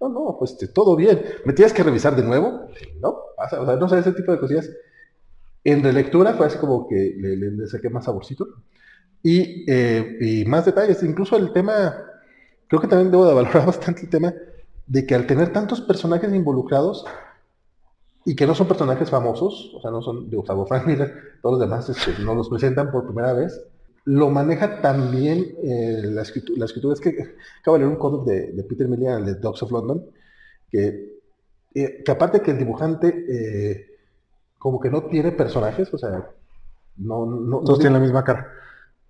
No, 0.01 0.09
no, 0.09 0.37
pues 0.39 0.57
todo 0.73 0.97
bien. 0.97 1.23
¿Me 1.45 1.53
tienes 1.53 1.73
que 1.73 1.83
revisar 1.83 2.17
de 2.17 2.23
nuevo? 2.23 2.69
No, 3.01 3.09
o 3.09 3.49
sea, 3.49 3.77
no 3.77 3.89
sé, 3.89 3.99
ese 3.99 4.13
tipo 4.13 4.33
de 4.33 4.39
cosillas. 4.39 4.69
En 5.63 5.83
relectura 5.83 6.35
fue 6.35 6.47
así 6.47 6.59
como 6.59 6.89
que 6.89 7.15
le, 7.19 7.37
le, 7.37 7.67
saqué 7.67 7.91
más 7.91 8.05
saborcito. 8.07 8.47
Y, 9.23 9.71
eh, 9.71 10.17
y, 10.21 10.45
más 10.47 10.65
detalles, 10.65 11.03
incluso 11.03 11.37
el 11.37 11.53
tema, 11.53 11.95
creo 12.67 12.81
que 12.81 12.89
también 12.89 13.11
debo 13.11 13.27
de 13.27 13.35
valorar 13.35 13.67
bastante 13.67 14.03
el 14.03 14.09
tema 14.09 14.33
de 14.87 15.07
que 15.07 15.15
al 15.15 15.27
tener 15.27 15.53
tantos 15.53 15.83
personajes 15.83 16.33
involucrados, 16.33 17.05
y 18.25 18.37
que 18.37 18.47
no 18.47 18.55
son 18.55 18.69
personajes 18.69 19.11
famosos, 19.11 19.73
o 19.75 19.81
sea, 19.81 19.91
no 19.91 20.03
son 20.03 20.29
de 20.29 20.37
Gustavo 20.37 20.67
Frank 20.67 20.87
todos 21.43 21.59
los 21.59 21.61
demás 21.61 21.89
este, 21.89 22.23
no 22.23 22.35
los 22.35 22.49
presentan 22.49 22.91
por 22.91 23.05
primera 23.05 23.33
vez. 23.33 23.61
Lo 24.05 24.31
maneja 24.31 24.81
también 24.81 25.55
eh, 25.63 26.03
la, 26.05 26.23
escritura, 26.23 26.59
la 26.59 26.65
escritura. 26.65 26.95
Es 26.95 27.01
que 27.01 27.35
acabo 27.61 27.77
de 27.77 27.85
leer 27.85 27.93
un 27.93 27.99
cómic 27.99 28.25
de, 28.25 28.65
Peter 28.65 28.89
Millian, 28.89 29.25
de 29.25 29.35
Dogs 29.35 29.63
of 29.63 29.73
London, 29.73 30.05
que, 30.71 31.21
eh, 31.75 32.03
que 32.05 32.11
aparte 32.11 32.41
que 32.41 32.53
el 32.53 32.59
dibujante 32.59 33.25
eh, 33.29 33.87
como 34.59 34.81
que 34.81 34.91
no 34.91 35.05
tiene 35.05 35.33
personajes, 35.33 35.93
o 35.93 35.99
sea, 35.99 36.31
no... 36.97 37.27
no 37.27 37.61
Todos 37.61 37.79
tienen 37.79 37.95
la 37.95 38.01
misma 38.01 38.25
cara. 38.25 38.47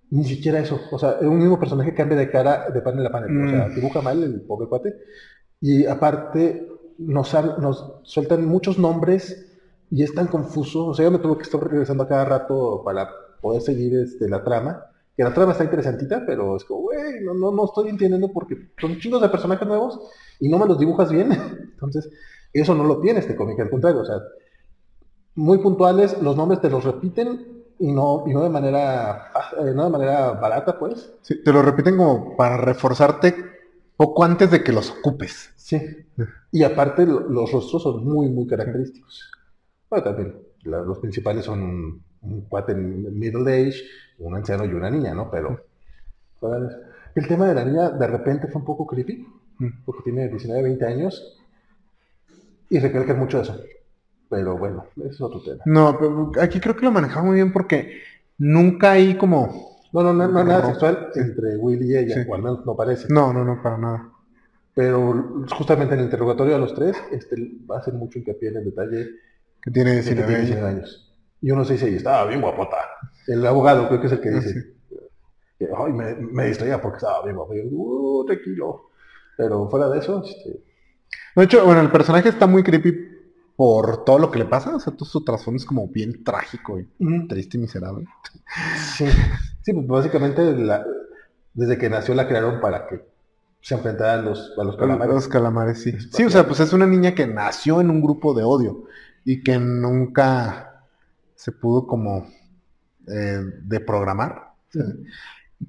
Ni 0.09 0.25
siquiera 0.25 0.59
eso. 0.59 0.79
O 0.91 0.99
sea, 0.99 1.17
un 1.21 1.39
mismo 1.39 1.59
personaje 1.59 1.93
cambia 1.93 2.17
de 2.17 2.29
cara 2.29 2.69
de 2.69 2.81
panel 2.81 3.05
a 3.05 3.11
panel. 3.11 3.45
O 3.45 3.49
sea, 3.49 3.67
mm. 3.67 3.75
dibuja 3.75 4.01
mal 4.01 4.21
el 4.21 4.41
pobre 4.41 4.67
cuate. 4.67 4.93
Y 5.61 5.85
aparte, 5.85 6.67
nos, 6.97 7.33
nos 7.59 7.93
sueltan 8.03 8.45
muchos 8.45 8.77
nombres 8.77 9.47
y 9.89 10.03
es 10.03 10.13
tan 10.13 10.27
confuso. 10.27 10.87
O 10.87 10.93
sea, 10.93 11.05
yo 11.05 11.11
me 11.11 11.19
tuve 11.19 11.37
que 11.37 11.43
estar 11.43 11.61
regresando 11.61 12.03
a 12.03 12.07
cada 12.07 12.25
rato 12.25 12.81
para 12.83 13.09
poder 13.41 13.61
seguir 13.61 13.95
este, 13.95 14.29
la 14.29 14.43
trama. 14.43 14.85
Que 15.15 15.23
la 15.23 15.33
trama 15.33 15.51
está 15.51 15.63
interesantita, 15.65 16.23
pero 16.25 16.55
es 16.55 16.63
como, 16.63 16.81
güey, 16.81 17.21
no, 17.23 17.33
no, 17.33 17.51
no 17.51 17.65
estoy 17.65 17.89
entendiendo 17.89 18.31
porque 18.31 18.71
son 18.79 18.97
chingos 18.99 19.21
de 19.21 19.29
personajes 19.29 19.67
nuevos 19.67 19.99
y 20.39 20.47
no 20.47 20.57
me 20.57 20.65
los 20.65 20.79
dibujas 20.79 21.11
bien. 21.11 21.31
Entonces, 21.73 22.09
eso 22.53 22.75
no 22.75 22.83
lo 22.83 22.99
tiene 22.99 23.19
este 23.19 23.35
cómic, 23.35 23.59
al 23.59 23.69
contrario, 23.69 24.01
o 24.01 24.05
sea, 24.05 24.17
muy 25.35 25.59
puntuales, 25.59 26.21
los 26.21 26.35
nombres 26.35 26.61
te 26.61 26.69
los 26.69 26.83
repiten 26.83 27.63
y 27.79 27.91
no, 27.91 28.25
y 28.27 28.33
no 28.33 28.43
de 28.43 28.49
manera 28.49 29.31
eh, 29.57 29.73
no 29.73 29.85
de 29.85 29.89
manera 29.89 30.31
barata, 30.33 30.77
pues. 30.77 31.13
Sí, 31.21 31.43
te 31.43 31.51
lo 31.51 31.61
repiten 31.61 31.97
como 31.97 32.35
para 32.35 32.57
reforzarte 32.57 33.35
poco 33.97 34.23
antes 34.23 34.51
de 34.51 34.63
que 34.63 34.71
los 34.71 34.91
ocupes. 34.91 35.51
Sí. 35.55 35.79
Y 36.51 36.63
aparte 36.63 37.05
los 37.05 37.51
rostros 37.51 37.83
son 37.83 38.03
muy, 38.03 38.29
muy 38.29 38.45
característicos. 38.47 39.31
Bueno, 39.89 40.03
también 40.03 40.35
los 40.63 40.99
principales 40.99 41.45
son 41.45 42.03
un, 42.21 42.41
cuate 42.41 42.73
middle 42.75 43.51
age, 43.51 43.81
un 44.19 44.35
anciano 44.35 44.65
y 44.65 44.73
una 44.73 44.89
niña, 44.89 45.13
¿no? 45.13 45.29
Pero 45.29 45.59
el 47.15 47.27
tema 47.27 47.47
de 47.47 47.55
la 47.55 47.65
niña 47.65 47.89
de 47.89 48.07
repente 48.07 48.47
fue 48.47 48.61
un 48.61 48.65
poco 48.65 48.85
creepy, 48.85 49.27
mm. 49.59 49.67
porque 49.85 50.03
tiene 50.03 50.27
19, 50.27 50.63
20 50.63 50.85
años 50.85 51.37
y 52.69 52.79
recalca 52.79 53.13
mucho 53.13 53.41
eso. 53.41 53.59
Pero 54.29 54.57
bueno, 54.57 54.85
eso 54.97 55.09
es 55.09 55.21
otro 55.21 55.41
tema. 55.41 55.61
No, 55.65 55.97
pero 55.99 56.31
aquí 56.41 56.59
creo 56.59 56.75
que 56.75 56.85
lo 56.85 56.91
manejaba 56.91 57.25
muy 57.25 57.35
bien 57.35 57.51
porque 57.51 58.01
nunca 58.37 58.91
hay 58.91 59.17
como 59.17 59.71
no, 59.93 60.03
no, 60.03 60.13
no, 60.13 60.27
no 60.27 60.43
nada 60.43 60.67
sexual 60.67 61.09
entre 61.15 61.57
Will 61.57 61.83
y 61.83 61.97
ella, 61.97 62.25
o 62.27 62.35
al 62.35 62.41
menos 62.41 62.65
no 62.65 62.75
parece. 62.75 63.07
No, 63.09 63.33
no, 63.33 63.43
no, 63.43 63.61
para 63.61 63.77
nada. 63.77 64.09
Pero 64.73 65.45
justamente 65.57 65.95
en 65.95 65.99
el 65.99 66.05
interrogatorio 66.05 66.55
a 66.55 66.59
los 66.59 66.73
tres, 66.73 66.95
este, 67.11 67.35
va 67.69 67.75
a 67.75 67.79
hacer 67.79 67.93
mucho 67.93 68.19
hincapié 68.19 68.49
en 68.49 68.57
el 68.57 68.65
detalle 68.65 69.09
que 69.61 69.69
tiene 69.69 69.93
19, 69.93 70.61
años. 70.61 71.10
Y 71.41 71.51
uno 71.51 71.65
se 71.65 71.73
dice, 71.73 71.89
y 71.89 71.95
estaba 71.95 72.25
bien 72.25 72.41
guapota. 72.41 72.77
El 73.27 73.45
abogado 73.45 73.87
creo 73.87 73.99
que 73.99 74.07
es 74.07 74.13
el 74.13 74.21
que 74.21 74.29
ah, 74.29 74.39
dice, 74.39 74.73
ay, 75.75 75.93
me, 75.93 76.15
me, 76.15 76.45
distraía 76.45 76.81
porque 76.81 76.97
estaba 76.97 77.23
bien 77.23 77.35
guapo. 77.35 77.53
Y 77.55 77.57
yo, 77.57 77.63
uh, 77.71 78.25
tranquilo. 78.25 78.89
Pero 79.37 79.69
fuera 79.69 79.89
de 79.89 79.99
eso, 79.99 80.23
este... 80.23 80.63
De 81.35 81.43
hecho, 81.43 81.65
bueno, 81.65 81.81
el 81.81 81.91
personaje 81.91 82.29
está 82.29 82.45
muy 82.45 82.63
creepy 82.63 82.93
por 83.55 84.03
todo 84.03 84.19
lo 84.19 84.31
que 84.31 84.39
le 84.39 84.45
pasa. 84.45 84.75
O 84.75 84.79
sea, 84.79 84.93
todo 84.93 85.05
su 85.05 85.23
trasfondo 85.23 85.57
es 85.57 85.65
como 85.65 85.87
bien 85.87 86.23
trágico 86.23 86.79
y 86.79 87.27
triste 87.27 87.57
y 87.57 87.61
miserable. 87.61 88.05
Sí. 88.95 89.05
Sí, 89.63 89.73
pues 89.73 89.85
básicamente 89.85 90.41
desde 91.53 91.77
que 91.77 91.87
nació 91.87 92.15
la 92.15 92.27
crearon 92.27 92.59
para 92.59 92.87
que 92.87 93.05
se 93.61 93.75
enfrentara 93.75 94.15
a 94.15 94.17
los, 94.23 94.57
a 94.57 94.63
los 94.63 94.75
calamares. 94.75 95.13
Los 95.13 95.27
calamares, 95.27 95.83
sí. 95.83 95.95
Sí, 96.11 96.23
o 96.23 96.31
sea, 96.31 96.47
pues 96.47 96.59
es 96.61 96.73
una 96.73 96.87
niña 96.87 97.13
que 97.13 97.27
nació 97.27 97.79
en 97.79 97.91
un 97.91 98.01
grupo 98.01 98.33
de 98.33 98.43
odio. 98.43 98.85
y 99.23 99.43
que 99.43 99.59
nunca 99.59 100.70
se 101.41 101.51
pudo 101.51 101.87
como 101.87 102.27
eh, 103.07 103.41
de 103.63 103.79
programar. 103.79 104.53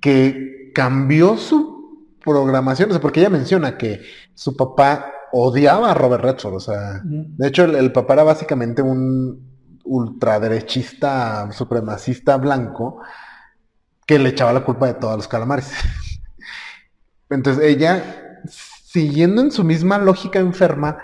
Que 0.02 0.70
cambió 0.74 1.38
su 1.38 2.10
programación, 2.22 2.90
o 2.90 2.92
sea, 2.92 3.00
porque 3.00 3.20
ella 3.20 3.30
menciona 3.30 3.78
que 3.78 4.02
su 4.34 4.54
papá 4.54 5.10
odiaba 5.32 5.90
a 5.90 5.94
Robert 5.94 6.24
Redford, 6.24 6.54
o 6.54 6.60
sea, 6.60 7.00
de 7.02 7.48
hecho 7.48 7.64
el, 7.64 7.90
papá 7.90 8.12
era 8.12 8.22
básicamente 8.22 8.82
un 8.82 9.80
ultraderechista, 9.84 11.50
supremacista 11.52 12.36
blanco, 12.36 13.00
que 14.06 14.18
le 14.18 14.28
echaba 14.28 14.52
la 14.52 14.64
culpa 14.64 14.88
de 14.88 14.94
todos 14.94 15.16
los 15.16 15.26
calamares. 15.26 15.72
Entonces 17.30 17.64
ella, 17.64 18.40
siguiendo 18.46 19.40
en 19.40 19.50
su 19.50 19.64
misma 19.64 19.96
lógica 19.96 20.38
enferma, 20.38 20.98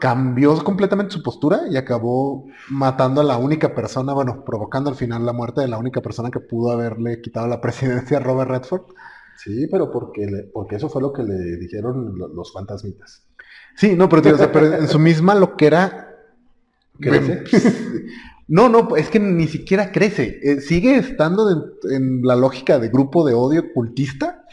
cambió 0.00 0.56
completamente 0.62 1.12
su 1.12 1.22
postura 1.22 1.62
y 1.68 1.76
acabó 1.76 2.46
matando 2.68 3.20
a 3.20 3.24
la 3.24 3.36
única 3.36 3.74
persona, 3.74 4.12
bueno, 4.12 4.44
provocando 4.44 4.90
al 4.90 4.96
final 4.96 5.26
la 5.26 5.32
muerte 5.32 5.60
de 5.60 5.68
la 5.68 5.78
única 5.78 6.00
persona 6.00 6.30
que 6.30 6.40
pudo 6.40 6.70
haberle 6.70 7.20
quitado 7.20 7.48
la 7.48 7.60
presidencia 7.60 8.18
a 8.18 8.20
Robert 8.20 8.50
Redford. 8.50 8.82
Sí, 9.36 9.66
pero 9.70 9.90
porque, 9.90 10.50
porque 10.52 10.76
eso 10.76 10.88
fue 10.88 11.02
lo 11.02 11.12
que 11.12 11.24
le 11.24 11.56
dijeron 11.56 12.16
los 12.16 12.52
fantasmitas. 12.52 13.24
Sí, 13.74 13.96
no, 13.96 14.08
pero, 14.08 14.76
en 14.76 14.88
su 14.88 14.98
misma 14.98 15.34
lo 15.34 15.56
que 15.56 15.66
era... 15.66 16.08
¿Crece? 17.00 17.44
No, 18.48 18.68
no, 18.68 18.96
es 18.96 19.08
que 19.08 19.18
ni 19.18 19.46
siquiera 19.46 19.92
crece. 19.92 20.38
Eh, 20.42 20.60
sigue 20.60 20.96
estando 20.96 21.48
en 21.90 22.20
la 22.22 22.36
lógica 22.36 22.78
de 22.78 22.90
grupo 22.90 23.24
de 23.24 23.32
odio 23.32 23.72
cultista, 23.72 24.44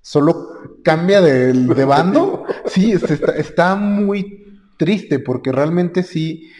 solo 0.00 0.78
cambia 0.82 1.20
de, 1.20 1.52
de 1.52 1.84
bando. 1.84 2.46
Sí, 2.66 2.92
está, 2.92 3.32
está 3.32 3.74
muy 3.74 4.42
triste 4.82 5.20
porque 5.20 5.52
realmente 5.52 6.02
sí, 6.02 6.50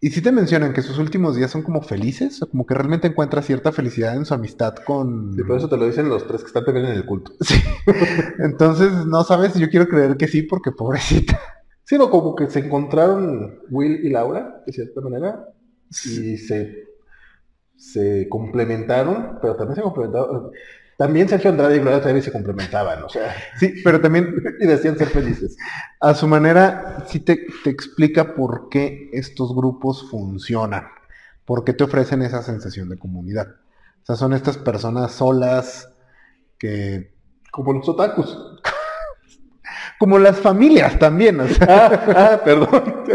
y 0.00 0.10
sí 0.10 0.22
te 0.22 0.30
mencionan 0.30 0.72
que 0.72 0.80
sus 0.80 0.96
últimos 0.98 1.34
días 1.34 1.50
son 1.50 1.62
como 1.62 1.82
felices, 1.82 2.38
como 2.52 2.64
que 2.64 2.74
realmente 2.74 3.08
encuentra 3.08 3.42
cierta 3.42 3.72
felicidad 3.72 4.14
en 4.14 4.24
su 4.24 4.32
amistad 4.32 4.76
con... 4.76 5.34
Sí, 5.34 5.42
por 5.42 5.56
eso 5.56 5.68
te 5.68 5.76
lo 5.76 5.86
dicen 5.86 6.08
los 6.08 6.24
tres 6.28 6.42
que 6.42 6.46
están 6.46 6.64
también 6.64 6.86
en 6.86 6.92
el 6.92 7.04
culto. 7.04 7.32
Sí. 7.44 7.60
Entonces, 8.38 8.92
no 9.06 9.24
sabes, 9.24 9.54
yo 9.54 9.68
quiero 9.68 9.88
creer 9.88 10.16
que 10.16 10.28
sí, 10.28 10.42
porque 10.42 10.70
pobrecita. 10.70 11.40
Sí, 11.82 11.98
no, 11.98 12.10
como 12.10 12.36
que 12.36 12.48
se 12.48 12.60
encontraron 12.60 13.58
Will 13.70 14.06
y 14.06 14.10
Laura, 14.10 14.62
de 14.64 14.72
cierta 14.72 15.00
manera, 15.00 15.48
y 15.90 16.36
se, 16.36 16.84
se 17.76 18.28
complementaron, 18.28 19.38
pero 19.42 19.56
también 19.56 19.74
se 19.74 19.82
complementaron. 19.82 20.52
También 20.98 21.28
Sergio 21.28 21.50
Andrade 21.50 21.76
y 21.76 21.78
Gloria 21.78 22.02
Trevi 22.02 22.20
se 22.20 22.32
complementaban, 22.32 23.04
o 23.04 23.08
sea. 23.08 23.32
Sí, 23.60 23.72
pero 23.84 24.00
también. 24.00 24.34
y 24.60 24.66
decían 24.66 24.98
ser 24.98 25.06
felices. 25.06 25.56
A 26.00 26.12
su 26.12 26.26
manera, 26.26 27.04
sí 27.06 27.20
te, 27.20 27.46
explica 27.66 28.34
por 28.34 28.68
qué 28.68 29.08
estos 29.12 29.54
grupos 29.54 30.10
funcionan. 30.10 30.88
Por 31.44 31.62
qué 31.62 31.72
te 31.72 31.84
ofrecen 31.84 32.22
esa 32.22 32.42
sensación 32.42 32.88
de 32.88 32.98
comunidad. 32.98 33.46
O 34.02 34.06
sea, 34.06 34.16
son 34.16 34.32
estas 34.32 34.58
personas 34.58 35.12
solas 35.12 35.88
que. 36.58 37.14
Como 37.52 37.74
los 37.74 37.88
otakus. 37.88 38.36
Como 40.00 40.18
las 40.18 40.38
familias 40.40 40.98
también, 40.98 41.38
o 41.38 41.46
sea. 41.46 41.66
ah, 41.70 42.32
ah 42.32 42.40
perdón. 42.44 43.04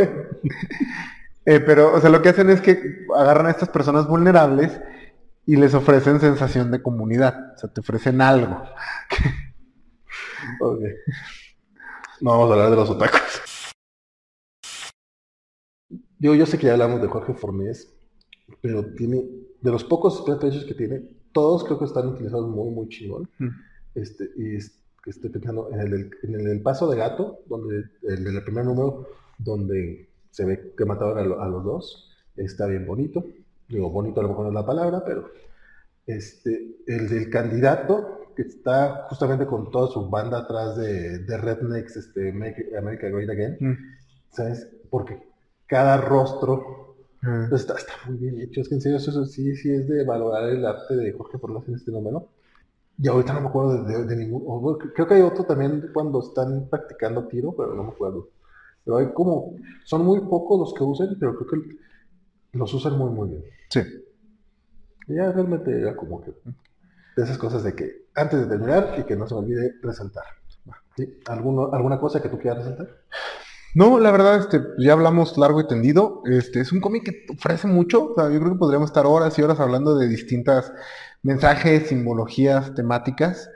Eh, 1.46 1.60
pero, 1.60 1.94
o 1.94 2.00
sea, 2.00 2.10
lo 2.10 2.22
que 2.22 2.30
hacen 2.30 2.50
es 2.50 2.62
que 2.62 3.06
agarran 3.14 3.48
a 3.48 3.52
estas 3.52 3.68
personas 3.68 4.08
vulnerables 4.08 4.80
y 5.46 5.56
les 5.56 5.74
ofrecen 5.74 6.20
sensación 6.20 6.72
de 6.72 6.82
comunidad. 6.82 7.54
O 7.56 7.58
sea, 7.58 7.72
te 7.72 7.82
ofrecen 7.82 8.22
algo. 8.22 8.64
No 12.22 12.32
vamos 12.32 12.50
a 12.50 12.54
hablar 12.54 12.70
de 12.70 12.76
los 12.76 12.90
otakus. 12.90 13.74
Yo, 16.20 16.36
yo 16.36 16.46
sé 16.46 16.58
que 16.58 16.68
ya 16.68 16.74
hablamos 16.74 17.02
de 17.02 17.08
Jorge 17.08 17.34
Fornés, 17.34 17.94
pero 18.62 18.94
tiene, 18.94 19.26
de 19.60 19.72
los 19.72 19.84
pocos 19.84 20.20
estrategias 20.20 20.64
que 20.64 20.74
tiene, 20.74 21.02
todos 21.34 21.66
creo 21.66 21.80
que 21.80 21.86
están 21.86 22.08
utilizados 22.08 22.50
muy, 22.50 22.74
muy 22.74 22.88
chingón. 22.88 23.30
Mm. 23.40 23.50
Este, 23.96 24.30
y 24.38 24.56
estoy 24.56 25.30
pensando 25.30 25.70
en 25.72 25.80
el, 25.82 26.12
en 26.24 26.48
el, 26.48 26.62
paso 26.62 26.90
de 26.90 26.98
gato, 26.98 27.40
donde 27.48 27.84
el, 28.04 28.26
el 28.26 28.44
primer 28.44 28.66
número, 28.66 29.08
donde 29.38 30.10
se 30.32 30.46
ve 30.46 30.74
que 30.78 30.86
mataron 30.86 31.18
a, 31.18 31.44
a 31.44 31.48
los 31.50 31.64
dos, 31.66 32.10
está 32.38 32.68
bien 32.68 32.86
bonito 32.86 33.26
digo, 33.78 33.90
bonito 33.90 34.20
a 34.20 34.24
lo 34.24 34.30
mejor 34.30 34.46
no 34.46 34.50
es 34.52 34.56
la 34.56 34.66
palabra, 34.66 35.04
pero 35.06 35.30
este, 36.06 36.76
el 36.88 37.08
del 37.10 37.30
candidato 37.30 38.24
que 38.36 38.44
está 38.44 39.06
justamente 39.10 39.46
con 39.46 39.72
toda 39.72 39.88
su 39.92 40.10
banda 40.10 40.40
atrás 40.40 40.76
de, 40.76 41.20
de 41.20 41.38
Rednecks, 41.38 41.98
este, 41.98 42.30
America 42.30 43.08
Great 43.10 43.30
Again, 43.30 43.58
mm. 43.60 43.78
¿sabes? 44.32 44.68
Porque 44.90 45.22
cada 45.68 45.98
rostro 45.98 46.96
mm. 47.22 47.54
está, 47.54 47.76
está, 47.76 47.94
muy 48.08 48.18
bien 48.18 48.40
hecho. 48.42 48.62
Es 48.62 48.70
que 48.70 48.76
en 48.76 48.82
serio, 48.82 48.98
eso 48.98 49.26
sí, 49.26 49.56
sí 49.56 49.72
es 49.72 49.88
de 49.88 50.04
valorar 50.04 50.50
el 50.50 50.66
arte 50.66 50.96
de 50.96 51.12
Jorge 51.14 51.38
Forlas 51.38 51.68
en 51.68 51.76
este 51.76 51.92
número. 51.92 52.28
Y 52.98 53.08
ahorita 53.08 53.34
no 53.34 53.42
me 53.42 53.48
acuerdo 53.48 53.84
de, 53.84 54.16
ningún. 54.16 54.78
Creo 54.78 55.08
que 55.08 55.16
hay 55.16 55.22
otro 55.22 55.46
también 55.46 55.90
cuando 55.94 56.20
están 56.20 56.68
practicando 56.70 57.28
tiro, 57.28 57.54
pero 57.56 57.74
no 57.74 57.84
me 57.84 57.90
acuerdo. 57.90 58.30
Pero 58.86 58.98
hay 58.98 59.12
como. 59.14 59.56
Son 59.84 60.06
muy 60.06 60.20
pocos 60.22 60.60
los 60.60 60.74
que 60.74 60.84
usan, 60.84 61.16
pero 61.20 61.36
creo 61.36 61.64
que 61.64 61.78
los 62.54 62.74
usan 62.74 62.98
muy, 62.98 63.10
muy 63.10 63.30
bien. 63.30 63.44
Sí. 63.70 63.82
Y 65.08 65.16
ya 65.16 65.32
realmente 65.32 65.80
era 65.80 65.96
como 65.96 66.22
que 66.22 66.32
de 66.32 67.24
esas 67.24 67.38
cosas 67.38 67.64
de 67.64 67.76
que 67.76 68.08
antes 68.16 68.40
de 68.40 68.46
terminar 68.46 68.96
y 68.98 69.04
que 69.04 69.16
no 69.16 69.28
se 69.28 69.34
me 69.34 69.42
olvide 69.42 69.74
resaltar. 69.82 70.24
¿Sí? 70.96 71.20
¿Alguna 71.26 72.00
cosa 72.00 72.22
que 72.22 72.30
tú 72.30 72.38
quieras 72.38 72.60
resaltar? 72.60 72.88
No, 73.76 74.00
la 74.00 74.12
verdad, 74.12 74.38
este, 74.38 74.62
ya 74.78 74.94
hablamos 74.94 75.36
largo 75.38 75.60
y 75.60 75.68
tendido. 75.68 76.22
Este, 76.26 76.62
es 76.62 76.72
un 76.72 76.80
cómic 76.80 77.04
que 77.04 77.26
ofrece 77.34 77.68
mucho. 77.68 78.14
yo 78.16 78.40
creo 78.40 78.54
que 78.54 78.60
podríamos 78.60 78.90
estar 78.90 79.08
horas 79.08 79.38
y 79.38 79.42
horas 79.42 79.60
hablando 79.60 79.98
de 79.98 80.08
distintas 80.08 80.72
mensajes, 81.24 81.88
simbologías, 81.88 82.76
temáticas. 82.76 83.50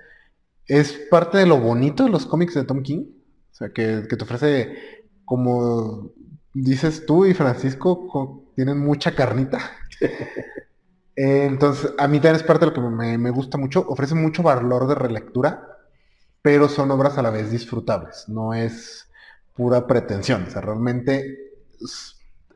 Es 0.66 0.94
parte 1.12 1.38
de 1.38 1.46
lo 1.46 1.60
bonito 1.60 2.04
de 2.04 2.10
los 2.10 2.26
cómics 2.26 2.56
de 2.56 2.64
Tom 2.64 2.82
King. 2.82 3.06
O 3.52 3.56
sea, 3.56 3.70
que, 3.70 4.08
que 4.10 4.18
te 4.18 4.24
ofrece, 4.24 4.76
como 5.24 6.12
dices 6.54 7.06
tú 7.06 7.26
y 7.28 7.36
Francisco, 7.36 8.47
tienen 8.58 8.80
mucha 8.80 9.14
carnita. 9.16 9.60
Eh, 11.20 11.46
entonces, 11.46 11.96
a 11.98 12.08
mí 12.08 12.18
también 12.18 12.36
es 12.36 12.44
parte 12.44 12.64
de 12.64 12.72
lo 12.72 12.74
que 12.76 13.18
me, 13.18 13.32
gusta 13.32 13.58
mucho. 13.58 13.84
Ofrece 13.88 14.14
mucho 14.14 14.44
valor 14.44 14.88
de 14.88 14.94
relectura, 14.94 15.80
pero 16.44 16.70
son 16.70 16.92
obras 16.92 17.18
a 17.18 17.24
la 17.24 17.32
vez 17.32 17.50
disfrutables. 17.50 18.26
No 18.28 18.54
es 18.54 19.10
pura 19.56 19.88
pretensión. 19.88 20.44
O 20.44 20.50
sea, 20.52 20.62
realmente 20.62 21.56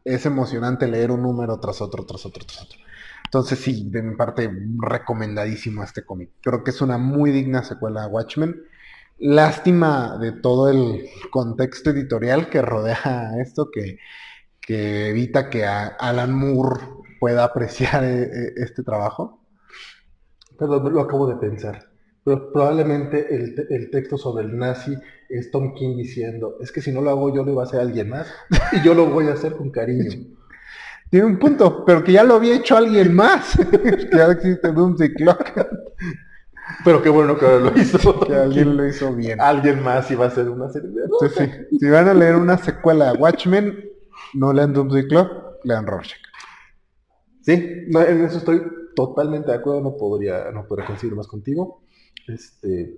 es, 0.06 0.26
emocionante 0.26 0.88
leer 0.88 1.10
un 1.10 1.24
número 1.24 1.60
tras 1.60 1.82
otro, 1.82 2.06
tras 2.06 2.24
otro, 2.28 2.46
tras 2.46 2.62
otro. 2.62 2.78
Entonces, 3.26 3.58
sí, 3.58 3.90
de 3.90 4.04
mi 4.04 4.16
parte, 4.16 4.48
recomendadísimo 4.78 5.84
este 5.84 6.06
cómic. 6.06 6.30
Creo 6.42 6.64
que 6.64 6.70
es 6.70 6.82
una 6.82 7.00
muy 7.00 7.32
digna 7.32 7.64
secuela 7.64 8.04
a 8.04 8.08
Watchmen. 8.08 8.62
Lástima 9.18 10.20
de 10.20 10.34
todo 10.34 10.70
el 10.70 11.04
contexto 11.32 11.90
editorial 11.90 12.48
que 12.48 12.62
rodea 12.62 13.32
esto, 13.42 13.70
que 13.72 13.98
que 14.62 15.10
evita 15.10 15.50
que 15.50 15.66
Alan 15.66 16.34
Moore 16.34 16.82
pueda 17.20 17.44
apreciar 17.44 18.04
eh, 18.04 18.24
eh, 18.24 18.54
este 18.58 18.84
trabajo? 18.84 19.42
Perdón, 20.58 20.94
lo 20.94 21.02
acabo 21.02 21.28
de 21.28 21.36
pensar. 21.36 21.92
Pero 22.24 22.52
probablemente 22.52 23.34
el, 23.34 23.90
texto 23.90 24.18
sobre 24.18 24.46
el 24.46 24.56
nazi 24.56 24.96
es 25.28 25.50
Tom 25.50 25.74
King 25.74 25.98
diciendo, 25.98 26.58
es 26.62 26.72
que 26.72 26.82
si 26.82 26.92
no 26.92 27.02
lo 27.02 27.10
hago 27.10 27.34
yo 27.34 27.44
lo 27.44 27.52
iba 27.52 27.64
a 27.64 27.66
hacer 27.66 27.80
alguien 27.80 28.10
más 28.10 28.28
y 28.72 28.84
yo 28.84 28.94
lo 28.94 29.08
voy 29.08 29.28
a 29.28 29.34
hacer 29.34 29.56
con 29.56 29.72
cariño. 29.72 30.12
Tiene 31.10 31.26
un 31.26 31.40
punto, 31.40 31.84
pero 31.84 32.04
que 32.04 32.14
ya 32.14 32.24
lo 32.24 32.36
había 32.36 32.56
hecho 32.56 32.78
alguien 32.78 33.14
más. 33.14 33.58
que 33.58 34.10
ya 34.16 34.28
existe 34.28 34.72
Doomsday 34.72 35.14
Clock. 35.14 35.52
Pero 36.86 37.02
qué 37.02 37.10
bueno 37.10 37.38
que 37.38 37.46
lo 37.46 37.78
hizo. 37.78 38.20
Que 38.26 38.36
alguien 38.36 38.78
lo 38.78 38.88
hizo 38.88 39.14
bien. 39.14 39.42
Alguien 39.42 39.84
más 39.84 40.10
iba 40.10 40.26
a 40.26 40.28
hacer 40.30 40.48
una 40.48 40.70
serie. 40.70 40.90
sí. 41.36 41.78
Si 41.80 41.90
van 41.90 42.08
a 42.08 42.14
leer 42.14 42.36
una 42.36 42.58
secuela 42.58 43.12
de 43.12 43.18
Watchmen, 43.18 43.91
no 44.34 44.54
lean 44.54 44.74
Doomsday 44.74 45.08
Club, 45.08 45.28
lean 45.64 45.86
Rorschach. 45.86 46.20
Sí, 47.42 47.54
en 47.54 48.26
eso 48.26 48.38
estoy 48.38 48.62
totalmente 48.96 49.52
de 49.52 49.58
acuerdo, 49.58 49.82
no 49.82 49.98
podría, 49.98 50.52
no 50.52 50.68
podría 50.68 50.86
coincidir 50.86 51.16
más 51.16 51.28
contigo. 51.28 51.82
Este, 52.28 52.96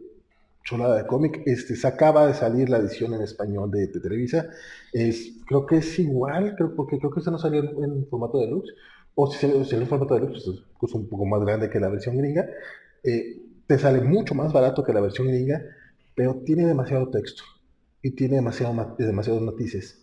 chulada 0.63 0.97
de 0.97 1.07
cómic, 1.07 1.41
este, 1.45 1.75
se 1.75 1.87
acaba 1.87 2.27
de 2.27 2.33
salir 2.33 2.69
la 2.69 2.77
edición 2.77 3.13
en 3.13 3.21
español 3.21 3.69
de, 3.71 3.87
Televisa, 3.87 4.47
es, 4.91 5.39
creo 5.45 5.65
que 5.65 5.77
es 5.77 5.99
igual, 5.99 6.55
creo, 6.55 6.75
porque 6.75 6.97
creo 6.97 7.11
que 7.11 7.19
esta 7.19 7.31
no 7.31 7.37
salió 7.37 7.61
en, 7.83 8.07
formato 8.07 8.39
de 8.39 8.45
deluxe, 8.45 8.73
o 9.15 9.29
si 9.29 9.39
salió 9.39 9.57
en 9.57 9.87
formato 9.87 10.15
de 10.15 10.21
deluxe, 10.21 10.43
pues 10.79 10.91
es 10.91 10.95
un 10.95 11.07
poco 11.07 11.25
más 11.25 11.41
grande 11.41 11.69
que 11.69 11.79
la 11.79 11.89
versión 11.89 12.17
gringa, 12.17 12.47
eh, 13.03 13.41
te 13.67 13.77
sale 13.77 14.01
mucho 14.01 14.35
más 14.35 14.53
barato 14.53 14.83
que 14.83 14.93
la 14.93 15.01
versión 15.01 15.27
gringa, 15.27 15.61
pero 16.15 16.35
tiene 16.45 16.65
demasiado 16.65 17.09
texto 17.09 17.43
y 18.01 18.11
tiene 18.11 18.35
demasiado, 18.35 18.95
demasiados 18.97 19.41
noticias 19.41 20.02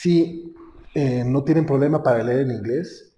si 0.00 0.54
eh, 0.94 1.24
no 1.26 1.44
tienen 1.44 1.66
problema 1.66 2.02
para 2.02 2.22
leer 2.22 2.40
en 2.40 2.52
inglés, 2.52 3.14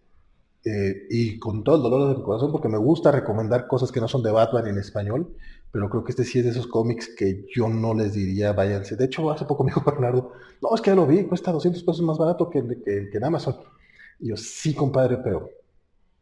eh, 0.64 1.06
y 1.10 1.38
con 1.38 1.62
todo 1.62 1.76
el 1.76 1.82
dolor 1.82 2.08
de 2.08 2.18
mi 2.18 2.24
corazón, 2.24 2.50
porque 2.50 2.68
me 2.68 2.78
gusta 2.78 3.12
recomendar 3.12 3.68
cosas 3.68 3.92
que 3.92 4.00
no 4.00 4.08
son 4.08 4.22
de 4.24 4.32
Batman 4.32 4.66
en 4.66 4.78
español, 4.78 5.36
pero 5.70 5.88
creo 5.88 6.02
que 6.02 6.10
este 6.10 6.24
sí 6.24 6.40
es 6.40 6.44
de 6.44 6.50
esos 6.50 6.66
cómics 6.66 7.08
que 7.16 7.46
yo 7.54 7.68
no 7.68 7.94
les 7.94 8.14
diría 8.14 8.52
váyanse. 8.52 8.96
De 8.96 9.04
hecho, 9.04 9.30
hace 9.30 9.44
poco 9.44 9.62
me 9.62 9.70
dijo 9.70 9.82
Bernardo, 9.86 10.32
no, 10.60 10.74
es 10.74 10.80
que 10.80 10.90
ya 10.90 10.96
lo 10.96 11.06
vi, 11.06 11.22
cuesta 11.24 11.52
200 11.52 11.84
pesos 11.84 12.02
más 12.02 12.18
barato 12.18 12.50
que, 12.50 12.60
que, 12.84 13.10
que 13.10 13.16
en 13.16 13.24
Amazon. 13.24 13.56
Y 14.18 14.30
yo, 14.30 14.36
sí, 14.36 14.74
compadre, 14.74 15.18
pero 15.18 15.50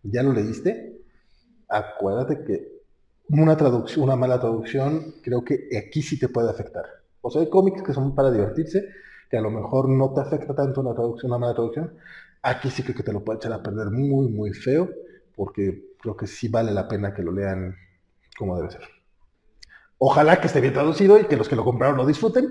¿ya 0.02 0.22
lo 0.22 0.34
leíste? 0.34 1.00
Acuérdate 1.68 2.44
que 2.44 2.80
una 3.30 3.56
traducción, 3.56 4.04
una 4.04 4.16
mala 4.16 4.38
traducción, 4.38 5.14
creo 5.22 5.42
que 5.42 5.68
aquí 5.78 6.02
sí 6.02 6.18
te 6.18 6.28
puede 6.28 6.50
afectar. 6.50 6.84
O 7.22 7.30
sea, 7.30 7.40
hay 7.40 7.48
cómics 7.48 7.82
que 7.82 7.94
son 7.94 8.14
para 8.14 8.30
divertirse, 8.30 8.84
que 9.30 9.38
a 9.38 9.40
lo 9.40 9.50
mejor 9.50 9.88
no 9.88 10.12
te 10.12 10.20
afecta 10.20 10.54
tanto 10.54 10.80
una 10.80 11.38
mala 11.38 11.54
traducción, 11.54 11.96
Aquí 12.42 12.70
sí 12.70 12.82
creo 12.82 12.96
que 12.96 13.02
te 13.02 13.12
lo 13.12 13.22
puede 13.22 13.36
echar 13.36 13.52
a 13.52 13.62
perder 13.62 13.90
muy, 13.90 14.28
muy 14.28 14.54
feo, 14.54 14.88
porque 15.36 15.94
creo 16.00 16.16
que 16.16 16.26
sí 16.26 16.48
vale 16.48 16.72
la 16.72 16.88
pena 16.88 17.12
que 17.12 17.22
lo 17.22 17.32
lean 17.32 17.76
como 18.38 18.56
debe 18.56 18.70
ser. 18.70 18.80
Ojalá 19.98 20.40
que 20.40 20.46
esté 20.46 20.62
bien 20.62 20.72
traducido 20.72 21.20
y 21.20 21.26
que 21.26 21.36
los 21.36 21.50
que 21.50 21.56
lo 21.56 21.64
compraron 21.64 21.98
lo 21.98 22.06
disfruten, 22.06 22.50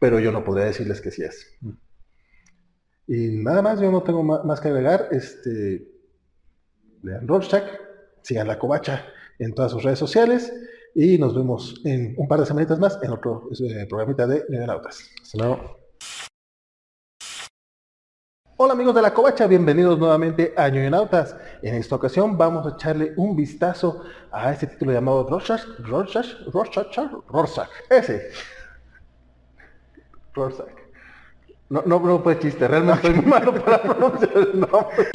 pero 0.00 0.18
yo 0.18 0.32
no 0.32 0.42
podría 0.42 0.66
decirles 0.66 1.00
que 1.00 1.12
sí 1.12 1.22
es. 1.22 1.56
Y 3.06 3.28
nada 3.36 3.62
más, 3.62 3.80
yo 3.80 3.92
no 3.92 4.02
tengo 4.02 4.24
más 4.24 4.60
que 4.60 4.68
agregar. 4.68 5.08
Este, 5.12 5.86
lean 7.02 7.28
Rorschach, 7.28 7.64
sigan 8.22 8.48
la 8.48 8.58
covacha 8.58 9.06
en 9.38 9.54
todas 9.54 9.70
sus 9.70 9.84
redes 9.84 10.00
sociales 10.00 10.52
y 10.94 11.18
nos 11.18 11.34
vemos 11.34 11.80
en 11.84 12.14
un 12.16 12.28
par 12.28 12.40
de 12.40 12.46
semanitas 12.46 12.78
más 12.78 12.98
en 13.02 13.10
otro 13.10 13.48
eh, 13.60 13.86
programita 13.88 14.26
de 14.26 14.44
Neonautas. 14.48 15.10
Hasta 15.22 15.38
luego. 15.38 15.80
Hola 18.62 18.74
amigos 18.74 18.94
de 18.94 19.00
la 19.00 19.14
Covacha, 19.14 19.46
bienvenidos 19.46 19.98
nuevamente 19.98 20.52
a 20.54 20.68
Ñoñonautas. 20.68 21.34
En 21.62 21.76
esta 21.76 21.96
ocasión 21.96 22.36
vamos 22.36 22.66
a 22.66 22.74
echarle 22.74 23.14
un 23.16 23.34
vistazo 23.34 24.02
a 24.30 24.52
este 24.52 24.66
título 24.66 24.92
llamado 24.92 25.26
Rorschach, 25.26 25.62
Rorschach, 25.78 26.26
Rorschach, 26.52 26.94
Rorschach, 27.28 27.70
ese. 27.88 28.30
Rorschach. 30.34 30.68
No, 31.70 31.82
no, 31.86 32.00
no 32.00 32.18
fue 32.18 32.38
chiste, 32.38 32.68
realmente 32.68 33.10
malo 33.26 33.54
para 33.54 33.80
pronunciar 33.80 34.36
el 34.36 34.60
nombre. 34.60 35.10